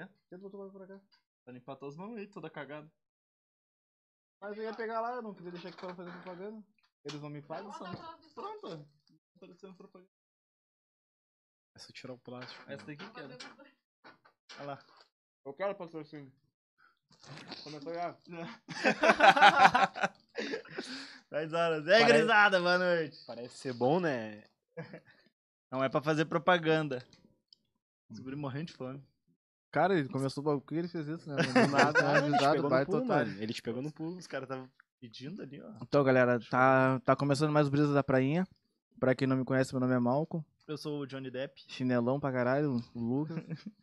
[0.00, 0.08] Quer?
[0.30, 1.04] Quer botar o bagulho pra cá?
[1.44, 2.90] Pra limpar tuas mãos aí, toda cagada.
[4.40, 6.66] Mas eu ia pegar lá, eu não queria deixar aqui pra fazer propaganda.
[7.04, 7.84] Eles não me pagam, só.
[8.34, 8.88] Pronto.
[9.36, 10.10] Aparecendo propaganda.
[11.76, 12.62] É só tirar o plástico.
[12.70, 13.36] Essa daqui que era.
[14.58, 14.78] Olha lá.
[15.44, 16.32] Eu quero patrocínio.
[17.62, 18.16] Começou já.
[21.30, 21.86] Dez horas.
[21.86, 23.22] É, Parece- grisada, boa noite.
[23.26, 24.44] Parece ser bom, né?
[25.70, 27.04] Não é pra fazer propaganda.
[28.10, 29.09] Descobri morrendo de fome.
[29.70, 30.64] Cara, ele começou o bagulho.
[30.70, 31.36] Ele fez isso, né?
[31.36, 33.28] Do nada, Ah, ele te avisado, pegou no baita pulo, otário.
[33.32, 33.42] mano.
[33.42, 34.16] Ele te pegou no pulo.
[34.16, 34.68] Os caras estavam
[35.00, 35.70] pedindo ali, ó.
[35.82, 38.46] Então, galera, tá, tá começando mais o Brisa da Prainha.
[38.98, 40.44] Pra quem não me conhece, meu nome é Malcolm.
[40.66, 41.62] Eu sou o Johnny Depp.
[41.68, 43.36] Chinelão pra caralho, o Lucas.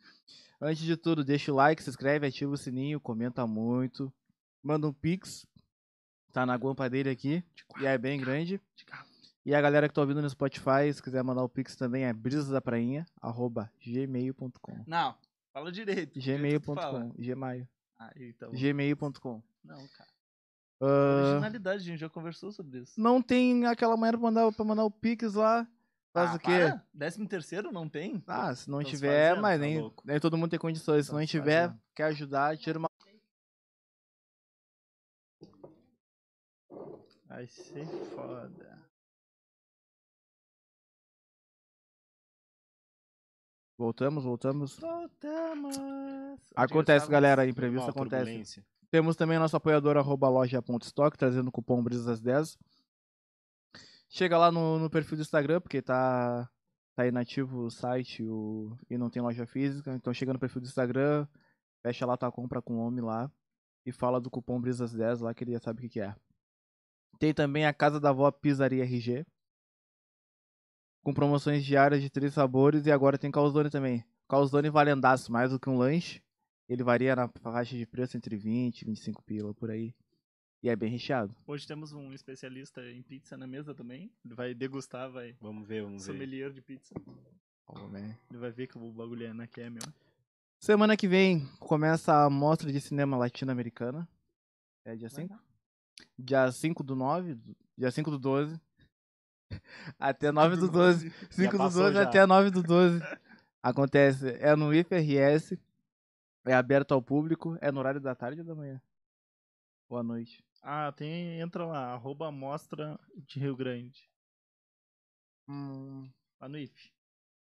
[0.60, 4.12] Antes de tudo, deixa o like, se inscreve, ativa o sininho, comenta muito.
[4.62, 5.46] Manda um pix.
[6.32, 7.42] Tá na guampa dele aqui.
[7.80, 8.60] E é bem grande.
[9.44, 12.12] E a galera que tá ouvindo no Spotify, se quiser mandar o pix também é
[12.12, 14.84] brisadaprainha, arroba gmail.com.
[14.86, 15.14] Não,
[15.58, 16.18] fala direito.
[16.20, 17.12] Gmail.com.
[17.18, 17.68] Gmail.
[17.98, 18.50] Aí, então.
[18.52, 19.42] Gmail.com.
[19.64, 20.10] Não, cara.
[20.80, 23.00] Ah, Originalidade, a gente já conversou sobre isso.
[23.00, 25.66] não tem aquela maneira pra mandar, pra mandar o pix lá.
[26.12, 26.46] Faz Ah, o quê?
[26.46, 26.86] para.
[26.94, 28.22] Décimo terceiro não tem?
[28.26, 30.02] Ah, se não Tão se tiver, fazendo, mas tá nem, louco.
[30.06, 31.04] nem todo mundo tem condições.
[31.06, 31.80] Se Tão não tiver, fazendo.
[31.94, 32.88] quer ajudar, tira uma.
[37.26, 38.78] Vai ser foda.
[43.78, 44.76] Voltamos, voltamos.
[44.80, 45.76] Voltamos.
[46.56, 48.64] Acontece, galera, imprevisto acontece.
[48.90, 52.58] Temos também nosso apoiador, arroba loja.stock, trazendo o cupom BRISAS10.
[54.08, 56.50] Chega lá no, no perfil do Instagram, porque tá,
[56.96, 59.94] tá inativo o site o, e não tem loja física.
[59.94, 61.28] Então chega no perfil do Instagram,
[61.80, 63.30] fecha lá tua compra com o homem lá
[63.86, 66.16] e fala do cupom BRISAS10 lá que ele já sabe o que, que é.
[67.20, 69.24] Tem também a Casa da Vó Pizzaria RG.
[71.02, 74.04] Com promoções diárias de três sabores e agora tem calzone também.
[74.28, 76.22] Calzone valendaço, mais do que um lanche.
[76.68, 79.94] Ele varia na faixa de preço entre 20 e 25 pila por aí.
[80.62, 81.34] E é bem recheado.
[81.46, 84.10] Hoje temos um especialista em pizza na mesa também.
[84.24, 85.34] Ele vai degustar, vai.
[85.40, 86.12] Vamos ver, vamos ver.
[86.12, 86.94] Sommelier de pizza.
[88.30, 89.82] Ele vai ver que o bagulho é na que é, meu.
[90.58, 94.06] Semana que vem começa a mostra de cinema latino-americana.
[94.84, 95.38] É dia Vai 5?
[96.18, 98.60] Dia 5 do 9, do- dia 5 do 12.
[99.98, 101.10] Até 9 do 12.
[101.30, 102.02] 5 do passou 12 já.
[102.02, 103.00] até 9 do 12.
[103.62, 105.58] Acontece, é no IFRS.
[106.46, 107.56] É aberto ao público.
[107.60, 108.80] É no horário da tarde ou da manhã?
[109.88, 110.44] Ou à noite?
[110.62, 111.40] Ah, tem.
[111.40, 114.08] Entra lá, arroba mostra de Rio Grande.
[115.48, 116.08] Hum,
[116.40, 116.92] Lá no IF.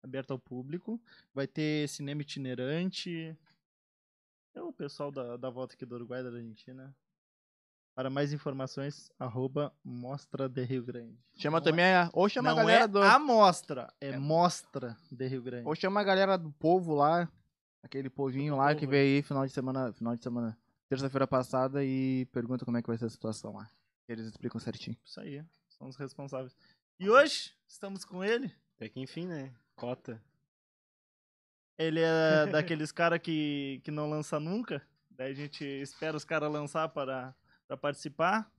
[0.04, 1.00] Aberto ao público.
[1.34, 3.38] Vai ter cinema itinerante.
[4.54, 6.96] É o pessoal da, da volta aqui do Uruguai e da Argentina.
[7.94, 11.18] Para mais informações, arroba Mostra de Rio Grande.
[11.36, 12.10] chama Não também a.
[12.14, 13.02] Ou chama Não a galera é do.
[13.02, 14.18] a mostra, é, É.
[14.18, 15.68] Mostra de Rio Grande.
[15.68, 17.30] Ou chama a galera do povo lá.
[17.84, 18.88] Aquele povinho Do lá povo, que é.
[18.88, 19.92] veio aí final de semana.
[19.92, 20.58] Final de semana.
[20.88, 23.70] Terça-feira passada e pergunta como é que vai ser a situação lá.
[24.08, 24.98] Eles explicam certinho.
[25.06, 26.56] Isso aí, são os responsáveis.
[27.00, 28.54] E hoje, estamos com ele.
[28.76, 29.54] Até que enfim, né?
[29.76, 30.22] Cota.
[31.78, 34.82] Ele é daqueles caras que, que não lança nunca.
[35.10, 37.34] Daí a gente espera os caras lançar para,
[37.72, 38.52] para participar.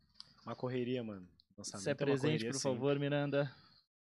[0.47, 1.29] Uma correria, mano.
[1.59, 3.55] Lançamento Se é uma presente, correria por favor, Miranda.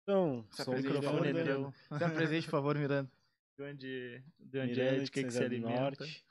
[0.01, 1.97] Então, Se sou o microfone é Miranda, teu.
[1.97, 3.11] Se é presente, por favor, Miranda.
[3.57, 5.81] De onde, de onde Miranda é, de que, que se alimenta.
[5.81, 6.25] Norte.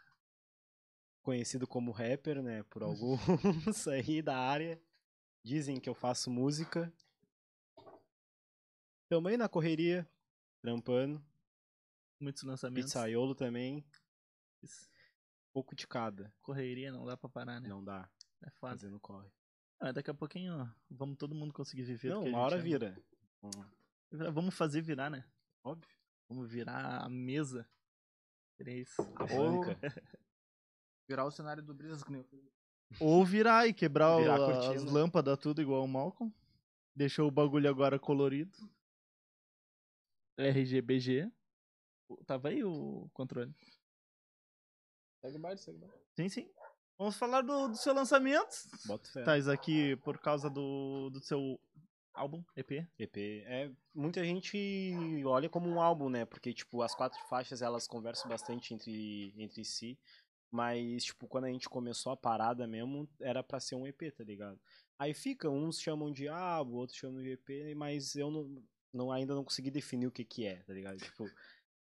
[1.23, 2.63] Conhecido como rapper, né?
[2.65, 4.81] Por alguns aí da área.
[5.45, 6.93] Dizem que eu faço música.
[9.09, 10.09] Também na correria,
[10.61, 11.25] trampando.
[12.21, 12.93] Muitos lançamentos.
[12.93, 13.85] Pizzaiolo também.
[15.53, 16.33] Pouco de cada.
[16.43, 17.69] Correria, não dá pra parar, né?
[17.69, 18.09] Não dá.
[18.43, 18.73] É foda.
[18.73, 19.29] Fazendo corre.
[19.81, 22.09] Ah, daqui a pouquinho, ó, vamos todo mundo conseguir viver.
[22.11, 22.65] Não, uma hora ama.
[22.65, 23.05] vira.
[24.33, 25.25] Vamos fazer virar, né?
[25.65, 25.91] Óbvio.
[26.29, 27.69] Vamos virar a mesa.
[28.59, 28.95] Três.
[28.99, 29.63] A Ou-.
[31.09, 32.41] Virar o cenário do Brisas que nem eu fiz.
[33.01, 36.35] Ou virar e quebrar Virar o- a as lâmpadas tudo igual o Malcolm.
[36.97, 38.57] Deixou o bagulho agora colorido.
[40.39, 41.31] RGBG.
[42.27, 43.55] Tava aí o controle.
[45.21, 45.95] Segue baile, segue baile.
[46.17, 46.53] Sim, sim.
[46.99, 48.55] Vamos falar do, do seu lançamento.
[48.87, 49.23] Bota fé.
[49.23, 51.61] Tais aqui por causa do, do seu
[52.15, 52.87] álbum, EP.
[52.99, 53.17] EP.
[53.45, 56.25] É, muita gente olha como um álbum, né?
[56.25, 59.99] Porque, tipo, as quatro faixas, elas conversam bastante entre, entre si.
[60.51, 64.25] Mas, tipo, quando a gente começou a parada mesmo, era pra ser um EP, tá
[64.25, 64.59] ligado?
[64.99, 69.35] Aí fica, uns chamam de álbum, outros chamam de EP, mas eu não, não, ainda
[69.35, 70.97] não consegui definir o que que é, tá ligado?
[70.97, 71.31] Tipo,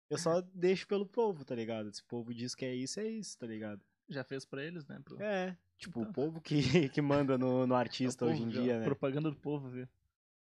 [0.09, 1.93] eu só deixo pelo povo, tá ligado?
[1.93, 3.81] Se o povo diz que é isso, é isso, tá ligado?
[4.09, 4.99] Já fez pra eles, né?
[5.03, 6.11] Pro, É, tipo, Então.
[6.11, 6.57] o povo que,
[6.89, 8.85] que manda no, no é o artista povo, hoje em dia, né?
[8.85, 9.87] Propaganda do povo, viu?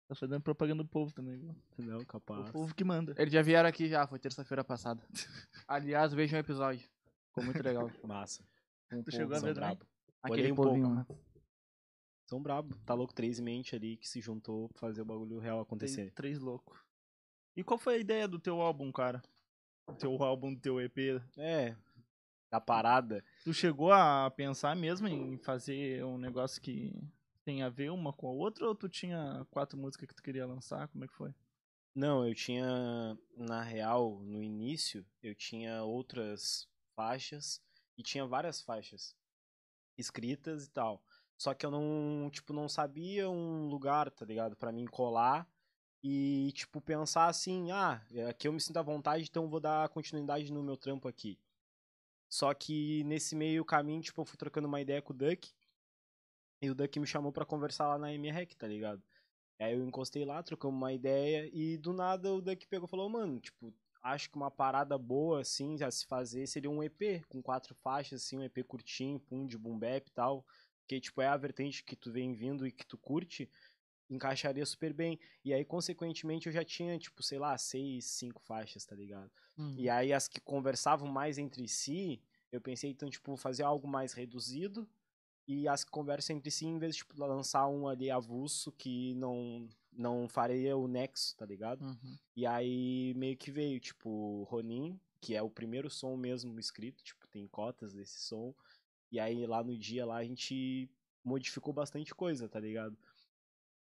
[0.08, 1.56] Tá fazendo propaganda do povo também, viu?
[1.78, 2.50] Não, O capaz.
[2.52, 3.16] povo que manda.
[3.18, 5.02] Eles já vieram aqui já, foi terça-feira passada.
[5.68, 6.86] Aliás, vejam o episódio.
[7.28, 7.90] Ficou muito legal.
[8.04, 8.44] Massa.
[8.92, 9.86] Um Tu chegou a ver brabo.
[10.22, 11.14] Aquele um povinho, pouco.
[11.14, 11.20] né?
[12.26, 12.76] São brabo.
[12.86, 16.12] Tá louco, três mente ali que se juntou pra fazer o bagulho real Tem acontecer.
[16.12, 16.78] três loucos.
[17.56, 19.22] E qual foi a ideia do teu álbum, cara?
[19.88, 21.22] O teu álbum, teu EP?
[21.38, 21.76] É.
[22.52, 23.24] Da parada.
[23.46, 26.94] Tu chegou a pensar mesmo em fazer um negócio que
[27.46, 30.46] tem a ver uma com a outra ou tu tinha quatro músicas que tu queria
[30.46, 30.88] lançar?
[30.90, 31.34] Como é que foi?
[31.96, 37.62] Não, eu tinha, na real, no início, eu tinha outras faixas
[37.98, 39.16] e tinha várias faixas
[39.98, 41.04] escritas e tal.
[41.38, 44.56] Só que eu não, tipo, não sabia um lugar, tá ligado?
[44.56, 45.48] Pra mim colar
[46.04, 49.90] e, tipo, pensar assim, ah, aqui eu me sinto à vontade, então eu vou dar
[49.90, 51.40] continuidade no meu trampo aqui.
[52.32, 55.52] Só que nesse meio caminho, tipo, eu fui trocando uma ideia com o Duck
[56.62, 59.04] e o Duck me chamou pra conversar lá na MREC, tá ligado?
[59.60, 63.10] Aí eu encostei lá, trocamos uma ideia e do nada o Duck pegou e falou,
[63.10, 67.42] mano, tipo, acho que uma parada boa, assim, a se fazer seria um EP com
[67.44, 70.46] quatro faixas, assim, um EP curtinho, pum, de boom bap e tal.
[70.88, 73.50] Que, tipo, é a vertente que tu vem vindo e que tu curte,
[74.12, 75.20] encaixaria super bem.
[75.44, 79.32] E aí, consequentemente, eu já tinha, tipo, sei lá, seis, cinco faixas, tá ligado?
[79.78, 82.22] E aí as que conversavam mais entre si,
[82.52, 84.88] eu pensei, então, tipo, fazer algo mais reduzido.
[85.48, 89.16] E as que conversam entre si, em vez de tipo, lançar um ali avulso que
[89.16, 91.84] não, não faria o nexo, tá ligado?
[91.84, 92.18] Uhum.
[92.36, 97.28] E aí meio que veio, tipo, Ronin, que é o primeiro som mesmo escrito, tipo,
[97.28, 98.54] tem cotas desse som.
[99.12, 100.90] E aí lá no dia lá a gente
[101.24, 102.98] modificou bastante coisa, tá ligado?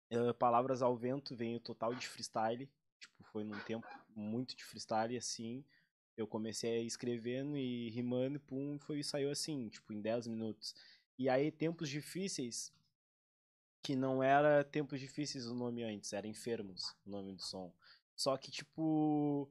[0.09, 2.69] Eh, Palavras ao Vento veio total de freestyle,
[2.99, 5.63] tipo, foi num tempo muito de freestyle, assim.
[6.17, 10.75] Eu comecei escrevendo e rimando, e pum, foi, saiu assim, tipo, em 10 minutos.
[11.17, 12.73] E aí, Tempos Difíceis,
[13.81, 17.73] que não era Tempos Difíceis o nome antes, era Enfermos o nome do som.
[18.15, 19.49] Só que, tipo,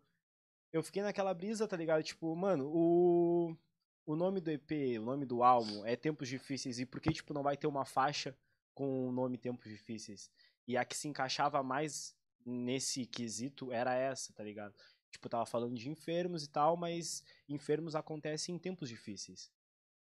[0.73, 2.03] eu fiquei naquela brisa, tá ligado?
[2.03, 3.57] Tipo, mano, o,
[4.05, 7.33] o nome do EP, o nome do álbum é Tempos Difíceis, e por que, tipo,
[7.33, 8.37] não vai ter uma faixa
[8.75, 10.31] com o nome Tempos Difíceis?
[10.69, 12.17] E a que se encaixava mais
[12.47, 14.75] nesse quesito era essa, tá ligado?
[15.11, 19.51] Tipo, tava falando de enfermos e tal, mas enfermos acontecem em tempos difíceis.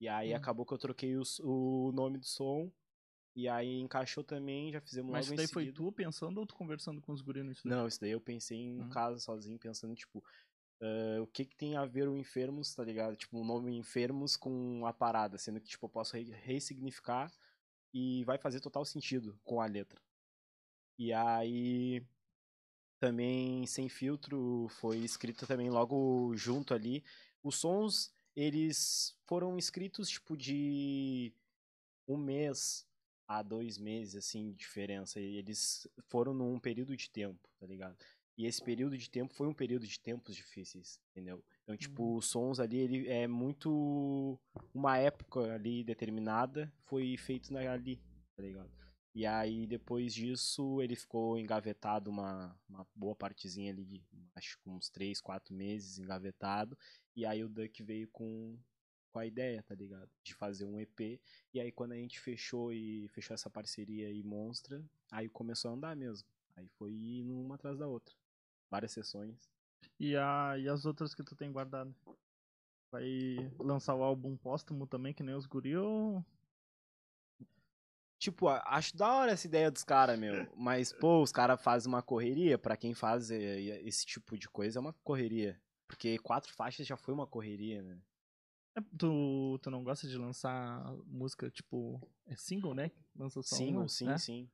[0.01, 0.35] E aí Hum.
[0.35, 2.73] acabou que eu troquei o, o nome do som.
[3.37, 7.01] E aí encaixou também, já fizemos Mas isso daí foi tu pensando ou tu conversando
[7.01, 7.79] com os guris no estúdio?
[7.79, 8.89] Não, isso daí eu pensei em Uhum.
[8.89, 10.25] casa sozinho, pensando, tipo,
[10.83, 13.17] ah, o que que tem a ver o enfermos, tá ligado?
[13.17, 17.33] Tipo, o nome enfermos com a parada, sendo que, tipo, eu posso re- ressignificar
[17.95, 20.01] e vai fazer total sentido com a letra.
[21.01, 22.03] E aí,
[22.99, 27.03] também Sem Filtro foi escrito também logo junto ali.
[27.43, 31.33] Os sons, eles foram escritos, tipo, de
[32.07, 32.87] um mês
[33.27, 35.19] a dois meses, assim, de diferença.
[35.19, 37.97] E eles foram num período de tempo, tá ligado?
[38.37, 41.43] E esse período de tempo foi um período de tempos difíceis, entendeu?
[41.63, 44.39] Então, tipo, os sons ali, ele é muito
[44.75, 47.99] uma época ali determinada, foi feito na- ali,
[48.37, 48.71] tá ligado?
[49.15, 54.05] E aí, depois disso, ele ficou engavetado uma, uma boa partezinha ali,
[54.37, 56.79] acho que uns três, quatro meses engavetado.
[57.17, 58.57] E aí o Duck veio com,
[59.11, 60.09] com a ideia, tá ligado?
[60.23, 61.21] De fazer um EP.
[61.53, 65.75] E aí quando a gente fechou e fechou essa parceria aí monstra, aí começou a
[65.75, 66.29] andar mesmo.
[66.57, 68.15] Aí foi indo uma atrás da outra.
[68.71, 69.51] Várias sessões.
[69.99, 71.93] E, a, e as outras que tu tem guardado?
[72.93, 76.25] Vai lançar o álbum póstumo também, que nem os guri ou...
[78.21, 80.47] Tipo, acho da hora essa ideia dos caras, meu.
[80.55, 82.59] Mas, pô, os caras fazem uma correria.
[82.59, 85.59] Pra quem faz eh, esse tipo de coisa, é uma correria.
[85.89, 87.99] Porque quatro faixas já foi uma correria, né?
[88.77, 92.91] É, tu, tu não gosta de lançar música, tipo, é single, né?
[93.17, 94.19] Lança só Sim, uma, sim, né?
[94.19, 94.51] sim.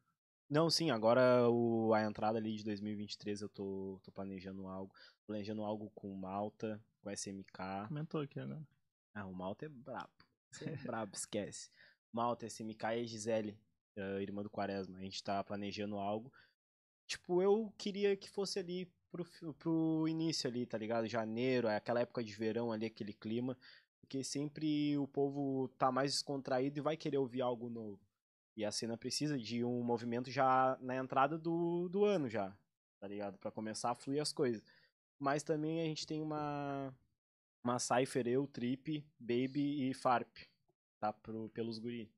[0.48, 4.94] Não, sim, agora o, a entrada ali de 2023 eu tô, tô planejando algo.
[5.26, 7.88] Planejando algo com Malta, com SMK.
[7.88, 8.64] Comentou aqui agora.
[9.12, 10.12] Ah, o Malta é brabo.
[10.52, 11.68] Você é brabo, esquece.
[12.12, 13.58] Malta, SMK e Gisele,
[13.96, 14.98] eh, irmã do Quaresma.
[14.98, 16.32] A gente tá planejando algo.
[17.06, 21.06] Tipo, eu queria que fosse ali pro, pro início ali, tá ligado?
[21.06, 23.56] Janeiro, é aquela época de verão ali, aquele clima.
[24.00, 28.00] Porque sempre o povo tá mais descontraído e vai querer ouvir algo novo.
[28.56, 32.56] E a cena precisa de um movimento já na entrada do, do ano já,
[33.00, 33.38] tá ligado?
[33.38, 34.62] Pra começar a fluir as coisas.
[35.18, 36.94] Mas também a gente tem uma
[37.66, 40.36] uma Cypher, eu, Trip, Baby e Farp,
[40.98, 41.12] tá?
[41.12, 42.10] Pro, pelos guri.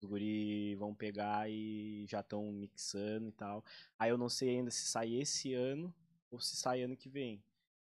[0.00, 3.64] Os guri vão pegar e já estão mixando e tal.
[3.98, 5.94] Aí eu não sei ainda se sai esse ano
[6.30, 7.42] ou se sai ano que vem.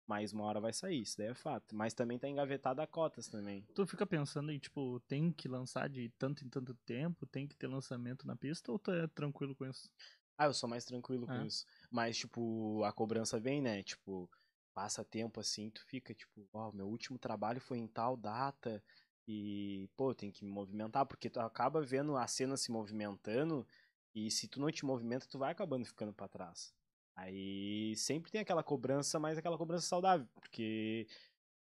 [0.07, 1.75] Mas uma hora vai sair, isso daí é fato.
[1.75, 3.67] Mas também tá engavetado a cotas também.
[3.75, 7.57] Tu fica pensando em, tipo, tem que lançar de tanto em tanto tempo, tem que
[7.57, 9.91] ter lançamento na pista, ou tu é tranquilo com isso?
[10.39, 11.47] Ah, eu sou mais tranquilo com É.
[11.47, 11.67] isso.
[11.91, 13.83] Mas, tipo, a cobrança vem, né?
[13.83, 14.31] Tipo,
[14.73, 18.85] passa tempo assim, tu fica tipo, ó, meu último trabalho foi em tal data
[19.27, 23.67] e, pô, tem que me movimentar, porque tu acaba vendo a cena se movimentando
[24.15, 26.73] e se tu não te movimenta, tu vai acabando ficando para trás.
[27.17, 31.07] Aí sempre tem aquela cobrança, mas aquela cobrança saudável, porque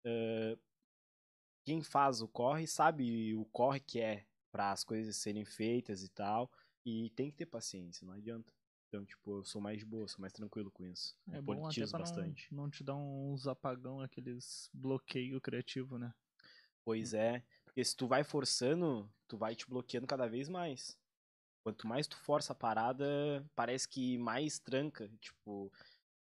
[0.05, 0.59] uh,
[1.65, 6.09] quem faz o corre sabe o corre que é para as coisas serem feitas e
[6.09, 6.51] tal,
[6.85, 8.53] e tem que ter paciência, não adianta.
[8.87, 11.15] Então, tipo, eu sou mais de boa, sou mais tranquilo com isso.
[11.31, 12.51] É eu bom até pra bastante.
[12.51, 16.11] não, não te dar uns apagão, aqueles bloqueio criativo, né?
[16.89, 20.97] Pois é, porque se tu vai forçando, tu vai te bloqueando cada vez mais.
[21.63, 25.71] Quanto mais tu força a parada, parece que mais tranca, tipo,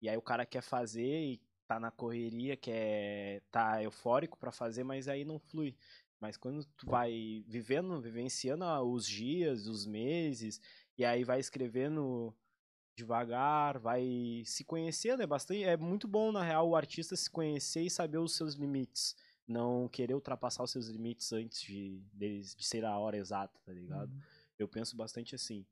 [0.02, 4.84] e aí o cara quer fazer e tá na correria, quer tá eufórico pra fazer,
[4.84, 5.74] mas aí não flui.
[6.20, 10.60] Mas quando tu vai vivendo, vivenciando ah, os dias, os meses,
[10.98, 12.36] e aí vai escrevendo
[12.94, 17.84] devagar, vai se conhecendo, é bastante, é muito bom na real o artista se conhecer
[17.84, 19.16] e saber os seus limites,
[19.48, 23.74] não querer ultrapassar os seus limites antes de, de, de ser a hora exata, tá
[23.74, 24.12] ligado?
[24.12, 24.22] Uhum.
[24.58, 25.66] Eu penso bastante assim.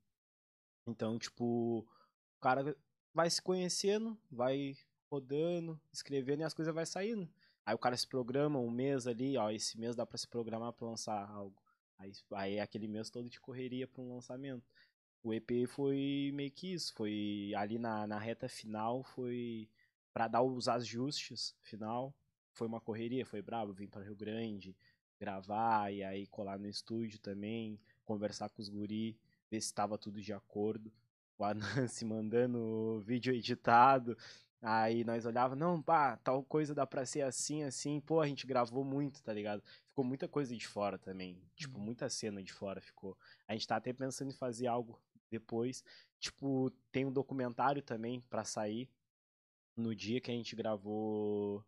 [0.86, 2.76] Então, tipo, o cara
[3.12, 4.76] vai se conhecendo, vai
[5.10, 7.28] rodando, escrevendo e as coisas vai saindo.
[7.64, 10.72] Aí o cara se programa um mês ali, ó, esse mês dá para se programar
[10.72, 11.60] para lançar algo.
[11.98, 14.64] Aí, aí é aquele mês todo de correria para um lançamento.
[15.22, 19.68] O EP foi meio que isso, foi ali na, na reta final, foi
[20.12, 22.14] para dar os ajustes final,
[22.52, 24.76] foi uma correria, foi brabo, vim para Rio Grande,
[25.18, 29.16] gravar e aí colar no estúdio também, conversar com os guri,
[29.50, 30.92] ver se estava tudo de acordo.
[31.40, 34.14] O Anansi mandando o vídeo editado,
[34.62, 37.98] Aí nós olhava, não, pá, tal coisa dá pra ser assim, assim.
[38.00, 39.62] Pô, a gente gravou muito, tá ligado?
[39.88, 41.40] Ficou muita coisa de fora também.
[41.56, 41.84] Tipo, Uhum.
[41.86, 43.16] muita cena de fora ficou.
[43.48, 45.82] A gente tá até pensando em fazer algo depois.
[46.18, 48.90] Tipo, tem um documentário também pra sair
[49.76, 51.64] no dia que a gente gravou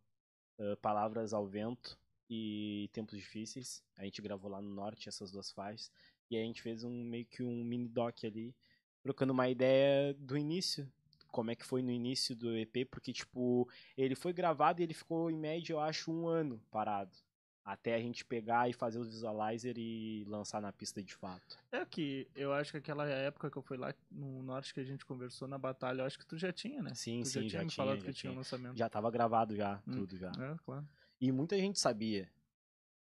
[0.59, 3.83] ah, Palavras ao Vento e Tempos Difíceis.
[3.97, 5.91] A gente gravou lá no norte essas duas faixas.
[6.31, 8.55] E a gente fez um meio que um mini doc ali,
[9.03, 10.91] trocando uma ideia do início
[11.33, 13.67] como é que foi no início do EP, porque, tipo,
[13.97, 17.17] ele foi gravado e ele ficou, em média, eu acho, um ano parado.
[17.65, 21.57] Até a gente pegar e fazer o visualizer e lançar na pista de fato.
[21.71, 24.85] É que eu acho que aquela época que eu fui lá no norte que a
[24.85, 26.93] gente conversou na batalha, eu acho que tu já tinha, né?
[26.95, 28.35] Sim, tu sim, já tinha já tinha, falado já que tinha tinha.
[28.37, 28.77] lançamento.
[28.77, 29.93] Já tava gravado já, Hum.
[29.93, 30.31] tudo já.
[30.33, 30.89] É, claro.
[31.21, 32.29] E muita gente sabia.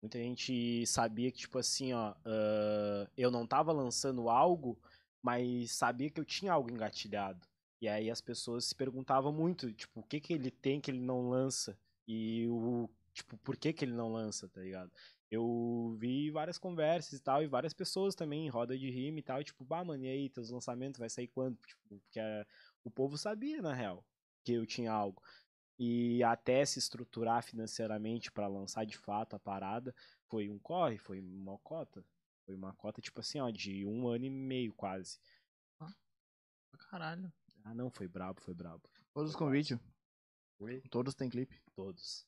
[0.02, 4.78] Muita gente sabia que, tipo assim, ó, ah, eu não tava lançando algo,
[5.22, 7.48] mas sabia que eu tinha algo engatilhado.
[7.82, 11.00] E aí as pessoas se perguntavam muito, tipo, o que que ele tem que ele
[11.00, 11.78] não lança?
[12.06, 14.92] E o, tipo, por que que ele não lança, tá ligado?
[15.30, 19.24] Eu vi várias conversas e tal, e várias pessoas também em roda de rima e
[19.24, 21.58] tal, e tipo, bah, mano, e aí, teus lançamentos vai sair quando?
[21.66, 22.46] Tipo, porque a-
[22.84, 24.06] o povo sabia, na real,
[24.44, 25.22] que eu tinha algo.
[25.78, 29.96] E até se estruturar financeiramente pra lançar de fato a parada,
[30.28, 32.04] foi um corre, foi uma cota.
[32.46, 35.20] Foi uma cota, tipo assim, ó, de um ano e meio quase.
[36.90, 37.32] Caralho.
[37.64, 38.82] Ah, não, foi brabo, foi brabo.
[39.14, 39.80] Todos com vídeo.
[40.90, 41.62] Todos têm clipe.
[41.76, 42.28] Todos.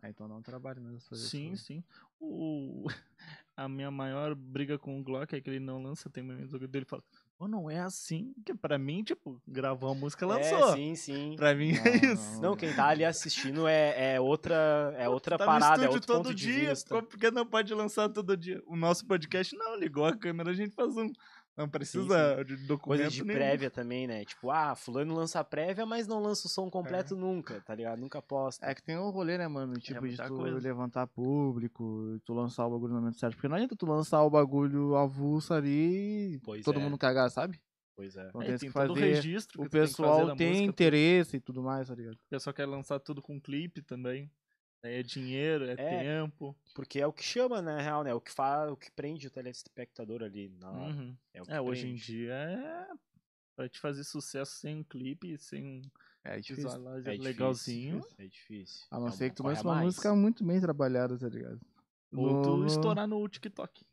[0.00, 1.64] Ah, então dá um trabalho mesmo fazer Sim, isso.
[1.64, 1.84] sim.
[2.20, 2.86] O...
[3.56, 6.84] A minha maior briga com o Glock é que ele não lança, tem momentos dele
[6.84, 7.02] fala,
[7.36, 10.70] Pô, não é assim, que pra mim, tipo, gravou a música lançou.
[10.70, 11.34] É, sim, sim.
[11.36, 12.40] Pra mim Não, é isso.
[12.40, 16.06] Não, quem tá ali assistindo é, é outra, é outra tá parada, no é outro
[16.06, 16.94] todo ponto de dia, vista.
[16.94, 18.60] como- porque não pode lançar todo dia.
[18.66, 21.12] O nosso podcast não, ligou a câmera, a gente faz um.
[21.58, 23.36] Não precisa de documento Coisa de nenhum.
[23.38, 24.24] prévia também, né?
[24.24, 27.98] Tipo, ah, fulano lança prévia, mas não lança o som completo nunca, tá ligado?
[27.98, 28.64] Nunca posta.
[28.64, 29.74] É que tem um rolê, né, mano?
[29.74, 30.58] Tipo, de muita tu coisa.
[30.60, 33.34] levantar público, tu lançar o bagulho no momento certo.
[33.34, 36.82] Porque não adianta tu lançar o bagulho avulso ali e Pois todo é.
[36.82, 37.60] mundo cagar, sabe?
[37.96, 38.28] Pois é.
[38.28, 39.14] Então É, tem, tem que todo o fazer.
[39.14, 42.14] registro que O tem fazer pessoal tem música, interesse e tudo mais, tá ligado?
[42.14, 44.30] O pessoal quer lançar tudo com clipe também.
[44.82, 45.76] Aí É dinheiro, é, É.
[45.76, 46.56] tempo.
[46.74, 48.14] Porque é o que chama, né, real, né?
[48.14, 50.94] O que faz, o que prende o telespectador ali na hora.
[50.94, 51.16] Uhum.
[51.34, 52.86] É, o que É, hoje em dia é.
[53.56, 55.82] Pra te fazer sucesso sem um clipe, sem um
[56.22, 56.68] É difícil.
[56.70, 58.00] É difícil, legalzinho.
[58.16, 58.86] É difícil.
[58.90, 59.86] A não É ser que tu lance uma mais.
[59.86, 61.60] música muito bem trabalhada, tá ligado?
[62.12, 63.84] Ou tu No- estourar no TikTok.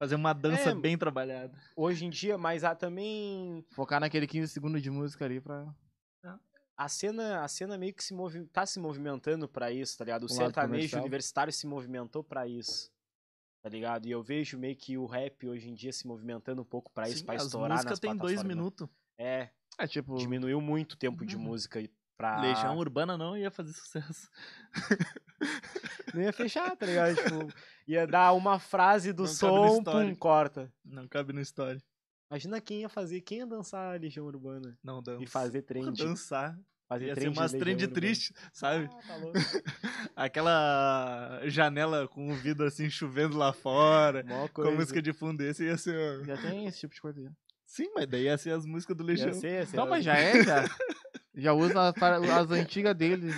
[0.00, 1.56] Fazer uma dança É, bem trabalhada.
[1.76, 5.72] Hoje em dia, mas há também Focar naquele 15 segundos de música ali pra.
[6.76, 10.22] A cena, a cena meio que se movi tá se movimentando pra isso, tá ligado?
[10.22, 12.90] O lado sertanejo universitário se movimentou pra isso.
[13.62, 14.06] Tá ligado?
[14.06, 17.08] E eu vejo meio que o rap hoje em dia se movimentando um pouco pra
[17.08, 18.44] isso, Sim, pra estourar nas tem dois plataformas.
[18.44, 18.88] minutos.
[19.16, 20.16] É, É tipo.
[20.16, 21.42] diminuiu muito o tempo de Uhum.
[21.42, 24.28] música e pra Legião Urbana não ia fazer sucesso.
[26.14, 27.14] não ia fechar, tá ligado?
[27.48, 27.52] tipo,
[27.86, 30.72] ia dar uma frase do Não no som, pum, corta.
[30.84, 31.80] Não cabe na história.
[32.32, 35.22] Imagina quem ia fazer, quem ia dançar a Legião Urbana Não dança.
[35.22, 35.92] e fazer trend.
[36.02, 36.58] Dançar.
[36.88, 37.92] Fazer Ia ser trend de umas trend Urbana.
[38.00, 38.88] triste, sabe?
[38.90, 39.38] Ah, tá louco.
[40.16, 44.24] Aquela janela com o vidro assim chovendo lá fora,
[44.54, 46.24] com música de fundo esse ia ser.
[46.24, 47.22] Já tem esse tipo de coisa.
[47.22, 47.30] já.
[47.66, 49.28] Sim, mas daí ia ser as músicas do Legião.
[49.28, 50.64] Ia ser, ia ser Não, mas já é, já.
[51.34, 53.34] Já usa as, as antigas deles.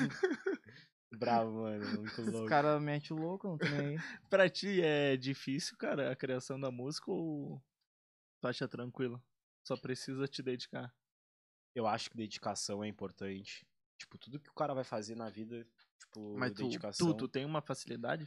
[1.12, 1.84] Bravo, mano.
[2.00, 2.48] Muito Os louco.
[2.48, 3.98] caras metem o louco, não tem nem aí.
[4.30, 7.60] Pra ti é difícil, cara, a criação da música ou
[8.44, 9.22] tu acha tranquilo?
[9.66, 10.94] Só precisa te dedicar.
[11.74, 13.66] Eu acho que dedicação é importante.
[13.98, 15.66] Tipo, tudo que o cara vai fazer na vida,
[15.98, 17.08] tipo, Mas tu, dedicação.
[17.12, 18.26] tu, tu tem uma facilidade?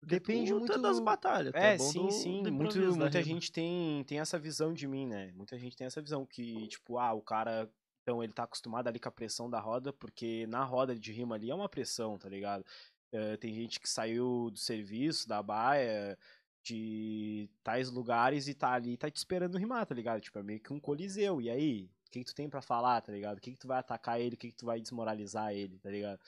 [0.00, 1.54] Porque Depende tu, tu muito é das batalhas.
[1.54, 2.42] É, bom sim, do- sim.
[2.42, 5.32] do Muito, muita gente tem, tem essa visão de mim, né?
[5.32, 7.70] Muita gente tem essa visão que, tipo, ah, o cara.
[8.02, 11.34] Então ele tá acostumado ali com a pressão da roda, porque na roda de rima
[11.34, 12.64] ali é uma pressão, tá ligado?
[13.12, 16.18] Eh, tem gente que saiu do serviço, da baia,
[16.74, 20.20] de tais lugares e tá ali tá te esperando rimar, tá ligado?
[20.20, 21.40] Tipo, é meio que um coliseu.
[21.40, 21.90] E aí?
[22.06, 23.38] O que, que tu tem pra falar, tá ligado?
[23.38, 24.34] O que, que tu vai atacar ele?
[24.34, 26.20] O que, que tu vai desmoralizar ele, tá ligado?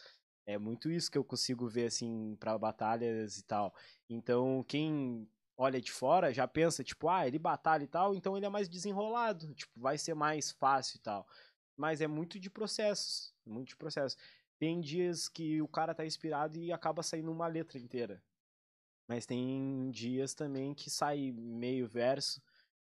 [0.46, 3.74] É muito isso que eu consigo ver, assim, pra batalhas e tal.
[4.08, 8.46] Então, quem olha de fora já pensa, tipo, ah, ele batalha e tal, então ele
[8.46, 11.26] é mais desenrolado, tipo, vai ser mais fácil e tal.
[11.76, 14.16] Mas é muito de processos, muito de processo.
[14.58, 18.22] Tem dias que o cara tá inspirado e acaba saindo uma letra inteira.
[19.10, 22.40] Mas tem dias também que sai meio verso,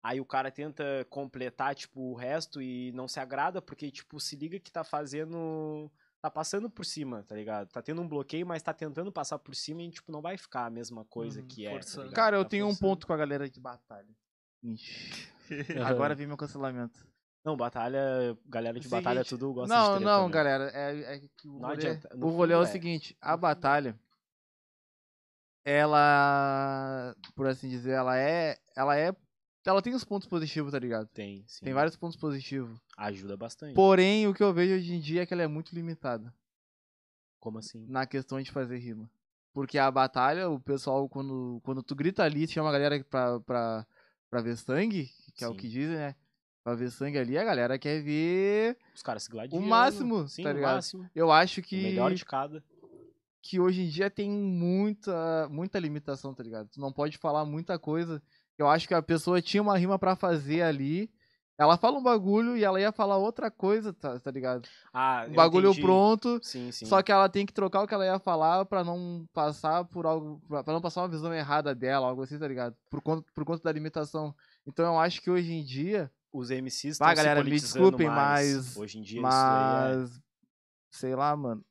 [0.03, 4.35] aí o cara tenta completar, tipo, o resto e não se agrada, porque, tipo, se
[4.35, 5.89] liga que tá fazendo
[6.21, 7.69] tá passando por cima, tá ligado?
[7.69, 10.67] Tá tendo um bloqueio, mas tá tentando passar por cima e, tipo, não vai ficar
[10.67, 11.79] a mesma coisa Uhum, que é.
[11.79, 12.09] tá?
[12.13, 12.91] Cara, eu Tá tenho um forçando.
[12.91, 14.09] ponto com a galera de batalha.
[14.61, 15.29] Ixi,
[15.87, 17.07] agora vem meu cancelamento.
[17.45, 20.35] Não, batalha, galera de batalha Seguinte, tudo gosta não, de não, né?
[20.35, 22.67] galera, é, é que o Não rolê, adianta, no o rolê é o é.
[22.67, 23.97] seguinte, a batalha,
[25.71, 29.15] ela, por assim dizer, ela é, ela é,
[29.67, 31.07] ela tem os pontos positivos, tá ligado?
[31.09, 31.67] Tem, sim.
[31.67, 32.81] Tem vários pontos positivos.
[32.97, 33.75] Ajuda bastante.
[33.75, 36.33] Porém, o que eu vejo hoje em dia é que ela é muito limitada
[37.39, 37.85] Como assim?
[37.87, 39.11] na questão de fazer rima.
[39.53, 43.87] Porque a batalha, o pessoal, quando, quando tu grita ali, chama a galera pra, pra,
[44.31, 45.57] pra ver sangue, que é o Sim.
[45.59, 46.15] que dizem, né?
[46.65, 49.67] Pra ver sangue ali, a galera quer ver Os caras se gladiando.
[49.67, 50.75] máximo, Sim, tá o ligado?
[50.77, 51.11] máximo.
[51.15, 52.65] Eu acho O que, melhor de cada.
[53.43, 56.69] Que hoje em dia tem muita, muita limitação, tá ligado?
[56.69, 58.23] Tu não pode falar muita coisa.
[58.59, 61.11] Eu acho que a pessoa tinha uma rima pra fazer ali.
[61.61, 64.69] Ela fala um bagulho e ela ia falar outra coisa, tá, tá ligado?
[64.93, 65.83] Ah, Um bagulho entendi.
[65.83, 66.87] pronto, Sim, sim.
[66.87, 70.07] só que ela tem que trocar o que ela ia falar pra não passar por
[70.07, 70.41] algo.
[70.49, 72.77] pra não passar uma visão errada dela, algo assim, tá ligado?
[72.89, 74.33] Por conta, por conta da limitação.
[74.67, 76.11] Então eu acho que hoje em dia.
[76.31, 78.55] Os MCs estão galera, se me desculpem, mais.
[78.55, 80.28] mas- Hoje em dia isso aí é...
[80.99, 81.65] Sei lá, mano.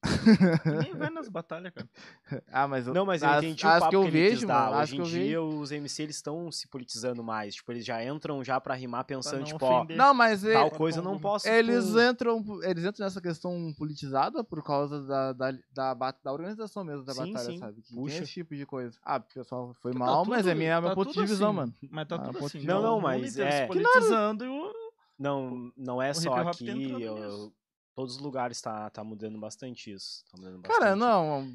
[0.81, 1.89] Nem vai nas batalhas, cara.
[2.51, 4.47] Ah, mas eu- Não, mas eu as, entendi o as papo que eu ele vejo,
[4.47, 4.77] mano.
[4.77, 5.59] Hoje que em dia, vejo.
[5.59, 7.55] os MC eles estão se politizando mais.
[7.55, 9.85] Tipo, eles já entram já pra rimar Pra pensando, não tipo, ó.
[9.89, 11.47] Não, mas é- tal Pra coisa eu não- posso.
[11.47, 16.31] eles tipo, entram, eles entram nessa questão politizada por causa da, da, da, ba- da
[16.31, 17.57] organização mesmo da Sim, batalha, sim.
[17.57, 17.81] sabe?
[17.81, 18.13] Que Puxa.
[18.15, 18.97] tem esse tipo de coisa.
[19.03, 21.49] Ah, pessoal, foi Tá mal, mas é tudo- minha, é meu tá ponto de visão,
[21.49, 21.55] assim.
[21.57, 21.73] mano.
[21.91, 22.59] Mas tá Ah, tudo assim.
[22.59, 22.65] né?
[22.65, 24.71] Não, O não, mas é- politizando e o...
[25.19, 26.91] Não, não é O só aqui.
[27.01, 27.51] eu-.
[27.97, 30.23] Todos os lugares tá, tá mudando bastante isso.
[30.29, 30.79] Tá mudando bastante.
[30.79, 31.51] Cara, não,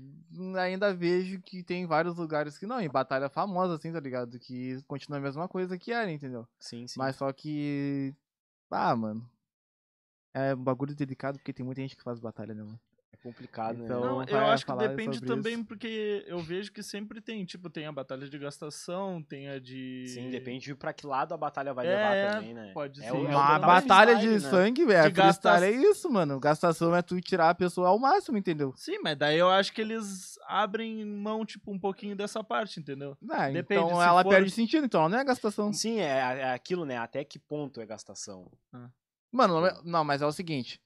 [0.59, 4.41] ainda vejo que tem vários lugares que não, em batalha famosa, assim, tá ligado?
[4.41, 6.45] Que continua a mesma coisa que era, entendeu?
[6.59, 6.99] Sim, sim.
[6.99, 8.13] Mas só que.
[8.69, 9.25] Ah, mano.
[10.35, 12.81] É um bagulho delicado porque tem muita gente que faz batalha, né, mano?
[13.23, 13.85] É complicado, né?
[13.85, 15.65] Então- Não, eu acho que depende também, isso.
[15.65, 20.07] porque eu vejo que sempre tem, tipo, tem a batalha de gastação, tem a de...
[20.09, 22.73] Sim, depende de pra que lado a batalha vai É, levar é, também, né?
[22.75, 23.13] pode É ser.
[23.13, 24.39] o- é o Uma total batalha de né?
[24.41, 25.05] sangue, velho.
[25.05, 26.41] De gasta- Freestyle é isso, mano.
[26.41, 28.75] Gastação é tu tirar a pessoa ao máximo, entendeu?
[28.77, 33.17] Sim, mas daí eu acho que eles abrem mão, tipo, um pouquinho dessa parte, entendeu?
[33.31, 35.73] Ah, Depende, então ela for- perde sentido, então ela não é gastação.
[35.73, 36.99] Sim, é, é aquilo, né?
[36.99, 38.51] Até que ponto é gastação?
[39.31, 40.81] Mano, não, é- não, mas é o seguinte.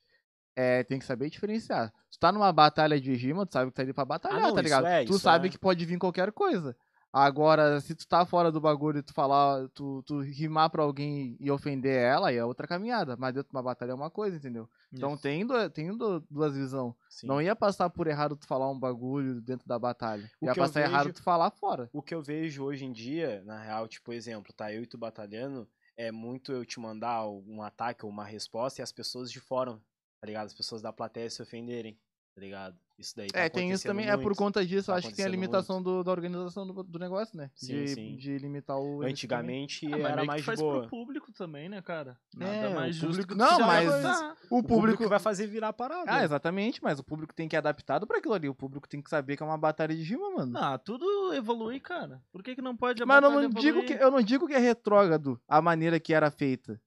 [0.56, 1.92] É, tem que saber diferenciar.
[2.10, 4.54] Tu tá numa batalha de rima, tu sabe que tá ali pra batalhar, não, tá
[4.54, 4.86] isso ligado?
[4.86, 5.50] é, tu sabe é.
[5.50, 6.74] que pode vir qualquer coisa.
[7.12, 11.34] Agora, se tu tá fora do bagulho e tu falar, tu, tu rimar pra alguém
[11.40, 13.16] e ofender ela, aí é outra caminhada.
[13.18, 14.68] Mas dentro de uma batalha é uma coisa, entendeu?
[14.92, 15.22] Então Isso.
[15.22, 16.92] tem, du- tem du- duas visões.
[17.22, 20.30] Não ia passar por errado tu falar um bagulho dentro da batalha.
[20.40, 21.88] O ia passar errado vejo- tu falar fora.
[21.90, 24.98] O que eu vejo hoje em dia, na real, tipo, exemplo, tá eu e tu
[24.98, 25.66] batalhando,
[25.96, 29.80] é muito eu te mandar um ataque ou uma resposta e as pessoas de fora,
[30.26, 30.46] tá ligado?
[30.46, 31.96] As pessoas da plateia se ofenderem,
[32.34, 32.76] tá ligado?
[32.98, 34.08] Isso daí tá é, tem isso também.
[34.08, 34.38] É por muito.
[34.38, 37.36] conta disso, eu Tá acho que tem a limitação do- da organização do, do negócio,
[37.36, 37.50] né?
[37.54, 38.16] Sim, de, sim.
[38.16, 39.02] de limitar o.
[39.02, 40.80] Antigamente mas era mais faz boa.
[40.80, 42.18] pro público também, né, cara?
[42.34, 44.30] É, Nada o mais justo público- Não, mas- gostar.
[44.30, 44.68] O O público.
[44.68, 46.04] público vai fazer virar parada.
[46.10, 48.48] Ah, exatamente, mas o público tem que ir adaptado pra aquilo ali.
[48.48, 50.56] O público tem que saber que é uma batalha de rima, mano.
[50.56, 52.22] Ah, tudo evolui, cara.
[52.32, 54.54] Por que que não pode a mas eu não, digo que, eu não digo que
[54.54, 56.80] é retrógrado a maneira que era feita.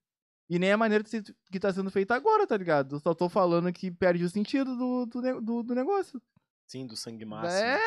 [0.50, 2.96] E nem a maneira que tá sendo feita agora, tá ligado?
[2.96, 6.20] Eu só tô falando que perde o sentido do, do, do, do negócio.
[6.66, 7.62] Sim, do sangue máximo.
[7.62, 7.78] É,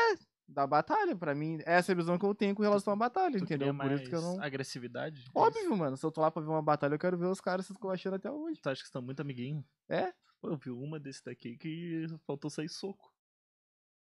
[0.48, 1.60] da batalha, pra mim.
[1.66, 3.76] Essa é a visão que eu tenho com relação à batalha, Tu entendeu?
[3.76, 4.42] Por isso que eu não.
[4.42, 5.26] agressividade?
[5.36, 5.98] Óbvio, mano.
[5.98, 8.16] Se eu tô lá pra ver uma batalha, eu quero ver os caras se esculachando
[8.16, 8.62] até hoje.
[8.62, 9.66] Tu acha que estão muito amiguinho?
[9.90, 10.14] É?
[10.42, 13.13] Pô, eu vi uma desse daqui que faltou sair soco.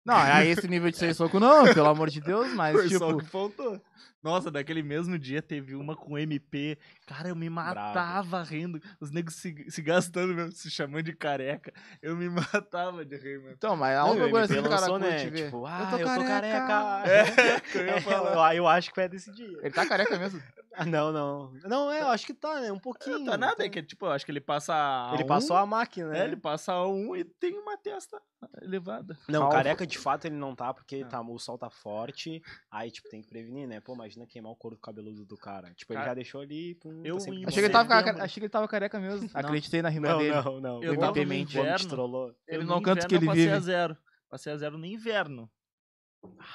[0.05, 2.99] Não, é esse nível de ser soco, não, pelo amor de Deus, mas Foi tipo.
[2.99, 3.81] só o que faltou.
[4.21, 6.77] Nossa, daquele mesmo dia teve uma com MP.
[7.05, 8.81] Cara, eu me matava rindo.
[8.99, 11.73] Os negros se, se gastando mesmo, se chamando de careca.
[12.01, 13.53] Eu me matava de rir, mano.
[13.57, 15.29] Então, mas é Não, uma o coisa MP assim, o cara lançou, né?
[15.29, 16.67] Tipo, ah, eu tô eu tô careca.
[16.67, 17.03] careca.
[17.75, 19.57] É, eu É, eu, eu acho que foi desse dia.
[19.61, 20.41] Ele tá careca mesmo.
[20.75, 21.53] Ah, não, não.
[21.65, 22.71] Não, é, eu acho que tá, né?
[22.71, 23.19] Um pouquinho.
[23.19, 25.11] Não tá nada, é que tipo, eu acho que ele passa.
[25.13, 26.21] Ele um, passou a máquina, né?
[26.21, 28.19] É, ele passa a um e tem uma testa
[28.61, 29.17] elevada.
[29.27, 29.55] Não, Calvo.
[29.55, 31.07] careca de fato ele não tá, porque Ah.
[31.07, 32.41] tá, o sol tá forte.
[32.71, 33.79] Aí, tipo, tem que prevenir, né?
[33.79, 35.73] Pô, imagina queimar o couro cabeludo do cara.
[35.73, 36.75] Tipo, ele Cara, já deixou ali.
[36.75, 38.99] Pum, eu tá sempre em de Achei que, ele tava, achei que ele tava careca
[38.99, 39.29] mesmo.
[39.33, 40.35] Acreditei na rima Não, dele.
[40.35, 40.83] não, não.
[40.83, 41.89] Eu O tava no inverno.
[41.89, 42.35] trollou.
[42.47, 43.65] Ele Eu, não canta o que ele eu passei a vive.
[43.65, 43.97] zero.
[44.29, 45.49] Passei a zero no inverno.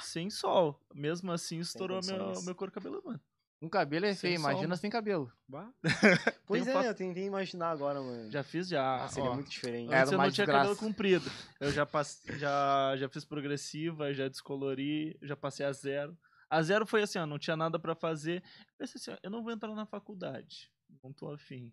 [0.01, 0.81] Sem sol.
[0.95, 3.21] Mesmo assim, estourou meu, meu couro cabeludo, mano.
[3.61, 5.33] Um cabelo é Sem feio, som, imagina sem cabelo.
[5.49, 5.73] Bah.
[6.47, 6.89] Pois Tem é, né?
[6.89, 8.31] Eu tentei imaginar agora, mano.
[8.31, 9.05] Já fiz já.
[9.05, 9.35] Ah, seria ó.
[9.35, 9.89] muito diferente.
[9.93, 10.69] Era Antes eu uma não tinha desgraça.
[10.69, 11.31] cabelo comprido.
[11.61, 12.39] Eu já, passe...
[12.39, 16.17] já, já fiz progressiva, já descolori, já passei a zero.
[16.49, 18.43] A zero foi assim, ó, não tinha nada pra fazer.
[18.71, 20.71] Eu pensei assim, ó, eu não vou entrar na faculdade.
[21.03, 21.73] Não tô afim.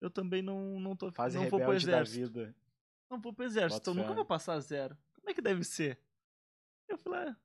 [0.00, 1.16] Eu também não, não tô afim.
[1.16, 2.26] Fase não vou pro rebelde da exército.
[2.40, 2.54] vida.
[3.10, 4.96] Não vou pro exército, Bota eu nunca vou passar a zero.
[5.16, 5.98] Como é que deve ser?
[6.88, 7.36] Eu falei, ah.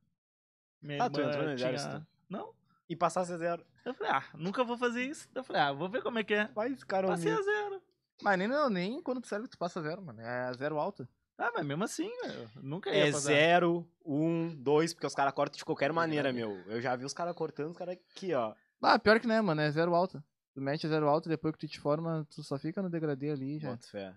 [0.82, 2.08] Minha Ah, tu irmã entrou no tinha- exército?
[2.30, 2.54] Não?
[2.91, 3.65] E passasse a zero.
[3.86, 5.30] Eu falei, ah, nunca vou fazer isso.
[5.34, 6.49] Eu falei, ah, vou ver como é que é.
[6.73, 7.82] Esse cara Passei a zero.
[8.21, 10.19] Mas nem, não, nem quando tu serve tu passa zero, mano.
[10.21, 11.08] É zero alta.
[11.38, 12.51] Ah, mas mesmo assim, velho.
[12.62, 13.19] Nunca ia É passar.
[13.27, 16.51] zero, um, dois, porque os caras cortam de qualquer maneira, meu.
[16.67, 18.54] Eu já vi os caras cortando, os caras aqui, ó.
[18.82, 19.62] Ah, pior que não é, mano.
[19.62, 20.21] É zero alta.
[20.54, 23.58] Tu mete zero alta, depois que tu te forma, tu só fica no degradê ali
[23.58, 23.69] já.
[23.71, 24.13] Bota fé.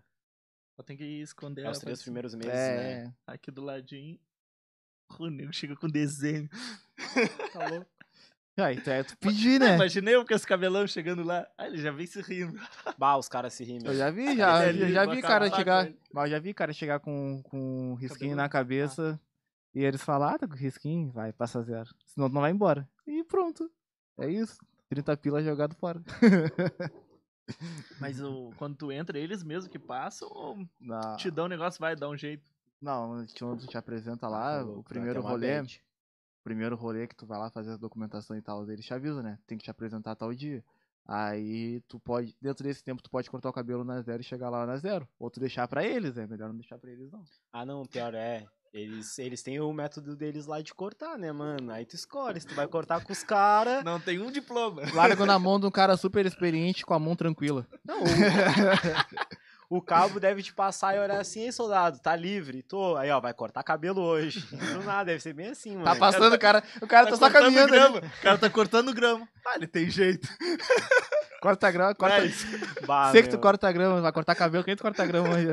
[0.74, 2.06] Só tem que esconder É ela os pra três cima.
[2.06, 3.04] primeiros meses, né?
[3.04, 4.18] É, Aqui do ladinho.
[5.20, 6.48] O nego chega com desenho.
[7.52, 7.86] Tá louco.
[8.56, 9.74] Aí tu é tu pedir, Não, né?
[9.74, 11.44] imaginei eu com esse cabelão chegando lá.
[11.58, 12.56] Ah, ele já vem se rindo.
[12.96, 13.84] Bah, os caras se rimem.
[13.86, 15.90] Eu já vi, já, é já, já vi cara chegar.
[16.12, 19.20] Mas eu já vi cara chegar com, com um risquinho Cabelo- na cabeça.
[19.74, 21.90] E eles falam, ah, tá com risquinho, vai, passa zero.
[22.06, 22.88] Senão tu não vai embora.
[23.04, 23.68] E pronto.
[24.18, 24.56] É isso.
[24.88, 26.00] 30 pila jogado fora.
[28.00, 31.80] Mas o, quando tu entra, eles mesmo que passam ou Não, te dão um negócio,
[31.80, 32.48] vai dar um jeito.
[32.80, 35.62] não quando tu te apresenta lá, Tá o vai primeiro rolê.
[36.44, 39.38] Primeiro rolê que tu vai lá fazer a documentação e tal, eles te avisam, né?
[39.46, 40.62] Tem que te apresentar tal dia.
[41.06, 44.48] Aí tu pode, dentro desse tempo, tu pode cortar o cabelo na zero e chegar
[44.50, 45.08] lá na zero.
[45.18, 47.24] Ou tu deixar pra eles, é melhor não deixar pra eles, não.
[47.52, 48.46] Ah, não, pior é.
[48.72, 51.70] Eles, eles têm o método deles lá de cortar, né, mano?
[51.70, 53.84] Aí tu escolhe se tu vai cortar com os caras.
[53.84, 54.82] Não tem um diploma.
[54.92, 57.66] Largo na mão de um cara super experiente com a mão tranquila.
[57.84, 58.06] Não, o,
[59.70, 62.62] o cabo deve te passar e olhar assim, ei, soldado, tá livre?
[62.62, 62.96] Tô.
[62.96, 64.40] Aí, ó, vai cortar cabelo hoje.
[64.54, 65.84] Do nada, deve ser bem assim, mano.
[65.84, 67.70] Tá passando, o cara, o cara tá, só cortando caminhando.
[67.72, 67.98] grama.
[67.98, 68.06] ali.
[68.06, 69.28] O cara tá cortando grama.
[69.46, 70.28] Ah, ele tem jeito.
[71.40, 72.20] Corta grama, corta.
[72.22, 72.46] Mas
[72.86, 73.40] Bah, Sei que tu meu.
[73.42, 75.48] corta grama, vai cortar cabelo, quem tu corta grama hoje?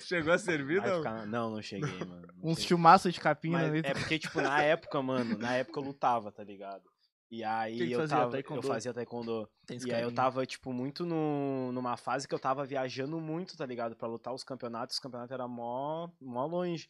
[0.00, 0.98] chegou a servir, não?
[0.98, 2.26] ficar- Não, não cheguei, mano.
[2.42, 3.80] não Uns chumaços de capinha Mas ali.
[3.84, 6.82] é porque, tipo, na época, mano, na época eu lutava, tá ligado?
[7.30, 8.16] E aí eu fazia?
[8.16, 8.26] tava.
[8.26, 8.66] Eu Taekwondo?
[8.68, 9.48] fazia taekwondo.
[9.64, 13.56] Tem E aí eu tava, tipo, muito no, numa fase que eu tava viajando muito,
[13.56, 13.94] tá ligado?
[13.94, 16.88] Pra lutar os campeonatos, os campeonatos eram mó, mó longe.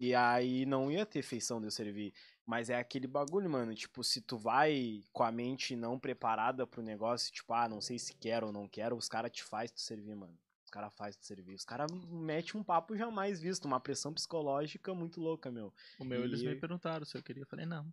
[0.00, 2.14] E aí não ia ter feição de eu servir.
[2.46, 3.74] Mas é aquele bagulho, mano.
[3.74, 7.98] Tipo, se tu vai com a mente não preparada pro negócio, tipo, ah, não sei
[7.98, 10.36] se quero ou não quero, os caras te faz tu servir, mano.
[10.64, 11.54] Os caras faz tu servir.
[11.54, 15.72] Os caras metem um papo jamais visto, uma pressão psicológica muito louca, meu.
[15.98, 17.42] O meu, eles E- me perguntaram se eu queria.
[17.42, 17.86] Eu falei, não.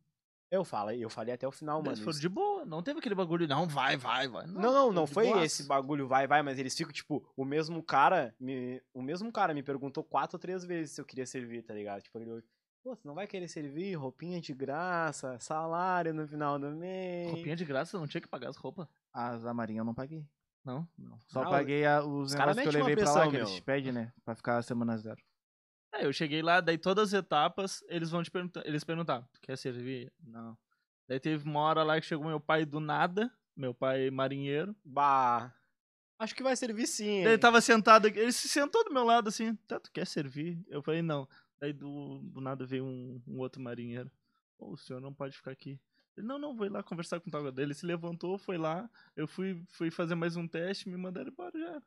[0.52, 1.98] Eu falei, eu falei até o final, Eles mano.
[2.00, 2.66] foram Isso- de boa.
[2.66, 4.46] Não teve aquele bagulho, não, vai, vai, vai.
[4.48, 5.46] Não, não, não de foi boaça.
[5.46, 9.54] esse bagulho vai, vai, mas eles ficam, tipo, o mesmo cara, me, o mesmo cara
[9.54, 12.02] me perguntou quatro ou três vezes se eu queria servir, tá ligado?
[12.02, 12.44] Tipo, ele,
[12.84, 13.96] pô, você não vai querer servir?
[13.96, 17.32] Roupinha de graça, salário no final do mês.
[17.32, 18.88] Roupinha de graça, não tinha que pagar as roupas.
[19.14, 20.26] As da Marinha eu não paguei.
[20.66, 20.86] Não.
[20.98, 21.18] Não.
[21.28, 23.56] Só Ah, paguei a- os os negócios que eu levei pra lá, que eles meu.
[23.58, 24.12] te pedem, né?
[24.26, 25.20] Pra ficar a semana zero.
[25.94, 29.42] É, eu cheguei lá, daí todas as etapas, eles vão te perguntar, eles perguntaram, tu
[29.42, 30.12] quer servir?
[30.24, 30.58] Não.
[31.08, 34.76] Daí teve uma hora lá que chegou meu pai do nada, meu pai marinheiro.
[34.86, 35.54] Bah,
[36.18, 39.04] acho que vai servir sim, Daí ele tava sentado, aqui, ele se sentou do meu
[39.04, 40.64] lado assim, tá, tu quer servir?
[40.68, 41.28] Eu falei, não.
[41.60, 44.10] Daí do, do nada veio um, um outro marinheiro.
[44.58, 45.80] Pô, o senhor não pode ficar aqui.
[46.18, 47.68] Ele, não, não, vou ir lá conversar com o tal dele.
[47.68, 51.58] Ele se levantou, foi lá, eu fui, fui fazer mais um teste, me mandaram embora
[51.58, 51.82] já.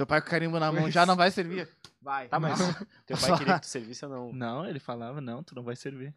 [0.00, 1.68] Teu pai com carimbo na mão já não vai servir.
[2.00, 2.26] Vai.
[2.28, 2.72] Tá, mas Não.
[3.04, 4.32] teu pai queria que tu servisse ou não?
[4.32, 6.14] Não, ele falava, não, tu não vai servir.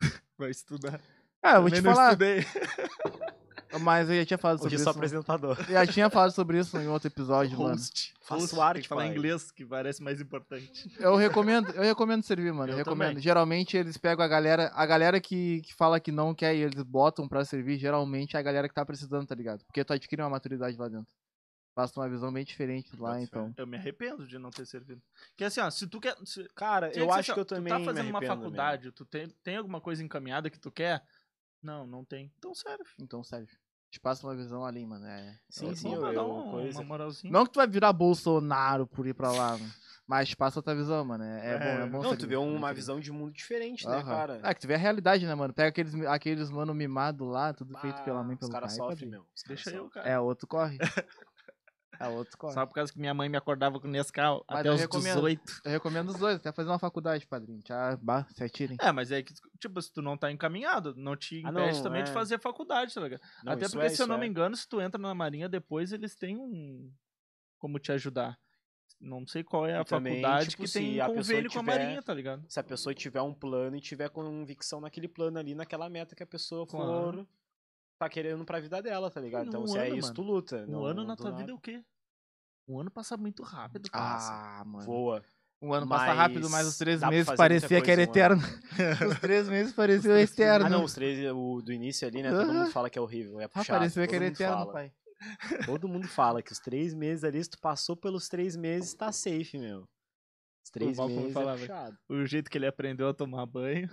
[0.36, 1.00] vai estudar.
[1.42, 2.08] Ah, eu vou te falar.
[2.12, 2.44] estudei.
[3.80, 4.98] Mas eu já tinha falado sobre Hoje eu sou isso.
[4.98, 5.56] apresentador.
[5.68, 7.70] Já tinha falado sobre isso em outro episódio, mano.
[7.74, 8.14] Host.
[8.20, 9.10] Faço Host, arte, tem que falar pai.
[9.10, 10.94] inglês, que parece mais importante.
[11.00, 12.68] Eu recomendo, eu recomendo servir, mano.
[12.68, 13.08] Eu Eu recomendo.
[13.08, 13.22] também.
[13.22, 16.82] Geralmente eles pegam a galera, a galera que, que fala que não quer e eles
[16.84, 19.64] botam pra servir, geralmente é a galera que tá precisando, tá ligado?
[19.64, 21.12] Porque tu adquire uma maturidade lá dentro.
[21.74, 23.22] Passa uma visão bem diferente lá, fé.
[23.22, 23.52] então.
[23.56, 25.02] Eu me arrependo de não ter servido.
[25.30, 26.16] Porque assim, ó, se tu quer.
[26.24, 29.28] se- Cara, eu acho assim, que eu também Tu tá fazendo uma faculdade, tu tem,
[29.42, 31.02] tem alguma coisa encaminhada que tu quer?
[31.62, 32.30] Não, não tem.
[32.38, 32.84] Então serve.
[33.00, 33.48] Então, sério.
[33.90, 35.06] Te passa uma visão ali, mano.
[35.06, 36.78] É, Sim, é sim, eu- dar eu- um- coisa.
[36.78, 37.32] uma moralzinha.
[37.32, 39.72] Não que tu vai virar Bolsonaro por ir pra lá, mano.
[40.06, 41.24] Mas te passa outra visão, mano.
[41.24, 41.58] É, é É.
[41.58, 44.40] bom, é bom Não, tu vê uma visão de mundo diferente, né, cara?
[44.42, 45.54] É, que tu vê a realidade, né, mano?
[45.54, 48.76] Pega aqueles, aqueles mano mimado lá, tudo feito pela mãe pelo Os caras pai.
[48.76, 49.10] sofrem, padrinho.
[49.12, 49.26] meu.
[49.34, 50.02] Os caras Deixa eu, sofrem.
[50.04, 50.14] cara.
[50.14, 50.76] É, outro corre.
[52.00, 52.54] É, outro corre.
[52.54, 55.14] Só por causa que minha mãe me acordava com Nescau Mas até eu os recomendo.
[55.14, 55.60] 18.
[55.64, 57.60] Eu recomendo os dois, até fazer uma faculdade, padrinho.
[57.66, 58.76] Já, bah, se atirem.
[58.80, 61.82] É, mas é que, tipo, se tu não tá encaminhado, não te Ah, impede não,
[61.82, 62.12] também de é.
[62.12, 63.20] fazer faculdade, tá ligado?
[63.42, 64.18] Não, Até porque, é, se eu não é.
[64.20, 66.90] me engano, se tu entra na Marinha depois, eles têm um.
[67.58, 68.38] Como te ajudar.
[69.00, 71.58] Não sei qual é a E também, faculdade tipo, que tem a pessoa convênio com
[71.58, 72.44] a tiver- Marinha, tá ligado?
[72.48, 76.22] Se a pessoa tiver um plano e tiver convicção naquele plano ali, naquela meta que
[76.22, 77.28] a pessoa for, Claro.
[77.98, 79.46] Tá querendo pra vida dela, tá ligado?
[79.46, 80.14] Um Então, se é isso, mano.
[80.14, 80.64] tu luta.
[80.68, 81.36] Um não- ano na tua nada.
[81.38, 81.82] vida é o quê?
[82.68, 84.60] Um ano passa muito rápido, cara.
[84.60, 84.84] Ah, mano.
[84.86, 85.22] Voa.
[85.62, 88.42] Um ano passa Mas rápido, mas os três meses parecia que era um eterno.
[89.16, 90.66] os três meses pareciam eterno.
[90.66, 92.30] Ah, não, os três, o do início ali, né?
[92.30, 93.78] Todo mundo fala que é horrível, é Ah, puxado.
[93.78, 94.72] parecia que todo era mundo eterno, fala.
[94.72, 94.92] pai.
[95.64, 99.10] Todo mundo fala que os três meses ali, se tu passou pelos três meses, tá
[99.10, 99.88] safe, meu.
[100.64, 101.58] Os três Malcolm meses falava.
[101.58, 101.98] é puxado.
[102.10, 103.88] O jeito que ele aprendeu a tomar banho.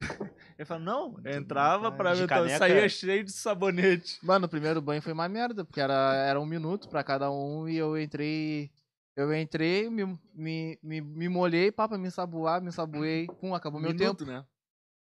[0.56, 2.58] Ele falou, não, entrava pra De ver, caneca.
[2.58, 4.18] saía cheio de sabonete.
[4.22, 7.68] Mano, o primeiro banho foi uma merda, porque era, era um minuto pra cada um
[7.68, 8.70] e eu entrei.
[9.16, 13.26] Eu entrei, me, me, me, me molhei, papa, me ensaboar, me ensaboei.
[13.40, 14.24] Pum, acabou meu tempo.
[14.24, 14.44] né?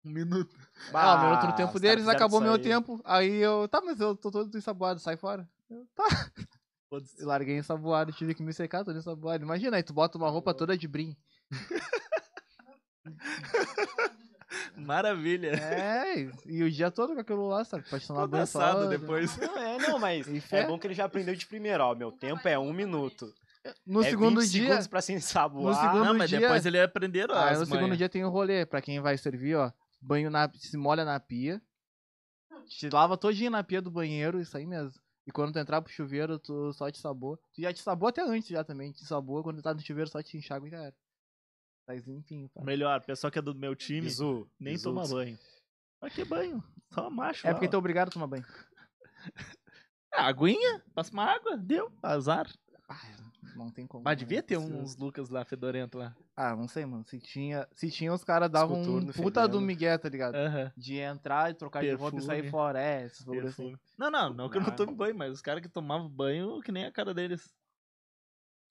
[0.04, 0.54] Um minuto.
[0.94, 3.00] Ah, o minuto no os tempo caras deles, acabou meu tempo.
[3.04, 5.46] Aí eu, tá, mas eu tô todo ensaboado, sai fora.
[5.68, 6.04] Eu, tá.
[7.18, 9.44] Eu larguei ensaboado, tive que me secar todo ensaboado.
[9.44, 11.14] Imagina, aí tu bota uma roupa toda de brim.
[14.78, 15.48] Maravilha.
[15.50, 17.84] É, e o dia todo com aquilo lá, sabe?
[17.88, 18.86] Pode tomar banho só.
[18.86, 19.36] depois.
[19.38, 21.94] Não, é, não, mas é bom que ele já aprendeu de primeiro, ó.
[21.94, 23.32] Meu tempo é um minuto.
[23.86, 24.62] No é segundo 20 dia.
[24.64, 25.74] segundos pra se ensaboar.
[25.74, 27.98] no segundo Não, mas dia- depois ele aprenderam Ah, as no segundo manhas.
[27.98, 29.70] dia tem um rolê, pra quem vai servir, ó.
[30.00, 30.48] Banho na.
[30.54, 31.60] Se molha na pia.
[32.68, 34.92] Te lava todinho na pia do banheiro, isso aí mesmo.
[35.26, 37.38] E quando tu entrar pro chuveiro, tu só te sabor.
[37.54, 38.92] Tu já te sabou até antes já também.
[38.92, 40.94] Te sabor, quando tu tá no chuveiro, só te enxágua e já era.
[41.88, 42.62] Tá limpinho, pá.
[42.62, 44.90] Melhor, pessoal que é do meu time, Bizu, nem bizu.
[44.90, 45.38] toma banho.
[46.02, 46.62] Mas que banho?
[46.92, 47.46] Só macho.
[47.46, 48.44] É lá, porque tu é obrigado a tomar banho.
[50.10, 52.50] Ah, aguinha, passa uma água, deu, azar.
[52.88, 52.98] Ah,
[53.54, 54.02] não tem como.
[54.02, 54.42] Mas devia né?
[54.42, 56.16] ter uns Lucas lá fedorento lá.
[56.34, 57.04] Ah, não sei, mano.
[57.04, 59.60] Se tinha, se tinha os caras davam um puta do fedendo.
[59.60, 60.34] Miguel, tá ligado?
[60.76, 62.50] De entrar e trocar de roupa e sair Perfume.
[62.50, 62.80] fora.
[62.80, 63.68] É, esses bagulho assim.
[63.68, 63.80] Perfume.
[63.98, 66.72] Não, não, não que eu não tome banho, mas os caras que tomavam banho, que
[66.72, 67.54] nem a cara deles.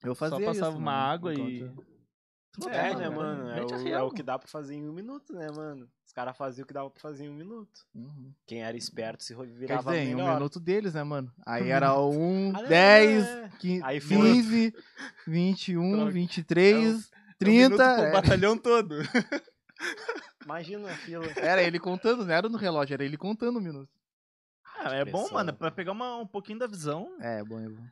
[0.03, 1.71] Eu fazia Só passava isso, uma mano, água e.
[2.57, 3.49] não É, né, mano?
[3.51, 5.87] É o, é o que dá pra fazer em um minuto, né, mano?
[6.05, 7.81] Os caras faziam o que dava pra fazer em um minuto.
[7.93, 8.31] Uhum.
[8.45, 10.35] Quem era esperto se Quer virava dizer, em um melhor.
[10.35, 11.31] minuto deles, né, mano?
[11.45, 13.51] Aí era um, Ah, 10, é.
[13.59, 14.17] 15, Aí foi.
[14.17, 14.73] 15
[15.27, 16.11] 21, Droga.
[16.11, 17.09] 23, É um minuto
[17.77, 17.95] 30.
[17.95, 18.11] pro é.
[18.11, 18.95] batalhão todo.
[20.43, 21.25] Imagina a fila.
[21.35, 23.89] Era ele contando, não era no relógio, era ele contando o minuto.
[24.79, 27.15] Ah, é bom, mano, pra pegar uma, um pouquinho da visão.
[27.19, 27.83] É, bom, é bom.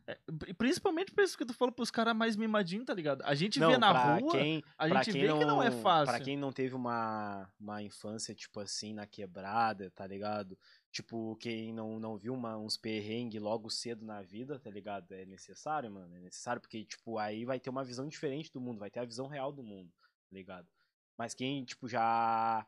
[0.48, 3.22] E Principalmente por isso que tu falou pros caras mais mimadinhos, tá ligado?
[3.24, 5.72] A gente não, vê na rua, quem, a gente quem vê não, que não é
[5.72, 6.14] fácil.
[6.14, 10.58] Pra quem não teve uma, uma infância, tipo assim, na quebrada, tá ligado?
[10.92, 15.12] Tipo, quem não, não viu uma, uns perrengues logo cedo na vida, tá ligado?
[15.12, 16.16] É necessário, mano.
[16.16, 19.06] É necessário porque, tipo, aí vai ter uma visão diferente do mundo, vai ter a
[19.06, 20.68] visão real do mundo, tá ligado?
[21.18, 22.66] Mas quem, tipo, já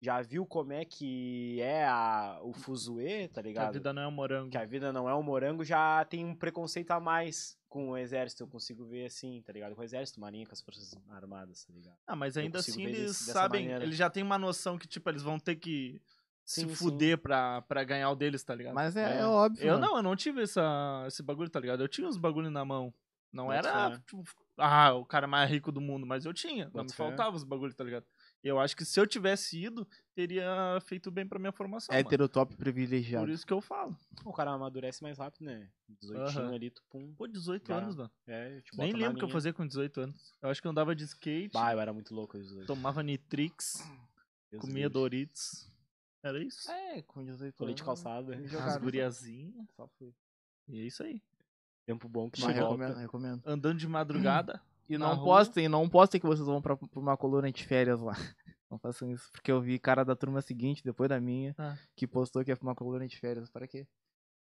[0.00, 3.68] já viu como é que é a, o fuzuê, tá Que ligado?
[3.68, 4.50] a vida não é um morango.
[4.50, 7.96] que a vida não é um morango, já tem um preconceito a mais com o
[7.96, 8.42] exército.
[8.42, 9.74] Eu consigo ver assim, tá ligado?
[9.74, 11.96] Com o exército, marinha, com as forças armadas, tá ligado?
[12.06, 13.84] Ah, mas ainda assim eles desse- sabem, maneira.
[13.84, 16.00] eles já têm uma noção que, tipo, eles vão ter que
[16.44, 16.74] se Sim, sim.
[16.74, 18.74] fuder pra, pra ganhar o deles, tá ligado?
[18.74, 19.20] Mas é, É.
[19.20, 19.62] é óbvio.
[19.64, 19.86] Eu mano.
[19.86, 21.82] não, eu não tive essa, esse bagulho, tá ligado?
[21.82, 22.92] Eu tinha uns bagulho na mão.
[23.32, 24.24] Não Boto era, tipo,
[24.58, 26.64] ah, o cara mais rico do mundo, mas eu tinha.
[26.64, 28.04] Não Boto me faltava os bagulho, tá ligado?
[28.42, 31.92] Eu acho que se eu tivesse ido, teria feito bem pra minha formação.
[31.94, 32.06] mano.
[32.06, 33.26] Heterotop privilegiado.
[33.26, 33.94] Por isso que eu falo.
[34.24, 35.70] O cara amadurece mais rápido, né?
[36.00, 36.54] 18 Aham.
[36.54, 37.14] ali, tu pum.
[37.14, 37.76] Pô, 18 Já.
[37.76, 38.10] anos, mano.
[38.26, 40.34] É, eu te Nem boto na lembro o que eu fazia com 18 anos.
[40.40, 42.66] Eu acho que eu andava de skate, Bah, eu era muito louco os dois.
[42.66, 43.86] tomava Nitrix,
[44.50, 44.92] Deus comia livre.
[44.94, 45.70] Doritos.
[46.22, 46.70] Era isso.
[46.70, 48.02] É, com 18 Colete de anos.
[48.02, 48.36] calçada.
[48.36, 49.66] me As jogaram, guriazinhas.
[49.76, 50.14] Só fui.
[50.68, 51.22] E é isso aí.
[51.86, 52.70] Tempo bom que Mas chegou.
[52.70, 53.42] recomendo, recomendo.
[53.44, 54.62] Andando de madrugada.
[54.90, 55.24] E não rua.
[55.24, 58.12] postem, não postem que vocês vão pra, pra uma coluna de férias lá.
[58.70, 59.28] Não façam isso.
[59.32, 61.76] Porque eu vi cara da turma seguinte, depois da minha, Ah.
[61.96, 63.50] que postou que ia pra uma coluna de férias.
[63.50, 63.84] Para quê?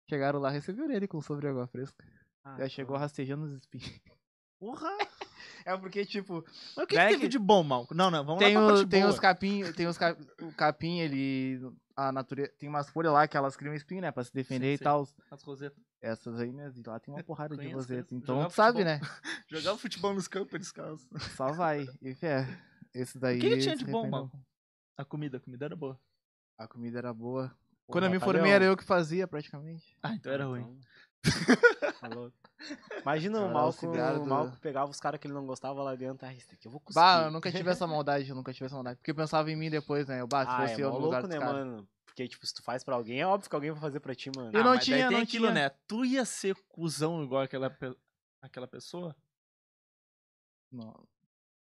[0.09, 2.03] Chegaram lá, receberam ele com sobre água fresca.
[2.43, 3.85] Ah, Já chegou rastejando os espinhos.
[4.59, 4.89] Porra!
[5.65, 6.43] É porque, tipo,
[6.75, 7.93] Mas o que, Né, que teve de bom, Malco?
[7.93, 9.13] Não, não, vamos tem, lá pra o, parte tem boa.
[9.13, 11.61] os capim, tem os cap, o capim, ele.
[11.95, 12.51] A natureza.
[12.57, 14.11] Tem umas folhas lá que elas criam espinho, né?
[14.11, 15.07] Pra se defender Sim, e tal.
[15.29, 15.77] As rosetas.
[16.01, 16.71] Essas aí, né?
[16.75, 18.07] E lá tem uma porrada de Conheço, roseta.
[18.07, 18.15] conheço.
[18.15, 18.99] Então tu sabe, né?
[19.49, 21.07] Jogava futebol nos campos descalço.
[21.35, 21.85] Só vai.
[22.01, 22.47] E fé.
[22.93, 23.37] Esse daí.
[23.37, 24.09] O que, que tinha de bom.
[24.09, 24.39] Malco?
[24.97, 25.99] A comida, a comida era boa.
[26.57, 27.53] A comida era boa.
[27.87, 29.97] Quando eu me formei, era eu que fazia praticamente.
[30.01, 30.79] Ah, então era ruim.
[31.99, 32.35] Tá louco.
[33.01, 36.25] Imagina o Era Malco, o Malco pegava os caras que ele não gostava lá dentro.
[36.27, 37.01] Ah, isso daqui eu vou cuspir.
[37.01, 38.97] Bah, eu nunca tive essa maldade, eu nunca tive essa maldade.
[38.97, 40.21] Porque eu pensava em mim depois, né?
[40.21, 41.55] Eu bah, se Ah, fosse é eu no lugar louco, né, caras.
[41.65, 41.89] mano?
[42.05, 44.29] Porque, tipo, se tu faz pra alguém, é óbvio que alguém vai fazer pra ti,
[44.35, 44.51] mano.
[44.53, 45.53] Eu não mas daí tinha, tem não aquilo, tinha.
[45.53, 45.69] né?
[45.87, 47.95] Tu ia ser cuzão igual aquela, pe-
[48.41, 49.15] aquela pessoa?
[50.71, 50.93] Não.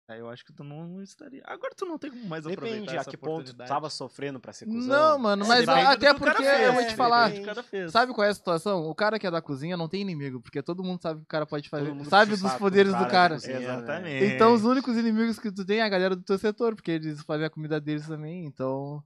[0.09, 1.43] Aí eu acho que tu não estaria.
[1.45, 4.39] Agora tu não tem como mais Depende aproveitar a essa que ponto tu tava sofrendo
[4.39, 4.87] pra ser cuzão.
[4.87, 7.31] Não, mano, É, mas depende até porque fez, eu vou te depende falar.
[7.89, 8.87] Sabe qual é a situação?
[8.87, 11.27] O cara que é da cozinha não tem inimigo, porque todo mundo sabe que o
[11.27, 11.93] cara pode fazer.
[12.05, 13.65] Sabe dos poderes do do cara cozinha, né?
[13.65, 14.25] Exatamente.
[14.33, 17.21] Então os únicos inimigos que tu tem é a galera do teu setor, porque eles
[17.23, 19.03] fazem a comida deles também, então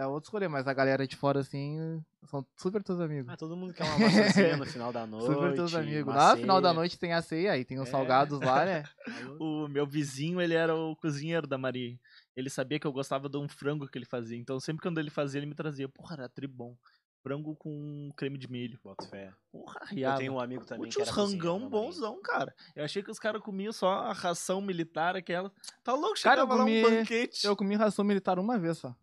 [0.00, 3.32] é outro rolê, mas a galera de fora, assim, são super teus amigos.
[3.32, 5.26] Ah, todo mundo quer uma maçãzinha no final da noite.
[5.26, 6.14] super teus amigos.
[6.14, 7.90] No final da noite tem a ceia, aí tem os É.
[7.90, 8.84] salgados lá, né?
[9.40, 11.98] O meu vizinho, ele era o cozinheiro da Maria.
[12.36, 14.36] Ele sabia que eu gostava de um frango que ele fazia.
[14.38, 15.88] Então sempre quando ele fazia, ele me trazia.
[15.88, 16.74] Porra, era tri bom.
[17.22, 18.78] Frango com creme de milho.
[18.82, 19.30] Boto fé.
[19.52, 20.18] Porra, Eu riava.
[20.18, 22.54] tenho um amigo também que uns rangão bonzão, cara.
[22.74, 25.52] Eu achei que os caras comiam só a ração militar, aquela.
[25.84, 27.46] Tá louco, Cara, eu chegava lá comi- um banquete.
[27.46, 28.94] Eu comi ração militar uma vez só.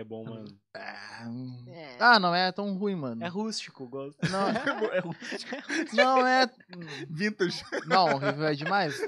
[0.00, 0.58] É bom, mano.
[0.74, 1.66] Ah, hum.
[1.98, 3.22] Ah, não é tão ruim, mano.
[3.22, 4.18] É rústico, gosto.
[4.30, 5.12] Não, É um
[5.94, 6.46] não é.
[7.06, 7.62] vintage.
[7.86, 8.98] Não, horrível é demais.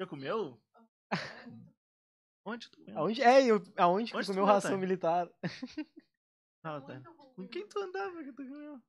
[0.00, 0.58] Já comeu?
[2.46, 2.98] Onde tu comeu?
[2.98, 5.28] Aonde, é, eu, aonde que Onde tu comeu ração militar?
[6.64, 7.02] Ah, tá.
[7.36, 8.80] Com quem tu andava que tu comeu?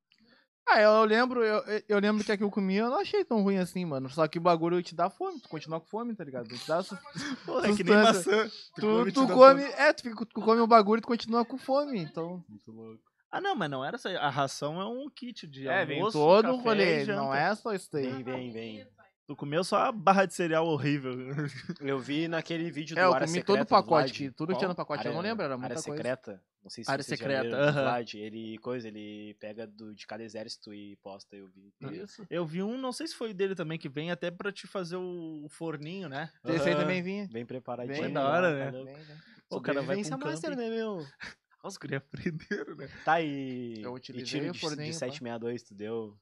[0.72, 3.42] Ah, eu lembro, eu, eu lembro que a que eu comi eu não achei tão
[3.42, 4.10] ruim assim, mano.
[4.10, 6.48] Só que o bagulho te dá fome, tu continua com fome, tá ligado?
[6.48, 6.98] Te dá su-
[7.46, 8.50] Porra, é que nem maçã.
[8.76, 11.08] Tu, come, tu te dá come, é, tu, fica- tu come o bagulho e tu
[11.08, 12.44] continua com fome, então.
[12.48, 13.02] Muito louco.
[13.32, 14.10] Ah, não, mas não era só.
[14.10, 17.22] A ração é um kit de É, vem almoço, todo o café rolê, e janta.
[17.22, 18.24] não é só isso daí.
[18.24, 18.88] Vem, vem, vem.
[19.30, 21.13] Tu comeu só a barra de cereal horrível.
[21.80, 24.36] Eu vi naquele vídeo do É, eu Área comi Secreta todo o pacote, Vlad.
[24.36, 25.98] tudo que tinha no pacote, eu não lembro, era muita Área coisa.
[25.98, 26.44] Secreta.
[26.63, 27.84] Não sei se Área Secreta, do aham.
[27.84, 31.72] Vlad, ele, coisa, ele pega do, de cada exército e posta, eu vi.
[31.92, 32.26] Isso.
[32.28, 34.96] Eu vi um, não sei se foi dele também, que vem até pra te fazer
[34.96, 36.32] o forninho, né?
[36.46, 37.28] Esse aí também vinha.
[37.28, 38.02] Bem preparadinho.
[38.02, 38.72] Bem da hora, tá né?
[38.72, 38.92] louco.
[38.96, 39.18] Vem, vem.
[39.48, 41.06] Pô, o cara vai pra um master, né, meu?
[41.63, 42.89] Os guri aprenderam, né?
[43.06, 45.06] Tá, e, Eu e utilizei tiro o de, forninho, de pá.
[45.06, 46.18] 762, tu deu?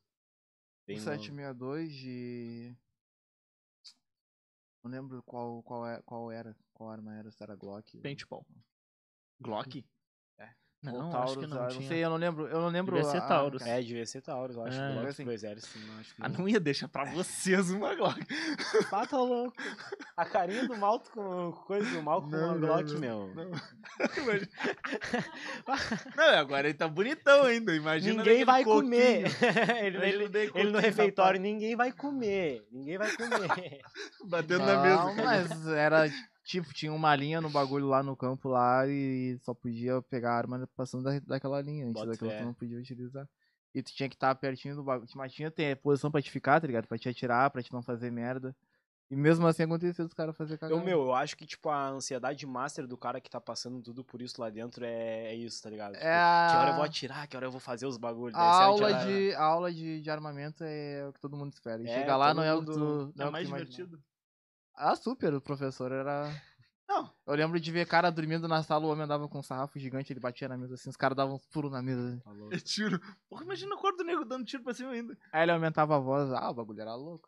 [0.86, 1.12] Bem O novo.
[1.12, 2.76] 762 de.
[4.88, 7.98] Não lembro qual, qual, é, qual era, qual arma era, se era Glock.
[8.00, 8.46] Paintball.
[9.42, 9.86] Glock?
[10.84, 11.88] Não, ou acho que Taurus, não ah, tinha.
[11.88, 12.48] sei, eu não lembro.
[12.48, 12.96] Eu não lembro.
[12.96, 13.64] Devia ser Taurus.
[13.64, 13.80] cara.
[13.80, 14.80] É, devia ser Taurus, eu acho.
[14.80, 14.88] É.
[14.88, 15.26] que Glock Assim.
[15.26, 15.34] não
[16.00, 16.40] acho que Ah, não.
[16.40, 18.20] não ia deixar pra vocês uma Glock.
[18.92, 19.58] Ah, tá louco.
[20.16, 23.32] A carinha do Malto com coisa do mal com Não, uma não, Glock, não, meu.
[23.36, 23.52] Não.
[26.16, 28.24] não, agora ele tá bonitão ainda, imagina.
[28.24, 28.84] Ninguém vai coquinho.
[28.84, 29.26] comer.
[29.84, 32.66] ele, ele, ele no refeitório, ninguém vai comer.
[32.72, 33.82] Ninguém vai comer.
[34.26, 35.16] Batendo na Não, mesa.
[35.16, 35.24] cara.
[35.26, 36.10] mas era
[36.48, 40.38] tipo, tinha uma linha no bagulho lá no campo lá e só podia pegar a
[40.38, 41.88] arma passando da, daquela linha.
[41.88, 43.28] Antes daquela tu não podia utilizar.
[43.76, 45.10] E tu tinha que estar pertinho do bagulho.
[45.16, 46.88] Mas tinha que ter posição pra te ficar, tá ligado?
[46.88, 48.56] Pra te atirar, pra te não fazer merda.
[49.10, 50.80] E mesmo assim aconteceu os caras fazer cagada.
[50.80, 54.04] Eu, meu, eu acho que, tipo, a ansiedade master do cara que tá passando tudo
[54.04, 55.94] por isso lá dentro é, é isso, tá ligado?
[55.94, 58.36] Tipo, É Que hora eu vou atirar, que hora eu vou fazer os bagulhos.
[58.36, 61.82] A você aula, de, a aula de, de armamento é o que todo mundo espera.
[61.82, 62.80] E É, chegar lá todo não é o que tu.
[62.80, 64.04] Não É é que mais divertido.
[64.78, 66.30] Ah, super, o professor era.
[66.88, 67.12] Não.
[67.26, 70.14] Eu lembro de ver cara dormindo na sala, o homem andava com um sarrafo gigante,
[70.14, 72.22] ele batia na mesa assim, os caras davam uns pulos na mesa.
[72.24, 72.32] Tá.
[72.52, 73.00] É tiro.
[73.28, 75.18] Porra, imagina o corpo do nego dando tiro pra cima ainda.
[75.32, 77.28] Aí ele aumentava a voz, ah, o bagulho era louco.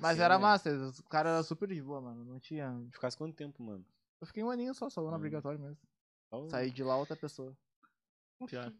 [0.00, 0.42] Mas ser, era né?
[0.42, 2.24] massa, os caras eram super de boa, mano.
[2.24, 2.76] Não tinha.
[2.92, 3.84] Ficasse quanto tempo, mano?
[4.20, 5.14] Eu fiquei um aninho só, só no Hum.
[5.14, 5.78] obrigatório mesmo.
[6.28, 7.56] Só- Saí de lá outra pessoa.
[8.46, 8.72] Pior.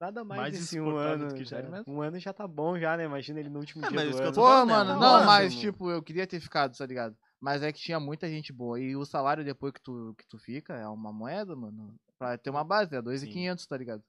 [0.00, 1.34] Nada mais, mais desse um ano.
[1.34, 1.82] que já era.
[1.86, 3.04] Um ano já tá bom já, né?
[3.04, 4.32] Imagina ele no último É, dia mas do ano.
[4.34, 4.64] Pô, né?
[4.64, 5.60] mano, Tá não, rolando, mas mano.
[5.60, 7.16] tipo, eu queria ter ficado, tá ligado?
[7.44, 8.80] Mas é que tinha muita gente boa.
[8.80, 11.94] E o salário depois que tu, que tu fica é uma moeda, mano.
[12.18, 14.02] Pra ter uma base, é 2.500, tá ligado?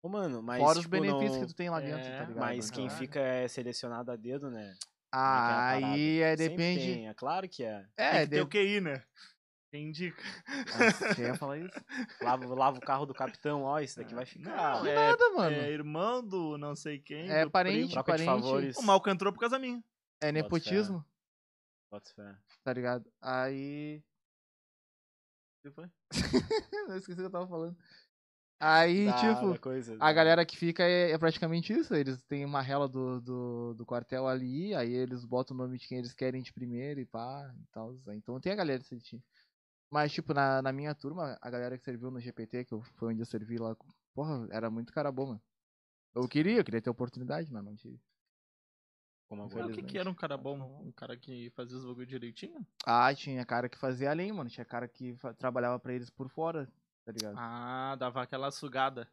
[0.00, 0.62] Ô, mano, mas.
[0.62, 2.38] Fora os tipo, benefícios não- que tu tem lá dentro, É, tá ligado?
[2.38, 4.72] Mas quem Então, fica é selecionado a dedo, né?
[5.12, 6.94] Ah, é é aí é, depende.
[6.94, 7.84] tem, é claro que é.
[7.96, 8.40] É, Tem que ter de...
[8.42, 9.02] o QI, né?
[9.72, 10.22] Quem indica.
[10.46, 11.74] Ah, Você ia falar isso?
[12.22, 14.50] Lava, lava o carro do capitão, ó, isso daqui vai ficar.
[14.84, 15.56] Não, é, Nada, mano.
[15.56, 17.28] é irmão do não sei quem.
[17.28, 17.90] É do parente, primo.
[17.90, 18.42] Troca de parente.
[18.44, 18.76] favores.
[18.76, 19.82] O Malco entrou por causa minha.
[20.20, 21.04] É nepotismo,
[21.90, 22.36] Bota fé.
[22.62, 23.10] tá ligado?
[23.20, 24.02] Aí.
[25.58, 25.90] O que foi?
[26.88, 27.76] eu esqueci o que eu tava falando.
[28.58, 29.96] Aí, da- tipo, da coisa.
[30.00, 31.94] a galera que fica é, é praticamente isso.
[31.94, 35.86] Eles têm uma rela do, do, do quartel ali, aí eles botam o nome de
[35.86, 37.94] quem eles querem de primeiro e pá, e tal.
[38.08, 39.22] Então tem a galera desse time.
[39.90, 43.12] Mas, tipo, na, na minha turma, a galera que serviu no GPT, que eu, foi
[43.12, 43.76] onde eu servi lá,
[44.14, 45.42] porra, era muito cara bom, mano.
[46.14, 48.00] Eu queria, eu queria ter oportunidade, mas não tive.
[49.28, 50.56] Como o que, que era um cara bom?
[50.84, 52.64] Um cara que fazia os bagulho direitinho?
[52.84, 54.48] Ah, tinha cara que fazia além, mano.
[54.48, 56.68] Tinha cara que trabalhava pra eles por fora,
[57.04, 57.34] tá ligado?
[57.36, 59.08] Ah, dava aquela sugada.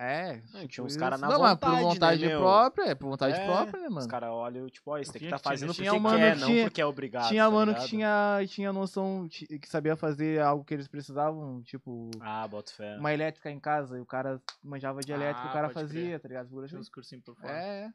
[0.00, 0.36] É.
[0.36, 1.22] Não, tinha tipo uns cara isso.
[1.24, 3.94] na Não, mas por vontade, né, vontade própria, é por vontade É, própria, né, Os
[3.94, 4.08] mano?
[4.08, 5.92] caras olham, tipo, ó, esse tem que Tinha tá que tinha fazendo gente- porque tinha
[5.92, 7.28] um quer, mano que não tinha- porque é obrigado.
[7.28, 7.88] tinha tá mano que ligado?
[7.90, 12.96] tinha, tinha noção, que sabia fazer algo que eles precisavam, tipo, Ah, bota fé.
[12.96, 16.20] uma elétrica em casa, e o cara manjava de elétrica, Ah, o cara fazia, crer.
[16.20, 16.48] tá ligado?
[16.48, 16.76] Tinha assim.
[16.78, 17.52] uns cursinhos por fora.
[17.52, 17.92] É,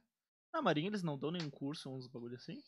[0.54, 2.62] Na Marinha eles não dão nenhum curso, uns bagulho assim?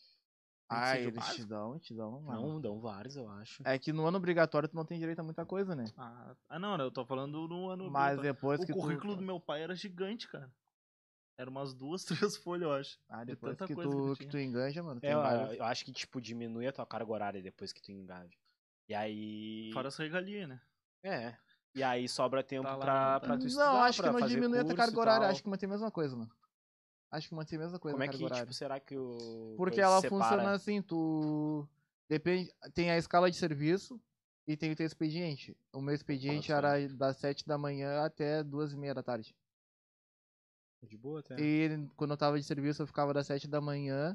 [0.68, 1.48] Ah, o eles te básico?
[1.48, 2.42] dão, te dão, mano.
[2.42, 3.62] Não, dão vários, eu acho.
[3.64, 5.84] É que no ano obrigatório tu não tem direito a muita coisa, né?
[5.96, 7.88] Ah, ah, não, eu tô falando no ano.
[7.88, 9.18] Mas depois O que currículo tu...
[9.18, 10.52] do meu pai era gigante, cara.
[11.38, 12.98] Era umas duas, três folhas, eu acho.
[13.08, 15.14] Ah, de depois tanta que coisa tu, que que tu enganja, mano, tem É,
[15.58, 18.36] eu, acho que, tipo, diminui a tua carga horária depois que tu engaja.
[18.88, 19.70] E aí.
[19.72, 20.60] Fora as regalias, né?
[21.04, 21.36] É.
[21.76, 23.26] E aí sobra tempo Tá lá, pra, tá.
[23.26, 25.68] pra tu estudar, Não, acho que não diminui a tua carga horária, acho que mantém
[25.68, 26.30] a mesma coisa, mano.
[27.16, 28.44] Acho que mantém a mesma coisa Como é que, carga horária.
[28.44, 29.54] tipo, será que o.
[29.56, 31.66] Porque ela funciona assim, tu.
[32.06, 32.52] Depende.
[32.74, 33.98] Tem a escala de serviço
[34.46, 35.56] e tem o teu expediente.
[35.72, 36.66] O meu expediente Nossa.
[36.66, 39.34] era das 7 da manhã até duas e meia da tarde.
[40.82, 41.36] De boa até.
[41.40, 44.14] E quando eu tava de serviço, eu ficava das 7 da manhã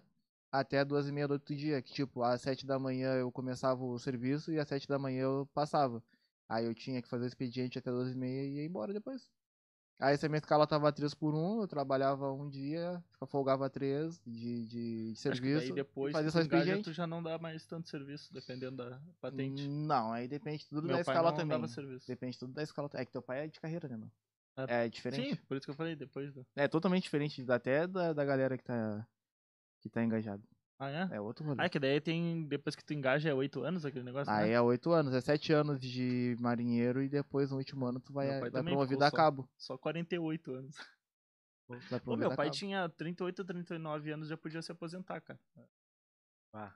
[0.52, 1.82] até duas e meia do outro dia.
[1.82, 5.24] Que tipo, às 7 da manhã eu começava o serviço e às 7 da manhã
[5.24, 6.04] eu passava.
[6.48, 9.28] Aí eu tinha que fazer o expediente até duas e meia e ia embora depois.
[10.02, 14.20] Aí se a minha escala tava 3 por 1, eu trabalhava um dia, folgava 3
[14.26, 15.68] de, de, de serviço.
[15.68, 16.90] daí depois e fazia só tu engaja, expediente.
[16.90, 19.68] tu já não dá mais tanto serviço, dependendo da patente.
[19.68, 21.56] Não, aí depende tudo Meu da escala não também.
[21.56, 22.08] dava serviço.
[22.08, 22.90] Depende tudo da escala.
[22.96, 24.12] É que teu pai é de carreira, né, mano?
[24.58, 24.86] É.
[24.86, 25.36] É diferente.
[25.36, 26.34] Sim, por isso que eu falei depois.
[26.56, 29.08] É totalmente diferente até da, da galera que tá,
[29.80, 30.44] que tá engajado.
[30.82, 31.18] Ah, é?
[31.18, 31.64] É outro rolê.
[31.64, 32.48] Ah, que daí tem.
[32.48, 34.34] Depois que tu engaja é 8 anos aquele negócio.
[34.34, 34.56] Aí né?
[34.56, 38.40] é 8 anos, é 7 anos de marinheiro e depois no último ano tu vai,
[38.40, 39.16] vai promovido a só.
[39.16, 39.48] cabo.
[39.56, 40.76] Só 48 anos.
[42.08, 42.58] Ô, meu pai cabo.
[42.58, 45.40] tinha 38, 39 anos já podia se aposentar, cara.
[46.52, 46.74] Ah,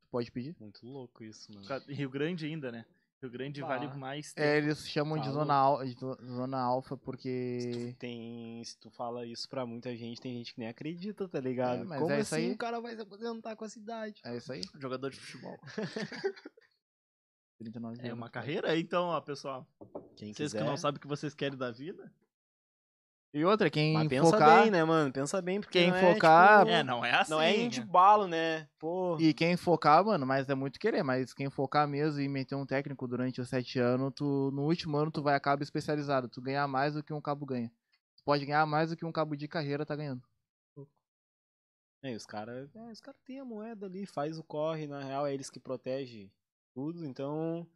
[0.00, 0.56] Tu pode pedir.
[0.58, 1.84] muito louco isso, mano.
[1.86, 2.84] Rio Grande ainda, né?
[3.22, 3.66] Rio Grande Ah.
[3.66, 4.66] vale mais É, tempo.
[4.66, 7.70] eles chamam de zona, al, de zona alfa Se porque.
[7.94, 11.40] tu, tem, se tu fala isso pra muita gente, tem gente que nem acredita, tá
[11.40, 11.80] ligado?
[11.80, 12.52] É, mas Como é isso assim aí.
[12.52, 14.20] o cara vai se aposentar com a cidade?
[14.24, 14.60] É isso aí?
[14.78, 15.58] Jogador de futebol.
[17.58, 18.18] 39 É anos.
[18.18, 19.66] uma carreira, então, ó, pessoal.
[20.16, 20.58] Quem Vocês quiser.
[20.58, 22.12] que não sabem o que vocês querem da vida.
[23.36, 24.62] E outra, quem Mas pensa focar.
[24.62, 25.12] bem, né, mano?
[25.12, 27.30] Pensa bem, porque Quem não é, focar- tipo, É, não é assim.
[27.30, 27.68] Não é né?
[27.68, 28.66] de balo, né?
[28.78, 29.18] Pô.
[29.20, 32.64] E quem focar, mano, mas é muito querer, mas quem focar mesmo e meter um
[32.64, 36.30] técnico durante os sete anos, tu, no último ano tu vai a cabo especializado.
[36.30, 37.70] Tu ganhar mais do que um cabo ganha.
[38.16, 40.22] Tu pode ganhar mais do que um cabo de carreira tá ganhando.
[42.02, 45.26] É, os caras é, os cara têm a moeda ali, faz o corre, na real
[45.26, 46.32] é eles que protegem
[46.72, 47.66] tudo, então.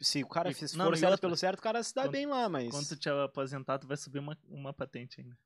[0.00, 2.02] Se o cara E- se não, for certo outra, pelo certo, o cara se dá
[2.02, 2.70] quando- bem lá, mas.
[2.70, 5.36] Quando tu te aposentar, tu vai subir uma, uma patente ainda.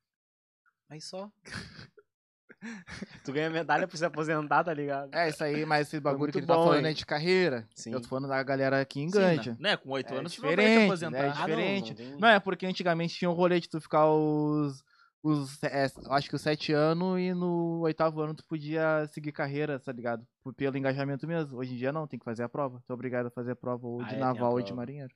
[0.91, 1.31] Aí só.
[3.25, 5.13] tu ganha medalha por se aposentar, tá ligado?
[5.15, 6.93] É, isso aí, mas esse bagulho que ele tá bom, falando hein?
[6.93, 7.69] é de carreira.
[7.75, 7.93] Sim.
[7.93, 9.53] Eu tô falando da galera que Sim, enganja.
[9.53, 9.71] né?
[9.71, 9.77] né?
[9.77, 11.11] Com 8 É anos tu não vai te diferente, aposentar.
[11.11, 11.27] né?
[11.27, 11.89] É Ah, não, diferente.
[11.91, 14.83] não tem- Não, é porque antigamente tinha um rolê de tu ficar os.
[15.23, 19.79] Os é, acho que os sete anos e no oitavo ano tu podia seguir carreira,
[19.79, 20.27] tá ligado?
[20.43, 21.59] Por- Pelo engajamento mesmo.
[21.59, 22.83] Hoje em dia não, tem que fazer a prova.
[22.87, 25.15] Tu é obrigado a fazer a prova ou Ah, de é, naval ou de marinheiro.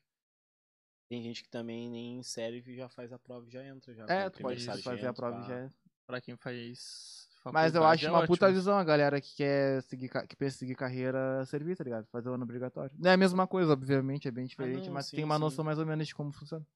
[1.08, 3.94] Tem gente que também nem serve e já faz a prova e já entra.
[3.94, 5.48] Já É, tu pode fazer a prova e pá.
[5.48, 5.70] já é.
[6.06, 7.26] Pra quem faz.
[7.52, 8.58] Mas eu acho é uma puta ótimo.
[8.58, 12.06] visão a galera que quer seguir, que pensa em seguir carreira servir, tá ligado?
[12.10, 12.90] Fazer o ano obrigatório.
[12.98, 15.40] Não é a mesma coisa, obviamente, é bem diferente, não, mas sim, tem uma sim.
[15.40, 16.66] noção mais ou menos de como funciona.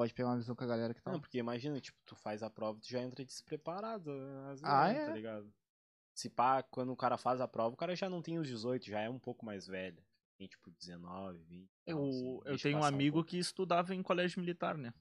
[0.00, 1.12] Pode pegar uma visão com a galera que tá.
[1.12, 4.10] Não, porque imagina, tipo, tu faz a prova, tu já entra despreparado,
[4.48, 5.04] às vezes, Ah, é?
[5.04, 5.52] tá ligado?
[6.14, 8.86] Se pá, quando o cara faz a prova, o cara já não tem os 18,
[8.86, 10.02] já é um pouco mais velho.
[10.38, 11.68] Tem tipo 19, 20.
[11.84, 13.28] Eu, assim, eu tenho um amigo pouco.
[13.28, 14.94] que estudava em colégio militar, né?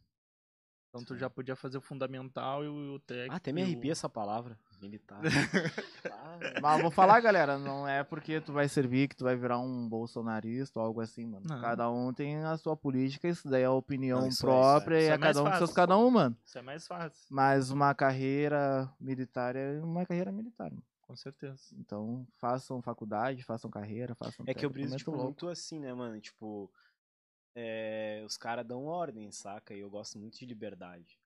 [0.90, 3.34] Então tu já podia fazer o fundamental e o, o técnico.
[3.34, 5.22] Ah, até me e o- arrepia essa palavra, militar.
[6.12, 6.40] Ah.
[6.62, 9.88] Mas vou falar, galera, não é porque tu vai servir que tu vai virar um
[9.88, 11.46] bolsonarista ou algo assim, mano.
[11.48, 11.60] Não.
[11.62, 15.02] Cada um tem a sua política, isso daí é a opinião Não, é- própria é-
[15.02, 15.76] e é é cada um com seus fácil.
[15.76, 16.38] cada um, mano.
[16.46, 20.84] Isso é mais fácil, Mas uma carreira militar é uma carreira militar, mano.
[21.02, 21.60] com certeza.
[21.78, 25.26] Então, façam faculdade, façam carreira, façam É que eu técnico, briso, tipo, louco.
[25.26, 26.20] muito assim, né, mano?
[26.22, 26.72] Tipo,
[27.56, 29.74] é, os caras dão ordem, saca?
[29.74, 31.20] E eu gosto muito de liberdade.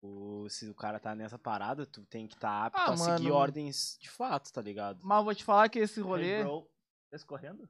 [0.00, 2.96] O, se o cara tá nessa parada, tu tem que estar tá apto Ah, a
[2.96, 3.36] seguir mano.
[3.36, 4.98] ordens de fato, tá ligado?
[5.04, 6.38] Mas eu vou te falar que esse rolê.
[6.38, 6.68] Hey, bro.
[7.10, 7.68] Tá escorrendo?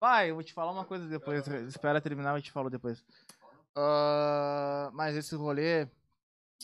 [0.00, 1.46] Vai, eu vou te falar uma coisa depois.
[1.46, 3.04] Espera terminar, eu te falo depois.
[3.76, 5.88] Ah, mas esse rolê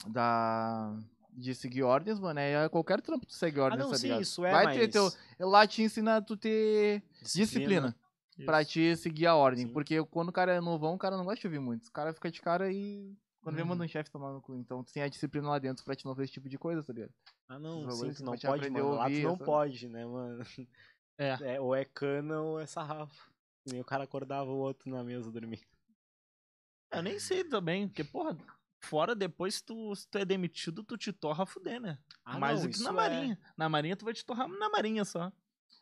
[0.09, 0.97] da
[1.37, 4.23] de seguir ordens, mano, é qualquer trampo tu segue ordens, Ah, não, tá sim, ligado?
[4.23, 4.77] isso é, Vai mas...
[4.77, 5.11] ter teu.
[5.41, 8.04] Lá te ensina a tu ter disciplina, pra
[8.39, 8.71] Isso.
[8.73, 9.67] te seguir a ordem.
[9.67, 9.73] Sim.
[9.73, 11.87] Porque quando o cara é novão, o cara não gosta de ouvir muito.
[11.87, 13.17] O cara fica de cara e.
[13.43, 13.69] Quando vem, Uhum.
[13.71, 14.55] manda um chefe tomar no cu.
[14.57, 16.83] Então tu tem a disciplina lá dentro pra te não ver esse tipo de coisa,
[16.83, 17.13] tá ligado?
[17.49, 18.91] Ah, não, sim, tu não pra pode, mano.
[18.95, 20.39] Lá tu ouvir, não essa- pode, né, mano?
[21.17, 21.55] É.
[21.55, 23.31] É, ou é cana ou é sarrafo.
[23.67, 25.63] E nem o cara acordava o outro na mesa dormindo.
[26.91, 28.37] Eu nem sei também, porque, porra,
[28.81, 31.99] fora depois, tu, se tu é demitido, tu te torra a fuder, né?
[32.25, 32.93] Ah, Mais não, do que na é.
[32.93, 33.39] marinha.
[33.57, 35.31] Na marinha, tu vai te torrar na marinha só.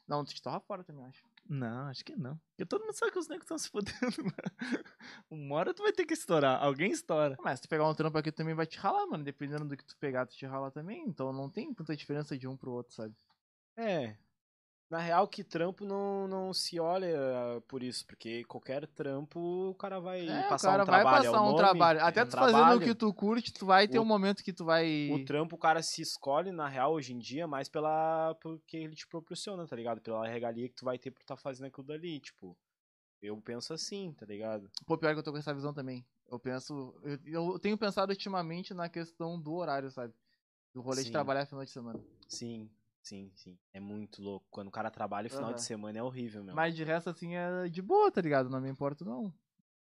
[0.06, 1.22] Não, tu te torra fora também, acho.
[1.48, 2.40] Não, acho que não.
[2.50, 4.34] Porque todo mundo sabe que os negros estão se fudendo, mano.
[5.30, 6.62] Uma hora tu vai ter que estourar.
[6.62, 7.36] Alguém estoura.
[7.42, 9.24] Mas se tu pegar um trampo aqui, tu também vai te ralar, mano.
[9.24, 11.04] Dependendo do que tu pegar, tu te rala também.
[11.06, 13.14] Então não tem tanta diferença de um pro outro, sabe?
[13.76, 14.16] É.
[14.92, 19.40] Na real, que trampo não, não se olha ah, por isso, porque qualquer trampo
[19.70, 21.24] o cara vai É, passar o cara um vai trabalho.
[21.24, 21.98] é passar um nome, trabalho.
[21.98, 22.80] é Até um tu fazendo o trabalho.
[22.82, 25.08] que tu curte, tu vai ter O- um momento que tu vai.
[25.10, 28.94] O trampo o cara se escolhe, na real, hoje em dia, mais pela porque ele
[28.94, 30.02] te proporciona, tá ligado?
[30.02, 32.54] Pela regalia que tu vai ter por estar fazendo aquilo dali, tipo.
[33.22, 34.70] Eu penso assim, tá ligado?
[34.84, 36.04] Pô, pior que eu tô com essa visão também.
[36.30, 36.94] Eu penso.
[37.24, 40.12] Eu, eu tenho pensado ultimamente na questão do horário, sabe?
[40.74, 41.12] Do rolê de Sim.
[41.12, 41.98] trabalhar final de semana.
[42.28, 42.68] Sim,
[43.02, 43.58] sim, sim.
[43.72, 44.46] É muito louco.
[44.50, 45.56] Quando o cara trabalha final Aham.
[45.56, 46.54] de semana é horrível, meu.
[46.54, 48.48] Mas de resto, assim, é de boa, tá ligado?
[48.50, 49.32] Não me importo, não.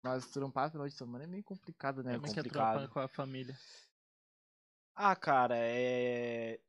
[0.02, 2.12] Mas trampar final de semana é meio complicado, né?
[2.14, 2.88] É Como é que é complicado.
[2.88, 3.56] com a família?
[4.94, 6.60] Ah, cara, é.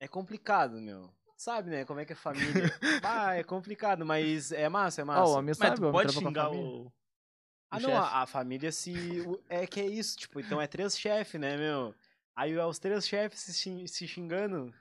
[0.00, 1.10] É complicado, meu.
[1.36, 1.84] Sabe, né?
[1.84, 2.66] Como é que é família?
[3.02, 5.22] ah, é complicado, mas é massa, é massa.
[5.22, 6.92] Ó, o homem Mas sabe, tu o pode a xingar o...
[7.70, 9.20] Ah, o não, a, a família se.
[9.22, 11.94] o- É que é isso, tipo, então é três chefes, né, meu?
[12.36, 14.72] Aí os três chefes se xingando,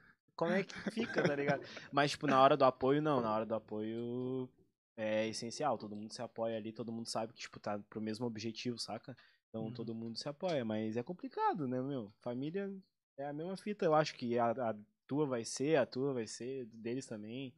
[0.41, 1.61] como é que fica, tá ligado?
[1.91, 4.49] Mas, tipo, na hora do apoio, não, na hora do apoio
[4.97, 8.25] é essencial, todo mundo se apoia ali, todo mundo sabe que, tipo, tá pro mesmo
[8.25, 9.15] objetivo, saca?
[9.49, 9.71] Então Uhum.
[9.71, 12.11] todo mundo se apoia, mas é complicado, né, meu?
[12.21, 12.73] Família
[13.17, 14.75] é a mesma fita, eu acho que a, a
[15.07, 17.53] tua vai ser, a tua vai ser, deles também.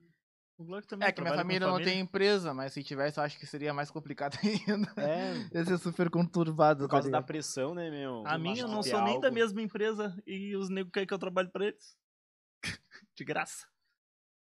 [0.87, 3.45] Também É que minha com família não tem empresa, mas se tivesse, eu acho que
[3.45, 4.93] seria mais complicado ainda.
[4.97, 7.25] É, Ia ser super conturbado, por tá causa da ligado?
[7.25, 8.25] pressão, né, meu?
[8.27, 9.31] A minha eu não sou nem da algo.
[9.31, 11.97] mesma empresa e os negros querem que eu trabalhe pra eles.
[13.15, 13.67] De graça.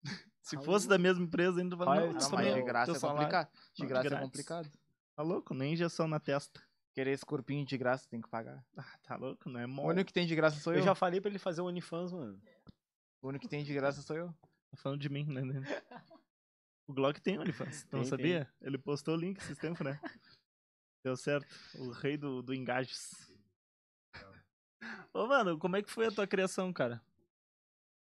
[0.41, 1.99] Se Ah, fosse da mesma empresa, ainda vai.
[1.99, 3.49] Não, não, mas também de graça é complicado.
[3.74, 4.72] De graça é complicado.
[5.16, 5.53] Tá louco?
[5.53, 6.61] Nem injeção na testa.
[6.93, 8.63] Querer esse corpinho de graça tem que pagar.
[8.78, 9.49] Ah, tá louco?
[9.49, 9.89] Não é O mole.
[9.89, 10.80] único que tem de graça sou eu.
[10.80, 12.39] Eu já falei pra ele fazer o OnlyFans, mano.
[13.22, 14.28] O único que tem de graça sou eu.
[14.72, 15.41] Tá falando de mim, né?
[15.41, 15.61] né?
[16.88, 17.86] O Glock tem OnlyFans.
[17.91, 18.47] Não Tem, sabia?
[18.61, 19.99] Ele postou o link esses tempos, né?
[21.03, 21.47] Deu certo.
[21.80, 23.34] O rei do, do engajes.
[25.13, 27.01] Ô, mano, como é que foi a tua criação, cara?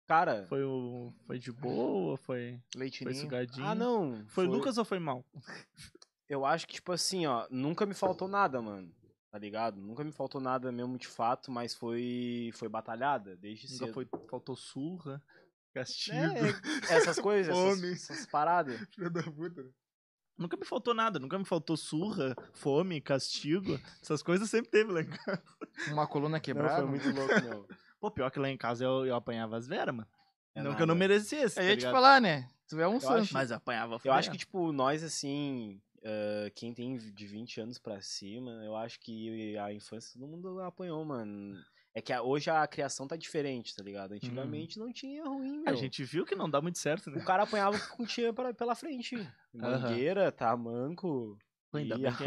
[0.07, 2.15] Cara, Foi, o, foi de boa?
[2.17, 3.13] Foi, foi Leitinho.
[3.15, 3.65] sugadinho?
[3.65, 4.23] ah não.
[4.27, 5.25] Foi, Lucas ou foi mal?
[6.29, 8.91] Eu acho que, tipo assim, ó, nunca me faltou nada, mano.
[9.31, 9.79] Tá ligado?
[9.81, 13.93] Nunca me faltou nada mesmo de fato, mas foi foi batalhada desde Nunca cedo.
[13.93, 15.21] foi, faltou surra,
[15.73, 16.17] castigo.
[16.17, 17.91] É, essas coisas, essas, Fome.
[17.93, 18.79] essas paradas.
[18.95, 19.65] Filha da puta.
[20.37, 23.79] Nunca me faltou nada, nunca me faltou surra, fome, castigo.
[24.01, 25.41] Essas coisas sempre teve lá em casa.
[25.89, 26.81] Uma coluna Não, quebrada.
[26.81, 27.67] foi muito louco, meu.
[28.05, 30.07] Pô, pior que lá em casa eu, eu apanhava as veras, mano.
[30.53, 31.07] É não que eu não nada.
[31.07, 31.59] merecesse.
[31.59, 32.47] Eu tá ia te falar, né?
[32.67, 33.21] Tu é um santo.
[33.23, 37.59] acho- Mas eu apanhava Eu acho que, tipo, nós, assim, ah, quem tem de 20
[37.59, 41.59] anos pra cima, eu acho que a infância todo mundo apanhou, mano.
[41.95, 44.11] É que a- hoje a criação tá diferente, tá ligado?
[44.11, 45.73] Antigamente não tinha ruim, meu.
[45.73, 47.17] A gente viu que não dá muito certo, né?
[47.19, 49.15] O cara apanhava com tinha pra- pela frente.
[49.51, 51.39] Mangueira, tamanco.
[51.71, 52.23] Pô, ainda, bem que,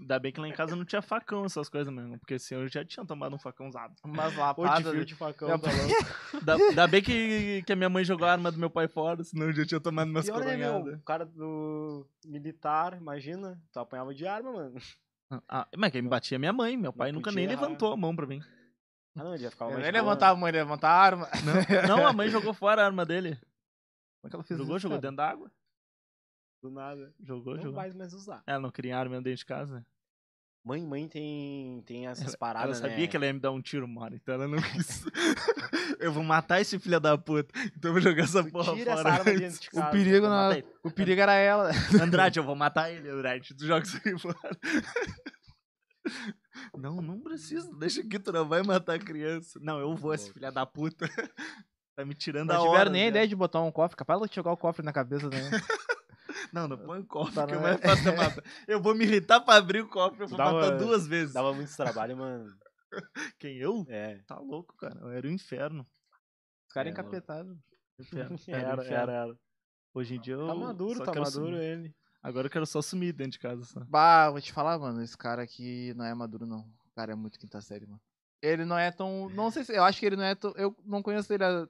[0.00, 2.18] ainda bem que lá em casa não tinha facão, essas coisas mesmo.
[2.18, 3.94] Porque senão eu já tinha tomado um facãozado.
[4.04, 5.06] Umas Pô, de lapadas.
[5.06, 6.60] de facão, Eu- tá louco.
[6.70, 9.46] Ainda, bem que, que a minha mãe jogou a arma do meu pai fora, senão
[9.46, 10.42] eu já tinha tomado umas né, meu?
[10.42, 10.94] coronhadas.
[11.00, 13.60] O cara do militar, imagina.
[13.72, 14.74] Tu apanhava de arma, mano.
[15.48, 16.76] Ah, mas quem me batia é minha mãe.
[16.76, 17.60] Meu pai nunca nem errar.
[17.60, 18.40] levantou a mão pra mim.
[19.16, 19.90] Ah, não, ele mais nem de boa.
[19.92, 21.28] levantava a mãe, levantava a arma.
[21.86, 23.36] Não, não, a mãe jogou fora a arma dele.
[24.20, 25.02] Como é que ela fez Jogou, isso, jogou cara?
[25.10, 25.50] dentro da água.
[26.62, 27.12] Do nada.
[27.22, 27.76] Jogou, Não jogou.
[27.76, 28.42] vai mais usar.
[28.46, 29.76] Ela não queria arma dentro de casa.
[29.76, 29.84] né?
[30.62, 33.06] Mãe, mãe tem, tem essas Ela paradas, sabia né?
[33.06, 35.06] que ela ia me dar um tiro, mano, então ela não quis.
[35.98, 37.50] eu vou matar esse filho da puta.
[37.74, 39.14] Então eu vou jogar essa Tu porra tira essa fora.
[39.14, 39.90] arma dentro de O casa.
[39.90, 40.52] perigo, vou na...
[40.58, 40.66] ele.
[40.84, 41.70] o perigo era ela.
[42.02, 43.54] Andrade, eu vou matar ele, Andrade.
[43.54, 44.36] Tu joga isso aí fora.
[46.76, 47.70] Não, não precisa.
[47.78, 49.58] Deixa que tu não vai matar a criança.
[49.62, 51.08] Não, eu vou, esse filho da puta.
[51.96, 52.90] Tá me tirando Não a tiveram hora.
[52.90, 53.96] nem a ideia de botar um cofre.
[53.96, 55.38] Capaz de jogar o cofre na cabeça né?
[56.52, 57.88] Não, não põe o cofre, Tá, que é mais é?
[57.88, 58.44] fácil de matar.
[58.66, 61.34] Eu vou me irritar pra abrir o cofre, eu vou Dava- matar duas vezes.
[61.34, 62.46] Dava muito trabalho, mano.
[63.38, 63.84] Quem, eu?
[63.88, 64.18] É.
[64.26, 64.98] Tá louco, cara.
[65.00, 65.86] Eu era o inferno.
[66.68, 67.56] Os caras É, encapetados.
[68.48, 69.38] Era, era, era.
[69.92, 70.46] Hoje em dia eu.
[70.46, 71.60] Tá maduro, tá maduro sumir.
[71.60, 71.94] ele.
[72.22, 73.62] Agora eu quero só sumir dentro de casa.
[73.64, 73.80] Só.
[73.86, 76.60] Bah, vou te falar, mano, esse cara aqui não é maduro, não.
[76.60, 78.00] O cara é muito quinta série, mano.
[78.42, 79.28] Ele não é tão.
[79.30, 79.72] Não sei se.
[79.74, 80.52] Eu acho que ele não é tão.
[80.56, 81.68] Eu não conheço ele há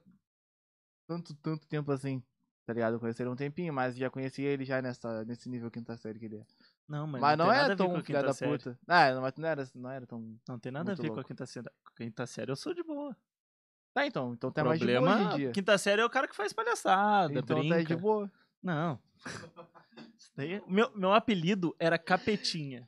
[1.07, 2.23] tanto, tanto tempo assim.
[2.65, 2.93] Tá ligado?
[2.93, 5.97] Eu conheci ele há um tempinho, mas já conheci ele já nessa, nesse nível quinta
[5.97, 6.45] série que ele é.
[6.87, 8.51] Não, mas, Mas, não, tem a é tão filha da série.
[8.51, 8.79] puta.
[8.87, 10.39] Ah, não, mas não era, não era tão.
[10.47, 11.27] Não tem nada a ver com a louco.
[11.27, 11.69] quinta série.
[11.95, 13.15] Quinta série eu sou de boa.
[13.93, 14.33] Tá, então.
[14.33, 15.51] Então tá mais de boa hoje em dia.
[15.51, 17.77] quinta série é o cara que faz palhaçada, Então brinca.
[17.77, 18.31] tá de boa.
[18.61, 18.99] Não.
[20.35, 22.87] Daí é- meu, meu apelido era Capetinha.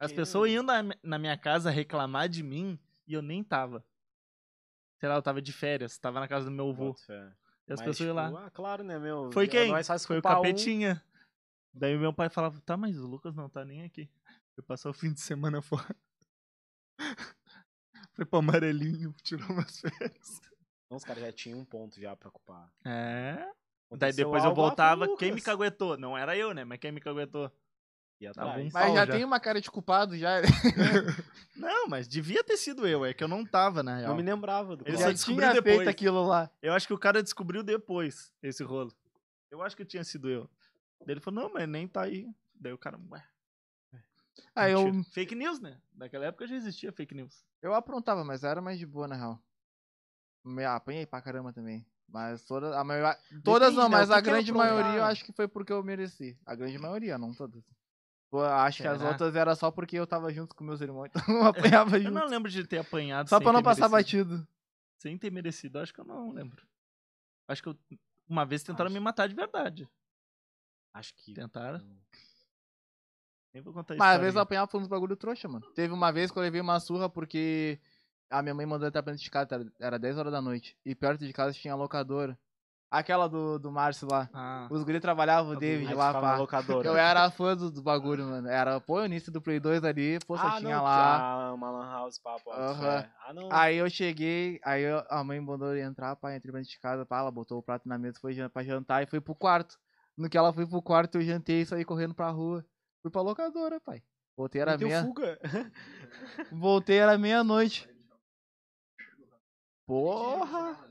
[0.00, 3.84] As Que- pessoas iam na, na minha casa reclamar de mim e eu nem tava.
[4.98, 6.94] Sei lá, eu tava de férias, tava na casa do meu avô.
[6.94, 7.32] Fé.
[7.68, 8.28] E as Mas, pessoas iam lá.
[8.28, 9.30] tipo, Ah, claro, né, meu?
[9.30, 9.70] Foi é quem?
[10.06, 10.42] Foi o culpar um.
[10.42, 11.02] Capetinha.
[11.74, 14.08] Daí meu pai falava, tá, mas o Lucas não tá nem aqui.
[14.54, 15.94] Foi passar o fim de semana fora.
[18.14, 20.40] Foi pro amarelinho, tirou umas férias.
[20.90, 22.72] Não, os caras já tinham um ponto já pra culpar.
[22.84, 23.34] É.
[23.34, 25.96] Daí Aconteceu depois eu ah, voltava, quem me caguetou?
[25.96, 26.64] Não era eu, né?
[26.64, 27.52] Mas quem me caguetou?
[28.20, 29.12] Mas pau já, já.
[29.12, 30.40] tem uma cara de culpado já.
[31.54, 34.10] Não, mas devia ter sido eu, é que eu não tava, na real.
[34.10, 35.76] Não me lembrava do Ele só tinha depois.
[35.76, 36.48] feito aquilo lá.
[36.62, 38.92] Eu acho que o cara descobriu depois esse rolo.
[39.50, 40.48] Eu acho que tinha sido eu.
[41.00, 42.28] Daí ele falou, não, mas nem tá aí.
[42.54, 43.24] Daí o cara, ué.
[44.54, 45.02] Aí eu.
[45.12, 45.80] Fake news, né?
[45.94, 47.44] Naquela época já existia fake news.
[47.62, 49.42] eu aprontava, mas era mais de boa, na real.
[50.44, 51.84] Me apanhei pra caramba também.
[52.08, 53.98] Mas toda, a maior, todas não, né?
[53.98, 56.38] mas que a grande maioria eu acho que foi porque eu mereci.
[56.46, 57.62] A grande maioria, não todas.
[58.30, 59.10] Pô, acho que as Será?
[59.10, 62.14] outras era só porque eu tava junto com meus irmãos, então eu apanhava Eu junto.
[62.14, 64.36] não lembro de ter apanhado Só pra não passar merecido.
[64.36, 64.48] batido.
[64.98, 66.66] Sem ter merecido, acho que eu não lembro.
[67.48, 67.78] Acho que eu,
[68.28, 68.94] uma vez tentaram Acho.
[68.94, 69.88] me matar de verdade.
[70.92, 71.32] Acho que.
[71.32, 71.78] Tentaram.
[73.54, 73.98] Nem vou contar isso.
[73.98, 75.64] Mas às vezes eu apanhava por uns bagulho trouxa, mano.
[75.72, 77.80] Teve uma vez que eu levei uma surra porque
[78.28, 80.76] a minha mãe mandou entrar pra dentro de casa, era- era 10 horas da noite.
[80.84, 82.38] E perto de casa tinha a locadora.
[82.90, 84.30] Aquela do, do Márcio lá.
[84.32, 86.36] Ah, Os guri trabalhavam, o David lá, pá.
[86.36, 86.88] locadora.
[86.88, 88.48] Eu era fã do, do bagulho, mano.
[88.48, 91.20] Era, pô, o início do Play 2 ali, pô, só ah, tinha não, lá.
[91.20, 92.50] Ah, uma lan house, papo.
[92.50, 93.04] Aham.
[93.26, 93.48] Ah, não.
[93.52, 96.80] Aí eu cheguei, aí eu- a mãe mandou eu entrar, pá, entrei pra dentro de
[96.80, 99.76] casa, pá, ela botou o prato na mesa, foi pra jantar e foi pro quarto.
[100.16, 102.64] No que ela foi pro quarto, eu jantei e saí correndo pra rua.
[103.02, 104.02] Fui pra locadora, pai.
[104.34, 105.02] Voltei, era meia...
[105.02, 105.38] fuga.
[106.50, 107.88] Voltei, era meia-noite.
[109.86, 110.87] Porra!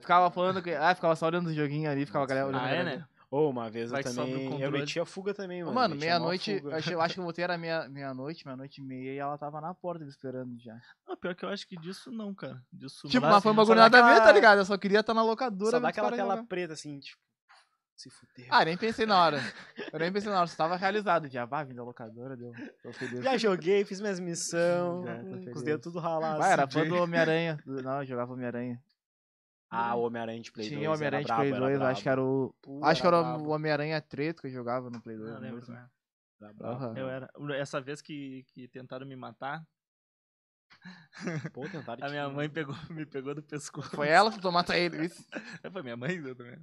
[0.00, 0.70] Ficava falando que.
[0.72, 2.62] Ah, ficava só olhando o joguinho ali, ficava a galera olhando.
[2.64, 3.04] ah é, né?
[3.30, 4.60] Ô, uma vez Vai eu também.
[4.60, 5.72] Eu meti a fuga também, mano.
[5.72, 6.60] Mano, meia-noite.
[6.64, 9.38] Eu, acho- eu acho que eu voltei era meia- meia-noite, meia-noite e meia, e ela
[9.38, 10.76] tava na porta me esperando já.
[11.06, 12.60] Não, pior que eu acho que disso não, cara.
[12.72, 13.32] Disso Tipo, não.
[13.32, 14.58] mas foi um bagulho nada a ver, tá ligado?
[14.58, 15.70] Eu só queria estar na locadora.
[15.70, 16.48] Só dá aquela tela jogar.
[16.48, 17.18] preta assim, tipo.
[17.94, 18.46] Se fuder.
[18.50, 19.40] Ah, nem pensei na hora.
[19.92, 21.44] Eu nem pensei na hora, só tava realizado já.
[21.46, 22.50] Bah, vim da locadora, deu.
[23.22, 24.58] Já joguei, fiz minhas missões.
[25.44, 26.38] Com os dedos tudo ralados.
[26.40, 26.88] Bah, era fã CJ.
[26.88, 27.58] do Homem-Aranha.
[27.66, 28.82] Não, eu jogava Homem-Aranha.
[29.70, 30.78] Ah, o Homem-Aranha de Play 2.
[30.78, 32.54] Tinha Homem-Aranha de Play brabo, 2, era acho que era o.
[32.82, 35.30] Acho que era brabo, o Homem-Aranha Treto que eu jogava no Play 2.
[35.30, 35.60] Não lembro.
[35.60, 35.72] lembro.
[35.72, 35.88] né?
[36.62, 36.96] Aham.
[36.96, 37.30] Eu era.
[37.54, 39.64] Essa vez que, que tentaram me matar,
[41.52, 43.90] Pô, tentaram a minha mãe pegou, me pegou do pescoço.
[43.90, 45.24] Foi ela que tentou matar ele, isso.
[45.62, 46.58] É, Foi minha mãe eu também.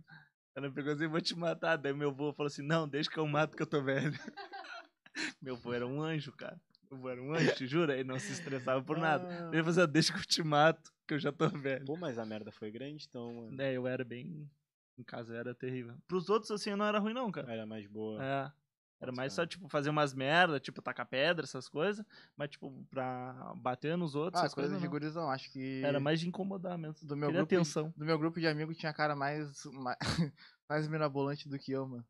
[0.56, 1.78] Ela pegou assim, vou te matar.
[1.78, 4.12] Daí meu avô falou assim, não, deixa que eu mato que eu tô velho.
[5.42, 6.60] meu avô era um anjo, cara.
[6.92, 7.92] Avô era um anjo, te juro?
[7.92, 9.28] Ele não se estressava por nada.
[9.30, 9.50] Ah.
[9.54, 11.86] Ele "Ah, deixa que eu te mato, que eu já tô velho.
[11.86, 13.62] Pô, mas a merda foi grande, então, mano.
[13.62, 14.50] É, eu era bem...
[14.98, 15.94] Em casa eu era terrível.
[16.08, 17.52] Pros outros, assim, não era ruim não, cara.
[17.54, 18.24] Era mais boa.
[18.24, 18.52] É.
[19.00, 22.04] Era mais só, tipo, fazer umas merda, tipo, tacar pedra, essas coisas.
[22.36, 24.92] Mas, tipo, pra bater nos outros, Ah, coisa coisas de não.
[24.92, 25.84] gurizão, acho que.
[25.86, 27.08] Era mais de incomodar mesmo.
[27.08, 27.94] do meu Queria grupo de- atenção.
[27.96, 29.98] do meu grupo de amigos tinha cara mais mais,
[30.68, 32.06] mais mirabolante do que eu, mano.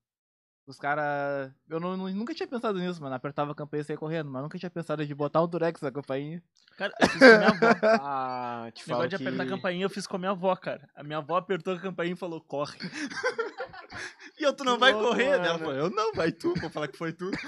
[0.67, 1.49] Os caras.
[1.69, 3.15] Eu não, não- nunca tinha pensado nisso, mano.
[3.15, 5.89] Apertava a campainha e saía correndo, mas nunca tinha pensado de botar um durex na
[5.91, 6.43] campainha.
[6.77, 7.67] Cara, eu fiz com a minha avó.
[8.03, 9.23] Ah, te falo Negócio de que...
[9.29, 10.89] apertar a campainha eu fiz com a minha avó, cara.
[10.93, 12.77] A minha avó apertou a campainha e falou, corre.
[14.37, 15.37] e eu, tu não Que vai louco, correr?
[15.37, 15.59] Daí Ela mano.
[15.59, 16.53] falou, eu não, vai tu.
[16.59, 17.31] Vou falar que foi tu.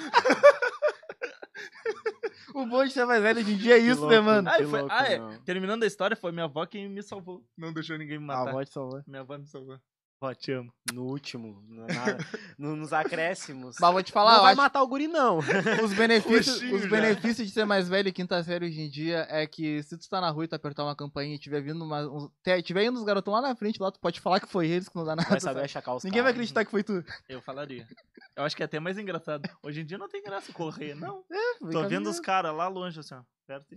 [2.55, 4.49] O bom de ser mais velho hoje em dia é isso, louco, né, mano?
[4.49, 5.20] Ah, foi- louco, ah, é.
[5.45, 7.43] Terminando a história, foi minha avó quem me salvou.
[7.55, 8.49] Não deixou ninguém me A matar.
[8.49, 9.03] avó te salvou.
[9.05, 9.80] Minha avó me salvou.
[10.22, 10.70] Vó, te amo.
[10.93, 12.17] No último, na- na-
[12.57, 13.78] no- nos acréscimos.
[13.80, 15.38] Mas vou te falar, não vai acho matar o guri, não.
[15.82, 19.26] os benefícios, Coxinho os benefícios de ser mais velho e quinta série hoje em dia
[19.30, 21.82] é que se tu tá na rua e tu apertar uma campainha e tiver vindo
[21.86, 24.47] uma, uns, te- tiver indo uns garotão lá na frente, lá tu pode falar que
[24.47, 25.30] foi eles que não dá nada.
[25.30, 25.65] Vai saber sabe?
[25.65, 27.01] achacar os Ninguém vai acreditar que foi tu.
[27.30, 27.88] Eu falaria.
[28.36, 29.49] Eu acho que é até mais engraçado.
[29.63, 31.24] Hoje em dia não tem graça correr, não.
[31.61, 33.22] Tô Fica vendo os caras lá longe, assim, ó.
[33.47, 33.74] Perto.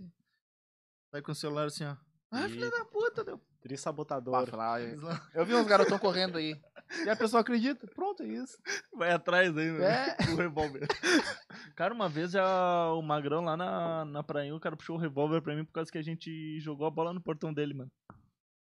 [1.09, 1.95] Vai com o celular assim, ó.
[2.31, 3.39] Ah, filha da puta, deu.
[3.63, 4.33] Tri sabotador.
[4.33, 4.99] Bah, falar, eu-
[5.33, 6.59] Eu vi uns garotão correndo aí.
[7.05, 7.87] E a pessoa acredita.
[7.87, 8.57] Pronto, é isso.
[8.93, 9.83] Vai atrás ainda.
[9.83, 10.17] É.
[10.33, 10.85] O revólver.
[11.75, 15.41] Cara, uma vez já o Magrão lá na, na praia, o cara puxou o revólver
[15.41, 17.91] pra mim por causa que a gente jogou a bola no portão dele, mano.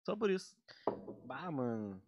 [0.05, 0.55] Só por isso.
[1.25, 2.01] Bah, mano.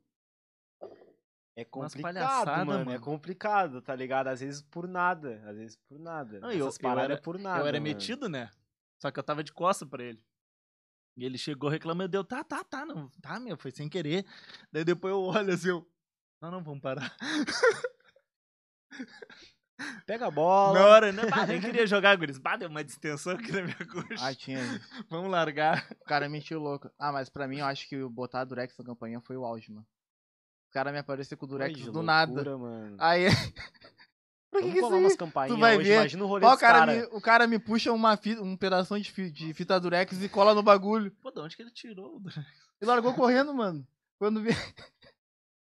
[1.55, 3.01] É complicado, palhaçada, mano, É mano.
[3.01, 4.27] complicado, tá ligado?
[4.27, 5.41] Às vezes por nada.
[5.47, 6.39] Às vezes por nada.
[6.39, 7.59] Não, eu- Essas eu paradas era- é por nada.
[7.59, 7.83] eu era mano.
[7.83, 8.49] metido, né?
[8.99, 10.23] Só que eu tava de costa pra ele.
[11.15, 14.25] E ele chegou reclamando, deu, tá, tá, tá, não, tá, meu, foi sem querer.
[14.71, 15.87] Daí depois eu olho assim, eu,
[16.41, 17.15] não, não, vamos parar.
[20.05, 20.79] Pega a bola.
[20.79, 21.25] Na hora, né?
[21.25, 22.37] Bah, nem queria jogar, guris.
[22.37, 24.27] Bah, deu uma distensão aqui na minha coxa.
[24.27, 24.59] Ah, tinha.
[25.09, 25.87] Vamos largar.
[26.01, 26.91] O cara mentiu louco.
[26.99, 29.85] Ah, mas pra mim, eu acho que botar Durex na campanha foi o auge, mano.
[30.69, 32.57] O cara me apareceu com o Durex Ai, do loucura, nada.
[32.57, 32.97] Mano.
[32.99, 33.25] Aí,
[34.53, 35.95] pra que Vamos que colar umas campainhas Tu vai hoje, ver.
[35.95, 36.93] imagina o rolê o, dos cara cara.
[36.93, 40.29] me, o cara me puxa uma fita, um pedaço de, fi- de fita Durex e
[40.29, 41.11] cola no bagulho.
[41.21, 42.21] Pô, de onde que ele tirou?
[42.81, 43.85] E largou correndo, mano.
[44.17, 44.49] Quando vi.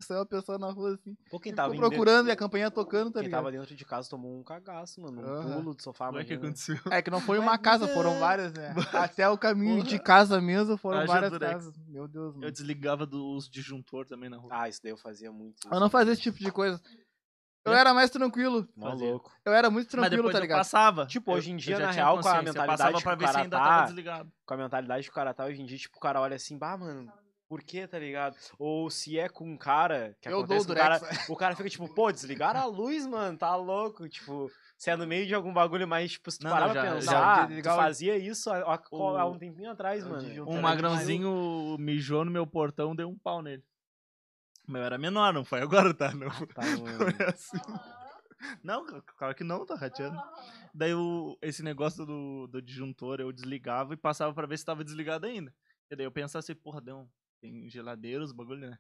[0.01, 1.17] Saiu uma pessoa na rua assim.
[1.31, 3.39] Pô, quem tava, procurando e a campanha tocando, tá quem ligado?
[3.43, 5.21] tava dentro de casa tomou um cagaço, mano.
[5.21, 5.53] Um Aham.
[5.61, 6.77] pulo do sofá, Como é que aconteceu?
[6.91, 8.75] É que não foi uma mas casa, é- foram várias, né?
[8.93, 9.87] Até o caminho Porra.
[9.87, 11.53] de casa mesmo foram Haja várias Durex.
[11.53, 11.73] casas.
[11.87, 12.45] Meu Deus, mano.
[12.45, 14.49] Eu desligava dos disjuntor também na rua.
[14.51, 15.55] Ah, isso daí eu fazia muito.
[15.71, 16.79] Eu não fazia esse tipo de coisa.
[17.65, 17.79] Eu É?
[17.79, 18.67] era mais tranquilo.
[18.79, 19.09] Fazia.
[19.09, 19.31] louco.
[19.43, 20.57] Eu era muito Mas tranquilo, depois tá eu ligado?
[20.59, 21.05] passava.
[21.07, 22.31] Tipo, Eu- hoje em eu dia, já na tinha real, com a.
[22.37, 24.31] Eu mentalidade passava que pra o ver se cara ainda tá- tava desligado.
[24.45, 26.57] Com a mentalidade que o cara tá hoje em dia, tipo, o cara olha assim,
[26.57, 27.11] bah, mano,
[27.49, 28.35] por que, tá ligado?
[28.59, 30.99] Ou se é com um cara que Eu dou o acontece com o cara,
[31.29, 35.07] o cara fica tipo, pô, desligaram a luz, mano, tá louco, tipo, se é no
[35.07, 37.61] meio de algum bagulho mais, tipo, se tu Não, parar não, pra já- pensar, já
[37.71, 40.23] tu fazia isso há, há- um tempinho atrás, mano.
[40.47, 43.63] Um magrãozinho mijou no meu portão, deu um pau nele.
[44.67, 46.13] Mas eu era menor, não foi agora, tá?
[46.13, 46.97] Não Tá, mano.
[46.97, 47.57] foi assim.
[48.63, 48.85] Não,
[49.17, 50.21] claro que não, tá rateando.
[50.73, 54.83] Daí o, esse negócio do, do disjuntor eu desligava e passava pra ver se tava
[54.83, 55.53] desligado ainda.
[55.89, 57.09] E daí eu pensava assim, porra, deu,
[57.39, 58.77] tem geladeira, os bagulho, né?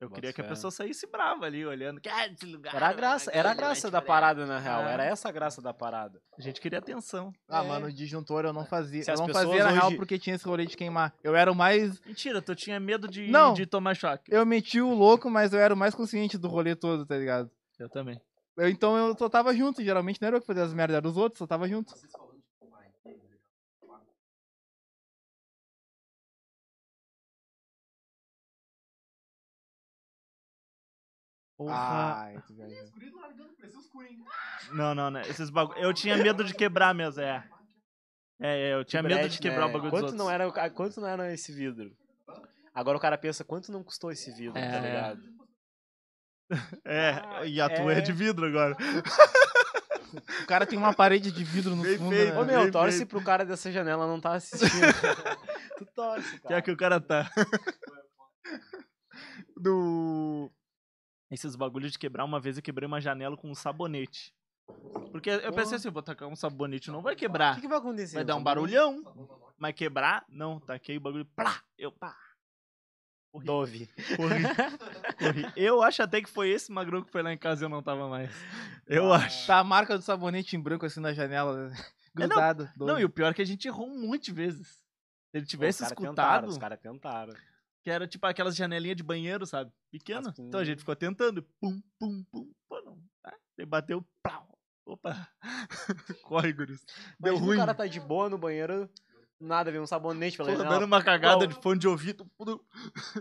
[0.00, 2.00] Eu queria que a pessoa saísse brava ali, olhando.
[2.00, 4.82] Que, ah, desligaram, Era a graça, era a vai graça da fuder." parada, na real.
[4.82, 4.92] É.
[4.92, 6.20] Era essa a graça da parada.
[6.38, 7.32] A gente queria atenção.
[7.48, 7.66] Ah, É.
[7.66, 9.02] mano, o disjuntor eu não fazia.
[9.02, 11.12] Se Eu não fazia na real porque tinha esse rolê de queimar.
[11.24, 12.00] Eu era o mais.
[12.06, 13.54] Mentira, tu tinha medo de, Não.
[13.54, 14.32] de tomar choque.
[14.32, 17.50] Eu meti o louco, mas eu era o mais consciente do rolê todo, tá ligado?
[17.78, 18.20] Eu também.
[18.56, 19.82] Eu- então eu só tava junto.
[19.82, 21.92] Geralmente não era eu que fazia as merdas, eram os outros, só tava junto.
[31.58, 32.22] Porra.
[32.22, 32.84] Ai, tu viajou.
[34.72, 35.22] Não, não, né?
[35.22, 35.78] Esses bagulho.
[35.80, 37.44] Eu tinha medo de quebrar mesmo, é.
[38.40, 39.66] É, é, eu tinha medo de quebrar né?
[39.66, 40.56] o bagulho quanto dos não outros.
[40.56, 41.90] era Quanto não era esse vidro?
[42.72, 44.70] Agora o cara pensa, quanto não custou esse vidro, É.
[44.70, 45.38] tá ligado?
[46.86, 48.00] É, e a tua é É.
[48.00, 48.74] de vidro agora.
[50.42, 52.14] O cara tem uma parede de vidro no Bem fundo.
[52.14, 52.32] feito.
[52.34, 52.40] né?
[52.40, 53.10] Ô meu, bem torce feito.
[53.10, 54.70] pro cara dessa janela não tá assistindo.
[55.76, 56.62] tu torce, Que é cara.
[56.62, 57.30] que o cara tá.
[59.60, 60.50] Do.
[61.30, 64.32] Esses bagulhos de quebrar, uma vez eu quebrei uma janela com um sabonete.
[65.10, 67.54] Porque eu pensei assim, vou tacar um sabonete, não vai O quebrar.
[67.54, 68.16] que, que vai acontecer?
[68.16, 69.02] Vai dar um barulhão.
[69.58, 70.60] Mas quebrar, não.
[70.60, 72.16] Taquei o bagulho, plá, eu pá.
[73.30, 73.90] Corri, Dove.
[74.16, 74.42] corri,
[75.18, 75.52] corri.
[75.54, 77.82] Eu acho até que foi esse magrão que foi lá em casa e eu não
[77.82, 78.30] tava mais.
[78.86, 79.46] Eu acho.
[79.46, 81.70] Tá a marca do sabonete em branco assim na janela,
[82.14, 82.70] grudado.
[82.76, 84.68] Não, e o pior é que a gente errou um monte de vezes.
[85.30, 87.34] Se ele tivesse Os caras escutado, Tentaram, os caras tentaram.
[87.88, 89.72] Que era tipo aquelas janelinhas de banheiro, sabe?
[89.90, 90.28] Pequena.
[90.28, 91.42] As Então a gente ficou tentando.
[91.58, 92.52] Pum, pum, pum.
[92.68, 92.98] Pô, não.
[93.22, 93.34] Tá?
[93.56, 94.04] Ele bateu.
[94.22, 94.46] Plau.
[94.84, 95.26] Opa.
[96.22, 96.84] Corre, guris.
[97.18, 97.56] Deu Imagina ruim.
[97.56, 98.90] o cara tá de boa no banheiro,
[99.40, 100.74] nada, vem um sabonete pela janela.
[100.74, 101.46] dando uma cagada Pô.
[101.46, 102.30] de fone de ouvido.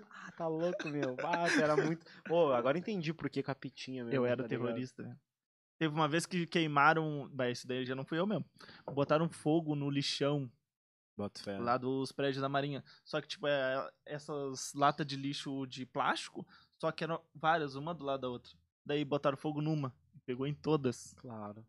[0.09, 1.15] Ah, tá louco, meu.
[1.23, 2.05] Ah, era muito...
[2.25, 4.13] Pô, agora entendi por que capitinha, meu.
[4.13, 5.17] Eu era tá terrorista?
[5.79, 7.29] Teve uma vez que queimaram.
[7.31, 8.45] Bah, esse daí já não fui eu mesmo.
[8.93, 10.51] Botaram fogo no lixão.
[11.59, 12.83] Lá dos prédios da Marinha.
[13.03, 16.45] Só que, tipo, é, essas latas de lixo de plástico,
[16.77, 18.51] só que eram várias, uma do lado da outra.
[18.85, 19.93] Daí botaram fogo numa.
[20.25, 21.13] Pegou em todas.
[21.15, 21.65] Claro.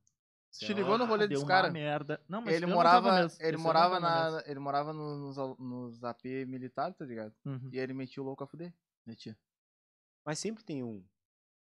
[0.51, 1.70] Te ligou no rolê Ah, deu desse uma cara?
[1.70, 2.20] merda.
[2.28, 3.38] Não, mas Ele morava, mesmo.
[3.42, 4.42] ele morava na, mesmo.
[4.51, 7.32] ele morava no- nos, nos AP militar, tá ligado?
[7.44, 7.68] Uhum.
[7.70, 8.72] E aí ele metia o louco a fuder.
[9.07, 9.36] Metia.
[10.24, 11.05] Mas sempre tem um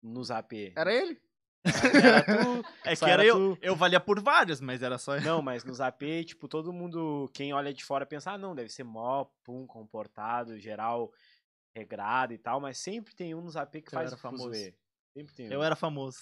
[0.03, 0.73] nos AP.
[0.75, 1.19] Era ele?
[1.65, 2.65] Era tu.
[2.83, 3.55] É que era era eu.
[3.55, 3.59] tu.
[3.61, 5.19] Eu valia por várias, mas era só.
[5.19, 8.69] Não, mas nos AP, tipo, todo mundo, quem olha de fora pensa, ah, não, deve
[8.69, 11.11] ser mó, pum, comportado, geral,
[11.75, 14.43] regrado e tal, mas sempre tem um nos AP que Eu faz era famoso.
[14.45, 14.73] fuzuê.
[15.13, 15.51] Sempre tem um.
[15.51, 16.19] Eu era famoso.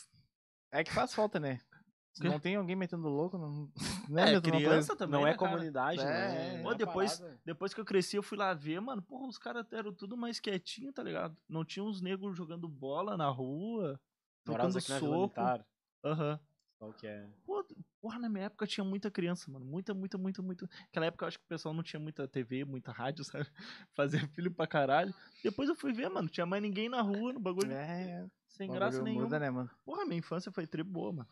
[0.72, 1.60] É que faz falta, né?
[2.14, 3.68] Se não tem alguém metendo louco, não,
[4.08, 4.96] não é, É, criança coisa.
[4.96, 5.20] também.
[5.20, 5.50] Não né, é cara?
[5.52, 6.54] comunidade, É, né?
[6.54, 6.58] é.
[6.58, 7.39] Não Pô, depois- parada.
[7.44, 9.02] Depois que eu cresci, eu fui lá ver, mano.
[9.02, 11.36] Porra, os caras eram tudo mais quietinho, tá ligado?
[11.50, 14.00] Não tinha uns negros jogando bola na rua,
[14.46, 15.41] Morávamos trocando aqui na Vila soco.
[15.41, 15.66] Militar.
[16.04, 16.39] Aham.
[16.84, 17.30] Qual que é?
[17.46, 17.66] Pô,
[18.02, 19.66] porra, na minha época tinha muita criança, mano.
[19.66, 20.70] Muita, muita, muita, muita.
[20.82, 23.48] Naquela época eu acho que o pessoal não tinha muita TV, muita rádio, sabe?
[23.94, 25.14] Fazia filho pra caralho.
[25.41, 26.28] Depois eu fui ver, mano.
[26.28, 27.72] Tinha mais ninguém na rua, no bagulho.
[27.72, 29.24] É, sem graça nenhuma.
[29.24, 29.70] muda, né, mano?
[29.86, 31.30] Porra, minha infância foi tri boa, mano.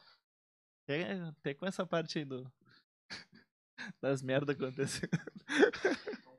[0.83, 2.49] Até, até com essa parte aí do.
[4.01, 5.11] das merdas acontecendo.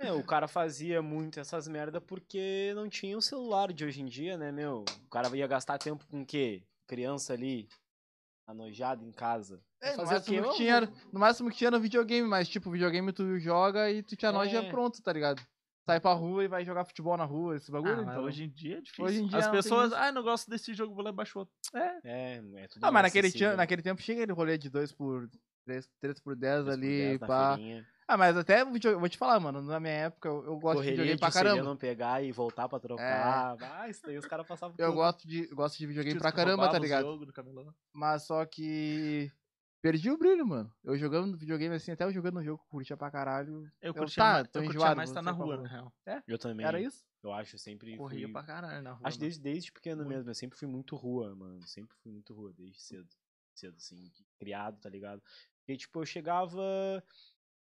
[0.00, 4.06] É, o cara fazia muito essas merda porque não tinha o celular de hoje em
[4.06, 4.84] dia, né, meu?
[5.04, 6.62] O cara ia gastar tempo com o quê?
[6.86, 7.68] Criança ali,
[8.46, 9.62] anojada em casa.
[9.82, 13.12] É, no máximo, que tinha, vou- no máximo que tinha no videogame, mas tipo, videogame
[13.12, 14.70] tu joga e tu te anoja É.
[14.70, 15.42] pronto, tá ligado?
[15.86, 18.00] Sai pra rua e vai jogar futebol na rua, esse bagulho.
[18.00, 18.24] Ah, então.
[18.24, 19.04] hoje em dia é difícil.
[19.04, 21.54] Hoje em dia As pessoas, ah, não gosto desse jogo, vou lá e baixo outro.
[21.74, 21.98] É.
[22.04, 25.28] É, é tudo Ah, mas naquele, tinha, naquele tempo tinha aquele rolê de 2 por
[25.66, 27.56] 3, 3 por 10 Três por ali, pá.
[27.56, 27.86] feirinha.
[28.12, 30.78] Ah, mas até vou te, vou te falar, mano, na minha época eu, eu gosto
[30.78, 31.62] Correria de videogame de pra caramba.
[31.62, 33.56] não pegar e voltar pra trocar.
[33.60, 34.96] Ah, isso daí os caras passavam Eu tudo.
[34.96, 37.32] gosto de, gosto de videogame pra caramba, tá ligado?
[37.32, 37.72] camelô.
[37.92, 39.30] Mas só que
[39.80, 40.74] perdi o brilho, mano.
[40.82, 43.70] Eu jogando videogame assim, até eu jogando no jogo, curtia pra caralho.
[43.80, 45.92] Eu Eu- curtia, tá, mais, tô eu curtia enjoado, mais estar na rua, na real.
[46.26, 46.66] Eu também.
[46.66, 47.04] Era isso?
[47.22, 48.32] Eu acho, sempre Corria fui...
[48.32, 49.00] pra caralho na rua.
[49.06, 49.20] Acho mano.
[49.28, 50.08] desde, desde pequeno Muito.
[50.16, 51.64] mesmo, eu sempre fui muito rua, mano.
[51.64, 53.08] Sempre fui muito rua, desde cedo.
[53.54, 55.22] Cedo, assim, criado, tá ligado?
[55.60, 56.60] Porque, tipo, eu chegava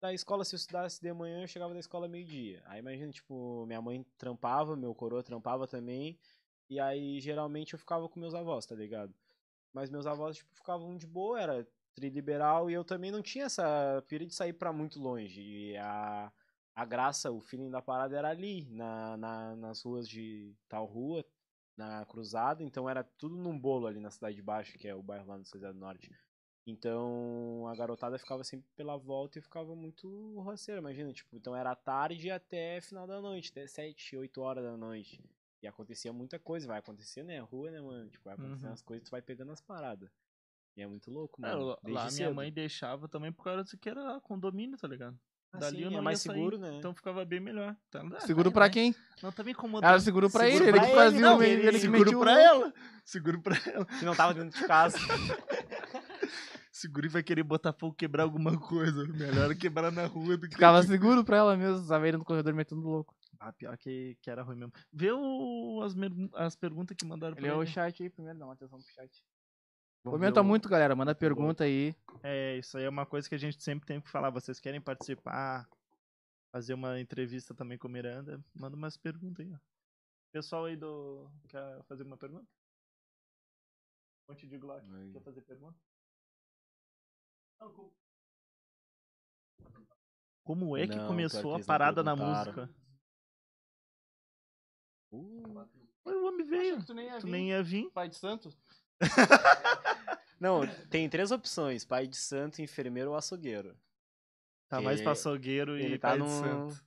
[0.05, 2.62] da escola, se eu estudasse de manhã, eu chegava da escola meio-dia.
[2.66, 6.18] Aí imagina, tipo, minha mãe trampava, meu coroa trampava também.
[6.68, 9.14] E aí, geralmente, eu ficava com meus avós, tá ligado?
[9.72, 14.05] Mas meus avós, tipo, ficavam de boa, era triliberal, e eu também não tinha essa
[14.07, 15.40] pira de sair pra muito longe.
[15.40, 16.30] E a,
[16.74, 21.24] a graça, o feeling da parada era ali, na, na, nas ruas de tal rua,
[21.78, 25.02] na cruzada, então era tudo num bolo ali na Cidade de Baixo, que é o
[25.02, 26.11] bairro lá no José do Norte.
[26.67, 30.09] Então a garotada ficava sempre pela volta e ficava muito
[30.41, 34.77] roceira, imagina, tipo, então era tarde até final da noite, até 7, 8 horas da
[34.77, 35.23] noite.
[35.62, 37.39] E acontecia muita coisa, vai acontecer, né?
[37.41, 38.09] Rua, né, mano?
[38.11, 38.73] Tipo, vai acontecendo Uhum.
[38.73, 40.11] as coisas, tu vai pegando as paradas.
[40.77, 41.67] E é muito louco, É, mano.
[41.67, 42.35] lá desde minha cedo.
[42.35, 45.19] mãe deixava também por causa que era condomínio, tá ligado?
[45.53, 46.77] Ah, Dali sim, eu é não mais ia sair, seguro, né?
[46.79, 47.77] Então ficava bem melhor.
[47.89, 48.71] Então, ah, Seguro vai, pra vai.
[48.71, 48.95] quem?
[49.23, 49.89] Não tá me incomodando.
[49.89, 51.79] Era seguro pra Seguro ele, ele pra que ele, fazia não, o ele- ele que
[51.79, 52.75] Seguro pra ela.
[53.05, 53.85] Seguro pra ela.
[53.87, 54.99] Que não tava dentro de casa.
[56.85, 59.07] Seguro e vai querer botar fogo, quebrar alguma coisa.
[59.07, 60.55] Melhor quebrar na rua do que.
[60.55, 63.14] Ficava seguro pra ela mesmo, ele no corredor metendo louco.
[63.41, 64.72] Ah, pior que, que era ruim mesmo.
[64.93, 65.95] Vê o, as,
[66.35, 67.70] as perguntas que mandaram Ele pra é o ele.
[67.70, 69.24] chat aí primeiro, dá uma atenção pro chat.
[70.05, 71.95] Vamos Comenta o- muito, galera, manda pergunta aí.
[72.22, 74.28] É, isso aí é uma coisa que a gente sempre tem que falar.
[74.28, 75.66] Vocês querem participar,
[76.53, 78.45] fazer uma entrevista também com o Miranda?
[78.55, 79.59] Manda umas perguntas aí, ó.
[80.32, 81.30] Pessoal aí do.
[81.49, 82.47] Quer fazer uma pergunta?
[84.28, 84.85] Monte de Glock.
[84.95, 85.12] Aí.
[85.12, 85.78] Quer fazer pergunta?
[90.45, 92.69] Como- é que Não, começou a parada na música?
[95.11, 95.67] Uh.
[96.05, 96.85] O homem veio.
[96.85, 97.91] tu nem ia Tu nem ia vir.
[97.93, 98.55] Pai de santo?
[100.39, 103.75] Não, tem três opções: pai de santo, enfermeiro ou açougueiro.
[104.69, 106.29] Tá mais pra açougueiro e Ele pai tá de no.
[106.29, 106.85] santo.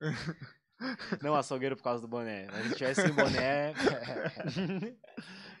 [1.22, 2.46] Não, açougueiro por causa do boné.
[2.46, 3.72] Mas se tivesse sem boné.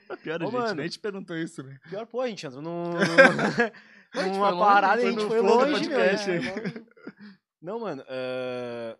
[0.08, 0.74] A pior, a Ô, gente mano.
[0.74, 1.78] nem te perguntou isso, né?
[1.88, 2.92] Pior, pô, a gente entrou num.
[4.12, 6.00] Foi, a gente numa foi longe, parada e a gente no foi longe, meu.
[6.00, 6.86] é,
[7.60, 8.04] Não, mano.
[8.08, 8.98] ah,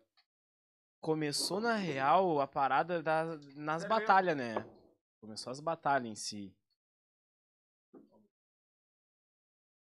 [1.02, 3.24] Começou na real a parada da...
[3.56, 4.54] nas batalhas, né?
[5.20, 6.54] Começou as batalhas em si.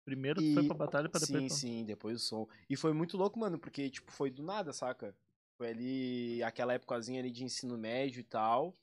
[0.06, 1.42] Primeiro tu E- foi pra batalha pra depois.
[1.42, 2.48] Sim, pra- sim, depois o som.
[2.70, 5.16] E foi muito louco, mano, porque, tipo, foi do nada, saca?
[5.58, 8.76] Foi ali, aquela épocazinha ali de ensino médio e tal.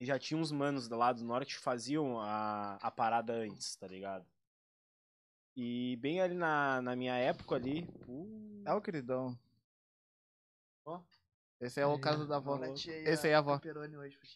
[0.00, 3.86] E já tinha uns manos lá do norte que faziam a, a parada antes, tá
[3.86, 4.26] ligado?
[5.56, 7.88] E bem ali na, na minha época ali.
[8.08, 9.38] uh, É o queridão.
[10.84, 11.00] Ó.
[11.60, 12.58] Esse é o caso da avó.
[12.74, 13.60] Esse aí é a avó.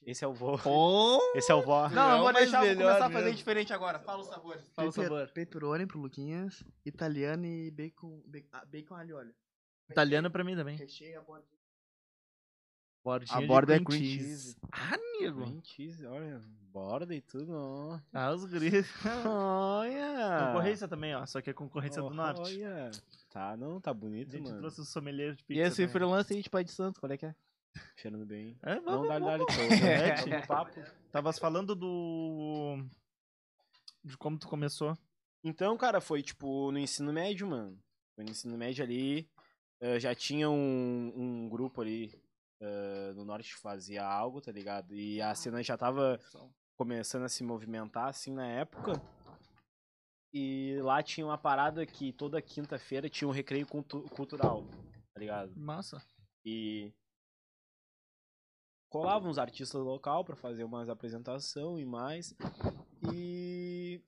[0.06, 0.56] esse é o vô.
[0.64, 1.18] Oh!
[1.34, 1.88] Esse é o vó.
[1.88, 3.98] Não, eu É vou o deixar, melhor começar a fazer diferente agora.
[3.98, 4.68] Fala os sabores.
[4.74, 5.28] Fala o sabor.
[5.32, 9.34] Pepperoni pro Luquinhas, italiano e bacon, bacon, ah, bacon alho óleo.
[9.90, 10.76] Italiano pra mim também.
[10.76, 11.55] Recheio a borda.
[13.06, 14.26] Bordinha A de borda é cream cream cheese.
[14.26, 14.56] cheese.
[14.72, 15.40] Ah, nego.
[15.42, 16.40] Cream cheese, olha,
[16.72, 18.00] borda e tudo, ó.
[18.12, 18.84] Ah, os gris.
[19.24, 20.46] Olha!
[20.48, 21.24] Concorrência também, ó.
[21.24, 22.40] Só que é concorrência do norte.
[22.40, 22.90] Olha!
[23.30, 24.58] Tá, não, tá A bonito, gente mano.
[24.58, 25.62] trouxe o sommelier de E pizza.
[25.62, 25.92] esse também.
[25.92, 27.34] freelance aí de pai de santo, qual é que é?
[27.96, 28.58] Cheirando bem.
[28.62, 29.46] É, Não, vamos, dá, vamos.
[29.46, 29.62] dá, tô.
[29.86, 30.80] É, Tamo no papo.
[31.12, 32.82] Tavas falando do...
[34.02, 34.96] De como tu começou.
[35.44, 37.78] Então, cara, foi tipo no ensino médio, mano.
[38.16, 39.28] Foi no ensino médio ali.
[39.80, 42.12] eh, já tinha um, um grupo ali
[43.14, 44.94] no norte fazia algo, tá ligado?
[44.94, 46.18] E a cena já tava
[46.76, 48.92] começando a se movimentar assim na época.
[50.32, 54.66] E lá tinha uma parada que toda quinta-feira tinha um recreio cultu- cultural,
[55.14, 55.52] tá ligado?
[55.56, 56.02] Massa.
[56.44, 56.92] E
[58.90, 62.34] colavam uns artistas local pra fazer umas apresentação e mais.
[63.12, 64.02] E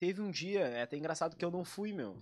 [0.00, 2.16] teve um dia, é até engraçado que eu não fui, meu.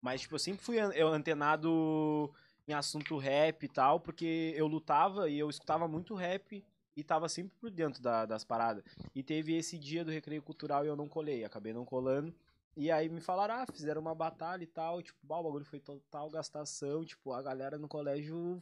[0.00, 2.32] Mas tipo, eu sempre fui eu antenado
[2.68, 6.64] em assunto rap e tal, porque eu lutava e eu escutava muito rap
[6.96, 8.82] e tava sempre por dentro da- das paradas.
[9.14, 12.34] E teve esse dia do recreio cultural e eu não colei, acabei não colando.
[12.76, 15.80] E aí me falaram, ah, fizeram uma batalha e tal, tipo, bah, o bagulho foi
[15.80, 18.60] total gastação, tipo, a galera no colégio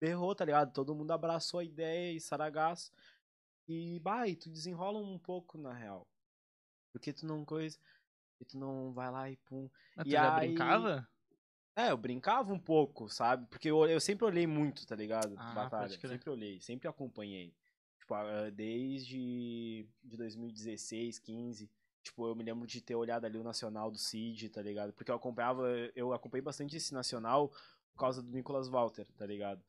[0.00, 0.72] berrou, tá ligado?
[0.72, 2.92] Todo mundo abraçou a ideia e saragaço.
[3.68, 6.06] E, bah, e tu desenrola um pouco, na real.
[6.92, 7.78] Porque tu não coisa,
[8.40, 9.68] e tu não vai lá e pum.
[9.96, 11.08] Mas E tu já aí- brincava?
[11.76, 13.46] É, eu brincava um pouco, sabe?
[13.50, 15.34] Porque eu, eu sempre olhei muito, tá ligado?
[15.36, 15.90] Ah, Batalha.
[15.90, 17.54] Sempre olhei, sempre acompanhei.
[17.98, 18.14] Tipo,
[18.54, 21.70] desde de 2016, 15.
[22.02, 24.92] Tipo, eu me lembro de ter olhado ali o Nacional do Cid, tá ligado?
[24.94, 27.52] Porque eu acompanhava, eu acompanhei bastante esse Nacional
[27.92, 29.62] por causa do Nicolas Walter, tá ligado?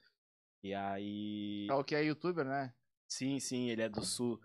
[0.64, 1.68] E aí.
[1.70, 2.74] É o que é youtuber, né?
[3.08, 4.40] Sim, sim, ele é do sul.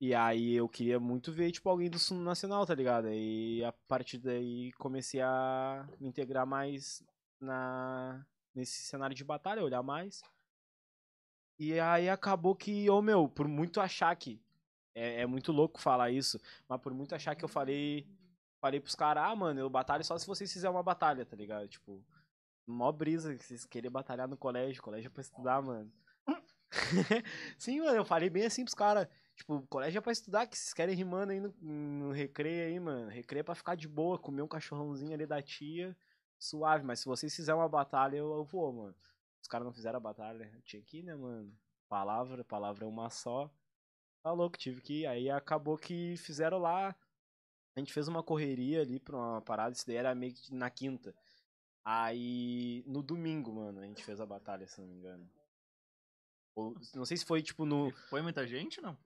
[0.00, 3.08] E aí eu queria muito ver, tipo, alguém do sul nacional, tá ligado?
[3.10, 7.02] E a partir daí comecei a me integrar mais
[7.40, 8.24] na
[8.54, 10.22] nesse cenário de batalha, olhar mais.
[11.58, 14.40] E aí acabou que, ô meu, por muito achar que.
[14.94, 18.06] É, é muito louco falar isso, mas por muito achar que eu falei.
[18.60, 21.68] Falei pros caras, ah, mano, eu batalho só se vocês fizerem uma batalha, tá ligado?
[21.68, 22.02] Tipo,
[22.66, 25.92] mó brisa que vocês querem batalhar no colégio, colégio é pra estudar, mano.
[27.58, 29.06] Sim, mano, eu falei bem assim pros caras.
[29.36, 33.10] Tipo, colégio é pra estudar, que vocês querem rimando aí no, no recreio aí, mano.
[33.10, 35.96] Recreio é pra ficar de boa, comer um cachorrãozinho ali da tia,
[36.38, 36.84] suave.
[36.84, 38.94] Mas se vocês fizerem uma batalha, eu, eu vou, mano.
[39.42, 41.52] Os caras não fizeram a batalha, eu tinha que ir, né, mano?
[41.88, 43.50] Palavra, palavra é uma só.
[44.22, 45.06] Tá louco, tive que ir.
[45.06, 46.96] Aí acabou que fizeram lá.
[47.76, 50.70] A gente fez uma correria ali pra uma parada, isso daí era meio que na
[50.70, 51.14] quinta.
[51.84, 55.28] Aí, no domingo, mano, a gente fez a batalha, se não me engano.
[56.54, 57.90] Ou, não sei se foi, tipo, no...
[58.08, 58.96] Foi muita gente, não?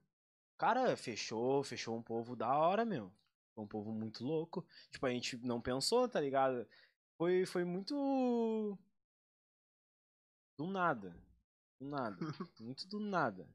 [0.58, 3.12] Cara, fechou, fechou um povo da hora, meu.
[3.54, 4.66] Foi um povo muito louco.
[4.90, 6.66] Tipo, a gente não pensou, tá ligado?
[7.16, 8.76] Foi, foi muito.
[10.56, 11.16] Do nada.
[11.80, 12.16] Do nada.
[12.60, 13.48] muito do nada.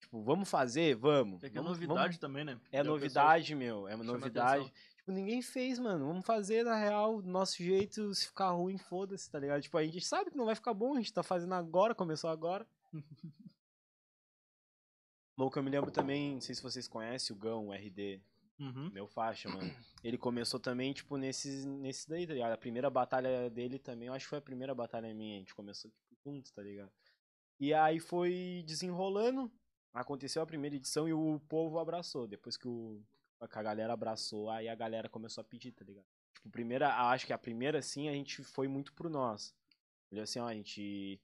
[0.00, 0.94] Tipo, vamos fazer?
[0.94, 1.42] Vamos.
[1.42, 2.60] É que é Vamos- novidade vamos- também, né?
[2.70, 3.88] É novidade, meu.
[3.88, 4.62] É uma chama novidade.
[4.62, 4.96] atenção.
[4.98, 6.06] Tipo, ninguém fez, mano.
[6.06, 8.14] Vamos fazer, na real, do nosso jeito.
[8.14, 9.62] Se ficar ruim, foda-se, tá ligado?
[9.62, 10.94] Tipo, a gente sabe que não vai ficar bom.
[10.94, 12.64] A gente tá fazendo agora, começou agora.
[15.36, 18.20] Louco, eu me lembro também, não sei se vocês conhecem o Gão, o RD,
[18.58, 18.90] Uhum.
[18.90, 19.70] meu faixa, mano.
[20.02, 22.52] Ele começou também, tipo, nesses, nesse daí, tá ligado?
[22.52, 25.36] A primeira batalha dele também, eu acho que foi a primeira batalha minha.
[25.36, 26.90] A gente começou, tipo, juntos, tá ligado?
[27.60, 29.52] E aí foi desenrolando.
[29.92, 32.26] Aconteceu a primeira edição e o povo abraçou.
[32.26, 33.02] Depois que, o,
[33.50, 36.06] que a galera abraçou, aí a galera começou a pedir, tá ligado?
[36.34, 39.54] Tipo, primeira, acho que a primeira, assim, a gente foi muito pro nós.
[40.10, 41.20] Olhou assim, ó, a gente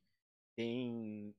[0.55, 1.35] tem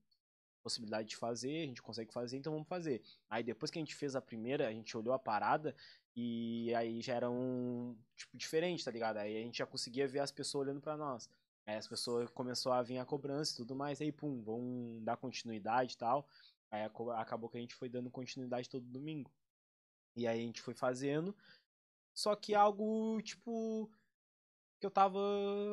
[0.63, 3.03] possibilidade de fazer, a gente consegue fazer, então vamos fazer.
[3.29, 5.75] Aí depois que a gente fez a primeira, a gente olhou a parada
[6.15, 9.17] e aí já era um tipo diferente, tá ligado?
[9.17, 11.29] Aí a gente já conseguia ver as pessoas olhando pra nós.
[11.65, 15.17] Aí as pessoas começou a vir a cobrança e tudo mais, aí pum, vão dar
[15.17, 16.27] continuidade e tal.
[16.71, 16.83] Aí
[17.15, 19.31] acabou que a gente foi dando continuidade todo domingo.
[20.15, 21.35] E aí a gente foi fazendo.
[22.13, 23.89] Só que algo, tipo,
[24.79, 25.19] que eu tava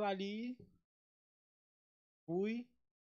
[0.07, 0.57] ali,
[2.24, 2.70] fui,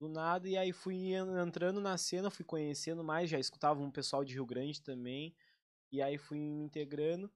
[0.02, 3.90] do nada, e aí fui en- entrando na cena, fui conhecendo mais, já escutava um
[3.90, 5.34] pessoal de Rio Grande também,
[5.92, 7.32] e aí fui me integrando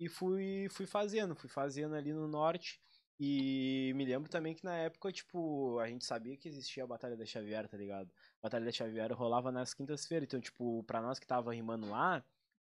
[0.00, 2.80] e fui, fui fazendo, fui fazendo ali no norte.
[3.20, 7.16] E me lembro também que na época, tipo, a gente sabia que existia a Batalha
[7.16, 8.10] da Xavier, tá ligado?
[8.40, 12.24] A Batalha da Xavier rolava nas quintas-feiras, então, tipo, pra nós que tava rimando lá,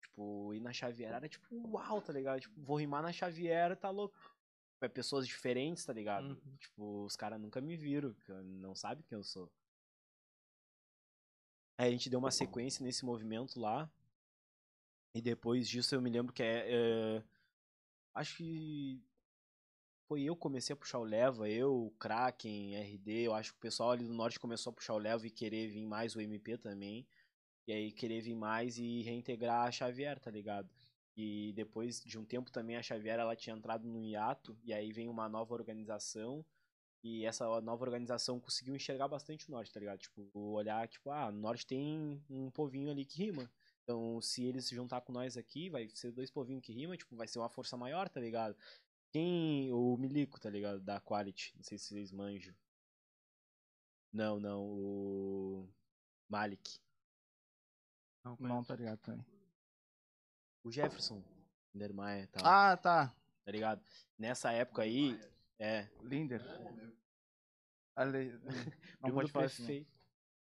[0.01, 2.41] tipo, ir na Xavier era tipo, uau, tá ligado?
[2.41, 4.34] Tipo, vou rimar na Xavier, tá louco.
[4.81, 6.27] É pessoas diferentes, tá ligado?
[6.27, 6.57] Uhum.
[6.57, 9.51] Tipo, os caras nunca me viram, não sabem quem eu sou.
[11.77, 13.89] Aí a gente deu uma sequência nesse movimento lá.
[15.13, 16.65] E depois disso eu me lembro que é.
[16.67, 17.23] é,
[18.13, 19.01] acho que.
[20.07, 23.23] Foi eu que comecei a puxar o leva, eu, o Kraken, RD.
[23.23, 25.67] Eu acho que o pessoal ali do norte começou a puxar o leva e querer
[25.67, 27.07] vir mais o MP também.
[27.67, 30.69] E aí querer vir mais e reintegrar a Xavier, tá ligado?
[31.15, 34.57] E depois de um tempo também a Xavier ela tinha entrado no hiato.
[34.63, 36.45] E aí vem uma nova organização.
[37.03, 39.99] E essa nova organização conseguiu enxergar bastante o norte, tá ligado?
[39.99, 43.49] Tipo, olhar, tipo, ah, no norte tem um povinho ali que rima.
[43.83, 47.15] Então, se eles se juntar com nós aqui, vai ser dois povinhos que rima, tipo,
[47.15, 48.57] vai ser uma força maior, tá ligado?
[49.11, 49.71] Quem.
[49.71, 50.81] O Milico, tá ligado?
[50.81, 51.53] Da Quality.
[51.55, 52.55] Não sei se vocês manjam.
[54.11, 54.63] Não, não.
[54.63, 55.69] O.
[56.27, 56.79] Malik.
[58.23, 59.34] Não, Não, tá ligado também.
[60.65, 61.23] O Jefferson.
[61.75, 62.43] Lindermayer e tal.
[62.43, 63.15] Ah, tá.
[63.45, 63.81] Tá ligado?
[64.17, 65.19] Nessa época aí.
[65.59, 65.87] É.
[66.01, 66.41] Linder.
[67.95, 68.33] Ale...
[68.99, 69.87] Não pode falar prefeito.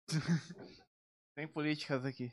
[1.35, 2.33] Tem políticas aqui.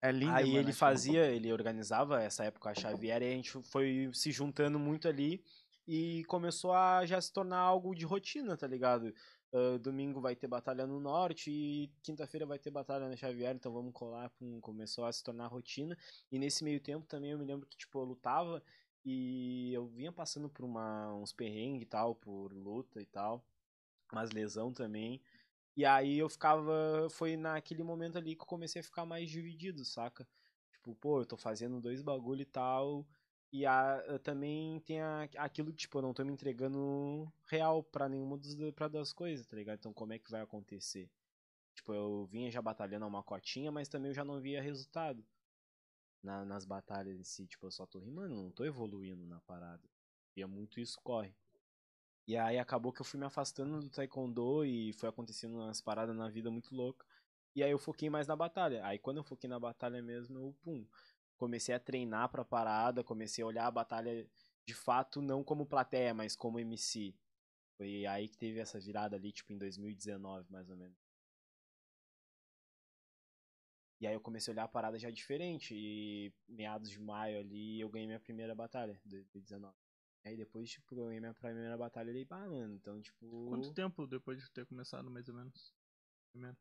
[0.00, 4.08] É lindo, Aí ele fazia, ele organizava essa época a Xavier e a gente foi
[4.14, 5.44] se juntando muito ali
[5.84, 9.12] e começou a já se tornar algo de rotina, tá ligado?
[9.52, 13.72] Ah, domingo vai ter batalha no norte e quinta-feira vai ter batalha na Xavier, então
[13.72, 14.30] vamos colar.
[14.30, 15.96] Pum, começou a se tornar rotina.
[16.30, 18.62] E nesse meio tempo também eu me lembro que, tipo, eu lutava
[19.04, 23.44] e eu vinha passando por uma, uns perrengues e tal, por luta e tal,
[24.12, 25.22] umas lesão também.
[25.76, 27.08] E aí eu ficava.
[27.10, 30.28] Foi naquele momento ali que eu comecei a ficar mais dividido, saca?
[30.72, 33.06] Tipo, pô, eu tô fazendo dois bagulho e tal.
[33.52, 38.08] E a, também tem a, aquilo que, tipo, eu não tô me entregando real pra
[38.08, 39.78] nenhuma dos, pra das coisas, tá ligado?
[39.78, 41.10] Então como é que vai acontecer?
[41.74, 45.24] Tipo, eu vinha já batalhando uma cotinha, mas também eu já não via resultado
[46.22, 47.46] na- nas batalhas em si.
[47.46, 49.82] Tipo, eu só tô rimando, não tô evoluindo na parada.
[50.36, 51.34] E é muito isso corre.
[52.26, 56.14] E aí acabou que eu fui me afastando do taekwondo e foi acontecendo umas paradas
[56.16, 57.06] na vida muito louca.
[57.54, 58.84] E aí eu foquei mais na batalha.
[58.86, 60.86] Aí quando eu foquei na batalha mesmo, eu, pum,
[61.38, 64.28] comecei a treinar pra parada, comecei a olhar a batalha
[64.66, 67.14] de fato, não como plateia, mas como MC.
[67.78, 70.98] Foi aí que teve essa virada ali, tipo, em 2019, mais ou menos.
[74.00, 75.74] E aí eu comecei a olhar a parada já diferente.
[75.74, 79.74] E meados de maio ali eu ganhei minha primeira batalha, 2019.
[80.24, 82.74] Aí depois, tipo, eu ganhei minha primeira batalha ali, pá, mano.
[82.74, 83.48] Então, tipo.
[83.48, 85.74] Quanto tempo depois de ter começado, mais ou menos?
[86.30, 86.56] Primeiro.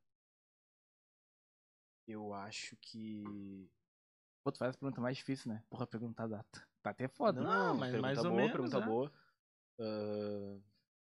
[2.07, 3.69] Eu acho que.
[4.47, 5.61] Pô, tu faz a pergunta mais difícil, né?
[5.69, 6.65] Porra, perguntar a data.
[6.81, 7.41] Tá até foda.
[7.41, 7.47] né?
[7.49, 8.85] Não, mas pergunta mais ou boa, menos, Pergunta né?
[8.85, 9.13] boa.
[9.77, 10.59] Ah,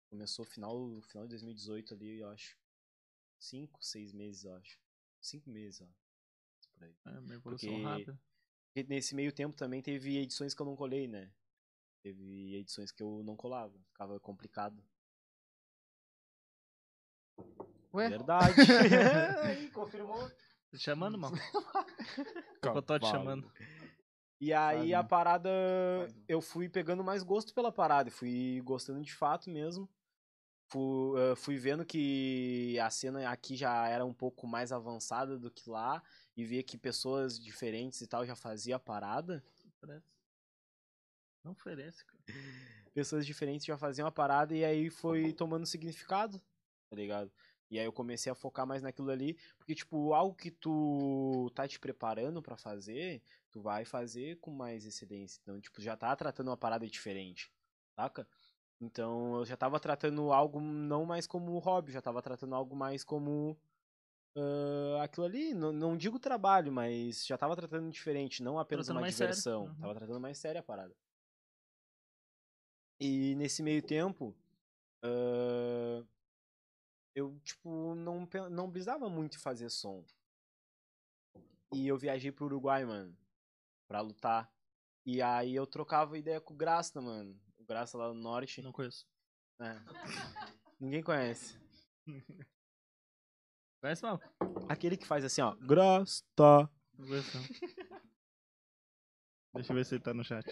[0.10, 2.58] começou final, final de 2018 ali, eu acho.
[3.40, 4.78] Cinco, seis meses, eu acho.
[5.22, 5.86] Cinco meses, ó.
[6.74, 6.94] Por aí.
[7.06, 8.22] É uma evolução Porque- rápida.
[8.90, 11.32] Nesse meio tempo também teve edições que eu não colei, né?
[12.04, 13.74] Teve edições que eu não colava.
[13.88, 14.84] Ficava complicado.
[17.94, 18.10] Ué?
[18.10, 18.54] Verdade.
[19.74, 20.30] Confirmou.
[20.72, 21.36] Tô te chamando, mano?
[22.64, 23.52] Eu tô te chamando.
[24.42, 25.50] E aí a parada,
[26.28, 29.90] eu fui pegando mais gosto pela parada, e fui gostando de fato mesmo.
[30.72, 35.50] Fui, eh, fui vendo que a cena aqui já era um pouco mais avançada do
[35.52, 36.02] que lá,
[36.38, 39.44] e via que pessoas diferentes e tal já fazia a parada.
[39.78, 40.08] Oferece.
[41.44, 42.24] Não oferece, cara.
[42.94, 46.40] Pessoas diferentes já faziam a parada, e aí foi tomando significado,
[46.90, 47.32] tá ligado?
[47.70, 51.68] E aí eu comecei a focar mais naquilo ali, porque, tipo, algo que tu tá
[51.68, 55.40] te preparando pra fazer, tu vai fazer com mais excelência.
[55.44, 57.52] Então, tipo, já tá tratando uma parada diferente,
[57.96, 58.28] saca?
[58.82, 63.04] Então, eu já tava tratando algo não mais como hobby, já tava tratando algo mais
[63.04, 63.60] como
[64.36, 65.54] ah, aquilo ali.
[65.54, 69.66] Não, não digo trabalho, mas já tava tratando diferente, não apenas Tratando uma diversão.
[69.66, 69.76] Uhum.
[69.76, 70.96] Tava tratando mais séria a parada.
[73.00, 74.36] E nesse meio tempo,
[75.04, 76.04] ah,
[77.16, 80.06] eu, tipo, não, não brisava muito fazer som.
[81.74, 83.16] E eu viajei pro Uruguai, mano,
[83.88, 84.52] pra lutar.
[85.06, 87.40] E aí eu trocava ideia com o Graça, mano.
[87.58, 88.62] O Graça lá no norte.
[88.62, 89.08] Não conheço.
[89.60, 89.76] É.
[90.80, 91.60] Ninguém conhece.
[93.82, 94.20] Conhece mal?
[94.68, 95.56] Aquele que faz assim, ó.
[95.56, 96.24] Graça.
[96.38, 97.38] Não conheço.
[97.38, 98.00] não.
[99.56, 100.46] Deixa eu ver se ele tá no chat.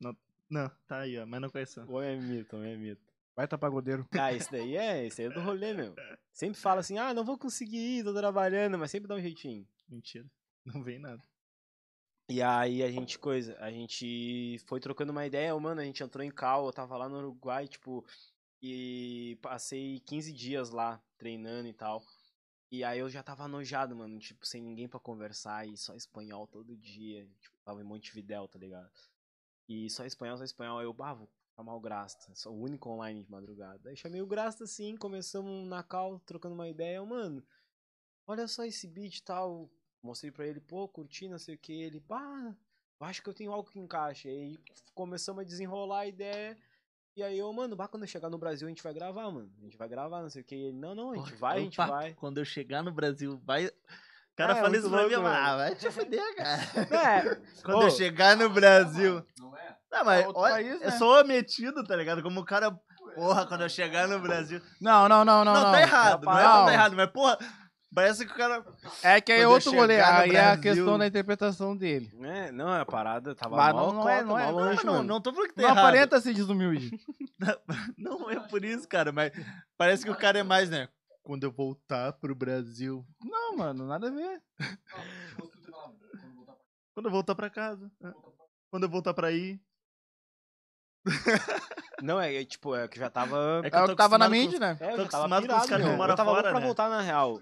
[0.00, 0.16] Não,
[0.48, 1.84] não tá aí, ó, mas não conheço.
[1.88, 3.07] Ou é mito, ou é mito.
[3.38, 4.04] Vai tá pagodeiro.
[4.20, 5.94] Ah, esse daí é, esse aí é do rolê, meu.
[6.32, 9.64] Sempre fala assim, ah, não vou conseguir ir, tô trabalhando, mas sempre dá um jeitinho.
[9.88, 10.28] Mentira.
[10.66, 11.22] Não vem nada.
[12.28, 16.22] E aí a gente, coisa, a gente foi trocando uma ideia, mano, a gente entrou
[16.24, 18.04] em cal, eu tava lá no Uruguai, tipo,
[18.60, 22.02] e passei 15 dias lá treinando e tal.
[22.72, 26.48] E aí eu já tava anojado, mano, tipo, sem ninguém pra conversar e só espanhol
[26.48, 27.24] todo dia.
[27.40, 28.90] Tipo, tava em Montevidéu, tá ligado?
[29.68, 30.80] E só espanhol, só espanhol.
[30.80, 32.32] Aí eu, bah, vou chamar o Grasta.
[32.36, 33.90] Sou o único online de madrugada.
[33.90, 36.96] Aí chamei o Grasta assim, começamos na cal, trocando uma ideia.
[36.98, 37.42] Eu, mano,
[38.28, 39.68] olha só esse beat e tal.
[40.00, 41.72] Mostrei pra ele, pô, curti, não sei o que.
[41.72, 42.54] Ele, pá,
[43.00, 44.28] acho que eu tenho algo que encaixa.
[44.28, 44.56] Aí
[44.94, 46.56] começamos a desenrolar a ideia.
[47.16, 49.52] E aí eu, mano, bah, quando eu chegar no Brasil a gente vai gravar, mano.
[49.58, 50.54] A gente vai gravar, não sei o que.
[50.54, 52.14] Ele, não, não, a gente vai, a gente vai.
[52.14, 53.66] Quando eu chegar no Brasil, vai.
[53.66, 56.62] O cara É, fala isso pra mim, ah, vai te fuder, cara.
[57.26, 57.34] É,
[57.64, 57.82] Quando Ô.
[57.82, 59.26] eu chegar no Brasil.
[59.36, 59.57] Não é?
[59.90, 60.98] Não, mas olha, país, eu né?
[60.98, 62.22] sou metido, tá ligado?
[62.22, 62.70] Como o cara.
[63.14, 64.60] Porra, quando eu chegar no Brasil.
[64.80, 65.54] Não, não, não, não.
[65.54, 66.24] Não, não, tá errado.
[66.24, 66.66] Não, é que Não.
[66.66, 67.38] tá errado, mas, porra,
[67.92, 68.64] parece que o cara.
[69.02, 69.98] É que aí é eu outro rolê.
[70.00, 72.10] Aí é a questão da interpretação dele.
[72.22, 74.92] É, não, a parada tava Mas mó não- não é- não é- não, longe, não,
[74.94, 75.04] mano.
[75.08, 75.78] não tô falando que tá Não errado.
[75.78, 76.90] aparenta ser desumilde.
[77.96, 79.30] Não é por isso, cara, mas
[79.76, 80.88] parece que o cara é mais, né?
[81.22, 83.04] Quando eu voltar pro Brasil.
[83.24, 84.42] Não, mano, nada a ver.
[85.68, 85.94] Não,
[86.94, 87.90] quando eu voltar pra casa.
[88.02, 88.10] é.
[88.70, 89.58] Quando eu voltar pra aí.
[92.02, 93.62] Não, é, é, tipo, é que já tava.
[93.64, 94.76] É É o tô que tava na mente, né?
[94.80, 96.66] É, eu já tava acostumado com os pirado, caras que Eu tava louco pra né?
[96.66, 97.40] voltar na real.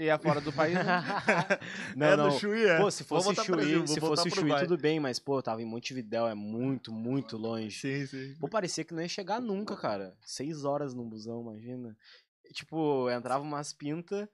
[0.00, 0.82] E é fora do país, né?
[1.94, 2.30] não, é não.
[2.30, 2.78] do Chuí, é.
[2.78, 5.66] Pô, se fosse Chuí, Brasil, se fosse Chuí, tudo bem, mas, pô, eu tava em
[5.66, 7.78] Montevidéu, é muito, muito longe.
[7.78, 8.34] Sim, sim.
[8.40, 10.16] Pô, parecia que não ia chegar nunca, cara.
[10.24, 11.94] Seis horas no busão, imagina.
[12.46, 14.26] E, Tipo, entrava umas pintas,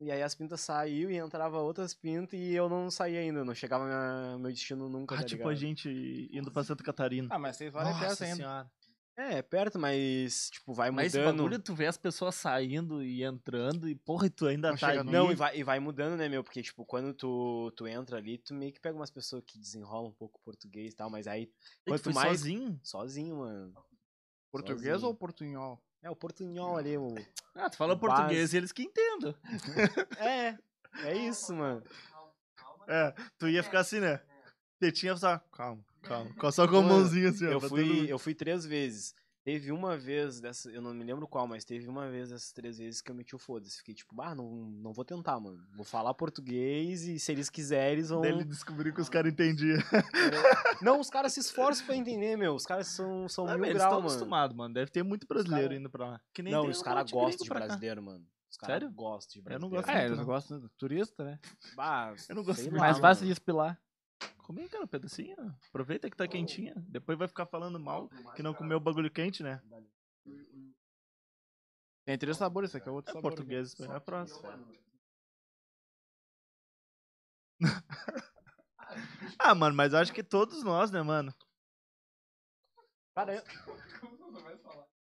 [0.00, 3.54] e aí as pintas saiu e entrava outras pintas e eu não saía ainda, não
[3.54, 5.52] chegava minha, meu destino nunca, Ah, tá tipo ligado?
[5.52, 7.28] a gente indo pra Santa Catarina.
[7.30, 8.36] Ah, mas horas é perto Nossa ainda.
[8.36, 8.70] senhora.
[9.16, 11.36] É, é perto, mas, tipo, vai Mas esse mudando.
[11.36, 14.88] bagulho, tu vê as pessoas saindo e entrando e, porra, e tu ainda Não tá
[14.88, 15.08] ali.
[15.08, 16.42] Não, e vai, e vai mudando, né, meu?
[16.42, 20.10] Porque, tipo, quando tu, tu entra ali, tu meio que pega umas pessoas que desenrolam
[20.10, 21.52] um pouco português e tal, mas aí, E tu
[21.92, 22.80] quanto mais- sozinho?
[22.82, 23.72] sozinho, mano.
[24.50, 25.08] Português Sozinho.
[25.08, 25.82] ou portunhol?
[26.04, 27.14] É, o portunhol ali, o...
[27.54, 28.14] Ah, tu fala Base.
[28.14, 29.34] português e eles que entendam.
[30.18, 30.58] É,
[31.02, 31.82] é isso, mano.
[32.86, 34.20] É, tu ia ficar assim, né?
[34.78, 36.30] Tetinha só, calma, calma.
[36.52, 37.52] Só com a mãozinha assim, ó.
[37.52, 39.14] Eu fui, eu fui três vezes.
[39.44, 42.78] Teve uma vez dessa, eu não me lembro qual, mas teve uma vez dessas três
[42.78, 43.76] vezes que eu meti o foda-se.
[43.76, 45.62] Fiquei tipo, ah, não, não vou tentar, mano.
[45.76, 48.22] Vou falar português e se eles quiserem, eles vão.
[48.22, 49.78] Daí ele descobriu que os caras entendiam.
[50.80, 52.54] Não, os caras se esforçam pra entender, meu.
[52.54, 54.08] Os caras são, são Ah, mil eles grau, estão mano.
[54.08, 54.72] acostumados, mano.
[54.72, 56.20] Deve ter muito brasileiro cara- indo pra lá.
[56.32, 57.66] Que nem Não, os caras monte gostam de pra cá.
[57.66, 58.26] brasileiro, mano.
[58.50, 58.94] Os caras Sério?
[58.94, 59.62] gostam de Eu brasileiro.
[59.62, 60.24] não gosto É, eles não.
[60.24, 61.38] gostam turista, né?
[61.76, 63.02] Bah, Eu não gosto lá, Mais não.
[63.02, 63.78] fácil de espilar.
[64.44, 65.36] Come, cara, um pedacinho.
[65.68, 66.74] Aproveita que tá quentinha.
[66.76, 69.60] Depois vai ficar falando mal que não comeu o bagulho quente, né?
[72.04, 73.30] Tem três sabores, esse aqui é outro É sabor.
[73.30, 74.42] português, espanhol é próximo.
[79.38, 81.34] ah, mano, mas eu acho que todos nós, né, mano?
[83.14, 83.42] Cara,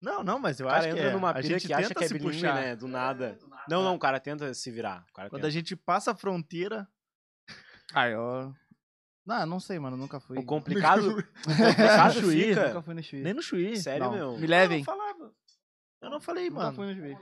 [0.00, 1.12] Não, não, mas eu cara acho que entra é.
[1.12, 2.54] numa a pilha gente que acha tenta que é se bilíngue, puxar.
[2.54, 2.76] né?
[2.76, 3.38] Do nada.
[3.68, 5.04] Não, não, o cara tenta se virar.
[5.12, 5.46] Quando tenta.
[5.46, 6.88] a gente passa a fronteira,
[7.94, 8.54] Ah, eu...
[9.24, 10.38] Não, não sei, mano, nunca fui.
[10.38, 12.68] O complicado, o complicado Chuí, fica...
[12.68, 13.22] Nunca fui no Chuí.
[13.22, 13.76] nem no Chuí.
[13.76, 14.12] Sério, Não.
[14.12, 14.36] meu?
[14.36, 14.78] Me Eu levem.
[14.78, 15.32] não falava.
[16.02, 16.76] Eu não falei, Nunca mano.
[16.76, 17.18] fui no Chuí.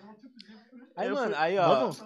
[0.96, 1.68] Aí, Eu mano, fui- aí, ó.
[1.68, 2.04] Vamos?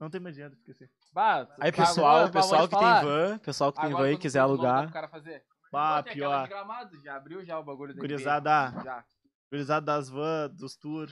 [0.00, 0.90] Não tem mais dinheiro, esqueci.
[1.12, 4.40] Bah, Aí, pessoal, pessoal que te tem van, pessoal que tem Agora van e quiser
[4.40, 4.92] alugar.
[4.92, 5.42] cara fazer.
[6.04, 6.48] De pior.
[6.48, 8.72] Gramado, já abriu já o bagulho da Gurizada.
[9.50, 11.08] Gurizada das van, dos tour.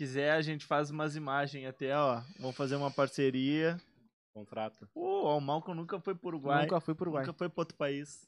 [0.00, 2.22] Quiser, a gente faz umas imagens até, ó.
[2.38, 3.78] Vamos fazer uma parceria.
[4.32, 4.88] Contrato.
[4.94, 6.62] Pô, ó, o Malcolm nunca foi pro Uruguai.
[6.62, 7.26] Nunca fui pro Uruguai.
[7.26, 8.26] Nunca foi pra outro país.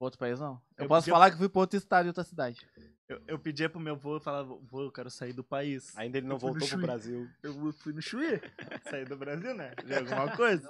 [0.00, 0.60] Outro país não.
[0.76, 2.66] Eu, Eu posso falar que fui pra outro estado e outra cidade.
[3.08, 5.96] Eu, eu pedia pro meu vô, eu falava, vô, eu quero sair do país.
[5.96, 6.82] Ainda ele não voltou pro Chuí.
[6.82, 7.30] Brasil.
[7.40, 8.40] Eu fui no Chuí.
[8.90, 9.76] Saí do Brasil, né?
[9.86, 10.68] Já é alguma coisa?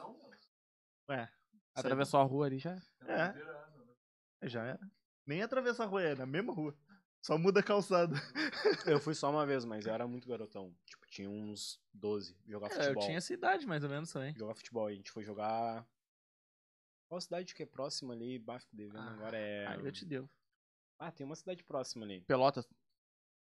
[1.09, 1.31] Ué.
[1.74, 2.79] Atravessou a rua ali já.
[3.07, 3.35] É.
[4.47, 4.81] Já era.
[5.27, 6.77] Nem atravessar a rua, é na mesma rua.
[7.23, 8.15] Só muda a calçada.
[8.86, 10.74] Eu fui só uma vez, mas eu era muito garotão.
[10.85, 12.36] Tipo, tinha uns 12.
[12.49, 13.05] Jogar É, eu futebol.
[13.05, 14.35] tinha essa idade mais ou menos também.
[14.36, 14.86] Jogar futebol.
[14.89, 15.86] A gente foi jogar.
[17.09, 18.39] Qual cidade que é próxima ali?
[18.40, 19.66] Bah, fico devendo Ah, agora é.
[19.69, 20.28] Aí eu te devo.
[20.99, 22.23] Ah, tem uma cidade próxima ali.
[22.23, 22.66] Pelotas.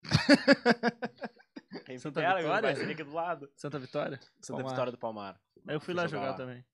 [1.86, 2.62] Quem Santa dera, Vitória?
[2.62, 3.50] Vai ser aqui do lado.
[3.56, 4.20] Santa Vitória?
[4.40, 4.70] Santa Palmar.
[4.70, 5.40] Vitória do Palmar.
[5.66, 6.36] Aí eu fui Fui lá jogar jogar lá.
[6.36, 6.66] também.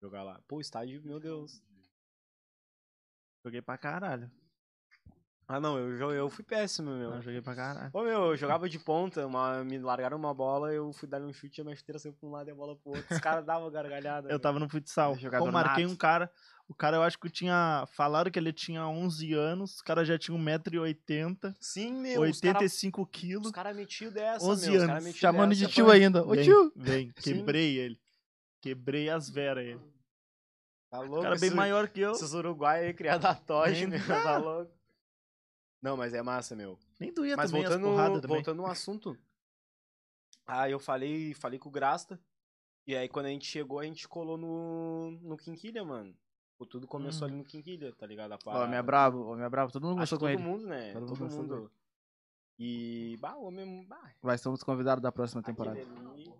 [0.00, 0.40] Jogar lá.
[0.48, 1.62] Pô, estádio, meu Deus.
[3.44, 4.30] Joguei pra caralho.
[5.48, 7.10] Ah, não, eu, eu fui péssimo, meu.
[7.10, 7.90] Não, joguei pra caralho.
[7.92, 11.32] Ô, meu, eu jogava de ponta, uma, me largaram uma bola, eu fui dar um
[11.32, 13.06] chute e a minha chuteira saiu pra um lado e a bola pro outro.
[13.14, 14.26] Os caras davam gargalhada.
[14.26, 14.40] Eu meu.
[14.40, 15.16] tava no futsal.
[15.38, 15.92] Pô, marquei nato.
[15.92, 16.28] um cara.
[16.68, 17.84] O cara eu acho que tinha.
[17.92, 19.78] Falaram que ele tinha 11 anos.
[19.78, 21.54] O cara já tinha 1,80m.
[21.60, 22.22] Sim, meu.
[22.22, 23.50] os cara- 85 Os quilos.
[23.52, 24.80] caras metiam dessa, 11 meu.
[24.80, 25.14] Os cara anos.
[25.16, 25.66] Chamando dessa.
[25.66, 26.24] de tio ainda.
[26.26, 26.72] Ô Vem, tio.
[26.74, 27.34] Vem, Sim.
[27.36, 27.96] quebrei ele.
[28.60, 29.80] Quebrei as veras ele.
[30.90, 31.22] Tá O louco?
[31.22, 32.10] cara bem esses- maior que eu.
[32.10, 34.00] Esses uruguaios aí criados a toge, meu.
[34.04, 34.72] Tá louco?
[35.82, 36.78] Não, mas é massa, meu.
[36.98, 38.36] Nem doía Mas também as voltando, porradas também.
[38.36, 39.16] voltando no assunto.
[40.46, 42.18] Ah, eu falei, falei com o Grasta.
[42.86, 46.16] E aí quando a gente chegou, a gente colou no, no Quinquilha, mano.
[46.58, 47.30] Pô, Tudo começou Hum.
[47.30, 48.32] ali no Quinquilha, tá ligado?
[48.32, 48.64] A parada.
[48.64, 49.70] homem é brabo, homem é brabo.
[49.72, 50.42] Todo mundo gostou com todo ele.
[50.42, 50.92] mundo, né?
[50.92, 51.70] Todo mundo Todo, gostou mundo.
[52.58, 55.78] E, bah, o homem, bah, Vai ser um dos convidados da próxima temporada.
[55.78, 56.32] ali...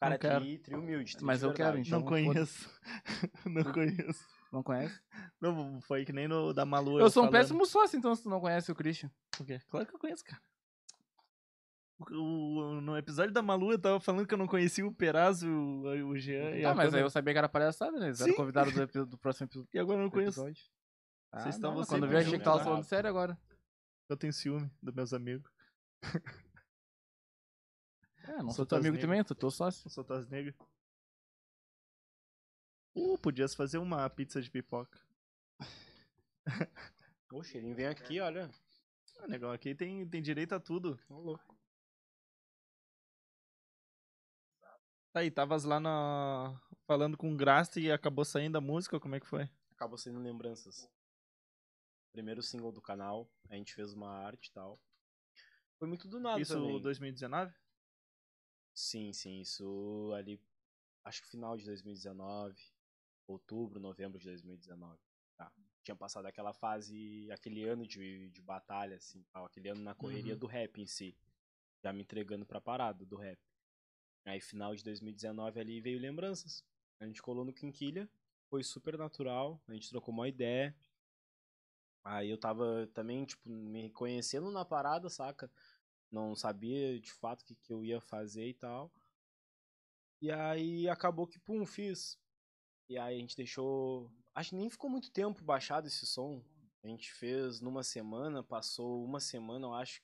[0.00, 1.14] Cara, tri, tri humilde.
[1.16, 2.00] tri Mas eu quero, então.
[2.00, 2.68] Não conheço.
[3.46, 4.26] não conheço.
[4.52, 5.00] Não conhece?
[5.40, 7.00] Não, foi que nem no da Malu.
[7.00, 7.40] Eu sou um falando.
[7.40, 9.10] péssimo sócio, então, se tu não conhece o Christian.
[9.36, 9.58] Por quê?
[9.68, 10.40] Claro que eu conheço, cara.
[12.10, 15.48] O- o- no episódio da Malu, eu tava falando que eu não conhecia o Perazzo,
[15.48, 18.06] o, o Jean e Ah, a mas aí eu sabia que era palhaçada, né?
[18.06, 20.40] Eles eram convidados do, do próximo epi- E agora eu não conheço.
[20.40, 20.64] episódio.
[21.30, 22.64] Ah, Vocês estavam não, sempre Quando eu vi, achei que tava né?
[22.64, 23.38] falando sério agora.
[24.08, 25.50] Eu tenho ciúme dos meus amigos.
[28.24, 29.00] É, não Sou sou teu amigo tasneiro.
[29.00, 29.86] também, sou teu sócio.
[29.86, 30.54] Eu sou tas negro.
[32.94, 35.00] Uh, podias fazer uma pizza de pipoca.
[37.32, 38.50] Oxe, ele vem aqui, olha.
[39.18, 40.98] Ah, negão, aqui tem, tem direito a tudo.
[41.08, 41.56] Ô, louco.
[45.12, 46.58] Tá aí, tavas lá na...
[46.86, 49.48] falando com o Grasta e acabou saindo a música, como é que foi?
[49.72, 50.88] Acabou sendo lembranças.
[52.12, 54.80] Primeiro single do canal, a gente fez uma arte e tal.
[55.78, 56.80] Foi muito do nada Isso também.
[56.80, 57.54] 2019?
[58.74, 60.40] Sim, sim, isso ali,
[61.04, 62.71] acho que final de 2019,
[63.26, 64.98] outubro, novembro de 2019.
[65.36, 65.52] Tá.
[65.82, 70.34] Tinha passado aquela fase, aquele ano de, de batalha, assim, tal, aquele ano na correria
[70.34, 70.38] Uhum.
[70.38, 71.16] do rap em si.
[71.82, 73.38] Já me entregando pra parada do rap.
[74.24, 76.64] Aí final de 2019 ali veio lembranças.
[77.00, 78.08] A gente colou no Quinquilha,
[78.48, 80.76] foi super natural, a gente trocou uma ideia.
[82.04, 85.50] Aí eu tava também, tipo, me reconhecendo na parada, saca?
[86.10, 88.92] Não sabia de fato o que, que eu ia fazer e tal.
[90.20, 92.21] E aí acabou que, pum, fiz.
[92.88, 94.10] E aí a gente deixou.
[94.34, 96.42] Acho que nem ficou muito tempo baixado esse som.
[96.82, 100.02] A gente fez numa semana, passou uma semana, eu acho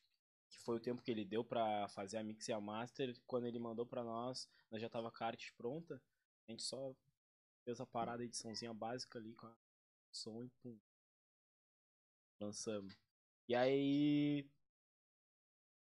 [0.48, 3.14] que foi o tempo que ele deu pra fazer a mix e a master.
[3.26, 6.00] Quando ele mandou pra nós, nós já tava a arte pronta.
[6.46, 6.94] A gente só
[7.64, 9.56] fez a parada, ediçãozinha básica ali com a
[10.12, 10.78] som e pum.
[12.40, 12.96] Lançamos.
[13.48, 14.48] E aí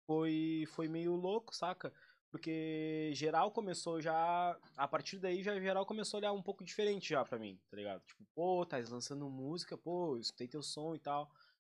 [0.06, 1.92] foi foi meio louco, saca?
[2.36, 4.60] Porque geral começou já.
[4.76, 7.76] A partir daí, já geral começou a olhar um pouco diferente já pra mim, tá
[7.78, 8.04] ligado?
[8.04, 11.30] Tipo, pô, tá lançando música, pô, escutei teu som e tal.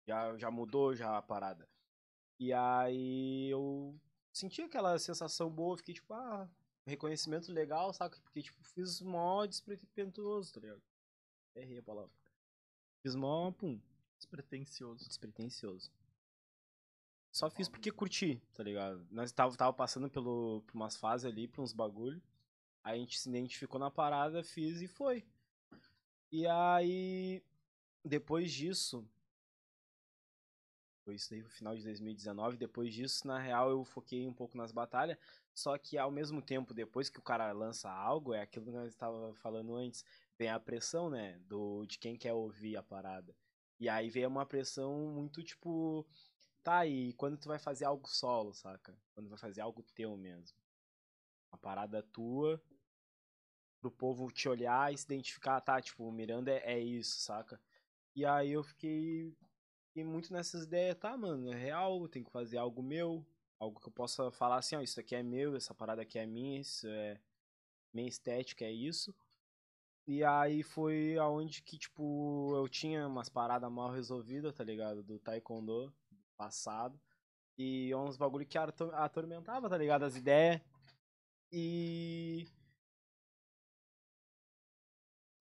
[0.07, 1.67] Já, já mudou já a parada.
[2.39, 3.99] E aí eu
[4.35, 6.47] senti aquela sensação boa, fiquei tipo, ah,
[6.87, 8.21] reconhecimento legal, saca?
[8.23, 10.83] Porque, tipo, fiz mó despretensioso, tá ligado?
[11.55, 12.13] Errei a palavra.
[13.03, 13.81] Fiz mó, pum,
[14.19, 15.09] Despretensioso.
[15.09, 15.91] despretensioso.
[17.31, 19.07] Só fiz porque curti, tá ligado?
[19.11, 22.21] Nós tava, tava passando pelo, por umas fases ali, por uns bagulho.
[22.83, 25.25] Aí a gente se identificou na parada, fiz e foi.
[26.33, 27.43] E aí,
[28.05, 29.07] depois disso.
[31.05, 32.57] Foi isso daí, no final de 2019.
[32.57, 35.19] Depois disso, na real, eu foquei um pouco nas batalhas.
[35.55, 38.89] Só que ao mesmo tempo, depois que o cara lança algo, é aquilo que nós
[38.89, 40.05] estava falando antes.
[40.39, 41.39] Vem a pressão, né?
[41.47, 43.35] Do, de quem quer ouvir a parada.
[43.79, 46.07] E aí veio uma pressão muito tipo.
[46.63, 48.97] Tá, e quando tu vai fazer algo solo, saca?
[49.15, 50.59] Quando vai fazer algo teu mesmo.
[51.51, 52.63] Uma parada tua.
[53.81, 55.81] Pro povo te olhar e se identificar, tá?
[55.81, 57.59] Tipo, o Miranda é, é isso, saca?
[58.15, 59.35] E aí eu fiquei,
[59.87, 61.51] fiquei muito nessas ideias, tá, mano?
[61.51, 63.27] É real, tem que fazer algo meu.
[63.59, 66.27] Algo que eu possa falar assim, ó, isso aqui é meu, essa parada aqui é
[66.27, 67.21] minha, isso é.
[67.93, 69.15] Minha estética é isso.
[70.07, 75.03] E aí foi aonde que, tipo, eu tinha umas paradas mal resolvidas, tá ligado?
[75.03, 76.10] Do taekwondo, do
[76.41, 76.99] passado.
[77.59, 80.05] E uns bagulho que ator- atormentava, tá ligado?
[80.05, 80.63] As ideias.
[81.53, 82.49] E.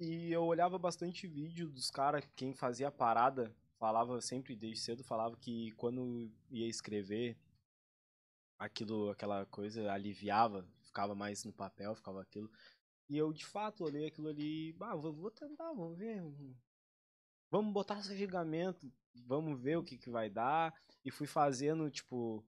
[0.01, 5.03] E eu olhava bastante vídeo dos caras, quem fazia a parada, falava sempre, desde cedo,
[5.03, 7.37] falava que quando ia escrever,
[8.57, 12.49] aquilo, aquela coisa aliviava, ficava mais no papel, ficava aquilo.
[13.09, 16.21] E eu, de fato, olhei aquilo ali, ah, vou, vou tentar, vamos ver.
[17.51, 18.89] Vamos botar esse gigamento,
[19.25, 20.73] vamos ver o que, que vai dar.
[21.03, 22.43] E fui fazendo, tipo,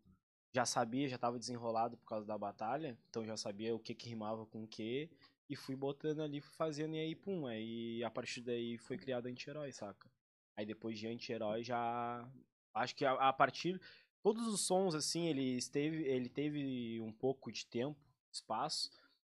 [0.54, 4.10] já sabia, já tava desenrolado por causa da batalha, então já sabia o que que
[4.10, 5.10] rimava com o que.
[5.50, 9.28] E fui botando ali, fui fazendo, e aí, pum, aí a partir daí foi criado
[9.28, 10.10] anti-herói, saca?
[10.56, 12.30] Aí depois de anti-herói já.
[12.74, 13.82] Acho que a, a partir.
[14.24, 18.00] Todos os sons, assim, ele teve, ele teve um pouco de tempo,
[18.32, 18.92] espaço.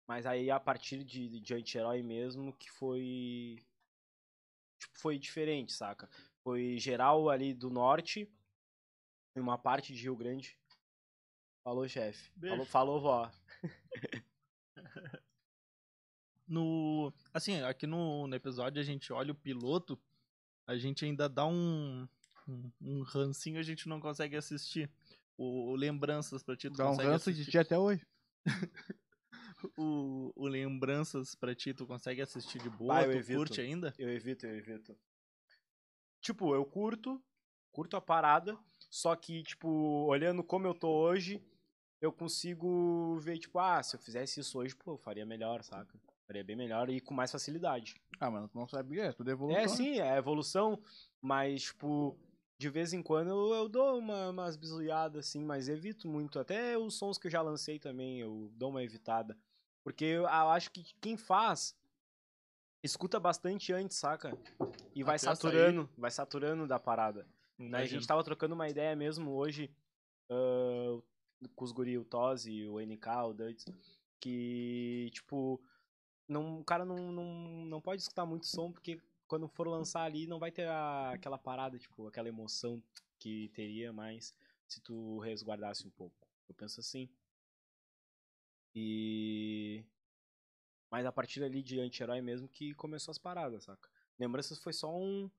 [0.07, 3.57] Mas aí a partir de, de anti-herói mesmo que foi.
[4.79, 6.11] Tipo, foi diferente, saca?
[6.45, 8.29] Foi geral ali do norte
[9.37, 10.59] e uma parte de Rio Grande.
[11.65, 12.31] Falou, chefe.
[12.41, 13.31] Falou, falou, vó.
[16.47, 17.13] No.
[17.33, 19.99] Assim, aqui no, no episódio a gente olha o piloto,
[20.67, 22.07] a gente ainda dá um.
[22.47, 24.91] Um, um rancinho a gente não consegue assistir.
[25.39, 27.51] O, o Lembranças pra ti, tu Dá um consegue ranço de assistir?
[27.53, 28.07] ti até hoje.
[29.79, 32.99] O, o Lembranças pra ti, tu consegue assistir de boa?
[32.99, 33.39] Ah, eu tu evito.
[33.39, 33.95] curte ainda?
[33.97, 34.99] Eu evito, eu evito.
[36.23, 37.21] Tipo, eu curto,
[37.73, 38.57] curto a parada,
[38.89, 39.69] só que, tipo,
[40.07, 41.45] olhando como eu tô hoje,
[42.01, 46.01] eu consigo ver, tipo, ah, se eu fizesse isso hoje, pô, eu faria melhor, saca?
[46.25, 48.01] Faria bem melhor e com mais facilidade.
[48.21, 49.61] Ah, mano, tu não sabia, é tudo evolução.
[49.61, 49.69] É, né?
[49.69, 50.81] sim, é evolução,
[51.21, 52.17] mas, tipo,
[52.57, 56.39] de vez em quando eu, eu dou uma, umas bizuiadas, assim, mas evito muito.
[56.39, 59.37] Até os sons que eu já lancei também, eu dou uma evitada.
[59.83, 61.77] Porque eu acho que quem faz,
[62.83, 64.37] escuta bastante antes, saca?
[64.95, 65.37] E vai Até sair.
[65.37, 67.27] saturando, vai saturando da parada.
[67.59, 67.79] Né?
[67.79, 69.71] A gente tava trocando uma ideia mesmo hoje
[70.31, 71.01] ah,
[71.55, 73.65] com os guri, o Tozi, o NK, o Duds,
[74.21, 75.61] que, tipo,
[76.29, 77.25] não, o cara não, não,
[77.67, 81.39] não pode escutar muito som, porque quando for lançar ali não vai ter a- aquela
[81.39, 82.83] parada, tipo, aquela emoção
[83.19, 84.35] que teria mais
[84.69, 86.27] se tu resguardasse um pouco.
[86.49, 87.09] Eu penso assim.
[88.75, 89.85] E...
[90.93, 93.89] Mas a partir ali de anti-herói mesmo que começou as paradas, saca?
[94.19, 95.31] Lembranças foi só um,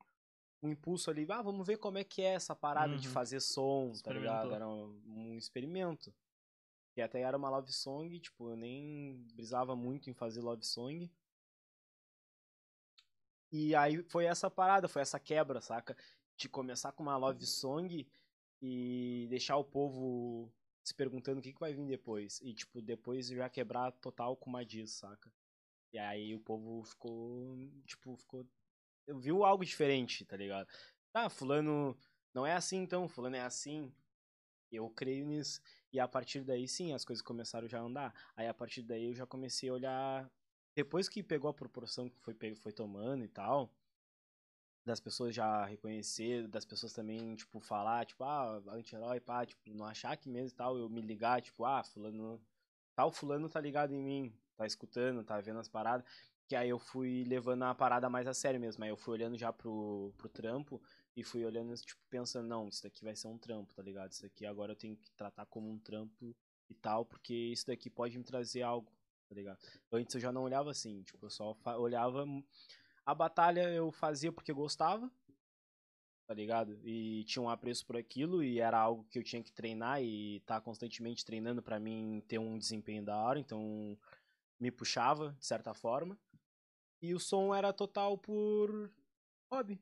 [0.63, 3.13] um impulso ali, ah, vamos ver como é que é essa parada de Uhum.
[3.13, 4.51] fazer som, tá ligado?
[4.51, 6.11] Era um, um experimento.
[6.97, 11.07] E até era uma love song, tipo, eu nem brisava muito em fazer love song.
[13.51, 15.95] E aí foi essa parada, foi essa quebra, saca?
[16.35, 18.07] De começar com uma love song
[18.59, 20.51] e deixar o povo
[20.83, 22.41] se perguntando o que, que vai vir depois.
[22.41, 25.31] E, tipo, depois já quebrar total com uma diz, saca?
[25.93, 27.55] E aí o povo ficou,
[27.85, 28.45] tipo, ficou...
[29.19, 30.67] Viu algo diferente, tá ligado?
[31.13, 31.97] Ah, fulano
[32.33, 33.93] não é assim então, fulano é assim.
[34.71, 35.61] Eu creio nisso.
[35.91, 38.13] E a partir daí, sim, as coisas começaram já a andar.
[38.35, 40.31] Aí a partir daí eu já comecei a olhar.
[40.75, 43.71] Depois que pegou a proporção que foi, foi tomando e tal,
[44.85, 49.85] das pessoas já reconhecer, das pessoas também, tipo, falar, tipo, ah, anti-herói, pá, tipo, não
[49.85, 52.41] achar que mesmo e tal, eu me ligar, tipo, ah, fulano.
[52.95, 56.05] Tal fulano tá ligado em mim, tá escutando, tá vendo as paradas.
[56.47, 58.83] Que aí eu fui levando a parada mais a sério mesmo.
[58.83, 60.81] Aí eu fui olhando já pro, pro trampo
[61.15, 64.11] e fui olhando, tipo, pensando, não, isso daqui vai ser um trampo, tá ligado?
[64.11, 66.35] Isso daqui agora eu tenho que tratar como um trampo
[66.69, 68.91] e tal, porque isso daqui pode me trazer algo,
[69.29, 69.59] tá ligado?
[69.91, 72.25] Antes eu já não olhava assim, tipo, eu só olhava.
[73.05, 75.11] A batalha eu fazia porque gostava,
[76.25, 76.79] tá ligado?
[76.83, 80.37] E tinha um apreço por aquilo e era algo que eu tinha que treinar e
[80.37, 83.97] estar constantemente treinando pra mim ter um desempenho da hora, então
[84.63, 86.17] me puxava de certa forma.
[87.01, 88.89] E o som era total por
[89.51, 89.77] hobby.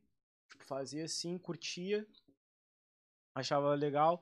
[0.50, 2.08] Tipo, fazia assim, curtia,
[3.36, 4.22] achava legal.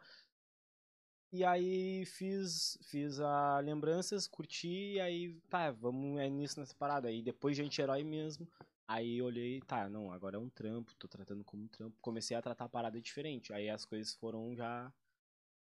[1.31, 7.07] E aí fiz, fiz a lembranças, curti, e aí, tá, vamos é nisso nessa parada.
[7.07, 8.48] Aí depois de anti-herói mesmo,
[8.88, 11.98] aí olhei, tá, não, agora é um trampo, tô tratando como um trampo.
[12.02, 13.53] Comecei a tratar a parada diferente.
[13.53, 14.91] Aí as coisas foram já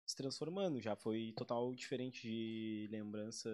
[0.06, 3.50] se transformando, já foi total diferente de lembrança,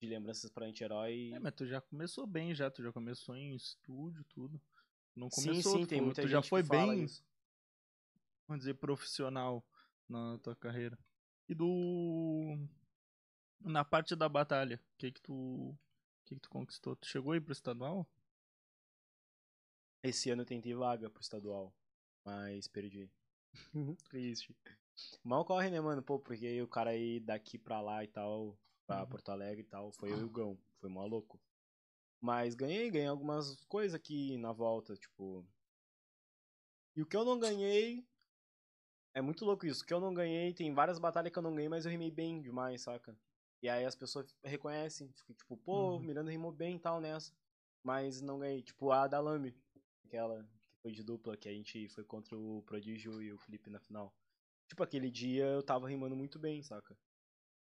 [0.00, 1.32] de lembranças pra anti-herói.
[1.32, 4.60] É, mas tu já começou bem já, tu já começou em estúdio, tudo.
[5.14, 7.24] Não sim, começou, sim, tu, tem muita tu gente já foi bem, isso.
[8.46, 9.66] vamos dizer, profissional
[10.08, 10.98] na tua carreira.
[11.48, 12.58] E do
[13.60, 15.78] na parte da batalha, o que que tu o
[16.24, 16.96] que que tu conquistou?
[16.96, 18.06] Tu chegou aí pro estadual?
[20.02, 21.74] Esse ano eu tentei vaga pro estadual,
[22.24, 23.10] mas perdi.
[24.10, 24.54] Triste.
[25.22, 26.02] Mal corre, né, mano?
[26.02, 29.06] Pô, porque o cara aí daqui pra lá e tal, pra Uhum.
[29.06, 30.58] Porto Alegre e tal, foi eu e o Gão.
[30.80, 31.40] Foi mó louco.
[32.20, 35.46] Mas ganhei, ganhei algumas coisas aqui na volta, tipo.
[36.94, 38.06] E o que eu não ganhei.
[39.14, 39.82] É muito louco isso.
[39.82, 42.10] O que eu não ganhei, tem várias batalhas que eu não ganhei, mas eu rimei
[42.10, 43.18] bem demais, saca?
[43.62, 46.00] E aí as pessoas reconhecem, tipo, pô, Uhum.
[46.00, 47.32] Miranda rimou bem e tal nessa.
[47.82, 48.62] Mas não ganhei.
[48.62, 49.54] Tipo, a da Lame,
[50.04, 53.70] aquela que foi de dupla, que a gente foi contra o Prodígio e o Felipe
[53.70, 54.14] na final.
[54.68, 56.96] Tipo, aquele dia eu tava rimando muito bem, saca?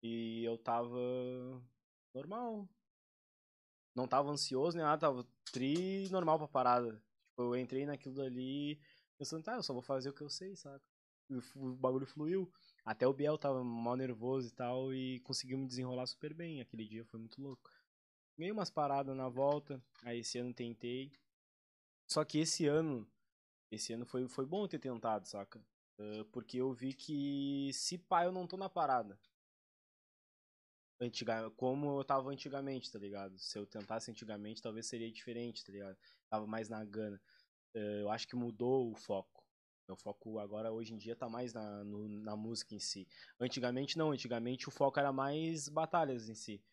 [0.01, 0.97] E eu tava
[2.13, 2.67] normal.
[3.95, 7.03] Não tava ansioso nem nada, tava tri normal pra parada.
[7.29, 8.79] Tipo, eu entrei naquilo dali
[9.17, 10.83] pensando, tá, eu só vou fazer o que eu sei, saca?
[11.29, 12.51] E o bagulho fluiu.
[12.83, 16.61] Até o Biel tava mal nervoso e tal e conseguiu me desenrolar super bem.
[16.61, 17.69] Aquele dia foi muito louco.
[18.37, 21.11] Ganhei umas paradas na volta, aí esse ano tentei.
[22.07, 23.07] Só que esse ano,
[23.69, 25.63] esse ano foi, foi bom ter tentado, saca?
[25.99, 29.19] Ah, porque eu vi que se pá, eu não tô na parada.
[31.01, 33.37] Antiga, como eu tava antigamente, tá ligado?
[33.39, 35.97] Se eu tentasse antigamente, talvez seria diferente, tá ligado?
[36.29, 37.19] Tava mais na gana.
[37.75, 39.43] Eh, Eu acho que mudou o foco.
[39.89, 43.07] O foco agora, hoje em dia, tá mais na, no- na música em si.
[43.39, 44.11] Antigamente, não.
[44.11, 46.63] Antigamente, o foco era mais batalhas em si.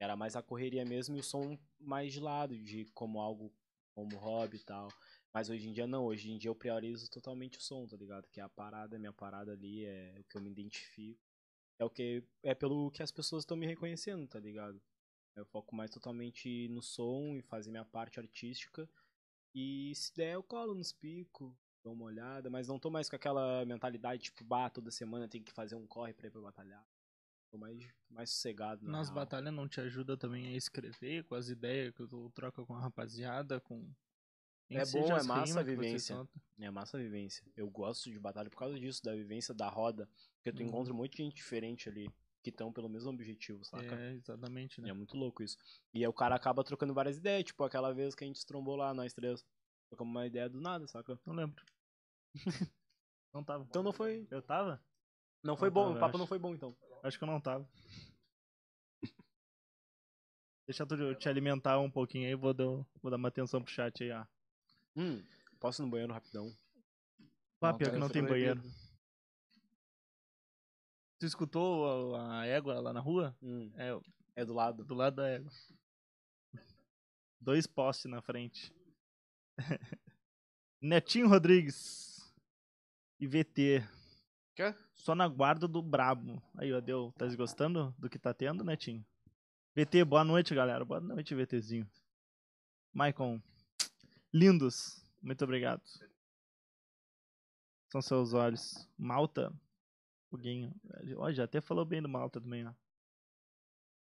[0.00, 3.54] Era mais a correria mesmo e o som mais de lado, de como algo
[3.94, 4.88] como hobby e tal.
[5.34, 6.04] Mas hoje em dia, não.
[6.06, 8.28] Hoje em dia, eu priorizo totalmente o som, tá ligado?
[8.30, 11.25] Que é a parada, minha parada ali, é o que eu me identifico.
[11.78, 14.80] É o que é pelo que as pessoas estão me reconhecendo, tá ligado?
[15.34, 18.88] Eu foco mais totalmente no som e fazer minha parte artística.
[19.54, 23.16] E se der, eu colo nos picos, dou uma olhada, mas não tô mais com
[23.16, 26.86] aquela mentalidade, tipo, bah, toda semana tem que fazer um corre pra ir pra batalhar.
[27.50, 27.78] Tô mais,
[28.10, 29.14] mais sossegado, na Nas real.
[29.14, 32.80] batalhas não te ajuda também a escrever com as ideias que tu troca com a
[32.80, 33.92] rapaziada, com
[34.68, 36.28] É que seja bom, é as massa a vivência.
[36.58, 37.46] É massa a vivência.
[37.56, 40.08] Eu gosto de batalha por causa disso, da vivência da roda.
[40.36, 40.68] Porque tu Uhum.
[40.68, 42.10] encontra um monte de gente diferente ali,
[42.42, 43.94] que estão pelo mesmo objetivo, saca?
[43.94, 44.92] É, exatamente, É né?
[44.92, 45.56] muito louco isso.
[45.94, 48.46] E aí o cara acaba trocando várias ideias, tipo aquela vez que a gente se
[48.46, 49.44] trombou lá, nós três.
[49.88, 51.18] Trocamos uma ideia do nada, saca?
[51.24, 51.64] Não lembro.
[53.32, 53.64] não tava.
[53.64, 54.26] Então não foi.
[54.30, 54.82] Eu tava?
[55.44, 56.18] Não foi Não bom, tava, o papo acho.
[56.18, 56.76] não foi bom então.
[57.04, 57.68] Acho que eu não tava.
[60.66, 62.64] Deixa tu te alimentar um pouquinho aí, vou dar,
[63.00, 64.26] vou dar uma atenção pro chat aí, ó.
[64.96, 65.22] Hum,
[65.60, 66.50] posso ir no banheiro rapidão?
[67.60, 68.62] Ah, pior que tá não tem banheiro.
[71.18, 73.36] Tu escutou a, a égua lá na rua?
[73.42, 73.98] Hum, É,
[74.36, 74.84] é do lado.
[74.84, 75.50] do lado da égua.
[77.40, 78.72] Dois postes na frente.
[80.80, 82.34] Netinho Rodrigues.
[83.18, 83.82] IVT.
[84.54, 84.74] Quê?
[84.94, 86.42] Só na guarda do brabo.
[86.56, 87.12] Aí, ó, deu.
[87.16, 89.04] Tá gostando do que tá tendo, Netinho?
[89.74, 90.84] VT, boa noite, galera.
[90.84, 91.88] Boa noite, VTzinho.
[92.92, 93.40] Maicon,
[94.32, 95.02] lindos.
[95.22, 95.82] Muito obrigado.
[97.90, 98.88] São seus olhos.
[98.98, 99.52] Malta,
[100.30, 100.74] foguinho.
[101.16, 102.74] Ó, já até falou bem do Malta também, ó.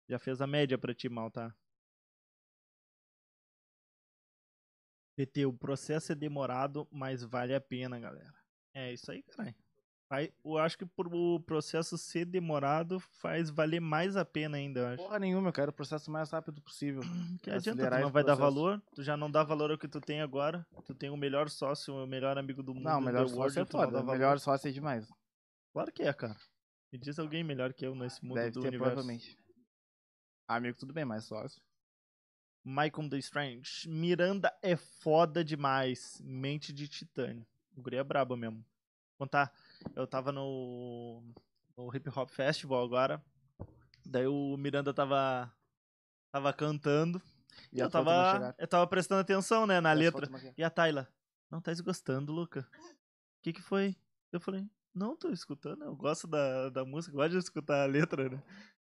[0.09, 1.55] Já fez a média pra ti, Malta.
[5.17, 8.35] VT, o processo é demorado, mas vale a pena, galera.
[8.73, 9.57] É isso aí, caralho.
[10.11, 14.81] Vai- Eu acho que por o processo ser demorado faz valer mais a pena ainda,
[14.81, 14.97] eu acho.
[15.03, 17.01] Porra nenhuma, eu quero o processo mais rápido possível.
[17.43, 18.41] Que adianta, tu não vai dar processo.
[18.41, 20.67] valor, tu já não dá valor ao que tu tem agora.
[20.87, 22.85] Tu tem o melhor sócio, o melhor amigo do mundo.
[22.85, 24.01] Não, o melhor the world, sócio é foda.
[24.01, 25.07] O melhor sócio é demais.
[25.75, 26.37] Claro que é, cara.
[26.91, 28.95] Me diz alguém melhor que eu nesse mundo Deve do ter, universo.
[28.95, 29.39] provavelmente.
[30.49, 31.61] Amigo, tudo bem, mas sócio.
[32.65, 33.87] Michael the Strange.
[33.89, 36.19] Miranda é foda demais.
[36.25, 37.47] Mente de titânio.
[37.77, 38.65] O guri é brabo mesmo.
[39.19, 39.53] Contar,
[39.95, 41.23] eu tava no,
[41.77, 43.23] no Hip Hop Festival agora.
[44.05, 45.53] Daí o Miranda tava
[46.33, 47.21] tava cantando.
[47.73, 50.29] E eu tava, eu tava prestando atenção, né, na E letra.
[50.57, 51.09] E a Tayla,
[51.51, 52.61] não tá gostando, Luca?
[52.61, 53.97] O que que foi?
[54.33, 58.29] Eu falei, não tô escutando, eu gosto da, da música, gosto de escutar a letra,
[58.29, 58.43] né?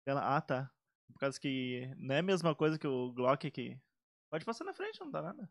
[0.05, 0.71] Ela, ah, tá.
[1.11, 3.79] Por causa que não é a mesma coisa que o Glock que...
[4.29, 5.41] Pode passar na frente, não dá nada.
[5.41, 5.49] Não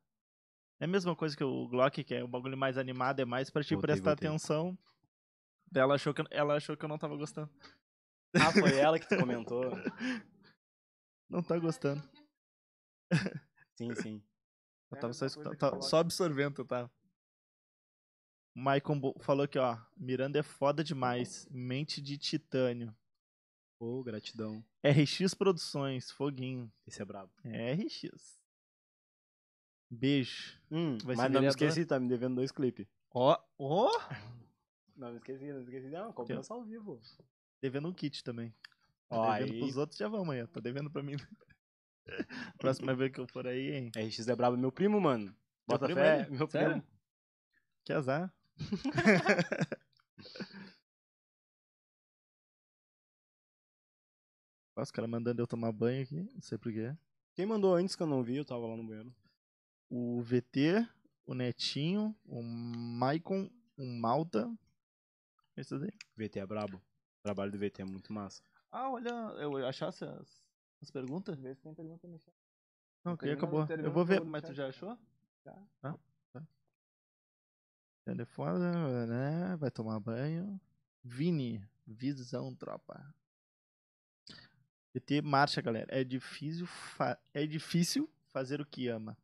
[0.81, 3.51] é a mesma coisa que o Glock, que é um bagulho mais animado, é mais
[3.51, 4.29] pra te Voltei, prestar voltei.
[4.29, 4.79] atenção.
[5.75, 7.51] Ela achou, que, ela achou que eu não tava gostando.
[8.35, 9.63] Ah, foi ela que tu comentou.
[11.29, 12.03] Não tá gostando.
[13.77, 14.23] Sim, sim.
[14.91, 16.91] Eu É tava só, mesma escutando, tava o só absorvendo, tá?
[18.57, 19.79] O Maicon falou aqui, ó.
[19.97, 21.47] Miranda é foda demais.
[21.51, 22.95] Mente de titânio.
[23.79, 24.65] Ô, gratidão.
[24.85, 26.73] RX Produções, foguinho.
[26.87, 27.31] Esse é brabo.
[27.45, 28.39] É RX.
[29.91, 30.61] Beijo.
[30.71, 32.87] Hum, Vai ser mas não me esqueci, tá me devendo dois clipes.
[33.15, 33.91] Ó, ó.
[34.99, 35.89] Não me esqueci, não esqueci.
[35.89, 37.01] Não, cobrança ao vivo.
[37.63, 38.51] Devendo um kit também.
[39.09, 40.47] Tá Ó, devendo aí, pros outros já vão amanhã.
[40.47, 41.15] Tá devendo pra mim.
[42.59, 43.91] Próxima vez que eu for aí, hein?
[43.97, 45.35] RX é brabo, meu primo, mano.
[45.67, 46.31] Bota primo fé, ele?
[46.37, 46.71] meu Sério?
[46.83, 46.87] primo.
[47.85, 48.35] Que azar.
[54.77, 56.23] Ó, Os caras mandando eu tomar banho aqui.
[56.35, 56.95] Não sei porquê.
[57.35, 59.15] Quem mandou antes que eu não vi, eu tava lá no banheiro.
[59.91, 60.87] o VT,
[61.25, 64.51] o Netinho, o Maicon, o Malta.
[65.59, 65.91] Esses aí.
[66.17, 66.77] VT é brabo.
[66.77, 68.41] O trabalho do VT é muito massa.
[68.71, 69.09] Ah, olha,
[69.41, 70.43] eu achasse as,
[70.81, 71.39] as perguntas?
[71.39, 72.33] Vê se tem pergunta no chat.
[73.05, 73.77] Não, que Termina- acabou.
[73.85, 74.97] Eu vou ver, mas tu já achou?
[75.45, 75.57] Já.
[75.83, 75.95] Ah,
[76.33, 76.43] tá.
[78.05, 78.59] Telefone,
[79.09, 79.57] né?
[79.57, 80.61] Vai tomar banho.
[81.03, 83.15] Vini, visão, tropa.
[84.95, 85.87] VT marcha, galera.
[85.91, 89.17] É difícil, fa- é difícil fazer o que ama.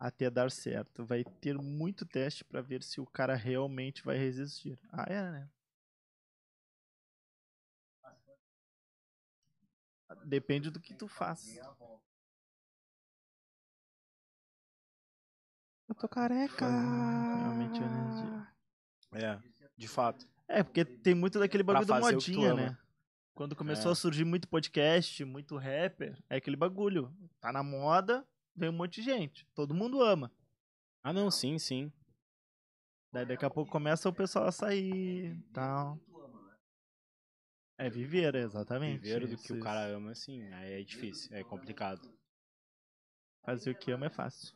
[0.00, 1.04] Até dar certo.
[1.04, 4.80] Vai ter muito teste pra ver se o cara realmente vai resistir.
[4.90, 5.50] Ah, é, né?
[10.24, 11.58] Depende do que tu faz.
[15.86, 16.66] Eu tô careca.
[16.66, 18.46] Realmente energia.
[19.12, 19.38] É,
[19.76, 20.26] de fato.
[20.48, 22.78] É, porque tem muito daquele bagulho tu modinha, né?
[23.34, 23.92] Quando começou É.
[23.92, 27.14] a surgir muito podcast, muito rapper, é aquele bagulho.
[27.40, 29.46] Tá na moda, vem um monte de gente.
[29.54, 30.32] Todo mundo ama.
[31.02, 31.92] Ah, não, sim, sim.
[33.12, 35.98] Daí daqui a pouco começa o pessoal a sair tal.
[37.78, 39.00] É viver, exatamente.
[39.00, 39.64] Viver do Isso, que o isso.
[39.64, 40.42] cara ama, sim.
[40.52, 42.12] Aí é difícil, é complicado.
[43.42, 44.54] Fazer o que ama é fácil.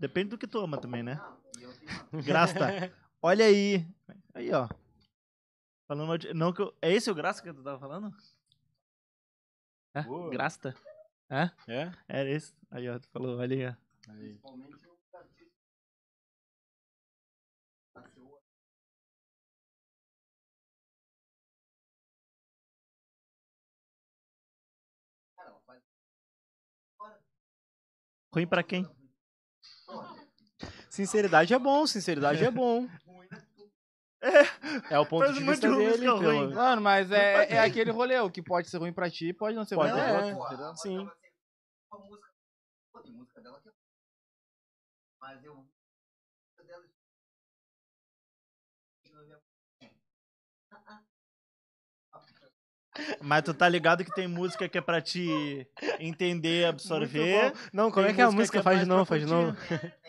[0.00, 1.20] Depende do que tu ama também, né?
[2.26, 2.66] Grasta,
[3.22, 3.86] olha aí.
[4.34, 4.68] Aí, ó.
[5.86, 6.34] Falando de...
[6.34, 6.76] Não que eu...
[6.82, 8.14] É esse o Grasta que tu tava falando?
[9.94, 10.02] É?
[10.30, 10.74] Grasta?
[11.30, 11.50] É?
[11.68, 11.92] É?
[12.08, 12.52] Era esse.
[12.70, 14.12] Aí, ó, tu falou, olha aí, ó.
[14.12, 14.40] Aí.
[28.32, 28.88] Ruim pra quem?
[30.88, 32.88] Sinceridade é bom, sinceridade é bom.
[34.90, 36.06] É o ponto Faz de vista dele.
[36.06, 36.20] ruim.
[36.20, 36.54] Pelo...
[36.54, 39.64] Mano, mas é, é aquele rolê, o que pode ser ruim pra ti pode não
[39.64, 40.34] ser Pode, ruim pra é.
[40.34, 40.76] outro, entendeu?
[40.76, 41.10] Sim.
[43.40, 43.72] Música dela que é.
[45.20, 45.54] Mas eu.
[45.56, 46.86] música dela-
[53.22, 55.66] Mas tu tá ligado que tem música que é pra te
[55.98, 57.52] entender, absorver.
[57.72, 59.26] Não, como Tem é que é a música que é faz de novo, faz de
[59.28, 59.56] novo.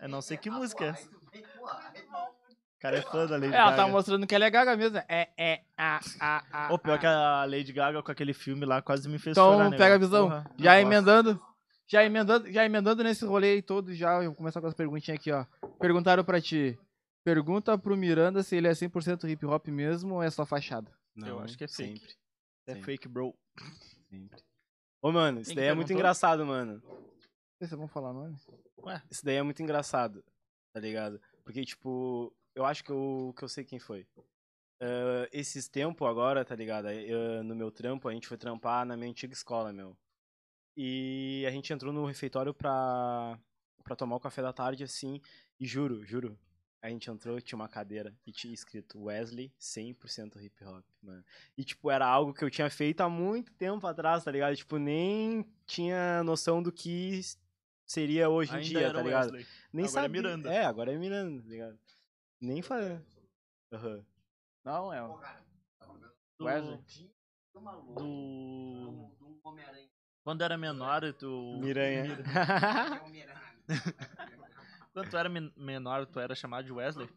[0.00, 1.08] Eu não sei que música é essa.
[1.10, 3.76] O cara é fã da Lady É, ela Gaga.
[3.76, 4.96] tá mostrando que ela é gaga mesmo.
[5.08, 6.72] É, é, a, a, a.
[6.72, 6.98] Ô, pior a.
[6.98, 9.96] que a Lady Gaga com aquele filme lá quase me fez Então, chorar, né, pega
[9.96, 10.28] a visão.
[10.28, 11.42] Porra, Já emendando.
[11.90, 14.22] Já emendando, já emendando nesse rolê aí todo, já.
[14.22, 15.46] Eu vou começar com as perguntinhas aqui, ó.
[15.80, 16.78] Perguntaram pra ti.
[17.24, 20.92] Pergunta pro Miranda se ele é 100% hip hop mesmo ou é só fachada.
[21.14, 21.98] Não, acho que é fake.
[21.98, 22.16] Sempre,
[22.66, 22.82] É Sim.
[22.82, 23.34] fake, bro.
[24.10, 24.42] sempre.
[25.02, 26.82] Ô, mano, isso Quem daí é muito engraçado, mano.
[27.58, 28.36] Vocês vão falar nome?
[29.10, 30.22] Isso daí é muito engraçado,
[30.72, 31.20] tá ligado?
[31.44, 34.06] Porque, tipo, eu acho que eu, que eu sei quem foi.
[34.80, 36.86] Ah, esses tempos agora, tá ligado?
[36.88, 39.96] Ah, no meu trampo, a gente foi trampar na minha antiga escola, meu.
[40.80, 43.36] E a gente entrou no refeitório pra,
[43.82, 45.20] pra tomar o café da tarde, assim,
[45.58, 46.38] e juro, juro.
[46.80, 51.24] A gente entrou, tinha uma cadeira e tinha escrito Wesley 100% hip hop, mano.
[51.56, 54.54] E, tipo, era algo que eu tinha feito há muito tempo atrás, tá ligado?
[54.54, 57.22] Tipo, nem tinha noção do que
[57.84, 59.32] seria hoje em Ainda dia, era tá ligado?
[59.32, 59.46] Wesley.
[59.72, 60.08] Nem Agora é.
[60.08, 60.54] Miranda.
[60.54, 61.78] É, agora é Miranda, tá ligado?
[62.40, 63.00] Nem falei.
[63.72, 64.06] Aham.
[64.64, 65.00] Não, é.
[66.38, 66.78] Do, Wesley.
[67.52, 69.97] Do, do Homem-Aranha.
[70.28, 71.56] Quando era menor, tu...
[71.58, 72.04] Miranha.
[73.66, 73.74] É.
[74.92, 77.08] Quando tu era men- menor, tu era chamado de Wesley?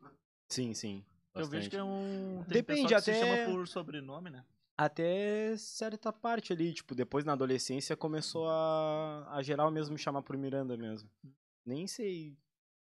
[0.47, 1.03] sim, sim.
[1.35, 2.41] Eu vejo que é um...
[2.47, 4.45] Tem Depende, que se até- chama por sobrenome, né?
[4.77, 10.21] Até certa parte ali, tipo, depois na adolescência começou a, a geral mesmo me chamar
[10.21, 11.09] por Miranda mesmo.
[11.65, 12.37] Nem sei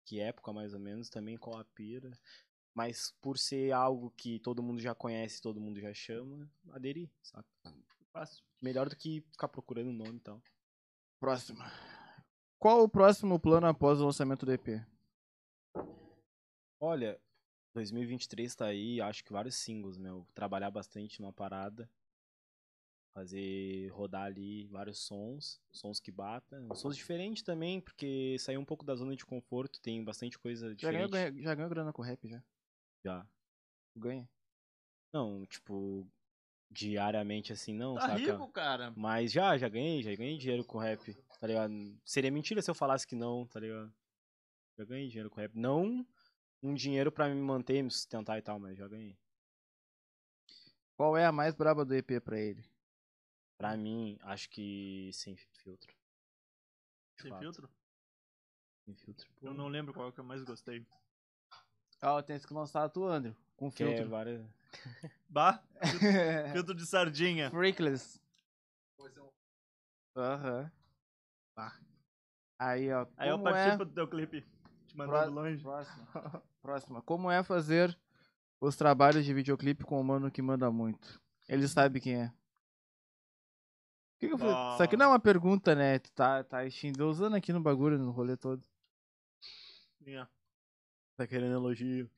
[0.04, 2.10] que época mais ou menos, também qual a pira.
[2.74, 7.46] Mas por ser algo que todo mundo já conhece, todo mundo já chama, aderi, saca?
[8.12, 8.47] Fácil.
[8.60, 10.42] Melhor do que ficar procurando nome e tal.
[11.20, 11.64] Próxima.
[12.58, 14.84] Qual o próximo plano após o lançamento do EP?
[16.80, 17.20] Olha,
[17.74, 20.26] 2023 tá aí, acho que vários singles, meu.
[20.34, 21.88] Trabalhar bastante numa parada.
[23.14, 26.72] Fazer rodar ali vários sons, sons que batam.
[26.74, 30.92] Sons diferentes também, porque sair um pouco da zona de conforto, tem bastante coisa Já
[30.92, 31.42] ganhou, diferente.
[31.42, 32.42] já ganhou grana com rap já?
[33.04, 33.26] Já.
[33.96, 34.28] Ganha?
[35.12, 36.06] Não, tipo,
[36.70, 38.16] diariamente assim, não, Tá saca?
[38.18, 38.92] rico, cara.
[38.96, 41.72] Mas já, já ganhei, já ganhei dinheiro com rap, tá ligado?
[42.04, 43.92] Seria mentira se eu falasse que não, tá ligado?
[44.76, 45.54] Já ganhei dinheiro com rap.
[45.54, 46.06] Não
[46.62, 49.16] um dinheiro pra me manter, me sustentar e tal, mas já ganhei.
[50.96, 52.64] Qual é a mais braba do EP pra ele?
[53.56, 55.92] Pra mim, acho que sem filtro.
[57.20, 57.40] Sem fato.
[57.40, 57.70] filtro?
[58.84, 59.28] Sem filtro.
[59.42, 60.84] Eu não lembro qual que eu mais gostei.
[62.00, 63.34] Ah, tem que lançar tu, Andrew.
[63.56, 64.08] Com Que é filtro.
[64.08, 64.44] várias...
[65.28, 65.62] Bah,
[66.52, 67.50] filtro de sardinha.
[67.50, 68.20] Freakless.
[70.16, 70.70] Aham.
[71.56, 71.78] Bah.
[72.58, 73.06] Aí, ó.
[73.16, 74.44] Aí eu como é- participo do teu clipe.
[74.88, 75.62] Te mandando Pró- longe.
[75.62, 76.06] Próxima.
[76.62, 77.02] Próxima.
[77.02, 77.96] Como é fazer
[78.60, 81.20] os trabalhos de videoclipe com o mano que manda muito?
[81.48, 82.32] Ele sabe quem é.
[84.18, 84.54] Que que eu falei?
[84.74, 86.00] Isso aqui não é uma pergunta, né?
[86.00, 86.58] Tu tá, tá
[87.06, 88.62] usando aqui no bagulho, no rolê todo.
[90.00, 90.28] Minha.
[91.16, 92.10] Tá querendo elogio.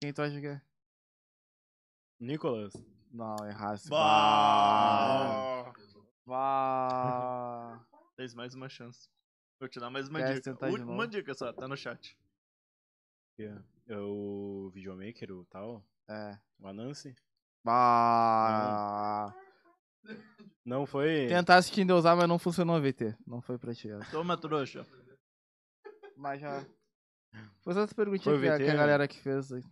[0.00, 0.62] Quem tu acha que é?
[2.20, 2.72] Nicolas.
[3.10, 3.88] Não, errasse.
[3.88, 5.72] Bah.
[6.26, 7.84] Vá.
[8.16, 9.08] Tens mais uma chance.
[9.58, 10.52] Vou te dar mais uma Quer dica.
[10.52, 11.06] tentar de Última novo?
[11.08, 12.16] dica só, tá no chat.
[13.88, 15.82] É o videomaker, o tal.
[16.08, 16.38] É.
[16.58, 17.14] O Anansi.
[17.64, 19.34] Bah.
[20.64, 21.26] Não foi...
[21.26, 23.16] Tentasse te endeusar, mas não funcionou, VT.
[23.26, 23.90] Não foi pra ti.
[23.90, 24.10] essa.
[24.10, 24.86] Toma, trouxa.
[26.16, 26.64] Mas já.
[27.62, 28.78] Foi só essa perguntinha que, a- VT, que a né?
[28.78, 29.52] galera que fez.
[29.52, 29.62] aí.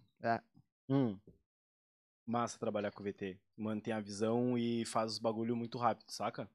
[0.88, 1.18] Hum.
[2.28, 3.38] Massa trabalhar com o VT.
[3.56, 6.48] Mantém a visão e faz os bagulho muito rápido, saca?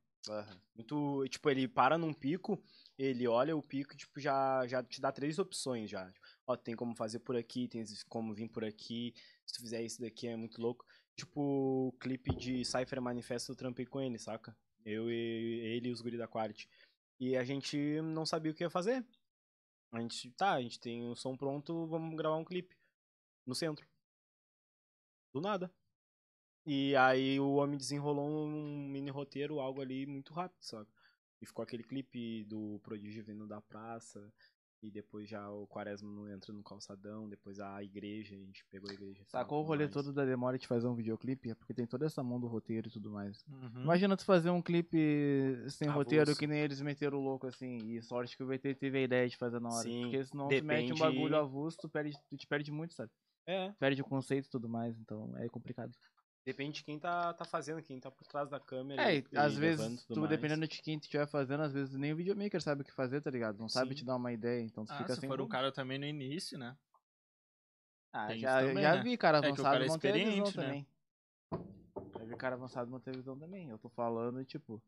[0.76, 1.26] Muito.
[1.28, 2.62] Tipo, ele para num pico,
[2.98, 6.14] ele olha o pico e, tipo, já, já te dá três opções já.
[6.46, 9.16] Ó, tem como fazer por aqui, tem como vir por aqui.
[9.46, 10.86] Se tu fizer isso daqui é muito louco.
[11.16, 11.42] Tipo,
[11.90, 14.56] o clipe de Cypher Manifesto eu trampei com ele, saca?
[14.86, 16.70] Eu e ele e os guri da Quality.
[17.20, 19.04] E a gente não sabia o que ia fazer.
[19.92, 22.76] A gente, tá, a gente tem o som pronto, vamos gravar um clipe.
[23.46, 23.93] No centro.
[25.34, 25.72] Do nada.
[26.66, 30.88] E aí o homem desenrolou um mini roteiro, algo ali muito rápido, sabe?
[31.42, 34.32] E ficou aquele clipe do prodígio vindo da praça.
[34.82, 38.90] E depois já o Quaresma não entra no calçadão, depois a igreja, a gente pegou
[38.90, 39.22] a igreja.
[39.22, 39.94] e Sacou o rolê mais.
[39.94, 41.50] todo da demora de fazer um videoclipe?
[41.50, 43.46] É porque tem toda essa mão do roteiro e tudo mais.
[43.48, 43.84] Uhum.
[43.84, 44.98] Imagina tu fazer um clipe
[45.70, 46.04] sem Avulso.
[46.04, 47.78] roteiro que nem eles meteram o louco assim.
[47.78, 49.84] E sorte que o VT teve a ideia de fazer na hora.
[49.84, 52.94] Sim, porque senão tu mete um depende- bagulho avulso, tu, perde, tu te perde muito,
[52.94, 53.12] sabe?
[53.46, 54.98] É, Perde o conceito e tudo mais.
[55.00, 55.92] Então é complicado.
[56.46, 59.02] depende de quem tá, tá fazendo, quem tá por trás da câmera.
[59.04, 60.30] É, e- e e às levando vezes, tudo tu, mais.
[60.32, 63.22] dependendo de quem tu estiver fazendo, às vezes nem o videomaker sabe o que fazer,
[63.22, 63.58] tá ligado?
[63.60, 63.96] Não sabe Sim.
[63.96, 65.30] te dar uma ideia, então tu Ah, fica se sem.
[65.30, 65.52] for um rumo.
[65.52, 66.78] cara também no início, né?
[68.12, 69.04] Ah, tem já, também, já né?
[69.04, 70.52] vi cara É o avançado cara é não ter visão né?
[70.52, 70.88] também.
[72.18, 73.70] Já vi cara avançado não ter visão também.
[73.70, 74.82] Eu tô falando, tipo,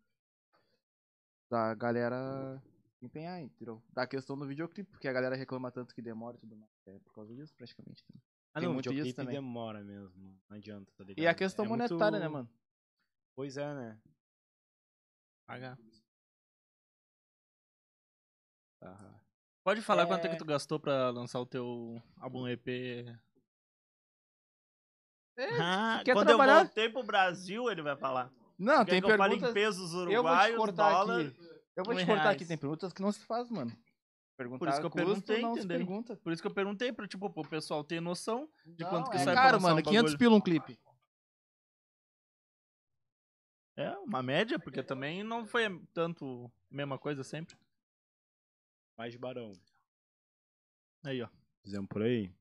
[1.49, 2.61] da galera
[3.01, 3.81] empenhar, entendeu?
[3.93, 6.71] Da questão do videoclipe, porque a galera reclama tanto que demora e tudo mais.
[6.87, 8.03] É por causa disso, praticamente.
[8.05, 8.34] também.
[8.55, 9.35] Ah, tem não, muito o disso videoclipe também.
[9.35, 11.23] demora mesmo, não adianta, tá ligado?
[11.23, 12.59] E a questão É monetária, né, muito- mano?
[13.35, 14.01] Pois é, né?
[15.45, 15.77] Pagar.
[18.81, 19.19] Aham.
[19.63, 20.37] Pode falar quanto é que É.
[20.37, 23.05] tu gastou pra lançar o teu álbum EP.
[25.59, 26.59] Ah, quer quando trabalhar?
[26.61, 28.31] eu voltei pro Brasil, ele vai falar.
[28.57, 29.53] Não, Quer tem eu perguntas.
[29.53, 31.25] pesos Eu vou te cortar dólar.
[31.27, 31.37] aqui.
[31.75, 32.47] Eu vou te cortar aqui, reais.
[32.47, 33.75] tem perguntas que não se faz, mano.
[34.37, 35.77] Perguntar Por isso que eu custo, perguntei, não entendeu?
[35.77, 36.17] pergunta.
[36.17, 39.15] Por isso que eu perguntei, pra, tipo, pro pessoal ter noção de Não, quanto que
[39.17, 39.79] é sai caro, lançar mano.
[39.79, 40.17] um 500 bagulho.
[40.19, 40.79] pila um clipe.
[43.77, 45.63] É, uma média, porque também não foi
[45.93, 47.57] tanto mesma coisa sempre.
[48.97, 49.53] Mais de barão.
[51.05, 51.29] Aí, ó.
[51.61, 52.31] Fizemos por aí.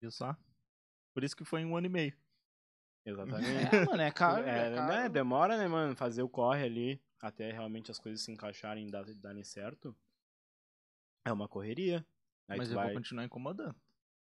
[0.00, 0.36] Viu só?
[1.12, 2.16] Por isso que foi em um ano e meio.
[3.06, 3.74] Exatamente.
[3.76, 4.44] É, mano, é caro.
[4.44, 4.92] É, é caro.
[4.92, 5.08] né?
[5.08, 5.94] Demora, né, mano?
[5.96, 9.96] Fazer o corre ali até realmente as coisas se encaixarem e dar- darem certo.
[11.24, 12.06] É uma correria.
[12.48, 12.86] Aí mas eu vai.
[12.88, 13.74] vou continuar incomodando.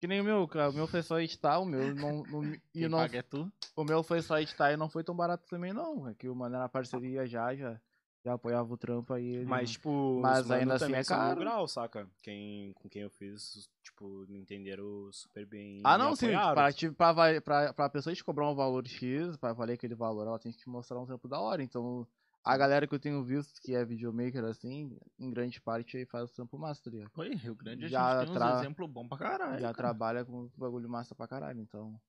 [0.01, 0.71] Que nem o meu, cara.
[0.71, 2.23] O meu foi só editar, o meu não.
[2.25, 2.43] não
[2.75, 3.53] e não, paga é tu.
[3.77, 6.09] o meu foi só editar e não foi tão barato também, não.
[6.09, 7.79] É que o mano era parceria já, já,
[8.25, 9.27] já apoiava o trampo aí.
[9.27, 11.41] ele- Mas, tipo, Mas ainda assim é mil caro.
[11.41, 12.09] grau, saca?
[12.23, 15.83] Quem, com quem eu fiz, tipo, me entenderam super bem.
[15.85, 16.31] Ah, não, sim.
[16.31, 20.27] Pra, te- pra, pra, pra pessoa te cobrar um valor X, pra valer aquele valor,
[20.27, 21.63] ela tem que te mostrar um trampo da hora.
[21.63, 22.07] Então,
[22.53, 26.31] a galera que eu tenho visto que é videomaker, assim, em grande parte aí faz
[26.31, 27.11] o trampo massa, tá ligado?
[27.17, 29.55] Oi, Rio Grande a Já gente tem tra- uns exemplos bons pra caralho.
[29.61, 29.75] Já cara.
[29.75, 32.01] trabalha com bagulho massa pra caralho, então.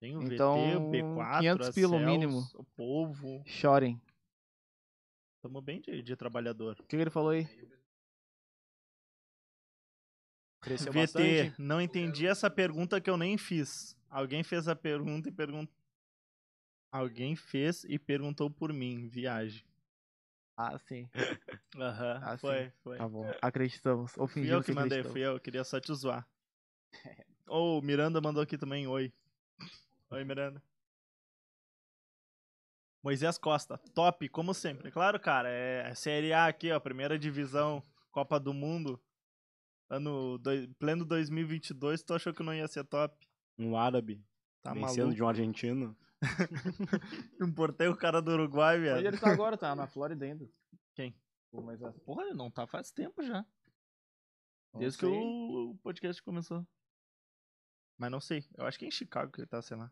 [0.00, 2.48] Tem o Então, VT, o B4, 500 a pila o Cels, mínimo.
[2.54, 3.42] o Povo.
[3.46, 4.00] Chorem.
[5.42, 6.74] Tamo bem de, de trabalhador.
[6.78, 7.46] O que, que ele falou aí?
[10.60, 11.54] Cresceu VT, bastante.
[11.58, 13.96] não entendi essa pergunta que eu nem fiz.
[14.10, 15.72] Alguém fez a pergunta e perguntou.
[16.90, 19.64] Alguém fez e perguntou por mim, viagem.
[20.56, 21.08] Ah, sim.
[21.76, 22.40] Aham, Ah, sim.
[22.40, 22.98] foi, foi.
[22.98, 23.30] Tá bom.
[23.42, 24.16] Acreditamos.
[24.16, 26.26] Ou Fui eu que mandei, fui eu, queria só te zoar.
[27.46, 29.12] Ô, o Miranda mandou aqui também, oi.
[30.10, 30.62] Oi, Miranda.
[33.02, 34.90] Moisés Costa, top, como sempre.
[34.90, 39.00] Claro, cara, é Série A aqui, ó, primeira divisão, Copa do Mundo.
[39.88, 40.38] Ano
[40.78, 43.26] pleno 2022, tu achou que não ia ser top?
[43.58, 44.22] Um árabe
[44.62, 45.14] Tá vencendo maluco?
[45.14, 45.96] de um argentino.
[47.40, 49.06] Importei o cara do Uruguai, Onde velho.
[49.08, 49.56] ele tá agora?
[49.56, 50.48] Tá na Flórida ainda.
[50.94, 51.14] Quem?
[51.50, 53.44] Pô, Mas é- Porra, ele não tá faz tempo já.
[54.72, 55.14] não Desde que sei.
[55.14, 56.66] o, o podcast começou.
[57.96, 58.44] Mas não sei.
[58.56, 59.90] Eu acho que é em Chicago que ele tá, sei lá.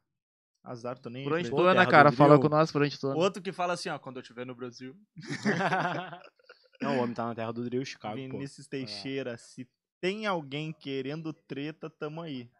[0.62, 2.10] Azar, tô nem terra do cara?
[2.12, 3.18] Fala com nós por onde tu anda.
[3.18, 4.96] Outro que fala assim, ó, quando eu estiver no Brasil.
[6.82, 8.20] não, o homem tá na terra do drill, Chicago, pô.
[8.20, 9.68] Vinícius Teixeira, se
[10.00, 12.50] tem alguém querendo treta, tamo aí.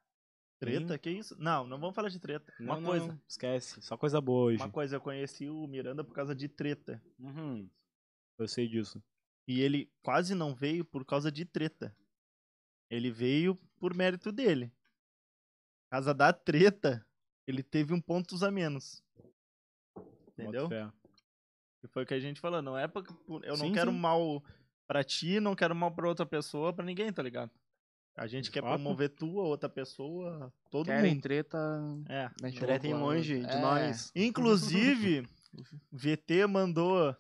[0.59, 0.99] Treta?
[0.99, 1.37] Que isso?
[1.39, 2.53] Não, não vamos falar de treta.
[2.59, 3.21] Não, uma não, coisa.
[3.29, 3.81] esquece.
[3.83, 4.63] Só coisa boa hoje.
[4.63, 7.03] Uma coisa, eu conheci o Miranda por causa de treta.
[7.19, 7.69] Uhum.
[8.39, 9.03] Eu sei disso.
[9.47, 11.95] E ele quase não veio por causa de treta.
[12.91, 14.69] Ele veio por mérito dele.
[15.85, 17.07] Por causa da treta,
[17.47, 19.05] ele teve um pontos a menos.
[20.29, 20.69] Entendeu?
[21.81, 22.61] Que foi o que a gente falou.
[22.63, 23.99] Não é pra, por- eu não Sim, quero sim.
[23.99, 24.43] mal
[24.87, 27.51] pra ti, não quero mal pra outra pessoa, pra ninguém, tá ligado?
[28.17, 28.71] A gente quer Fato.
[28.81, 31.23] promover tua, outra pessoa, todo Querem mundo.
[31.23, 31.59] treta.
[32.09, 32.31] É.
[32.41, 32.99] louco lá.
[32.99, 33.61] longe de É.
[33.61, 34.11] nós.
[34.17, 35.29] Inclusive,
[35.93, 37.15] VT mandou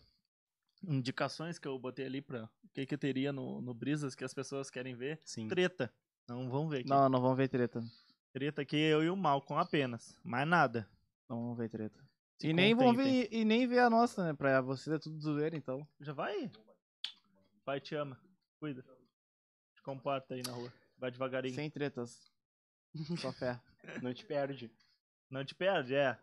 [0.82, 4.32] indicações que eu botei ali pra o que que teria no, no Brisas que as
[4.32, 5.20] pessoas querem ver.
[5.24, 5.48] Sim.
[5.48, 5.92] Treta.
[6.28, 6.88] Não vão ver aqui.
[6.88, 7.82] Não, não vamos ver treta.
[8.32, 10.18] Treta aqui eu e o Malcolm apenas.
[10.24, 10.88] Mais nada.
[11.28, 11.98] Não vamos ver treta.
[12.38, 14.34] Se E nem, vão ver, e nem ver a nossa, né?
[14.34, 15.86] Pra vocês é tudo zoeira, então.
[16.00, 16.50] Já vai.
[17.64, 18.18] Pai te ama.
[18.60, 18.82] Cuida.
[19.74, 20.72] Te comporta aí na rua.
[20.98, 21.54] Vai devagarinho.
[21.54, 22.32] Sem tretas.
[23.20, 23.60] Só fé.
[24.02, 24.70] Não te perde.
[25.30, 26.18] Não te perde, é.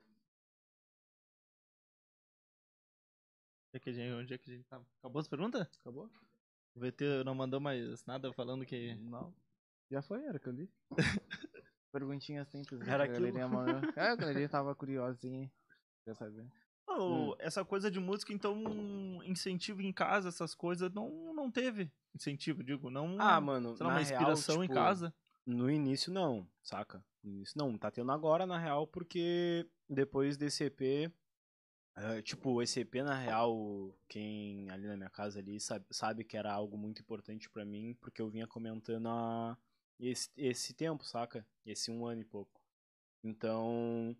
[3.70, 4.86] Onde é que a gente, onde é que a gente tava?
[5.00, 5.68] Acabou as perguntas?
[5.80, 6.10] Acabou?
[6.76, 8.96] O VT não mandou mais nada falando que.
[8.96, 9.34] Não.
[9.92, 10.72] Já foi, era que eu li.
[11.92, 12.80] Perguntinha simples.
[12.80, 13.48] né, Era que a galerinha.
[13.96, 15.52] É, a galerinha tava curiosinha.
[16.04, 16.46] Quer saber?
[16.88, 22.64] Oh, Essa coisa de música, então, incentivo em casa, essas coisas, não, não teve incentivo,
[22.64, 23.16] digo, não.
[23.20, 25.14] Ah, mano, sei lá, na uma inspiração real, em tipo, casa.
[25.46, 27.04] No início não, saca?
[27.24, 31.12] No início não, tá tendo agora na real, porque depois desse EP,
[31.96, 36.38] eh, tipo, esse EP na real, quem ali na minha casa ali sabe, sabe que
[36.38, 39.58] era algo muito importante pra mim, porque eu vinha comentando a,
[40.00, 41.46] esse, esse tempo, saca?
[41.66, 42.62] Esse um ano e pouco.
[43.24, 44.16] Então,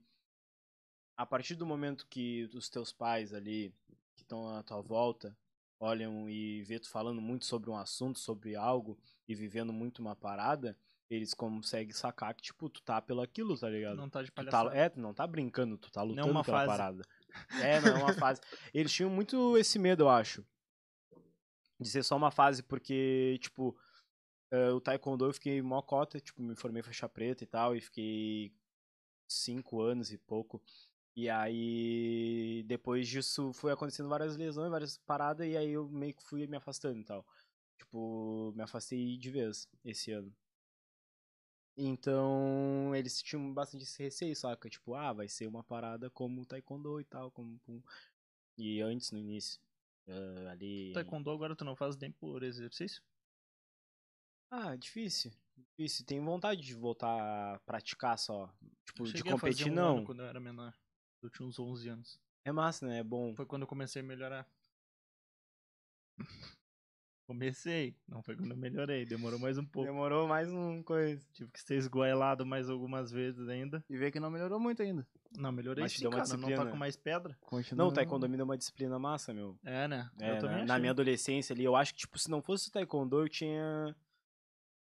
[1.18, 3.74] a partir do momento que os teus pais ali,
[4.16, 5.38] que estão à tua volta,
[5.84, 8.98] olham e vê tu falando muito sobre um assunto, sobre algo,
[9.28, 10.78] e vivendo muito uma parada,
[11.10, 13.98] eles conseguem sacar que, tipo, tu tá pelo aquilo, tá ligado?
[13.98, 14.76] Não tá de Tu tá, palhaçada.
[14.78, 16.68] é, tu não tá brincando, tu tá lutando uma pela fase.
[16.70, 17.04] parada.
[17.64, 18.40] É, não é uma fase.
[18.74, 20.46] Eles tinham muito esse medo, eu acho.
[21.80, 23.76] De ser só uma fase, porque, tipo,
[24.52, 27.82] eh, o Taekwondo eu fiquei mó cota, tipo, me formei faixa preta e tal, e
[27.82, 28.54] fiquei
[29.28, 30.62] cinco anos e pouco
[31.16, 36.24] E aí, depois disso, foi acontecendo várias lesões, várias paradas, e aí eu meio que
[36.24, 37.26] fui me afastando e tal.
[37.78, 40.34] Tipo, me afastei de vez esse ano.
[41.78, 44.70] Então, eles tinham bastante esse receio, saca?
[44.70, 47.60] Tipo, ah, vai ser uma parada como o Taekwondo e tal, como...
[48.58, 49.60] E antes, no início,
[50.08, 50.94] ah, ali...
[50.94, 53.04] Taekwondo agora tu não faz nem por exercício?
[54.50, 55.32] Ah, difícil.
[55.58, 56.06] Difícil.
[56.06, 58.52] Tenho vontade de voltar a praticar só.
[58.86, 60.06] Tipo, de competir, um não.
[60.06, 60.74] quando eu era menor.
[61.24, 62.20] Eu tinha uns 11 anos.
[62.44, 63.00] É massa, né?
[63.00, 63.34] É bom.
[63.34, 64.46] Foi quando eu comecei a melhorar.
[67.26, 69.88] Comecei, não foi quando eu melhorei, demorou mais um pouco.
[69.88, 71.26] Demorou mais um coisa.
[71.32, 73.84] Tive que ser esgoelado mais algumas vezes ainda.
[73.90, 75.08] E vê que não melhorou muito ainda.
[75.38, 77.38] Não, melhorei Mas te sim, deu uma cara, não tá com mais pedra.
[77.40, 77.86] Continua.
[77.86, 79.58] Não, o Taekwondo me deu uma disciplina massa, meu.
[79.64, 80.12] É, né?
[80.20, 82.72] É, também na, na minha adolescência ali, eu acho que, tipo, se não fosse o
[82.74, 83.96] Taekwondo, eu tinha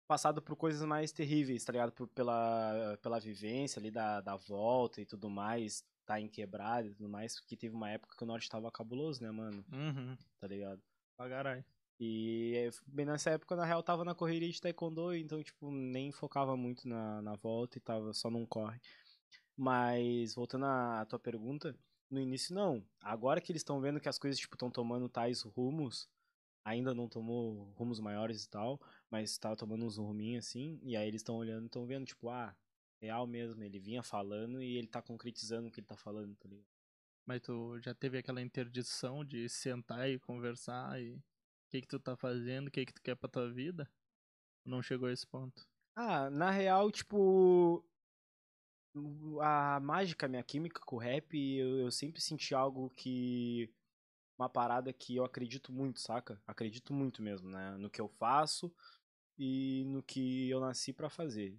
[0.08, 1.92] passado por coisas mais terríveis, tá ligado?
[1.92, 6.94] Por- pela, pela vivência ali da, da volta e tudo mais, tá em quebrada e
[6.94, 9.64] tudo mais, porque teve uma época que o norte tava cabuloso, né, mano?
[9.72, 10.82] Uhum, Tá ligado?
[11.16, 11.64] pra caralho.
[11.98, 16.58] E bem nessa época, na real, tava na correria de taekwondo, então, tipo, nem focava
[16.58, 18.82] muito na, na volta e tava só num corre.
[19.56, 21.78] Mas, voltando à tua pergunta,
[22.10, 22.84] no início não.
[23.00, 26.10] Agora que eles estão vendo que as coisas, tipo, estão tomando tais rumos,
[26.66, 31.08] ainda não tomou rumos maiores e tal, mas tava tomando uns ruminhos assim, e aí
[31.08, 32.56] eles estão olhando e estão vendo, tipo, ah,
[33.02, 36.48] real mesmo, ele vinha falando e ele tá concretizando o que ele tá falando, tá
[36.48, 36.68] ligado?
[37.26, 41.24] Mas tu já teve aquela interdição de sentar e conversar e o
[41.70, 43.90] que que tu tá fazendo, o que que tu quer pra tua vida?
[44.66, 45.68] Não chegou a esse ponto.
[45.96, 47.84] Ah, na real, tipo.
[49.42, 53.74] A mágica, minha química com o rap, eu, eu sempre senti algo que.
[54.38, 56.42] Uma parada que eu acredito muito, saca?
[56.48, 57.78] Acredito muito mesmo, né?
[57.78, 58.74] No que eu faço
[59.38, 61.58] e no que eu nasci pra fazer?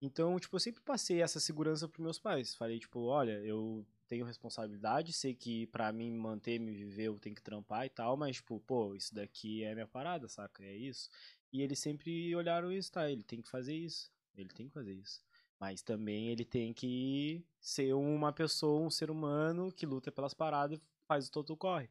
[0.00, 2.54] Então, tipo, eu sempre passei essa segurança pros meus pais.
[2.54, 7.34] Falei, tipo, olha, eu tenho responsabilidade, sei que pra mim manter, me viver, eu tenho
[7.34, 10.64] que trampar e tal, mas, tipo, pô, isso daqui é minha parada, saca?
[10.64, 11.08] É isso.
[11.52, 13.10] E eles sempre olharam isso, tá?
[13.10, 14.10] Ele tem que fazer isso.
[14.36, 15.22] Ele tem que fazer isso.
[15.58, 20.78] Mas também ele tem que ser uma pessoa, um ser humano que luta pelas paradas
[21.08, 21.88] faz o todo corre.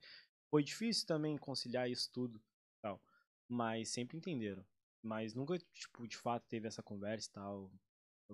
[0.49, 2.39] Foi difícil também conciliar isso tudo,
[2.81, 3.01] tal.
[3.47, 4.63] Mas sempre entenderam.
[5.01, 7.71] Mas nunca, tipo, de fato teve essa conversa e tal.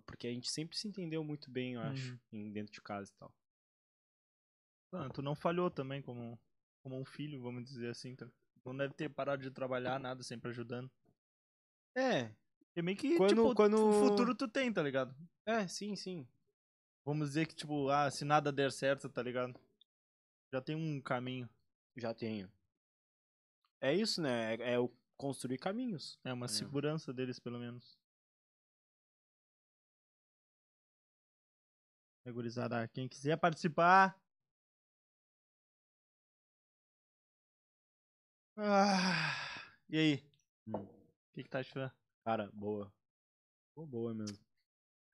[0.06, 2.52] Porque a gente sempre se entendeu muito bem, eu acho, Uhum.
[2.52, 3.34] dentro de casa e tal.
[4.94, 6.40] Ah, tu não falhou também como,
[6.84, 8.16] como um filho, vamos dizer assim.
[8.16, 8.30] tá?
[8.66, 10.90] Não deve ter parado de trabalhar, nada, sempre ajudando.
[11.96, 12.34] É,
[12.74, 15.14] E meio que, Quando- tipo, quando- o futuro tu tem, tá ligado?
[15.46, 16.26] é, sim, sim.
[17.04, 19.60] Vamos dizer que, tipo, ah, se nada der certo, tá ligado?
[20.54, 21.50] Já tem um caminho.
[21.98, 22.50] Já tenho.
[23.82, 24.56] É isso, né?
[24.56, 26.18] É, é o construir caminhos.
[26.24, 27.98] É uma segurança deles, pelo menos.
[32.30, 34.20] Gurizada, quem quiser participar.
[38.58, 39.34] Ah,
[39.90, 40.32] e aí?
[40.68, 40.74] Hum.
[40.76, 41.92] O que, que tá achando?
[42.24, 42.94] Cara, boa.
[43.76, 44.38] Boa, boa mesmo.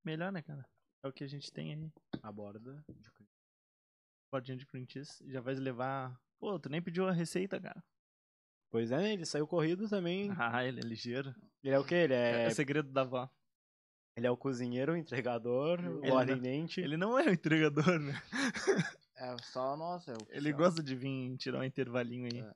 [0.04, 0.68] Melhor, né, cara?
[1.04, 1.92] É o que a gente tem aí.
[2.24, 2.84] A borda.
[4.32, 5.24] Bordinha de cream cheese.
[5.32, 6.20] Já vai levar.
[6.40, 7.82] Pô, tu nem pediu a receita, cara.
[8.70, 10.30] Pois é, ele saiu corrido também.
[10.38, 11.34] Ah, ele é ligeiro.
[11.64, 11.96] Ele é o quê?
[11.96, 13.30] Ele É, é, é segredo da avó.
[14.18, 16.81] Ele é o cozinheiro, o entregador, o Ele não- atendente.
[16.81, 18.14] Ele não é o entregador, né?
[19.19, 20.11] É só nossa.
[20.11, 22.39] É o Ele gosta de vir tirar um intervalinho aí.
[22.39, 22.52] É.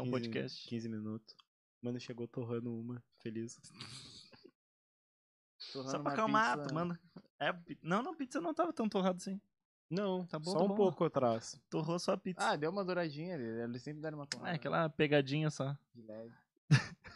[0.00, 0.68] Um 15 podcast.
[0.68, 1.36] 15 minutos.
[1.80, 3.56] Mano, chegou torrando uma, feliz.
[5.72, 6.74] Torrando Só pra acalmar, pizza.
[6.74, 7.00] manda.
[7.38, 9.40] É, não, não, pizza não tava tão torrado assim.
[9.88, 10.74] Não, Tá bom, só tá um bom.
[10.74, 11.60] pouco atrás.
[11.70, 12.48] Torrou só a pizza.
[12.50, 13.44] Ah, deu uma douradinha ali.
[13.44, 14.50] Ele sempre dá uma torrada.
[14.50, 15.76] é, aquela pegadinha só.
[15.94, 16.32] de leve.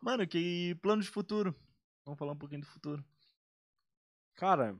[0.00, 1.54] Mano, que plano de futuro.
[2.08, 3.04] Vamos falar um pouquinho do futuro.
[4.34, 4.78] Cara,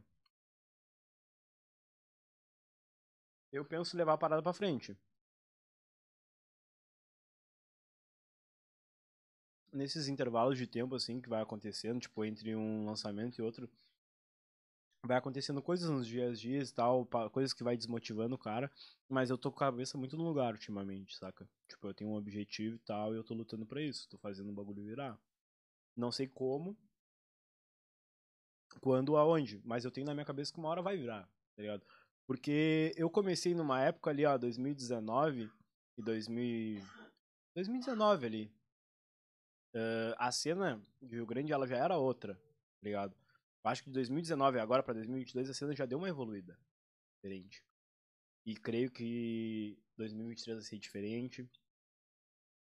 [3.53, 4.97] eu penso levar a parada pra frente.
[9.73, 13.69] Nesses intervalos de tempo, assim, que vai acontecendo, tipo, entre um lançamento e outro,
[15.05, 18.71] vai acontecendo coisas nos dias a dias e tal, coisas que vai desmotivando o cara,
[19.09, 21.49] mas eu tô com a cabeça muito no lugar ultimamente, saca?
[21.69, 24.51] Tipo, eu tenho um objetivo e tal, e eu tô lutando pra isso, tô fazendo
[24.51, 25.19] o bagulho virar.
[25.97, 26.77] Não sei como,
[28.81, 31.23] quando, aonde, mas eu tenho na minha cabeça que uma hora vai virar,
[31.57, 31.85] tá ligado?
[32.27, 35.51] Porque eu comecei numa época ali, ó, 2019
[35.97, 36.83] e 2000,
[37.55, 38.53] 2019 ali.
[39.75, 43.15] Eh, a cena de Rio Grande, ela já era outra, tá ligado?
[43.65, 46.59] Eu acho que de 2019 agora pra 2022 a cena já deu uma evoluída,
[47.17, 47.63] diferente.
[48.47, 51.43] E creio que 2023 vai ser diferente.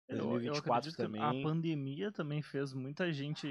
[0.08, 1.22] Eu- eu 2024 acredito que também.
[1.22, 3.48] A pandemia também fez muita gente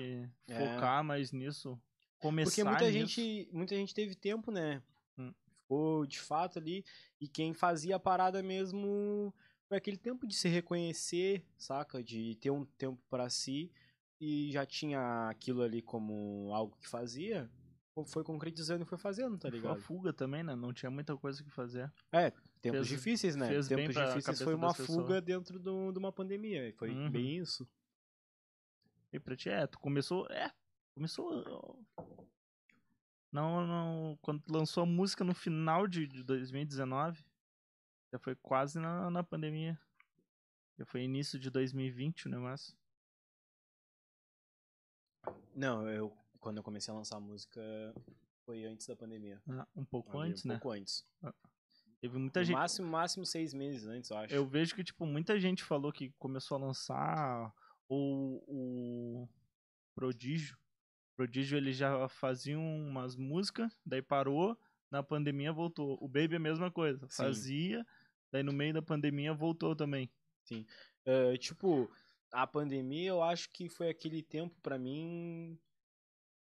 [0.48, 0.58] É.
[0.58, 1.80] focar mais nisso.
[2.24, 3.14] Começar Porque muita nisso.
[3.20, 4.82] gente, muita gente teve tempo, né?
[5.18, 5.30] Hum.
[5.60, 6.82] Ficou de fato ali.
[7.20, 9.32] E quem fazia a parada mesmo
[9.68, 12.02] foi aquele tempo de se reconhecer, saca?
[12.02, 13.70] De ter um tempo pra si
[14.18, 17.50] e já tinha aquilo ali como algo que fazia,
[18.06, 19.80] foi concretizando e foi fazendo, tá Foi a ligado?
[19.82, 20.54] fuga também, né?
[20.54, 21.92] Não tinha muita coisa que fazer.
[22.10, 22.30] É,
[22.62, 23.48] tempos Fez- difíceis, né?
[23.48, 26.72] tempos difíceis foi uma fuga dentro do- de uma pandemia.
[26.78, 27.10] Foi Uhum.
[27.10, 27.68] bem isso.
[29.12, 30.26] E pra ti, é, tu começou.
[30.30, 30.50] É,
[30.94, 31.83] começou.
[33.34, 34.18] Não, não.
[34.22, 37.26] Quando lançou a música no final de, de 2019,
[38.12, 39.76] já foi quase na, na pandemia.
[40.78, 42.76] Já foi início de 2020 o negócio.
[45.52, 47.60] Não, eu quando eu comecei a lançar música
[48.44, 49.42] foi antes da pandemia.
[49.48, 50.54] Ah, um pouco antes, um né?
[50.54, 51.04] pouco antes.
[52.00, 52.56] Teve muita No gente.
[52.56, 54.34] máximo, máximo seis meses antes, eu acho.
[54.34, 57.52] Eu vejo que, tipo, muita gente falou que começou a lançar
[57.88, 59.28] ou o
[59.94, 60.56] Prodígio.
[61.16, 64.58] Prodígio ele já fazia umas músicas, daí parou,
[64.90, 65.96] na pandemia voltou.
[66.00, 67.24] O Baby é a mesma coisa, Sim.
[67.24, 67.86] fazia,
[68.32, 70.10] daí no meio da pandemia voltou também.
[71.04, 71.90] É, tipo,
[72.32, 75.58] a pandemia eu acho que foi aquele tempo pra mim.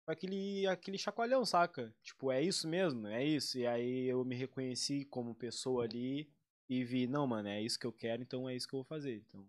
[0.04, 1.94] Foi aquele, aquele chacoalhão, saca?
[2.02, 3.58] Tipo, é isso mesmo, é isso.
[3.58, 6.28] E aí eu me reconheci como pessoa ali
[6.68, 8.84] e vi, não, mano, é isso que eu quero, então é isso que eu vou
[8.84, 9.16] fazer.
[9.16, 9.46] Então,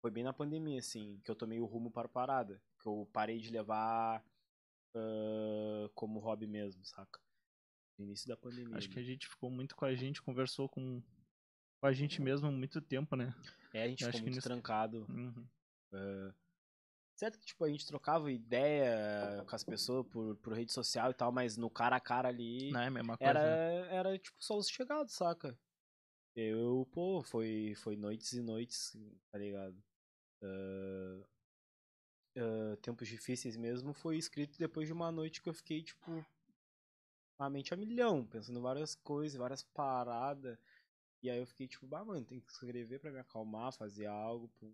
[0.00, 2.62] foi bem na pandemia, assim, que eu tomei o rumo para a parada.
[2.80, 4.24] Que eu parei de levar
[4.94, 7.20] ah, como hobby mesmo, saca?
[7.98, 8.76] No início da pandemia.
[8.76, 11.02] Acho que a gente ficou muito com a gente, conversou com,
[11.80, 13.34] com a gente mesmo há muito tempo, né?
[13.72, 15.06] É, a gente eu ficou muito nisso- trancado.
[15.08, 15.46] Uhum.
[17.16, 21.14] Certo que, tipo, a gente trocava ideia com as pessoas por, por rede social e
[21.14, 23.30] tal, mas no cara a cara ali Não é a mesma coisa.
[23.30, 23.96] era, né?
[23.96, 25.58] era tipo, só os chegados, saca?
[26.36, 28.96] Eu, pô, foi, foi noites e noites,
[29.32, 29.82] tá ligado?
[30.40, 31.24] Ah,
[32.38, 36.24] ah, tempos difíceis mesmo foi escrito depois de uma noite que eu fiquei, tipo,
[37.38, 40.58] a mente a milhão, pensando várias coisas, várias paradas.
[41.22, 44.48] E aí eu fiquei, tipo, bah, mano, tem que escrever pra me acalmar, fazer algo,
[44.60, 44.72] pô.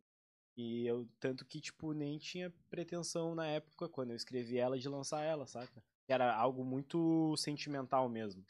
[0.56, 4.88] E eu, tanto que, tipo, nem tinha pretensão na época, quando eu escrevi ela, de
[4.88, 5.82] lançar ela, saca?
[6.06, 8.44] Era algo muito sentimental mesmo.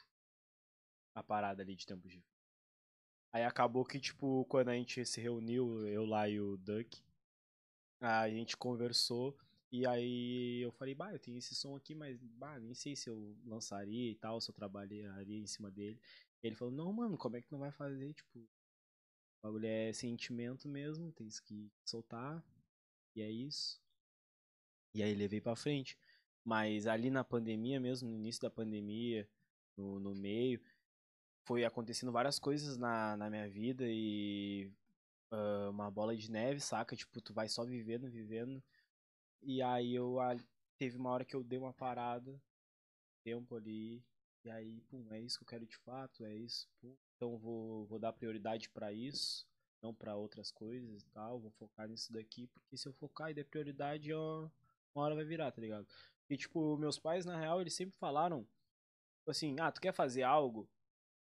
[1.14, 2.22] A parada ali de tempos de.
[3.32, 7.02] Aí acabou que, tipo, quando a gente se reuniu, eu lá e o Duck,
[8.04, 9.36] a gente conversou.
[9.72, 13.08] E aí eu falei, bah, eu tenho esse som aqui, mas bah, nem sei se
[13.10, 15.98] eu lançaria e tal, se eu trabalharia em cima dele.
[16.42, 18.12] Ele falou, não, mano, como é que não vai fazer?
[18.12, 18.48] Tipo, o
[19.42, 22.44] bagulho é sentimento mesmo, tem que soltar.
[23.16, 23.80] E é isso.
[24.94, 25.98] E aí levei pra frente.
[26.44, 29.28] Mas ali na pandemia mesmo, no início da pandemia,
[29.76, 30.60] no, no meio,
[31.44, 34.70] foi acontecendo várias coisas na, na minha vida e
[35.34, 36.94] ah, uma bola de neve, saca?
[36.96, 38.62] Tipo, tu vai só vivendo, vivendo.
[39.42, 40.16] E aí eu
[40.78, 42.40] teve uma hora que eu dei uma parada,
[43.24, 44.02] tempo ali,
[44.44, 46.96] e aí, pum, é isso que eu quero de fato, é isso, pum.
[47.16, 49.46] Então vou, vou dar prioridade pra isso,
[49.82, 53.34] não pra outras coisas e tal, vou focar nisso daqui, porque se eu focar e
[53.34, 54.50] der prioridade, uma
[54.94, 55.86] hora vai virar, tá ligado?
[56.28, 58.42] E tipo, meus pais, na real, eles sempre falaram,
[59.18, 60.68] tipo assim, ah, tu quer fazer algo?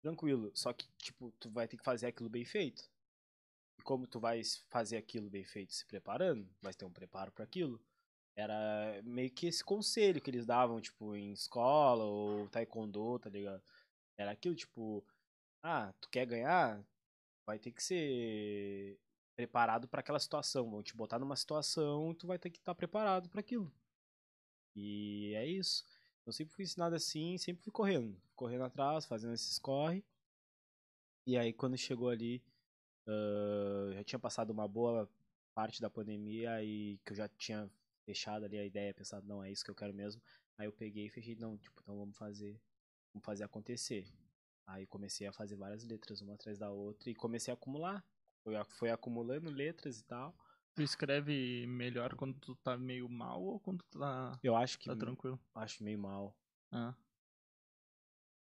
[0.02, 2.90] Tranquilo, só que, tipo, tu vai ter que fazer aquilo bem feito.
[3.86, 7.80] Como tu vai fazer aquilo bem feito se preparando, vai ter um preparo para aquilo.
[8.36, 13.64] Era meio que esse conselho que eles davam, tipo, em escola ou taekwondo, tá ligado?
[14.18, 15.06] Era aquilo, tipo,
[15.62, 16.84] ah, tu quer ganhar?
[17.45, 18.99] Vai ter que ser
[19.36, 20.72] preparado para aquela situação.
[20.72, 23.72] Vão te botar numa situação e tu vai ter que estar preparado para aquilo.
[24.76, 25.86] E é isso.
[26.26, 28.20] Eu sempre fui ensinado assim, sempre fui correndo.
[28.36, 30.03] Correndo atrás, fazendo esses corre.
[31.28, 32.44] E aí quando chegou ali,
[33.07, 35.10] ah, já tinha passado uma boa
[35.53, 37.69] parte da pandemia e que eu já tinha
[38.06, 40.22] fechado ali a ideia, pensado, não, é isso que eu quero mesmo.
[40.57, 42.60] Aí eu peguei e fechei, não, tipo, então vamos fazer,
[43.14, 44.06] vamos fazer acontecer.
[44.68, 48.03] Aí comecei a fazer várias letras, uma atrás da outra, e comecei a acumular.
[48.44, 50.36] Foi, foi acumulando letras e tal.
[50.76, 54.86] Tu escreve melhor quando tu tá meio mal ou quando tu tá, Eu acho que
[54.86, 55.40] tá tranquilo?
[55.56, 56.36] acho meio mal.
[56.72, 56.94] Ah.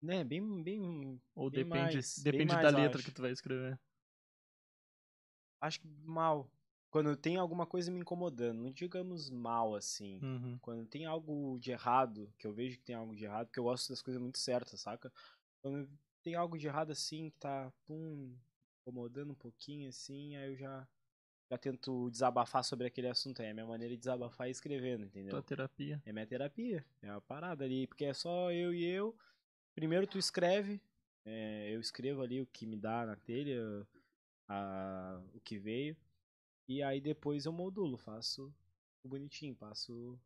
[0.01, 1.21] Né, bem, bem.
[1.35, 3.07] Ou Bem depende, mais, depende mais, da letra acho.
[3.07, 3.79] que tu vai escrever.
[5.61, 6.49] Acho que mal.
[6.89, 10.19] Quando tem alguma coisa me incomodando, não digamos mal assim.
[10.21, 10.57] Uhum.
[10.61, 13.63] Quando tem algo de errado, que eu vejo que tem algo de errado, porque eu
[13.63, 15.13] gosto das coisas muito certas, saca?
[15.61, 15.89] Quando
[16.21, 18.35] tem algo de errado assim, que tá, pum,
[18.81, 20.85] incomodando um pouquinho assim, aí eu já,
[21.49, 23.41] já tento desabafar sobre aquele assunto.
[23.41, 25.29] É a minha maneira de desabafar é escrevendo, entendeu?
[25.29, 26.01] Tua terapia.
[26.05, 29.15] É minha terapia, é a parada ali, porque é só eu e eu.
[29.73, 30.81] Primeiro tu escreve,
[31.25, 33.87] é, eu escrevo ali o que me dá na telha,
[34.51, 35.95] a, o que veio,
[36.67, 38.53] e aí depois eu modulo, faço
[39.03, 40.19] bonitinho, passo.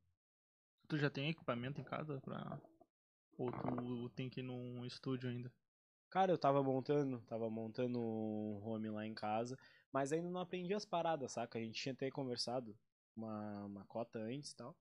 [0.88, 2.60] Tu já tem equipamento em casa pra.
[3.38, 5.52] Ou tu tem que ir num estúdio ainda?
[6.10, 9.58] Cara, eu tava montando, tava montando um home lá em casa,
[9.92, 11.60] mas ainda não aprendi as paradas, saca?
[11.60, 12.78] A gente tinha até conversado
[13.16, 14.76] uma, uma cota antes e tal.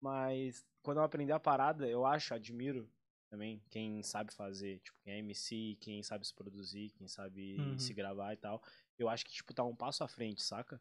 [0.00, 2.90] Mas quando eu aprendi a parada, eu acho, admiro
[3.30, 7.78] também quem sabe fazer, tipo, quem é MC, quem sabe se produzir, quem sabe Uhum.
[7.78, 8.62] se gravar e tal.
[8.98, 10.80] Eu acho que, tipo, tá um passo à frente, saca?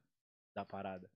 [0.56, 1.10] Da parada.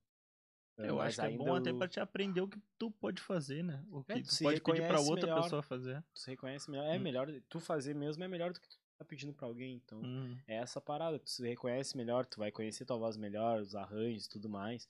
[0.78, 2.90] É, Eu mas acho que é bom até o- pra te aprender o que tu
[2.92, 3.84] pode fazer, né?
[3.92, 5.44] O que É, tu tu pode pedir pra outra melhor.
[5.44, 6.04] pessoa fazer.
[6.14, 6.86] Tu se reconhece melhor.
[6.86, 7.02] É Hum.
[7.02, 10.00] melhor, tu fazer mesmo é melhor do que tu tá pedindo pra alguém, então...
[10.02, 10.38] Hum.
[10.48, 14.26] é essa parada, tu se reconhece melhor, tu vai conhecer tua voz melhor, os arranjos
[14.26, 14.88] e tudo mais.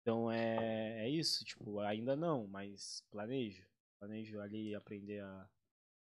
[0.00, 3.66] Então é, é isso, tipo, ainda não, mas planejo.
[4.00, 5.48] Planejo ali aprender a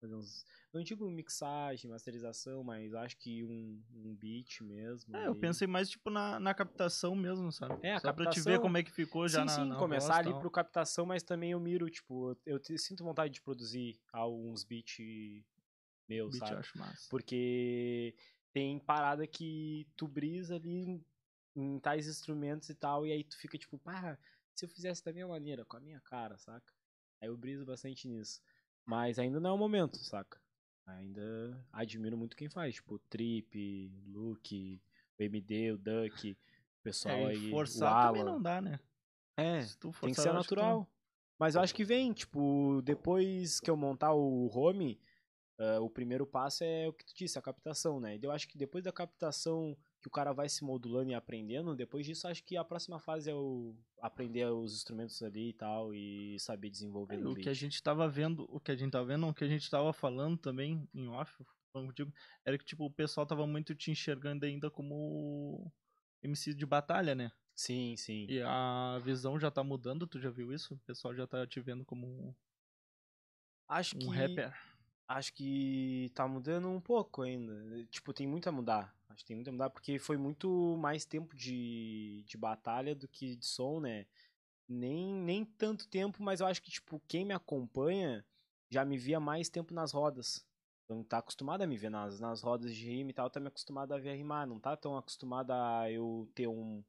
[0.01, 0.44] fazer uns.
[0.72, 5.14] Não digo mixagem, masterização, mas acho que um, um beat mesmo.
[5.14, 5.40] É, eu ali.
[5.40, 7.78] pensei mais, tipo, na, na captação mesmo, sabe?
[7.86, 9.68] É, a Só pra te ver captação- como é que ficou já sim, na, sim,
[9.68, 10.40] na começar voz, ali tal.
[10.40, 15.44] pro captação, mas também eu miro, tipo, eu te- sinto vontade de produzir alguns beats
[16.09, 16.60] meus, Beat eu sabe?
[16.60, 17.06] acho massa.
[17.09, 18.14] Porque
[18.52, 21.05] tem parada que tu brisa ali em-
[21.56, 24.18] em tais instrumentos e tal, e aí tu fica tipo, pá,
[24.55, 26.72] se eu fizesse da minha maneira, com a minha cara, saca?
[27.20, 28.40] Aí eu briso bastante nisso.
[28.85, 30.40] Mas ainda não é o momento, saca?
[30.86, 34.81] Ainda admiro muito quem faz, tipo, o Trip, Luke,
[35.19, 38.81] o MD, o Duck, o pessoal É, aí, o forçar também não dá, né?
[39.36, 40.89] É, tu tem que forçar, ser natural.
[41.39, 45.01] Mas eu acho que vem, tipo, depois que eu montar o home,
[45.59, 48.16] ah, o primeiro passo é o que tu disse, a captação, né?
[48.16, 51.74] E Eu acho que depois da captação que o cara vai se modulando e aprendendo,
[51.77, 55.94] depois disso acho que a próxima fase é o aprender os instrumentos ali e tal
[55.94, 57.44] e saber desenvolver É, o beat.
[57.44, 59.68] que a gente tava vendo, o que a gente tava vendo, o que a gente
[59.70, 62.12] tava falando também em off, falando contigo,
[62.44, 65.70] era que tipo, o pessoal tava muito te enxergando ainda como
[66.22, 67.32] MC de batalha, né?
[67.55, 68.27] Sim, sim.
[68.28, 70.74] E a visão já tá mudando, tu já viu isso?
[70.74, 72.35] O pessoal já tá te vendo como um,
[73.68, 74.52] Acho um que rapper.
[75.10, 77.84] Acho que tá mudando um pouco ainda.
[77.86, 78.94] Tipo, tem muito a mudar.
[79.08, 83.08] Acho que tem muito a mudar porque foi muito mais tempo de, de batalha do
[83.08, 84.06] que de som, né?
[84.68, 88.24] Nem, nem tanto tempo, mas eu acho que, tipo, quem me acompanha
[88.68, 90.46] já me via mais tempo nas rodas.
[90.84, 93.48] Então tá acostumado a me ver nas, nas rodas de rima e tal, tá me
[93.48, 94.46] acostumado a ver rimar.
[94.46, 96.84] Não tá tão acostumado a eu ter um,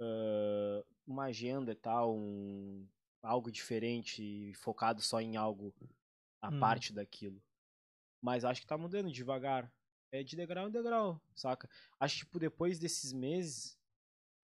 [0.00, 2.84] ah, uma agenda e tal, um,
[3.22, 5.72] algo diferente, focado só em algo
[6.44, 6.58] a Hum.
[6.60, 7.42] parte daquilo.
[8.20, 9.72] Mas acho que tá mudando devagar.
[10.12, 11.68] É de degrau em degrau, saca?
[11.98, 13.76] Acho que, tipo, depois desses meses,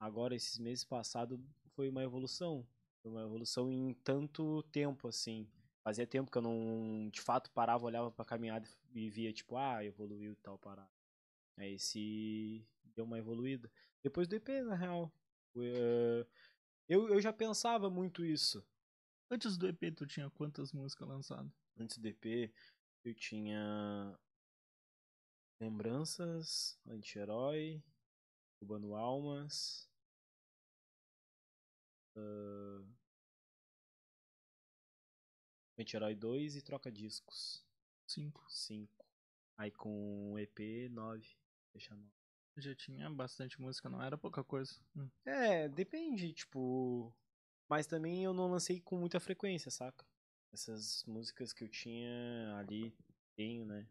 [0.00, 1.38] agora esses meses passados,
[1.76, 2.66] foi uma evolução.
[3.02, 5.48] Foi uma evolução em tanto tempo, assim.
[5.84, 9.84] Fazia tempo que eu não, de fato, parava, olhava pra caminhada e via, tipo, ah,
[9.84, 10.90] evoluiu e tal parada.
[11.56, 12.66] Aí se
[12.96, 13.70] deu uma evoluída.
[14.02, 15.12] Depois do EP, na real.
[15.56, 16.26] Eh,
[16.88, 18.64] Eu, eu já pensava muito isso.
[19.30, 21.52] Antes do EP, tu tinha quantas músicas lançadas?
[21.80, 22.52] Antes do EP,
[23.04, 24.18] eu tinha
[25.58, 27.82] Lembranças, Anti-Herói,
[28.58, 29.88] Cubano Almas,
[32.14, 32.84] ah,
[35.78, 37.64] Anti-Herói 2 e Troca Discos,
[38.06, 38.44] Cinco.
[38.50, 39.06] 5.
[39.56, 41.26] Aí com EP, 9.
[41.72, 42.10] Deixa 9.
[42.58, 44.74] Já tinha bastante música, não era pouca coisa.
[44.94, 45.08] Hum.
[45.24, 47.14] É, depende, tipo.
[47.70, 50.04] Mas também eu não lancei com muita frequência, saca?
[50.52, 52.92] Essas músicas que eu tinha ali,
[53.36, 53.86] tenho, né?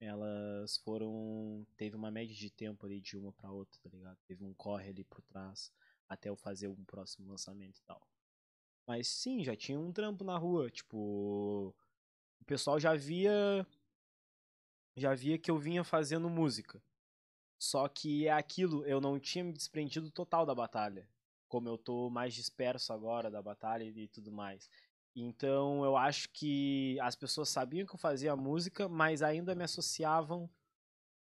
[0.00, 1.66] Elas foram.
[1.76, 4.18] Teve uma média de tempo ali de uma pra outra, tá ligado?
[4.26, 5.72] Teve um corre ali por trás
[6.08, 8.04] até eu fazer um próximo lançamento e tal.
[8.86, 11.74] Mas sim, já tinha um trampo na rua, tipo.
[12.40, 13.64] O pessoal já via.
[14.96, 16.82] Já via que eu vinha fazendo música.
[17.58, 21.06] Só que é aquilo, eu não tinha me desprendido total da batalha.
[21.46, 24.68] Como eu tô mais disperso agora da batalha e tudo mais.
[25.14, 30.48] Então eu acho que as pessoas sabiam que eu fazia música, mas ainda me associavam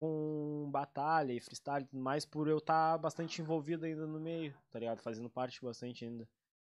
[0.00, 4.56] com batalha e freestyle e tudo mais, por eu estar bastante envolvido ainda no meio,
[4.70, 5.02] tá ligado?
[5.02, 6.28] Fazendo parte bastante ainda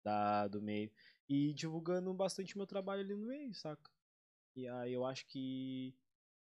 [0.04, 0.92] da, do meio.
[1.28, 3.92] E divulgando bastante meu trabalho ali no meio, saca?
[4.56, 5.96] E aí eu acho que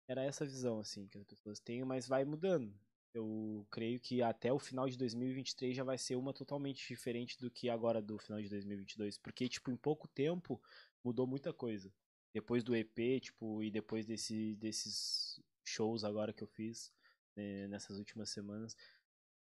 [0.07, 2.75] era essa visão, assim, que as pessoas têm, mas vai mudando.
[3.15, 7.51] Eu creio que até o final de 2023 já vai ser uma totalmente diferente do
[7.51, 9.19] que agora do final de 2022.
[9.19, 10.61] Porque, tipo, em pouco tempo
[11.03, 11.93] mudou muita coisa.
[12.33, 16.93] Depois do EP, tipo, e depois desse, desses shows agora que eu fiz
[17.35, 18.77] né, nessas últimas semanas.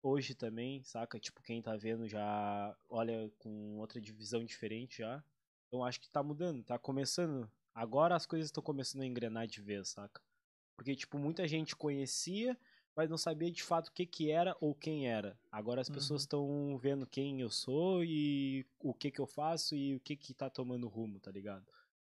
[0.03, 1.19] Hoje também, saca?
[1.19, 5.25] Tipo, quem tá vendo já olha com outra divisão diferente já.
[5.67, 7.51] Então acho que tá mudando, tá começando.
[7.75, 10.23] Agora as coisas estão começando a engrenar de vez, saca?
[10.77, 12.57] Porque, tipo, muita gente conhecia,
[12.97, 15.39] mas não sabia de fato o que que era ou quem era.
[15.53, 19.95] Agora as pessoas estão vendo quem eu sou e o que que eu faço e
[19.95, 21.67] o que que tá tomando rumo, tá ligado?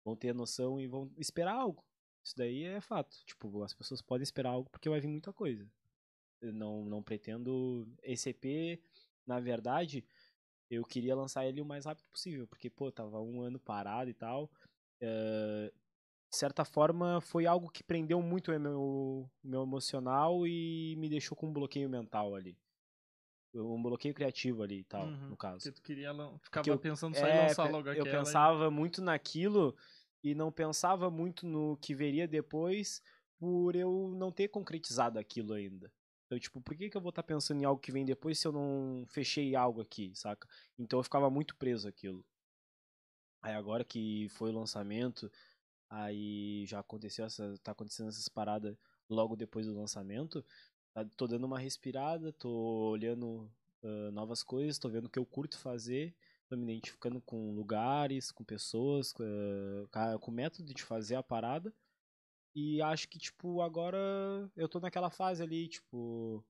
[0.07, 1.85] vão ter noção e vão esperar algo.
[2.23, 3.17] Isso daí é fato.
[3.25, 5.69] Tipo, as pessoas podem esperar algo porque vai vir muita coisa.
[6.41, 7.89] Eu não, não pretendo.
[8.05, 8.81] Esse EP,
[9.27, 10.05] na verdade,
[10.71, 14.15] eu queria lançar ele o mais rápido possível, porque, pô, tava um ano parado e
[14.15, 14.49] tal.
[15.01, 15.73] Eh,
[16.37, 21.35] de certa forma, foi algo que prendeu muito o meu, meu emocional e me deixou
[21.35, 22.59] com um bloqueio mental ali.
[23.55, 25.31] Um bloqueio criativo ali e tal, Uhum.
[25.31, 25.65] no caso.
[25.65, 26.11] Porque tu queria
[26.43, 28.09] ficava eu- pensando só em É, lançar pe- logo eu aquela.
[28.09, 29.75] e- pensava muito naquilo
[30.23, 33.01] e não pensava muito no que veria depois
[33.39, 35.91] por eu não ter concretizado aquilo ainda.
[36.27, 38.47] Então, tipo, por que, que eu vou estar pensando em algo que vem depois se
[38.47, 40.47] eu não fechei algo aqui, saca?
[40.79, 42.23] Então eu ficava muito preso àquilo.
[43.41, 45.31] Aí agora que foi o lançamento,
[45.91, 47.57] aí já aconteceu essa.
[47.63, 48.77] tá acontecendo essas paradas
[49.09, 50.45] logo depois do lançamento.
[50.95, 52.51] tá- Tô dando uma respirada, tô
[52.91, 53.51] olhando
[53.83, 56.15] ah, novas coisas, tô vendo o que eu curto fazer
[56.49, 59.25] tô me identificando com lugares, com pessoas, com,
[59.91, 61.75] ca- com método de fazer a parada.
[62.55, 63.99] E acho que, tipo, agora
[64.57, 66.45] eu tô naquela fase ali, tipo.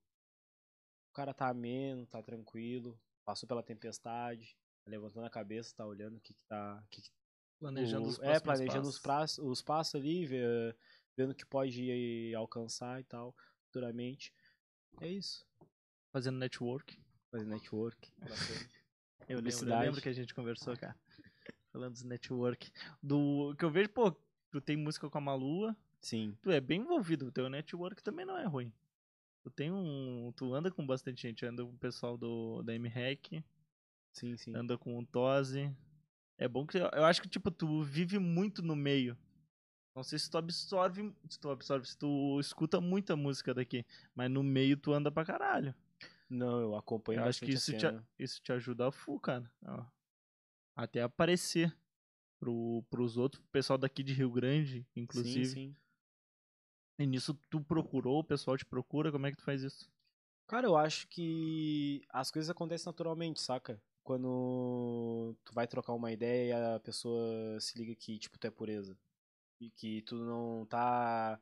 [1.10, 6.18] O cara tá ameno, tá tranquilo, passou pela tempestade, tá levantando a cabeça, tá olhando
[6.18, 6.84] o que, que tá.
[6.90, 7.10] que que
[7.58, 9.00] Planejando o- os É, planejando os, passos.
[9.00, 10.26] praços, os passos ali,
[11.16, 13.34] vendo o que pode alcançar e tal,
[13.66, 14.32] futuramente.
[15.00, 15.46] É isso.
[16.12, 16.98] Fazendo network.
[17.30, 18.12] Fazer network.
[19.28, 20.96] Eu lembro, eu lembro que a gente conversou, cara.
[21.72, 22.70] Falando dos network.
[23.02, 24.12] Do que eu vejo, pô,
[24.52, 26.38] tu tem música com a Malua, Sim.
[26.42, 28.72] tu é bem envolvido, o teu network também não é ruim.
[29.42, 33.42] Tu tem um, tu anda com bastante gente, anda com o pessoal do da M-Hack,
[34.12, 34.54] Sim, sim.
[34.54, 35.74] anda com o Toze.
[36.38, 39.16] É bom que eu, eu acho que tipo tu vive muito no meio.
[39.94, 43.84] Não sei se tu absorve, se tu absorve, se tu escuta muita música daqui,
[44.14, 45.74] mas no meio tu anda pra caralho.
[46.28, 48.08] Não, eu acompanho Eu acho que isso a te, cena.
[48.18, 49.50] isso te ajuda a full, cara.
[49.64, 49.86] Ó.
[50.74, 51.74] Até aparecer
[52.38, 55.46] pro, pros outros, pro pessoal daqui de Rio Grande, inclusive.
[55.46, 55.76] Sim, sim.
[56.98, 59.90] E nisso tu procurou, o pessoal te procura, como é que tu faz isso?
[60.46, 63.82] Cara, eu acho que as coisas acontecem naturalmente, saca?
[64.06, 68.50] Quando tu vai trocar uma ideia e a pessoa se liga que, tipo, tu é
[68.52, 68.96] pureza.
[69.60, 71.40] E que tu não tá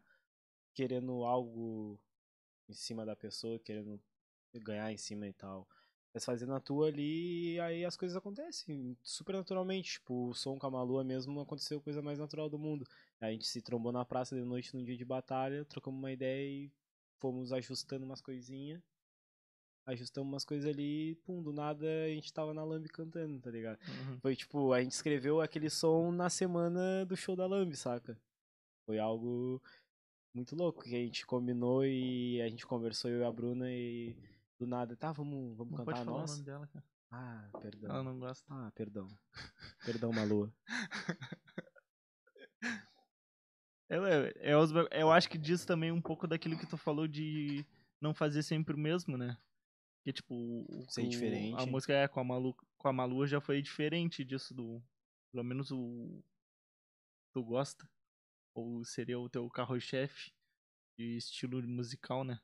[0.72, 2.00] querendo algo
[2.66, 4.00] em cima da pessoa, querendo
[4.54, 5.68] ganhar em cima e tal.
[6.14, 9.92] Mas fazendo a tua ali, aí as coisas acontecem super naturalmente.
[9.94, 12.86] Tipo, o som com a Malua mesmo aconteceu a coisa mais natural do mundo.
[13.20, 16.48] A gente se trombou na praça de noite num dia de batalha, trocamos uma ideia
[16.48, 16.72] e
[17.20, 18.80] fomos ajustando umas coisinhas.
[19.86, 23.50] Ajustamos umas coisas ali e, pum, do nada a gente tava na Lambi cantando, tá
[23.50, 23.78] ligado?
[24.22, 28.18] Foi tipo, a gente escreveu aquele som na semana do show da Lambi, saca?
[28.86, 29.60] Foi algo
[30.34, 34.16] muito louco que a gente combinou e a gente conversou eu e a Bruna e
[34.58, 36.34] do nada, tá, vamos, vamos Não cantar a nossa?
[36.34, 36.84] nome dela, cara.
[37.10, 37.90] Ah, perdão.
[37.90, 38.44] Ela não gosta.
[38.48, 39.08] Ah, perdão.
[39.84, 40.52] Perdão, Malu.
[43.86, 47.06] Eu, eu, é ba- eu acho que diz também um pouco daquilo que tu falou
[47.06, 47.64] de
[48.00, 49.36] não fazer sempre o mesmo, né?
[50.04, 51.56] Que tipo, o, Ser o- diferente.
[51.58, 54.82] A música é com a Malu, com a Malu já foi diferente disso do.
[55.32, 56.22] Pelo menos o.
[57.32, 57.88] Tu gosta?
[58.54, 60.32] Ou seria o teu carro-chefe
[60.98, 62.40] de estilo musical, né?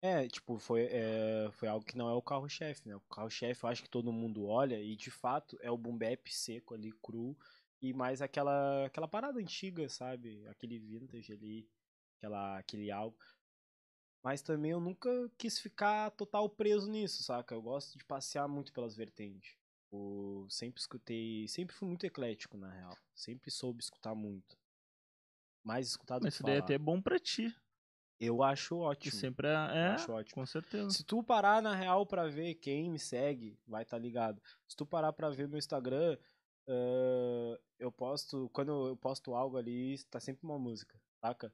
[0.00, 2.94] É, tipo, foi, é, foi algo que não é o carro-chefe, né?
[2.94, 6.32] O carro-chefe eu acho que todo mundo olha e de fato é o boom bap
[6.32, 7.36] seco ali, cru,
[7.82, 10.46] e mais aquela, aquela parada antiga, sabe?
[10.46, 11.68] Aquele vintage ali,
[12.18, 13.18] aquela, aquele algo.
[14.22, 15.08] Mas também eu nunca
[15.38, 17.54] quis ficar total preso nisso, saca?
[17.54, 19.56] Eu gosto de passear muito pelas vertentes.
[19.92, 22.96] Eu sempre escutei, sempre fui muito eclético, na real.
[23.14, 24.58] Sempre soube escutar muito.
[25.64, 26.64] Mais escutado Mas que isso daí é falar.
[26.64, 27.54] até bom pra ti.
[28.20, 29.14] Eu acho ótimo.
[29.14, 29.52] sempre é.
[29.52, 30.34] é acho ótimo.
[30.34, 30.90] com certeza.
[30.90, 34.42] Se tu parar na real pra ver quem me segue, vai estar ligado.
[34.66, 36.18] Se tu parar pra ver meu Instagram,
[36.68, 38.50] ah, eu posto.
[38.52, 41.52] Quando eu posto algo ali, tá sempre uma música, saca?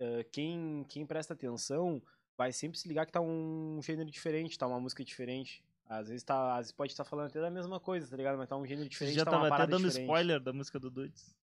[0.00, 2.02] Ah, quem, quem presta atenção
[2.36, 5.64] vai sempre se ligar que tá um gênero diferente, tá uma música diferente.
[5.86, 8.38] Às vezes, tá, às vezes pode estar falando até da mesma coisa, tá ligado?
[8.38, 10.08] Mas tá um gênero diferente, já tá uma tava até dando diferente.
[10.08, 11.36] spoiler da música do Dudes.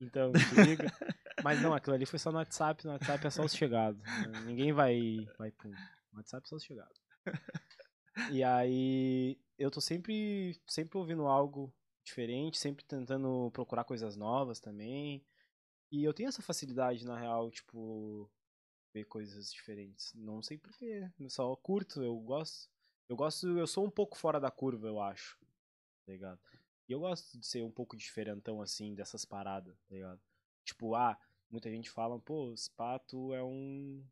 [0.00, 0.92] Então, se liga.
[1.42, 2.84] Mas não, aquilo ali foi só no WhatsApp.
[2.84, 4.00] No WhatsApp é só os chegados.
[4.00, 4.40] né?
[4.46, 5.26] Ninguém vai.
[5.36, 5.70] vai pum.
[6.12, 7.00] No WhatsApp é só os chegados.
[8.30, 11.72] E aí, eu tô sempre, sempre ouvindo algo
[12.04, 15.24] diferente, sempre tentando procurar coisas novas também.
[15.92, 18.26] E eu tenho essa facilidade, na real, tipo,
[18.94, 20.10] ver coisas diferentes.
[20.14, 22.70] Não sei porquê, eu só curto, eu gosto.
[23.06, 25.38] Eu gosto, eu sou um pouco fora da curva, eu acho.
[26.06, 26.40] Tá ligado?
[26.88, 30.20] E eu gosto de ser um pouco diferentão, assim, dessas paradas, tá ligado?
[30.64, 31.18] Tipo, ah,
[31.50, 34.02] muita gente fala, pô, Spato é um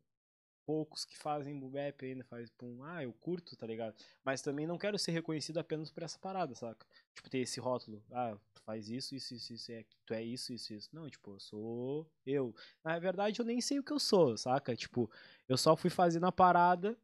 [0.63, 3.95] poucos que fazem bubep ainda, faz pum, ah, eu curto, tá ligado?
[4.23, 6.85] Mas também não quero ser reconhecido apenas por essa parada, saca?
[7.13, 10.53] Tipo, ter esse rótulo, ah, tu faz isso, isso, isso, isso, é, tu é isso,
[10.53, 10.89] isso, isso.
[10.93, 12.55] Não, tipo, eu sou eu.
[12.83, 14.75] Na verdade, eu nem sei o que eu sou, saca?
[14.75, 15.09] Tipo,
[15.47, 16.97] eu só fui fazendo a parada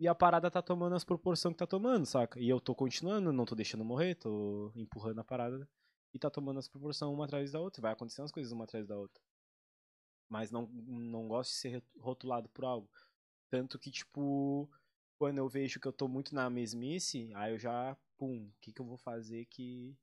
[0.00, 2.40] e a parada tá tomando as proporções que tá tomando, saca?
[2.40, 5.68] E eu tô continuando, não tô deixando morrer, tô empurrando a parada
[6.12, 8.86] e tá tomando as proporções uma atrás da outra, vai acontecendo as coisas uma atrás
[8.86, 9.22] da outra.
[10.28, 12.90] Mas não, não gosto de ser rotulado por algo.
[13.50, 14.68] Tanto que, tipo,
[15.18, 18.72] quando eu vejo que eu tô muito na mesmice, aí eu já, pum, o que,
[18.72, 19.98] que eu vou fazer que,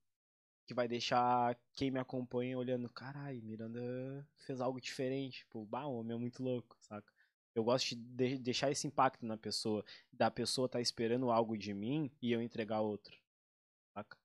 [0.68, 5.40] que vai deixar quem me acompanha olhando, carai, Miranda fez algo diferente.
[5.40, 7.10] Tipo, bah, o homem é muito louco, saca?
[7.56, 11.58] Eu gosto de, de deixar esse impacto na pessoa, da pessoa estar tá esperando algo
[11.58, 13.18] de mim e eu entregar outro,
[13.94, 14.18] saca?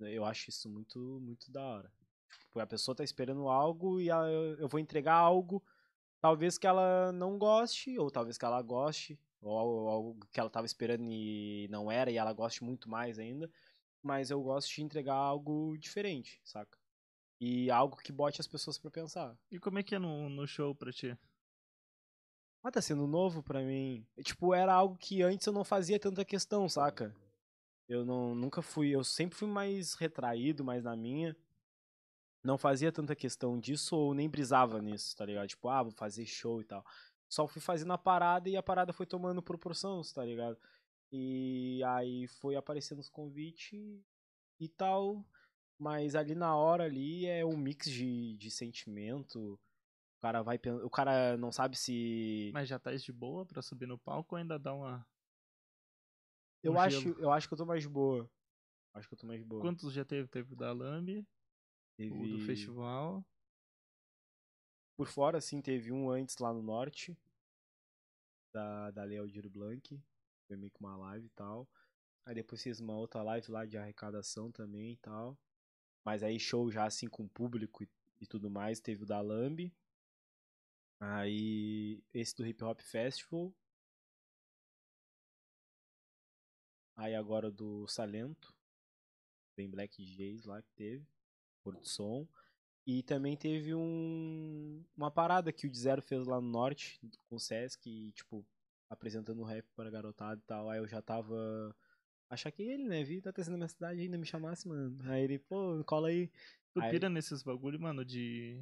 [0.00, 1.92] Eu acho isso muito, muito da hora.
[2.40, 5.62] Tipo, a pessoa tá esperando algo e eu vou entregar algo,
[6.22, 10.64] talvez que ela não goste, ou talvez que ela goste, ou algo que ela tava
[10.64, 13.50] esperando e não era, e ela goste muito mais ainda.
[14.00, 16.78] Mas eu gosto de entregar algo diferente, saca?
[17.40, 19.36] E algo que bote as pessoas para pensar.
[19.50, 21.18] E como é que é no, no show pra ti?
[22.62, 24.06] Ah, tá sendo novo pra mim.
[24.22, 27.12] Tipo, era algo que antes eu não fazia tanta questão, saca?
[27.88, 31.36] Eu não, nunca fui, eu sempre fui mais retraído, mais na minha.
[32.42, 35.48] Não fazia tanta questão disso ou nem brisava nisso, tá ligado?
[35.48, 36.84] Tipo, ah, vou fazer show e tal.
[37.28, 40.58] Só fui fazendo a parada e a parada foi tomando proporção, tá ligado?
[41.10, 43.78] E aí foi aparecendo os convites
[44.58, 45.24] e tal.
[45.78, 49.54] Mas ali na hora ali é um mix de, de sentimento.
[50.18, 52.50] O cara vai O cara não sabe se.
[52.54, 55.06] Mas já tá de boa pra subir no palco ou ainda dá uma.
[56.62, 58.30] Eu, acho, eu acho que eu tô mais de boa.
[58.94, 59.60] Acho que eu tô mais de boa.
[59.60, 60.28] Quantos já teve?
[60.28, 61.26] Teve o da Lambi,
[61.96, 62.12] teve...
[62.12, 63.24] o do festival.
[64.96, 67.16] Por fora, assim, teve um antes lá no norte.
[68.54, 70.00] Da, da Lei Aldir Blanc.
[70.46, 71.68] Foi meio que uma live e tal.
[72.26, 75.38] Aí depois fiz uma outra live lá de arrecadação também e tal.
[76.04, 77.88] Mas aí show já assim com público e,
[78.20, 78.80] e tudo mais.
[78.80, 79.74] Teve o da Lambi.
[81.00, 83.52] Aí esse do Hip Hop Festival.
[86.96, 88.54] Aí agora do Salento.
[89.56, 91.06] Bem Black Jays lá que teve.
[91.62, 92.26] Porto Som.
[92.86, 97.36] E também teve um, uma parada que o De Zero fez lá no norte, com
[97.36, 98.44] o Sesc, e, tipo,
[98.90, 100.68] apresentando rap para garotada e tal.
[100.68, 101.74] Aí eu já tava.
[102.28, 103.04] Achar que ele, né?
[103.04, 104.98] Vi, tá trazendo na minha cidade ainda me chamasse, mano.
[105.10, 106.30] Aí ele, pô, cola aí.
[106.72, 106.90] Tu aí...
[106.90, 108.60] pira nesses bagulho, mano, de.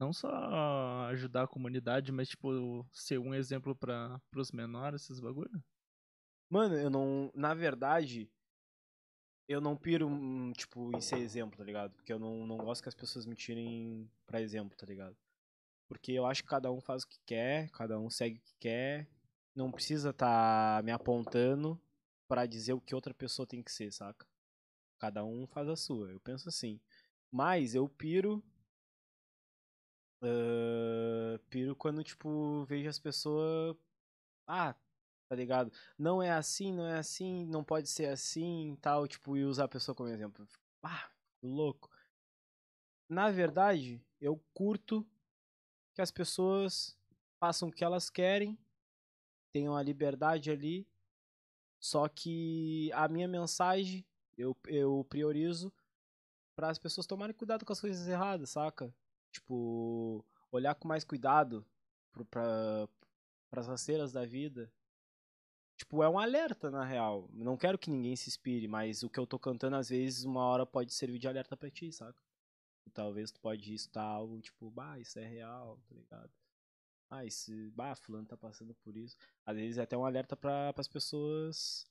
[0.00, 0.28] Não só
[1.10, 5.62] ajudar a comunidade, mas, tipo, ser um exemplo para pros menores, esses bagulho?
[6.50, 7.30] Mano, eu não.
[7.34, 8.28] Na verdade,
[9.48, 11.92] eu não piro, hum, tipo, em ser exemplo, tá ligado?
[11.94, 15.16] Porque eu não, não gosto que as pessoas me tirem pra exemplo, tá ligado?
[15.88, 18.54] Porque eu acho que cada um faz o que quer, cada um segue o que
[18.58, 19.08] quer.
[19.54, 21.80] Não precisa tá me apontando
[22.26, 24.26] para dizer o que outra pessoa tem que ser, saca?
[24.98, 26.80] Cada um faz a sua, eu penso assim.
[27.30, 28.42] Mas eu piro.
[30.22, 33.76] Uh, piro quando, tipo, vejo as pessoas.
[34.46, 34.74] Ah,
[35.28, 35.72] tá ligado?
[35.98, 39.68] Não é assim, não é assim, não pode ser assim tal, tipo, e usar a
[39.68, 40.46] pessoa como exemplo.
[40.82, 41.10] Ah,
[41.42, 41.90] louco.
[43.08, 45.06] Na verdade, eu curto
[45.94, 46.96] que as pessoas
[47.38, 48.58] façam o que elas querem,
[49.52, 50.86] tenham a liberdade ali,
[51.80, 54.04] só que a minha mensagem
[54.36, 55.72] eu, eu priorizo
[56.56, 58.92] para as pessoas tomarem cuidado com as coisas erradas, saca?
[59.30, 61.64] Tipo, olhar com mais cuidado
[62.30, 62.88] para
[63.52, 64.72] as rasteiras da vida,
[65.76, 67.28] Tipo, é um alerta, na real.
[67.32, 70.44] Não quero que ninguém se inspire, mas o que eu tô cantando, às vezes, uma
[70.44, 72.22] hora pode servir de alerta pra ti, saca?
[72.86, 76.32] E talvez tu pode estar algo, tipo, bah, isso é real, tá ligado?
[77.10, 79.16] Ah, esse, bah, fulano tá passando por isso.
[79.44, 81.86] Às vezes é até um alerta para as pessoas.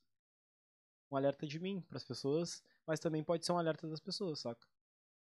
[1.11, 4.39] Um alerta de mim, para as pessoas, mas também pode ser um alerta das pessoas,
[4.39, 4.67] saca?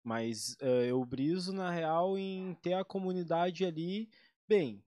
[0.04, 4.10] Mas uh, eu briso, na real, em ter a comunidade ali
[4.48, 4.84] bem.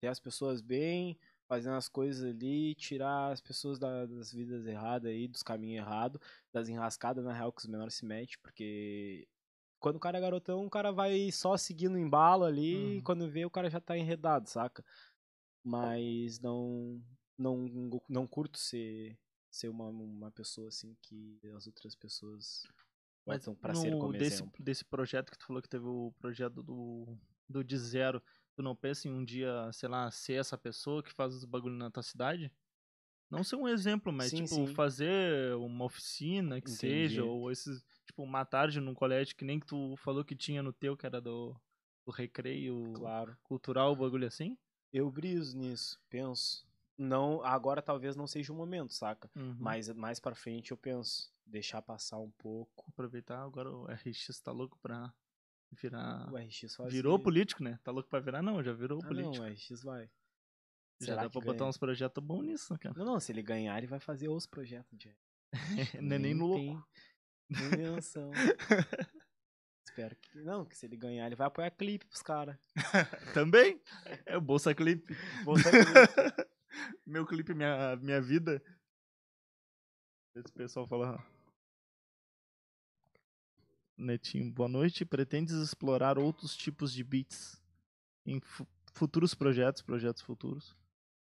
[0.00, 1.18] Ter as pessoas bem,
[1.52, 6.18] fazendo as coisas ali, tirar as pessoas da, das vidas erradas aí, dos caminhos errados,
[6.50, 9.28] das enrascadas na real que os menores se metem, porque
[9.78, 12.92] quando o cara é garotão, o cara vai só seguindo o embalo ali, uhum.
[12.92, 14.82] e quando vê o cara já tá enredado, saca?
[15.62, 16.98] Mas não
[17.36, 17.68] não
[18.08, 19.18] não curto ser
[19.50, 22.66] ser uma, uma pessoa assim que as outras pessoas
[23.26, 24.64] botam para ser como desse, exemplo.
[24.64, 27.14] desse projeto que tu falou que teve o projeto do
[27.46, 28.22] do de zero
[28.54, 31.74] Tu não pensa em um dia, sei lá, ser essa pessoa que faz os bagulho
[31.74, 32.52] na tua cidade?
[33.30, 34.74] Não ser um exemplo, mas, sim, tipo, sim.
[34.74, 36.76] fazer uma oficina que Entendi.
[36.76, 40.62] seja, ou esses, tipo, uma tarde num colégio que nem que tu falou que tinha
[40.62, 41.56] no teu, que era do,
[42.04, 43.34] do recreio claro.
[43.42, 44.58] cultural, o bagulho assim?
[44.92, 46.66] Eu briso nisso, penso.
[46.98, 49.30] Não, agora talvez não seja o momento, saca?
[49.34, 49.56] Uhum.
[49.58, 51.32] Mas mais pra frente eu penso.
[51.46, 52.84] Deixar passar um pouco.
[52.88, 55.12] Aproveitar, agora o RX tá louco pra
[55.80, 56.32] virar.
[56.32, 56.92] O RX faz.
[56.92, 57.78] Virou político, né?
[57.82, 58.42] Tá louco pra virar?
[58.42, 59.36] Não, já virou Ah, político.
[59.36, 60.04] não, o RX vai.
[61.00, 61.70] já Será dá que pra botar ganha?
[61.70, 62.94] uns projetos bons nisso, né, cara.
[62.98, 65.14] Não, não, se ele ganhar, ele vai fazer os projetos de
[66.02, 66.88] Não é nem no louco.
[67.48, 68.30] tem dimensão.
[69.86, 70.38] Espero que.
[70.38, 72.56] Não, que se ele ganhar, ele vai apoiar clipe pros caras.
[73.34, 73.80] Também.
[74.24, 75.14] É o Bolsa Clipe.
[75.44, 76.52] Bolsa Clipe.
[77.04, 78.62] Meu clipe, minha, minha vida.
[80.34, 81.22] Esse pessoal fala.
[84.06, 85.04] Netinho, boa noite.
[85.04, 87.60] Pretendes explorar outros tipos de beats
[88.26, 90.76] em fu- futuros projetos, projetos futuros?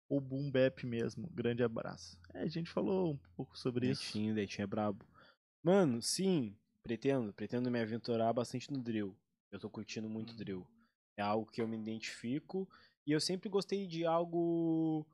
[0.08, 1.28] Ou boom bap mesmo?
[1.32, 2.18] Grande abraço.
[2.34, 4.04] É, a gente falou um pouco sobre isso.
[4.18, 5.04] Netinho, Netinho é brabo.
[5.62, 7.32] Mano, sim, pretendo.
[7.32, 9.16] Pretendo me aventurar bastante no drill.
[9.50, 10.36] Eu tô curtindo muito Uhum.
[10.36, 10.66] drill.
[11.16, 12.68] É algo que eu me identifico.
[13.06, 15.06] E eu sempre gostei de algo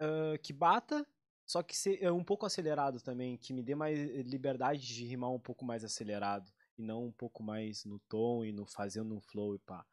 [0.00, 1.06] ah, que bata,
[1.50, 3.36] só que é um pouco acelerado também.
[3.36, 6.48] Que me dê mais liberdade de rimar um pouco mais acelerado.
[6.78, 9.84] E não um pouco mais no tom e no fazendo um flow e pá.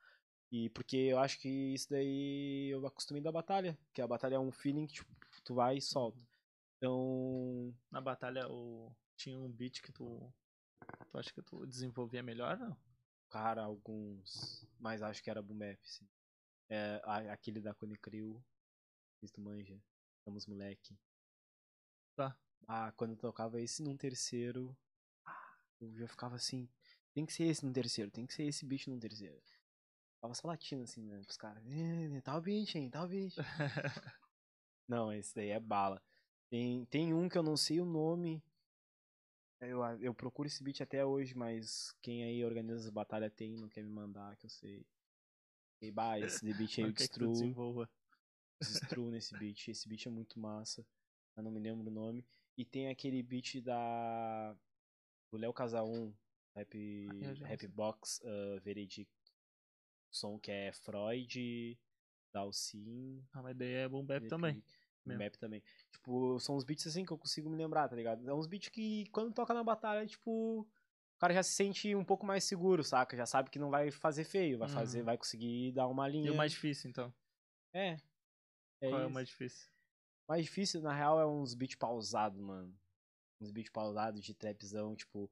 [0.51, 3.75] E porque eu acho que isso daí eu acostumei da batalha.
[3.91, 5.11] Que a batalha é um feeling que tipo,
[5.43, 6.21] tu vai e solta.
[6.77, 8.95] Então, Na batalha, o...
[9.15, 10.31] tinha um beat que tu.
[11.09, 12.55] Tu acha que tu desenvolvia melhor?
[12.59, 12.77] Não?
[13.31, 14.63] cara, alguns.
[14.79, 16.07] Mas acho que era Bap, sim.
[16.69, 17.01] É,
[17.31, 18.39] aquele da Cone Crew.
[19.19, 19.81] Se tu manja.
[20.19, 20.95] Estamos moleque.
[22.17, 22.35] Tá.
[22.67, 24.75] Ah, quando eu tocava esse num terceiro.
[25.23, 26.67] ah, eu já ficava assim.
[27.13, 29.39] Tem que ser esse num terceiro, tem que ser esse bicho num terceiro.
[30.19, 31.21] Tava só latindo assim, né?
[31.21, 31.63] Pros caras.
[31.67, 32.91] "Eh, Tá o bicho, hein?
[32.95, 33.37] O bicho.
[34.89, 36.01] Não, esse daí é bala.
[36.49, 38.41] Tem, tem um que eu não sei o nome.
[39.59, 43.67] Eu, eu procuro esse beat até hoje, mas quem aí organiza as batalhas tem, não
[43.69, 44.85] quer me mandar, que eu sei.
[45.81, 47.31] E bah, esse beat aí eu quer que destruo.
[47.33, 47.89] desenvolva.
[48.61, 49.67] Destruo nesse beat.
[49.67, 50.85] Esse beat é muito massa.
[51.37, 52.25] Eu não me lembro o nome.
[52.57, 54.55] E tem aquele beat da.
[55.31, 56.13] Do Léo Casaum,
[56.55, 56.73] Rap,
[57.37, 57.67] não rap.
[57.67, 59.31] Box uh, Veredicto.
[60.09, 61.77] Som que é Freud,
[62.33, 63.23] Dalcin.
[63.33, 64.63] Ah, mas daí é boom bap também.
[65.05, 65.61] Map também.
[65.91, 68.27] Tipo, são uns beats assim que eu consigo me lembrar, tá ligado?
[68.27, 72.03] É uns beats que quando toca na batalha, tipo, o cara já se sente um
[72.03, 73.15] pouco mais seguro, saca?
[73.15, 75.05] Já sabe que não vai fazer feio, vai fazer, Uhum.
[75.05, 76.27] vai conseguir dar uma linha.
[76.27, 77.13] E o mais difícil, então?
[77.73, 77.97] É.
[78.81, 79.13] É Qual é o isso.
[79.13, 79.69] mais difícil?
[80.27, 82.73] Mais difícil, na real, é uns beats pausados, mano.
[83.39, 85.31] Uns beats pausados de trapzão, tipo,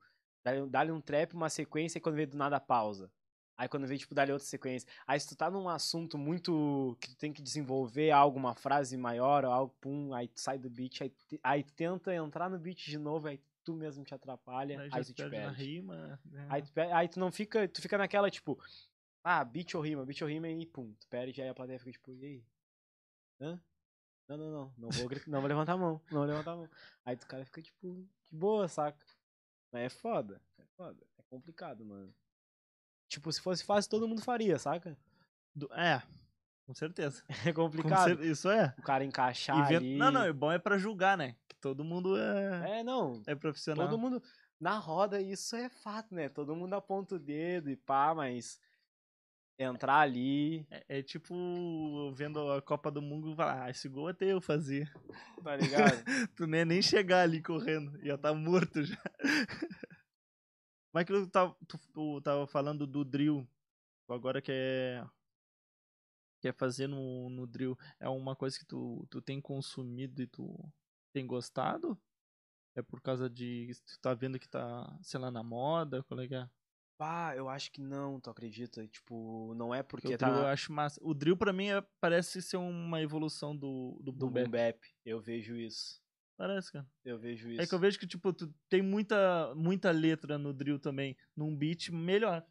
[0.69, 3.11] dá-lhe um trap, uma sequência e quando vê do nada pausa.
[3.57, 4.88] Aí quando vê, tipo, dá-lhe outra sequência.
[5.07, 8.97] Aí se tu tá num assunto muito que tu tem que desenvolver algo, uma frase
[8.97, 12.85] maior, ou algo, pum, aí tu sai do beat, aí, aí tenta entrar no beat
[12.85, 15.63] de novo, aí tu mesmo te atrapalha, Aí aí, tu te perde perde.
[15.63, 16.19] rima.
[16.26, 16.47] né?
[16.49, 18.61] Aí tu, aí tu não fica, tu fica naquela, tipo,
[19.23, 21.91] ah, beat ou rima, beat ou rima e pum, tu perde, aí a plateia fica
[21.91, 22.43] tipo, e aí?
[23.39, 23.59] Hã?
[24.27, 26.56] Não, não, não, não vou, gritar, não vou levantar a mão, não vou levantar a
[26.56, 26.69] mão.
[27.06, 28.97] Aí o cara fica tipo, de boa, saca?
[29.72, 32.14] Mas é foda, é foda, é complicado, mano.
[33.07, 34.97] Tipo, se fosse fácil, todo mundo faria, saca?
[35.56, 36.02] Do- É,
[36.65, 37.23] com certeza.
[37.47, 38.18] É Com complicado.
[38.18, 38.73] cer- Isso é.
[38.80, 39.95] O cara encaixar vendo- ali.
[39.97, 41.35] Não, não, é bom é pra julgar, né?
[41.47, 43.88] Que todo mundo é, É, não, é profissional.
[43.88, 44.22] todo mundo...
[44.60, 46.30] Na roda, isso é fato, né?
[46.30, 48.60] Todo mundo aponta o dedo e pá, mas...
[49.57, 54.10] Entrar ali, É, é tipo vendo a Copa do Mundo e falar, ah, esse gol
[54.10, 54.91] até eu fazia.
[55.44, 56.03] tá ligado?
[56.36, 59.02] Tu nem, nem chegar ali correndo, já tá morto já.
[60.94, 63.48] Mas que tu tava, tu, tu tava falando do drill,
[64.07, 65.06] tu agora quer,
[66.41, 70.57] quer fazer no, no drill, é uma coisa que tu, tu tem consumido e tu
[71.14, 71.98] tem gostado?
[72.76, 76.27] É por causa de, tu tá vendo que tá, sei lá, na moda, qual é
[76.27, 76.49] que é?
[76.97, 78.88] Pá, eu acho que não, tu acredita?
[78.88, 80.99] Tipo, não é Porque o tá drill eu acho massa.
[81.03, 84.43] O drill pra mim é- parece ser uma evolução do, do, do boom bap.
[84.45, 84.80] boom bap.
[85.05, 86.01] Eu vejo isso.
[86.38, 86.85] Parece, cara.
[87.03, 87.61] Eu vejo isso.
[87.61, 91.15] É que eu vejo que, tipo, tu tem muita, muita letra no drill também.
[91.35, 92.45] Num beat melhor.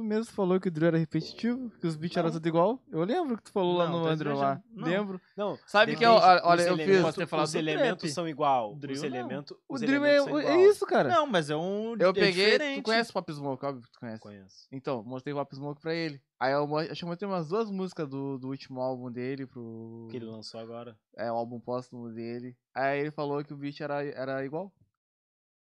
[0.00, 2.82] Tu mesmo falou que o drill era repetitivo, que os beats eram tudo igual.
[2.90, 4.62] Eu lembro que tu falou lá no tá Andrew lá.
[4.72, 4.88] Não.
[4.88, 5.20] Lembro.
[5.36, 7.02] Não, Sabe que é, ó, olha, eu fiz.
[7.02, 8.74] Posso ter falado os elementos são igual.
[8.76, 9.08] Drill os não.
[9.08, 11.10] elementos, O drill é, é isso, cara.
[11.10, 11.96] Não, mas é um.
[12.00, 12.52] eu é peguei.
[12.52, 12.80] diferente.
[12.80, 14.20] Tu conhece o Pop Smoke, óbvio que tu conhece.
[14.22, 14.68] Conheço.
[14.72, 16.18] Então, mostrei o Pop Smoke pra ele.
[16.40, 20.08] Aí eu, acho que eu mostrei umas duas músicas do, do último álbum dele pro.
[20.10, 20.96] Que ele lançou agora.
[21.14, 22.56] É, o álbum póstumo dele.
[22.74, 24.72] Aí ele falou que o beat era, era igual.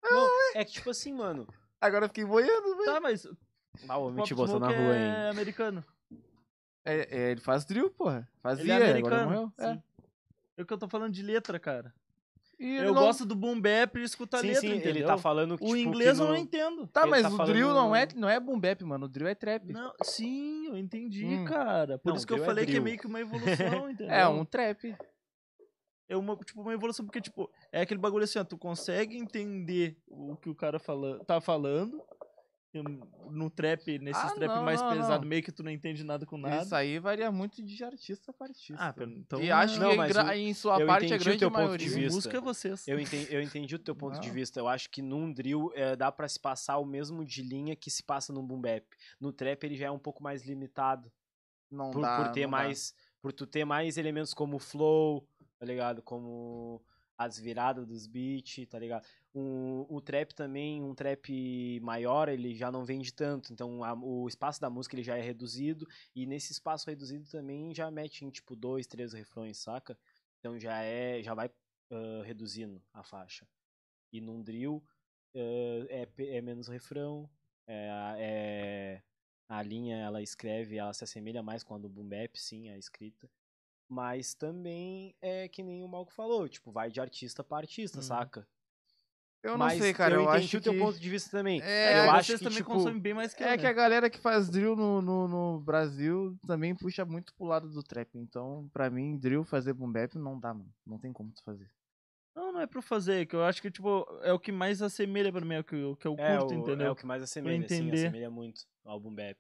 [0.03, 1.48] Não, é que tipo assim, mano.
[1.86, 2.86] Agora eu fiquei boiando, velho.
[2.86, 3.28] Tá, mas.
[3.88, 5.30] Ah, o te botou na rua, é hein?
[5.30, 5.84] americano.
[6.84, 8.28] É, é, ele faz drill, porra.
[8.42, 9.26] Fazia, Ele é agora americano.
[9.26, 9.54] morreu.
[9.60, 9.80] É.
[10.58, 11.94] É o que eu tô falando de letra, cara.
[12.58, 14.90] E Eu não- gosto do boom bap e escutar Sim, letra, sim, entendeu?
[14.92, 16.88] ele tá falando que, O tipo, inglês que eu no- não entendo.
[16.88, 19.06] Tá, ele mas tá o falando- drill não é, não é boom bap, mano.
[19.08, 19.74] O drill é trap.
[19.74, 21.44] Não, sim, eu entendi, Hum.
[21.44, 21.98] cara.
[21.98, 23.36] Por Não, isso que eu é falei que é meio que uma evolução,
[23.92, 24.10] entendeu?
[24.10, 24.96] É, um trap.
[26.08, 29.98] É uma, tipo, uma evolução, porque, tipo, é aquele bagulho assim, ó, tu consegue entender
[30.08, 32.02] o que o cara fala, tá falando.
[33.30, 35.28] No trap, nesses Ah, trap não, mais não, pesado, não.
[35.30, 36.64] meio que tu não entende nada com nada.
[36.64, 38.76] Isso aí varia muito de artista para artista.
[38.78, 39.42] Ah, então.
[39.42, 41.62] e acho Não, que mas o- em sua eu parte a o grande teu ponto
[41.62, 41.88] de maioria.
[41.88, 42.14] vista.
[42.16, 42.88] música é vocês.
[42.88, 44.60] Eu entendi, eu entendi o teu ponto de vista.
[44.60, 47.90] Eu acho que num drill eh, dá pra se passar o mesmo de linha que
[47.90, 48.86] se passa num boom bap.
[49.20, 51.12] No trap ele já é um pouco mais limitado.
[51.72, 52.58] Não por, dá, por ter não dá.
[52.58, 55.28] mais por tu ter mais elementos como flow
[55.58, 56.80] tá ligado como
[57.18, 59.04] as viradas dos beats tá ligado
[59.36, 64.28] um, o trap também um trap maior ele já não vende tanto então a- o
[64.28, 65.86] espaço da música ele já é reduzido
[66.16, 69.98] e nesse espaço reduzido também já mete em tipo dois três refrões saca
[70.40, 71.52] então já é já vai
[71.91, 73.48] ah, reduzindo a faixa
[74.12, 74.84] e num drill
[75.36, 76.07] ah, é,
[76.38, 77.30] é menos refrão
[77.68, 79.03] é, é
[79.48, 82.78] a linha ela escreve, ela se assemelha mais com a do Boom Bap, sim, a
[82.78, 83.30] escrita.
[83.88, 88.03] Mas também é que nem o Malco falou, tipo, vai de artista pra artista, Uhum.
[88.03, 88.48] saca?
[89.46, 90.16] Eu não Mas sei, cara.
[90.16, 90.80] Eu, entendi acho o teu que...
[90.80, 91.62] ponto de vista também.
[91.62, 93.70] É, eu vocês acho que, também tipo, consomem bem mais que eu, É que né?
[93.70, 97.84] a galera que faz drill no, no, no Brasil também puxa muito pro lado do
[97.84, 98.10] trap.
[98.16, 100.74] Então, pra mim, drill fazer boom bap não dá, mano.
[100.84, 101.70] Não tem como tu fazer.
[102.36, 105.32] Não, não é pra fazer, que eu acho que, tipo, é o que mais assemelha
[105.32, 106.88] pra mim, é o que, o que eu é, curto, o, entendeu?
[106.88, 108.08] é o que mais assemelha, sim, entender.
[108.08, 109.38] assemelha muito ao Boom Bap.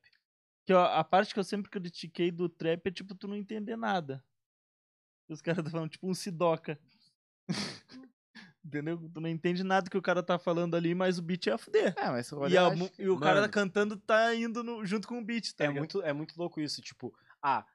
[0.67, 3.75] Que ó, a parte que eu sempre critiquei do trap é, tipo, tu não entender
[3.75, 4.23] nada.
[5.27, 6.79] Os caras estão falando, tipo, um sidoca.
[8.65, 8.97] Entendeu?
[9.13, 11.57] Tu não entende nada que o cara tá falando ali, mas o beat é a
[11.57, 11.93] fuder.
[11.97, 13.53] É, mas eu E, a acho e o cara Mano.
[13.53, 15.79] cantando tá indo no- junto com o beat, tá é, ligado?
[15.79, 17.65] muito, é muito louco isso, tipo, ah,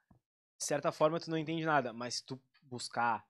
[0.59, 3.25] de certa forma tu não entende nada, mas se tu buscar,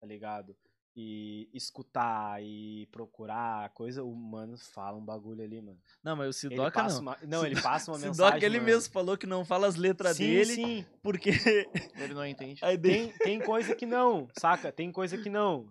[0.00, 0.56] tá ligado?
[0.96, 5.76] E escutar e procurar coisa, o mano fala um bagulho ali, mano.
[6.04, 7.02] Não, mas o Sidoca passa não.
[7.02, 8.44] uma, não, ele passa uma Sidoca, mensagem.
[8.46, 8.66] ele mano.
[8.70, 11.30] mesmo falou que não fala as letras sim, dele, Sim, porque
[11.96, 12.60] Ele não entende.
[12.64, 13.08] a ideia...
[13.08, 14.70] tem, tem coisa que não, saca?
[14.70, 15.68] Tem coisa que não.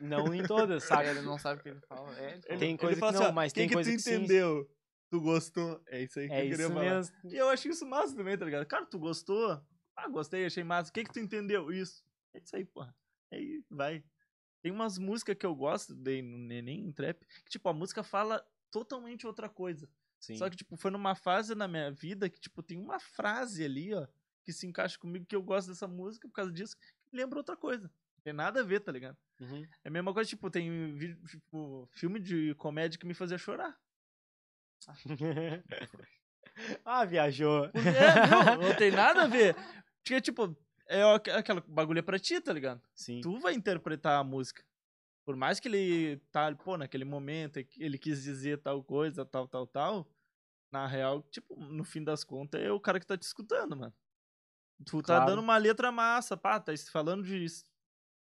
[0.00, 1.10] Não em todas, saca?
[1.10, 2.18] Ele não sabe o que ele fala.
[2.18, 2.58] É, ele.
[2.58, 4.14] Tem coisa fala que assim, não, ó, mas que tem que coisa tu que sim.
[4.14, 4.70] entendeu?
[5.08, 5.80] Tu gostou?
[5.86, 6.84] É isso aí que É eu queria isso falar.
[6.84, 7.14] mesmo.
[7.24, 8.66] E eu acho isso massa também, tá ligado?
[8.66, 9.60] Cara, tu gostou?
[9.94, 10.90] Ah, gostei, achei massa.
[10.90, 11.70] O que que tu entendeu?
[11.70, 12.04] Isso.
[12.34, 12.94] É isso aí, porra.
[13.32, 14.02] Aí, vai.
[14.60, 18.44] Tem umas músicas que eu gosto, de, nem em trap, que, tipo, a música fala
[18.70, 19.88] totalmente outra coisa.
[20.18, 20.36] Sim.
[20.36, 23.94] Só que, tipo, foi numa fase na minha vida que, tipo, tem uma frase ali,
[23.94, 24.06] ó,
[24.42, 27.56] que se encaixa comigo, que eu gosto dessa música por causa disso, que lembra outra
[27.56, 27.90] coisa.
[28.26, 29.16] Não tem nada a ver, tá ligado?
[29.40, 29.64] Uhum.
[29.84, 33.78] É a mesma coisa, tipo, tem vídeo, tipo, filme de comédia que me fazia chorar.
[36.84, 37.68] ah, viajou.
[37.70, 39.54] Porque, é, não, não tem nada a ver.
[40.02, 40.56] Porque, tipo,
[40.88, 42.82] é aqu- aquela bagulho é pra ti, tá ligado?
[42.96, 43.20] Sim.
[43.20, 44.64] Tu vai interpretar a música.
[45.24, 49.66] Por mais que ele tá, pô, naquele momento, ele quis dizer tal coisa, tal, tal,
[49.68, 50.10] tal.
[50.72, 53.94] Na real, tipo, no fim das contas, é o cara que tá te escutando, mano.
[54.84, 55.26] Tu tá Claro.
[55.26, 57.46] dando uma letra massa, pá, tá falando de,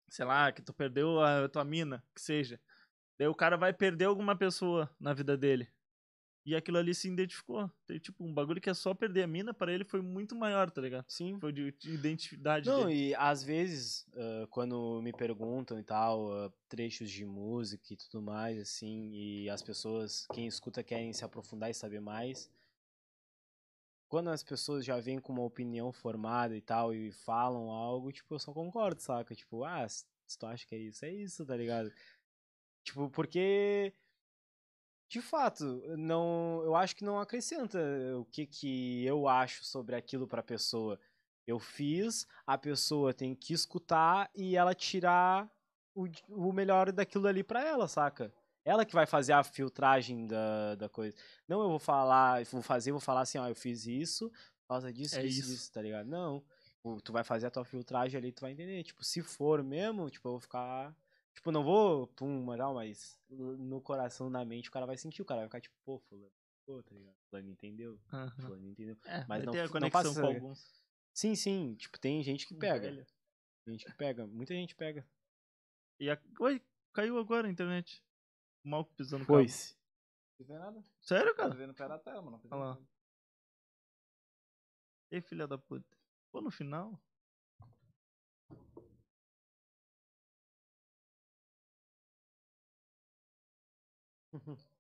[0.09, 2.61] sei lá, que tu perdeu a tua mina, que seja.
[3.19, 5.69] Daí o cara vai perder alguma pessoa na vida dele.
[6.45, 7.69] E aquilo ali se identificou.
[7.89, 10.71] Tem, tipo, um bagulho que é só perder a mina, pra ele foi muito maior,
[10.71, 11.05] tá ligado?
[11.09, 11.37] Sim.
[11.41, 13.09] Foi de, de identidade Não, dele.
[13.09, 18.23] e às vezes, ah, quando me perguntam e tal, ah, trechos de música e tudo
[18.23, 22.49] mais, assim, e as pessoas, quem escuta, querem se aprofundar e saber mais.
[24.09, 28.35] Quando as pessoas já vêm com uma opinião formada e tal, e falam algo, tipo,
[28.35, 29.35] eu só concordo, saca?
[29.35, 31.93] Tipo, ah, se tu acha que é isso, é isso, tá ligado?
[32.85, 33.93] Tipo, porque.
[35.09, 35.65] De fato,
[35.97, 37.79] não, eu acho que não acrescenta
[38.19, 40.99] o que, que eu acho sobre aquilo pra pessoa.
[41.47, 45.49] Eu fiz, a pessoa tem que escutar e ela tirar
[45.95, 48.33] o, o melhor daquilo ali pra ela, saca?
[48.67, 51.17] Ela que vai fazer a filtragem da, da coisa.
[51.47, 54.93] Não eu vou falar, vou fazer, vou falar assim, ó, eu fiz isso, por causa
[54.93, 55.49] disso, É isso.
[55.49, 56.07] disso, tá ligado?
[56.09, 56.45] Não.
[57.05, 58.83] Tu vai fazer a tua filtragem ali, tu vai entender.
[58.83, 60.93] Tipo, se for mesmo, tipo, eu vou ficar.
[61.33, 65.25] Tipo, não vou, pum, não, mas no coração, na mente, o cara vai sentir, o
[65.25, 66.33] cara vai ficar tipo, pô, fulano,
[66.65, 67.15] pô, tá ligado?
[67.31, 68.31] Fulano entendeu, Aham.
[68.41, 68.97] fulano entendeu.
[69.05, 70.83] É, Mas não ter não passa- com alguns.
[71.15, 72.89] Sim, sim, tipo, tem gente que pega.
[72.89, 73.07] Velho.
[73.69, 75.07] Gente que pega, muita gente pega.
[76.01, 76.19] E a...
[76.41, 76.63] Oi,
[76.93, 78.03] caiu agora a internet
[78.67, 79.39] mal pisando no carro.
[79.39, 80.85] Foi Não nada.
[81.01, 81.51] Sério, cara?
[81.51, 82.41] Tá vendo o cara mano.
[82.51, 82.79] Olha lá.
[85.11, 85.97] Ei, filha da puta.
[86.31, 87.01] Pô, no final.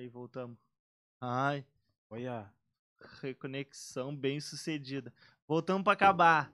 [0.00, 0.56] Aí voltamos.
[1.20, 1.62] Ai,
[2.08, 2.50] Olha.
[3.20, 5.12] reconexão bem sucedida.
[5.46, 6.50] Voltamos pra acabar.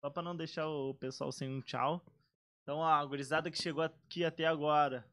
[0.00, 2.02] Só pra não deixar o pessoal sem um tchau.
[2.62, 5.06] Então, ó, a gurizada que chegou aqui até agora.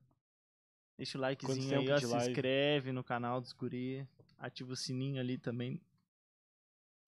[0.97, 1.97] Deixa o likezinho aí, ó.
[1.97, 2.29] Se live?
[2.31, 4.07] inscreve no canal dos guri.
[4.37, 5.81] Ativa o sininho ali também.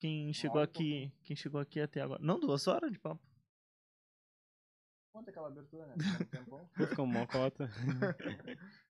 [0.01, 1.13] Quem chegou e aqui.
[1.23, 2.21] Quem chegou aqui até agora.
[2.21, 3.25] Não, duas horas de papo.
[5.13, 5.95] Conta aquela abertura, né?
[6.75, 7.69] Ficou uma cota.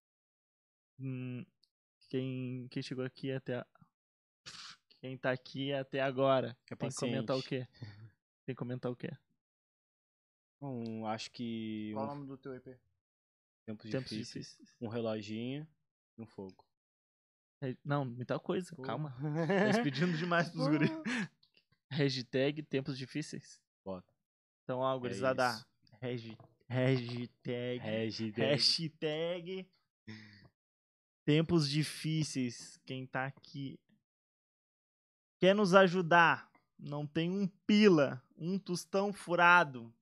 [0.99, 1.45] Hum,
[2.07, 3.55] quem, quem chegou aqui até.
[3.57, 3.67] a-
[4.99, 6.57] Quem tá aqui até agora.
[6.71, 7.67] É Tem que comentar o quê?
[8.45, 9.09] Tem que comentar o quê?
[10.59, 12.63] Bom, acho que Qual o um nome do teu EP?
[13.65, 14.75] tempos, Tempos difíceis, difíceis.
[14.81, 15.67] um reloginho
[16.17, 16.65] e um fogo.
[17.61, 18.81] É, Não, muita coisa, Pô.
[18.81, 19.13] calma.
[19.77, 20.87] Tá pedindo demais pros guri.
[21.91, 23.61] Hashtag tempos difíceis.
[23.85, 24.11] Bota.
[24.63, 25.49] Então, ó, gurizada.
[25.49, 25.67] isso.
[26.01, 26.37] Hagi-
[26.69, 27.79] Hashtag.
[27.79, 29.69] Regi, Hashtag.
[31.27, 32.79] Tempos difíceis.
[32.85, 33.77] Quem tá aqui.
[35.41, 36.49] Quer nos ajudar?
[36.79, 38.23] Não tem um pila.
[38.37, 39.93] Um tostão furado.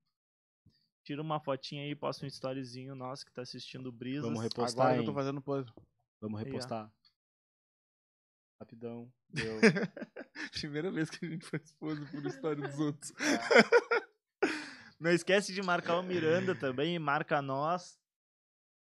[1.03, 4.23] Tira uma fotinha aí, posta um storyzinho nosso que tá assistindo o Brisas.
[4.23, 5.15] Vamos repostar, Agora que eu tô hein?
[5.15, 5.73] fazendo pose.
[6.22, 6.93] Vamos Aí, repostar.
[8.60, 9.11] Rapidão.
[9.27, 9.60] Deu.
[10.53, 13.11] Primeira vez que a gente faz pose por história dos outros.
[14.99, 17.99] Não esquece de marcar o Miranda também, marca nós.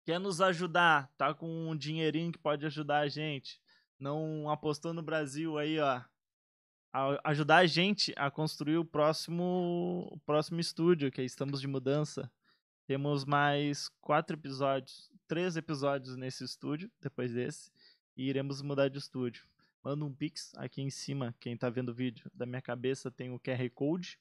[0.08, 3.60] Quer nos ajudar, tá com um dinheirinho que pode ajudar a gente.
[4.00, 6.02] Não apostou no Brasil aí, ó.
[6.94, 11.68] A- ajudar a gente a construir o próximo, o próximo estúdio, que é estamos de
[11.68, 12.32] mudança.
[12.88, 17.70] Temos mais quatro episódios, três episódios nesse estúdio, depois desse,
[18.16, 19.46] e iremos mudar de estúdio.
[19.84, 23.30] Manda um pix aqui em cima, quem tá vendo o vídeo, da minha cabeça tem
[23.34, 24.18] o QR Code.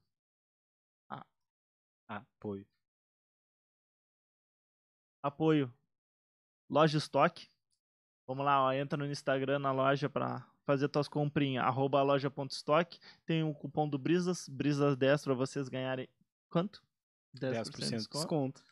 [2.07, 2.65] Apoio.
[5.21, 5.71] Apoio.
[6.69, 7.49] Loja Estoque.
[8.25, 11.65] Vamos lá, ó, entra no Instagram na loja pra fazer tuas comprinhas.
[11.65, 12.99] Arroba loja.estoque.
[13.25, 16.09] Tem o cupom do Brisas, Brisas10 pra vocês ganharem.
[16.49, 16.83] Quanto?
[17.35, 18.17] 10% de desconto.
[18.17, 18.63] desconto.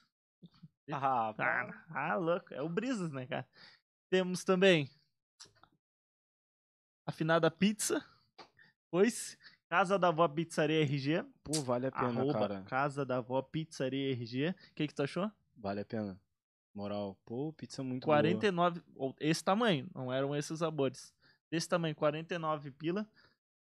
[0.92, 2.54] Ah, Ah, ah, louco.
[2.54, 3.48] É o Brisas, né, cara?
[4.10, 4.90] Temos também
[7.06, 8.04] Afinada Pizza.
[8.92, 9.38] Pois.
[9.68, 11.26] Casa da Vó Pizzaria RG.
[11.44, 12.62] pô, vale a pena, Arroba cara.
[12.64, 14.50] Casa da Vó Pizzaria RG.
[14.50, 15.30] O que, que tu achou?
[15.58, 16.20] Vale a pena.
[16.74, 17.18] Moral.
[17.26, 18.18] Pô, pizza muito boa.
[18.18, 18.82] 49.
[18.96, 19.90] ou Esse tamanho.
[19.94, 21.14] Não eram esses sabores.
[21.50, 23.08] Desse tamanho, 49 pila.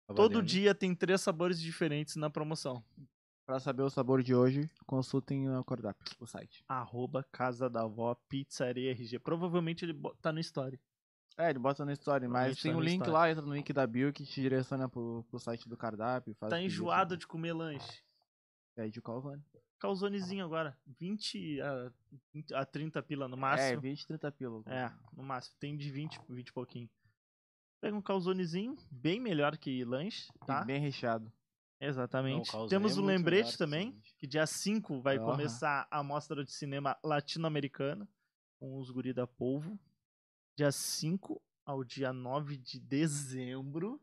[0.07, 2.83] Tá Todo dia tem três sabores diferentes na promoção.
[3.51, 6.63] Pra saber o sabor de hoje, consultem o Acordap, o site.
[6.69, 9.19] Arroba Casa da Vó Pizzaria RG.
[9.19, 10.80] Provavelmente ele bo- tá no story.
[11.38, 13.11] É, ele bota na história, mas Provavelmente tem tá um no link story.
[13.11, 16.33] lá, entra no link da bio que te direciona pro, pro site do cardápio.
[16.35, 18.01] Faz Tá pedido, enjoado de comer lanche.
[18.73, 19.43] Pede o calvani.
[19.80, 20.77] Calzonezinho agora.
[20.97, 21.91] 20 a,
[22.33, 23.81] 20 a 30 pila no É, máximo.
[23.81, 24.63] 20, 30 pila.
[24.65, 25.57] É, no máximo.
[25.59, 26.89] Tem de 20, 20 e pouquinho.
[27.81, 30.63] Pega um calzonezinho, bem melhor que lanche, tá?
[30.63, 31.30] Bem recheado.
[31.82, 32.51] Exatamente.
[32.69, 34.16] Temos um lembrete também, sanduíche.
[34.19, 35.26] que dia 5 vai Aham.
[35.32, 38.08] começar a mostra de cinema latino-americana
[38.60, 39.80] com os guri da Polvo.
[40.56, 44.00] Dia 5 ao dia 9 de dezembro.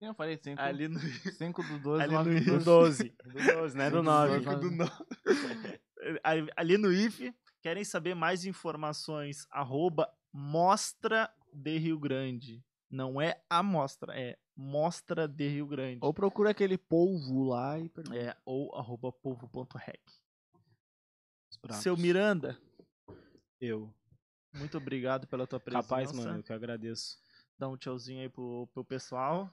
[0.00, 0.60] Eu falei 5.
[0.62, 0.98] Ali no
[1.36, 2.64] 5 do 12, ali 9 no- do Do 12.
[2.64, 3.16] 12.
[3.48, 3.90] Do 12, né?
[3.90, 4.40] Do Do 9.
[4.40, 4.60] 12.
[4.60, 4.84] do no-
[6.22, 7.34] ali- ali no IF.
[7.60, 9.46] Querem saber mais informações?
[9.50, 12.62] Arroba Mostra de Rio Grande.
[12.90, 16.00] Não é a mostra, é Mostra de Rio Grande.
[16.02, 18.16] Ou procura aquele polvo lá e pergunta.
[18.16, 19.12] É, ou arroba
[21.58, 21.82] pratos.
[21.82, 22.58] Seu Miranda,
[23.60, 23.92] Eu.
[24.54, 25.88] muito obrigado pela tua presença.
[25.88, 27.18] Capaz, mano, eu que agradeço.
[27.58, 29.52] Dá um tchauzinho aí pro, pro pessoal.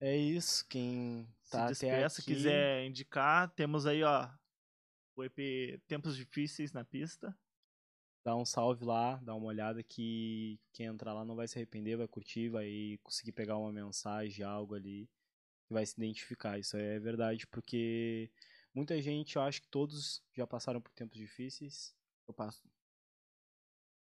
[0.00, 3.50] É isso, quem tá Se até despeça, aqui, quiser indicar.
[3.54, 4.28] Temos aí, ó,
[5.16, 7.36] o EP Tempos Difíceis na pista.
[8.26, 11.96] Dá um salve lá, dá uma olhada que quem entrar lá não vai se arrepender,
[11.96, 15.08] vai curtir, vai conseguir pegar uma mensagem, algo ali,
[15.64, 16.58] que vai se identificar.
[16.58, 18.28] Isso é verdade, porque
[18.74, 21.94] muita gente, eu acho que todos já passaram por tempos difíceis.
[22.26, 22.68] Eu passo.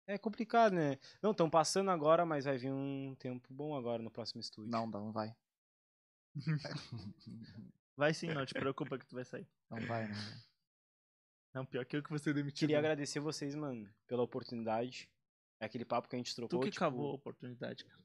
[0.04, 0.98] É complicado, né?
[1.22, 4.68] Não, estão passando agora, mas vai vir um tempo bom agora no próximo estúdio.
[4.68, 5.32] Não, não vai.
[7.96, 9.48] Vai sim, não te preocupa que tu vai sair.
[9.68, 10.47] Não vai, não vai.
[11.58, 12.60] Não, pior que eu que vou ser demitido.
[12.60, 15.10] Queria agradecer vocês, mano, pela oportunidade.
[15.60, 16.60] É aquele papo que a gente Tu trocou.
[16.60, 17.98] que tipo, cavou a oportunidade, cara.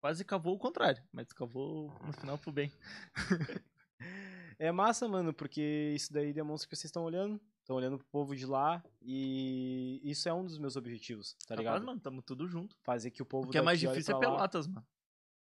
[0.00, 2.72] Quase cavou o contrário, mas cavou no final pro bem.
[4.56, 7.40] É massa, mano, porque isso daí demonstra que vocês estão olhando.
[7.60, 8.84] Estão olhando pro povo de lá.
[9.02, 11.84] E isso é um dos meus objetivos, tá Capaz, ligado?
[11.86, 12.76] mano, tamo tudo junto.
[12.82, 14.36] Fazer que o povo O que é mais difícil é pra lá.
[14.36, 14.86] Pelotas, mano.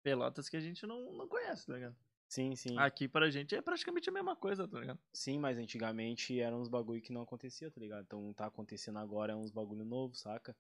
[0.02, 1.96] Pelotas que a gente não, não conhece, tá ligado?
[2.34, 2.76] Sim, sim.
[2.76, 5.00] Aqui pra gente é praticamente a mesma coisa, tá ligado?
[5.12, 8.04] Sim, mas antigamente eram uns bagulho que não acontecia, tá ligado?
[8.04, 10.56] Então tá acontecendo agora é uns bagulho novo, saca?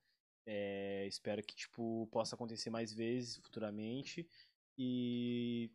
[0.46, 4.28] É, espero que, tipo, possa acontecer mais vezes futuramente.
[4.78, 5.72] E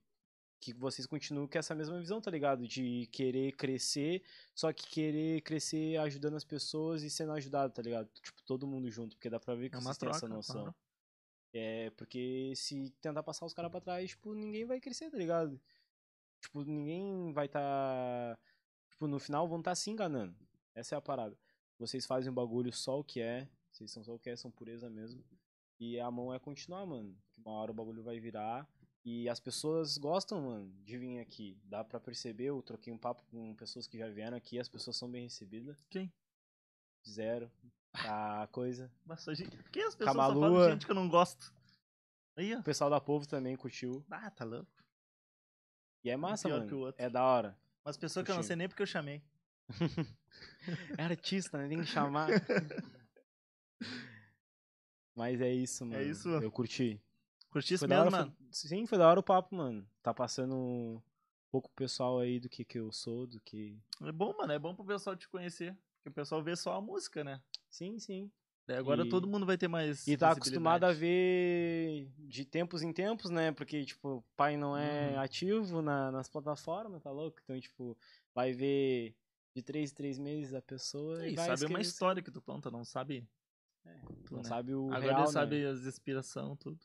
[0.61, 2.67] que vocês continuem com essa mesma visão, tá ligado?
[2.67, 4.23] De querer crescer,
[4.55, 8.09] só que querer crescer ajudando as pessoas e sendo ajudado, tá ligado?
[8.21, 10.71] Tipo, todo mundo junto, porque dá pra ver que É vocês têm essa troca, noção.
[10.71, 10.75] claro.
[11.53, 15.61] É, porque se tentar passar os caras pra trás, tipo, ninguém vai crescer, tá ligado?
[16.41, 18.37] Tipo, ninguém vai tá.
[18.91, 20.35] Tipo, no final vão tá se enganando.
[20.73, 21.37] Essa é a parada.
[21.77, 23.49] Vocês fazem o bagulho só o que é.
[23.71, 25.23] Vocês são só o que é, são pureza mesmo.
[25.79, 27.17] E a mão é continuar, mano.
[27.37, 28.67] Uma hora o bagulho vai virar.
[29.05, 31.57] E as pessoas gostam, mano, de vir aqui.
[31.63, 32.45] Dá pra perceber.
[32.45, 34.59] Eu troquei um papo com pessoas que já vieram aqui.
[34.59, 35.85] As pessoas são bem recebidas.
[35.89, 36.13] Quem?
[37.07, 37.49] Zero.
[37.93, 38.91] A coisa.
[39.05, 40.49] Nossa, gente, por que as pessoas só Camalua.
[40.49, 41.53] falam de gente que eu não gosto?
[42.35, 42.59] Aí, ó.
[42.59, 44.05] O pessoal da povo também curtiu.
[44.11, 44.78] Ah, tá louco.
[46.03, 46.93] E é massa, pior mano.
[46.97, 47.57] É da hora.
[47.83, 49.21] Mas pessoas que eu não sei nem porque eu chamei.
[50.97, 51.67] É artista, né?
[51.67, 52.29] Tem que chamar.
[55.15, 56.01] Mas é isso, mano.
[56.01, 56.29] isso.
[56.29, 57.01] Eu curti.
[57.49, 58.31] Curti isso mesmo, hora, mano.
[58.37, 59.87] foi- Sim, foi da hora o papo, mano.
[60.03, 61.01] Tá passando um
[61.51, 63.77] pouco pessoal aí do que, que eu sou, do que.
[64.01, 64.51] É bom, mano.
[64.53, 65.75] É bom pro pessoal te conhecer.
[65.97, 67.41] Porque o pessoal vê só a música, né?
[67.69, 68.31] Sim, sim.
[68.69, 70.05] Daí agora E- todo mundo vai ter mais.
[70.07, 73.51] E tá acostumado a ver de tempos em tempos, né?
[73.51, 75.19] Porque, tipo, o pai não é Uhum.
[75.21, 77.39] ativo na- nas plataformas, tá louco?
[77.43, 77.97] Então, tipo,
[78.31, 79.15] vai ver
[79.55, 82.43] de três em três meses a pessoa e, E vai sabe uma história que tu
[82.43, 83.27] conta, não sabe?
[84.23, 84.47] tu, Não né?
[84.49, 85.31] sabe o Agora real, ele né?
[85.33, 86.79] sabe as inspirações, tudo.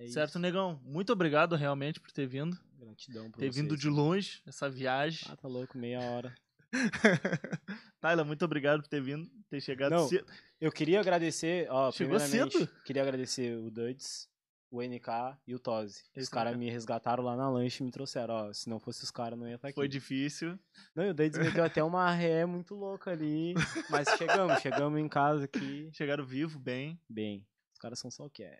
[0.00, 0.38] É certo, isso.
[0.40, 0.80] negão?
[0.82, 2.58] Muito obrigado realmente por ter vindo.
[2.76, 3.80] Gratidão por ter vindo vocês.
[3.80, 5.28] de longe, essa viagem.
[5.30, 6.34] Ah, tá louco, meia hora.
[8.00, 10.26] Tyler, muito obrigado por ter vindo, ter chegado Não, cedo.
[10.60, 12.82] Eu queria agradecer, ó, Chegou primeiramente, cedo?
[12.84, 14.28] queria agradecer o Duds,
[14.70, 16.02] o NK e o Tozi.
[16.16, 19.10] Os caras me resgataram lá na lanche e me trouxeram, ó, se não fosse os
[19.10, 19.74] caras não ia estar aqui.
[19.74, 20.58] Foi difícil.
[20.94, 23.54] Não, e o Duds me deu até uma ré muito louca ali,
[23.90, 27.00] mas chegamos, chegamos em casa aqui, Chegaram vivo, bem.
[27.08, 27.46] bem.
[27.72, 28.58] Os caras são só o que é.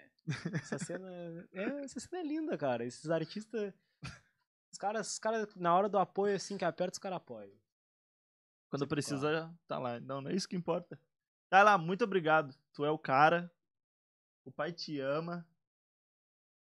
[0.55, 1.09] Essa cena
[1.53, 2.85] é, essa cena é linda, cara.
[2.85, 3.73] Esses artistas
[4.73, 7.57] os caras, os caras na hora do apoio assim que aperta, os caras apoiam.
[8.69, 10.01] Quando precisa, tá lá.
[10.01, 10.99] Não, não é isso que importa.
[11.49, 12.55] Tá lá, muito obrigado.
[12.73, 13.51] Tu é o cara.
[14.45, 15.47] O pai te ama.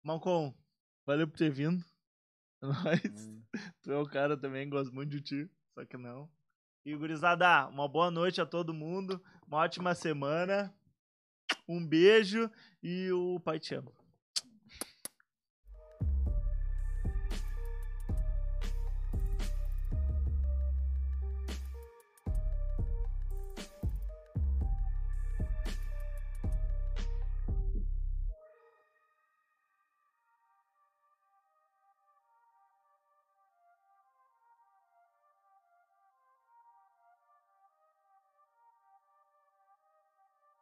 [0.04, 0.54] Malcom,
[1.06, 1.84] valeu por ter vindo.
[2.62, 3.28] É nóis.
[3.28, 3.42] Hum.
[3.82, 5.50] Tu é o cara também, gosto muito de ti.
[5.74, 6.30] Só que não.
[6.86, 9.24] E gurizada, uma boa noite a todo mundo.
[9.48, 10.74] Uma ótima semana.
[11.66, 12.52] Um beijo
[12.84, 13.94] e o pai te ama.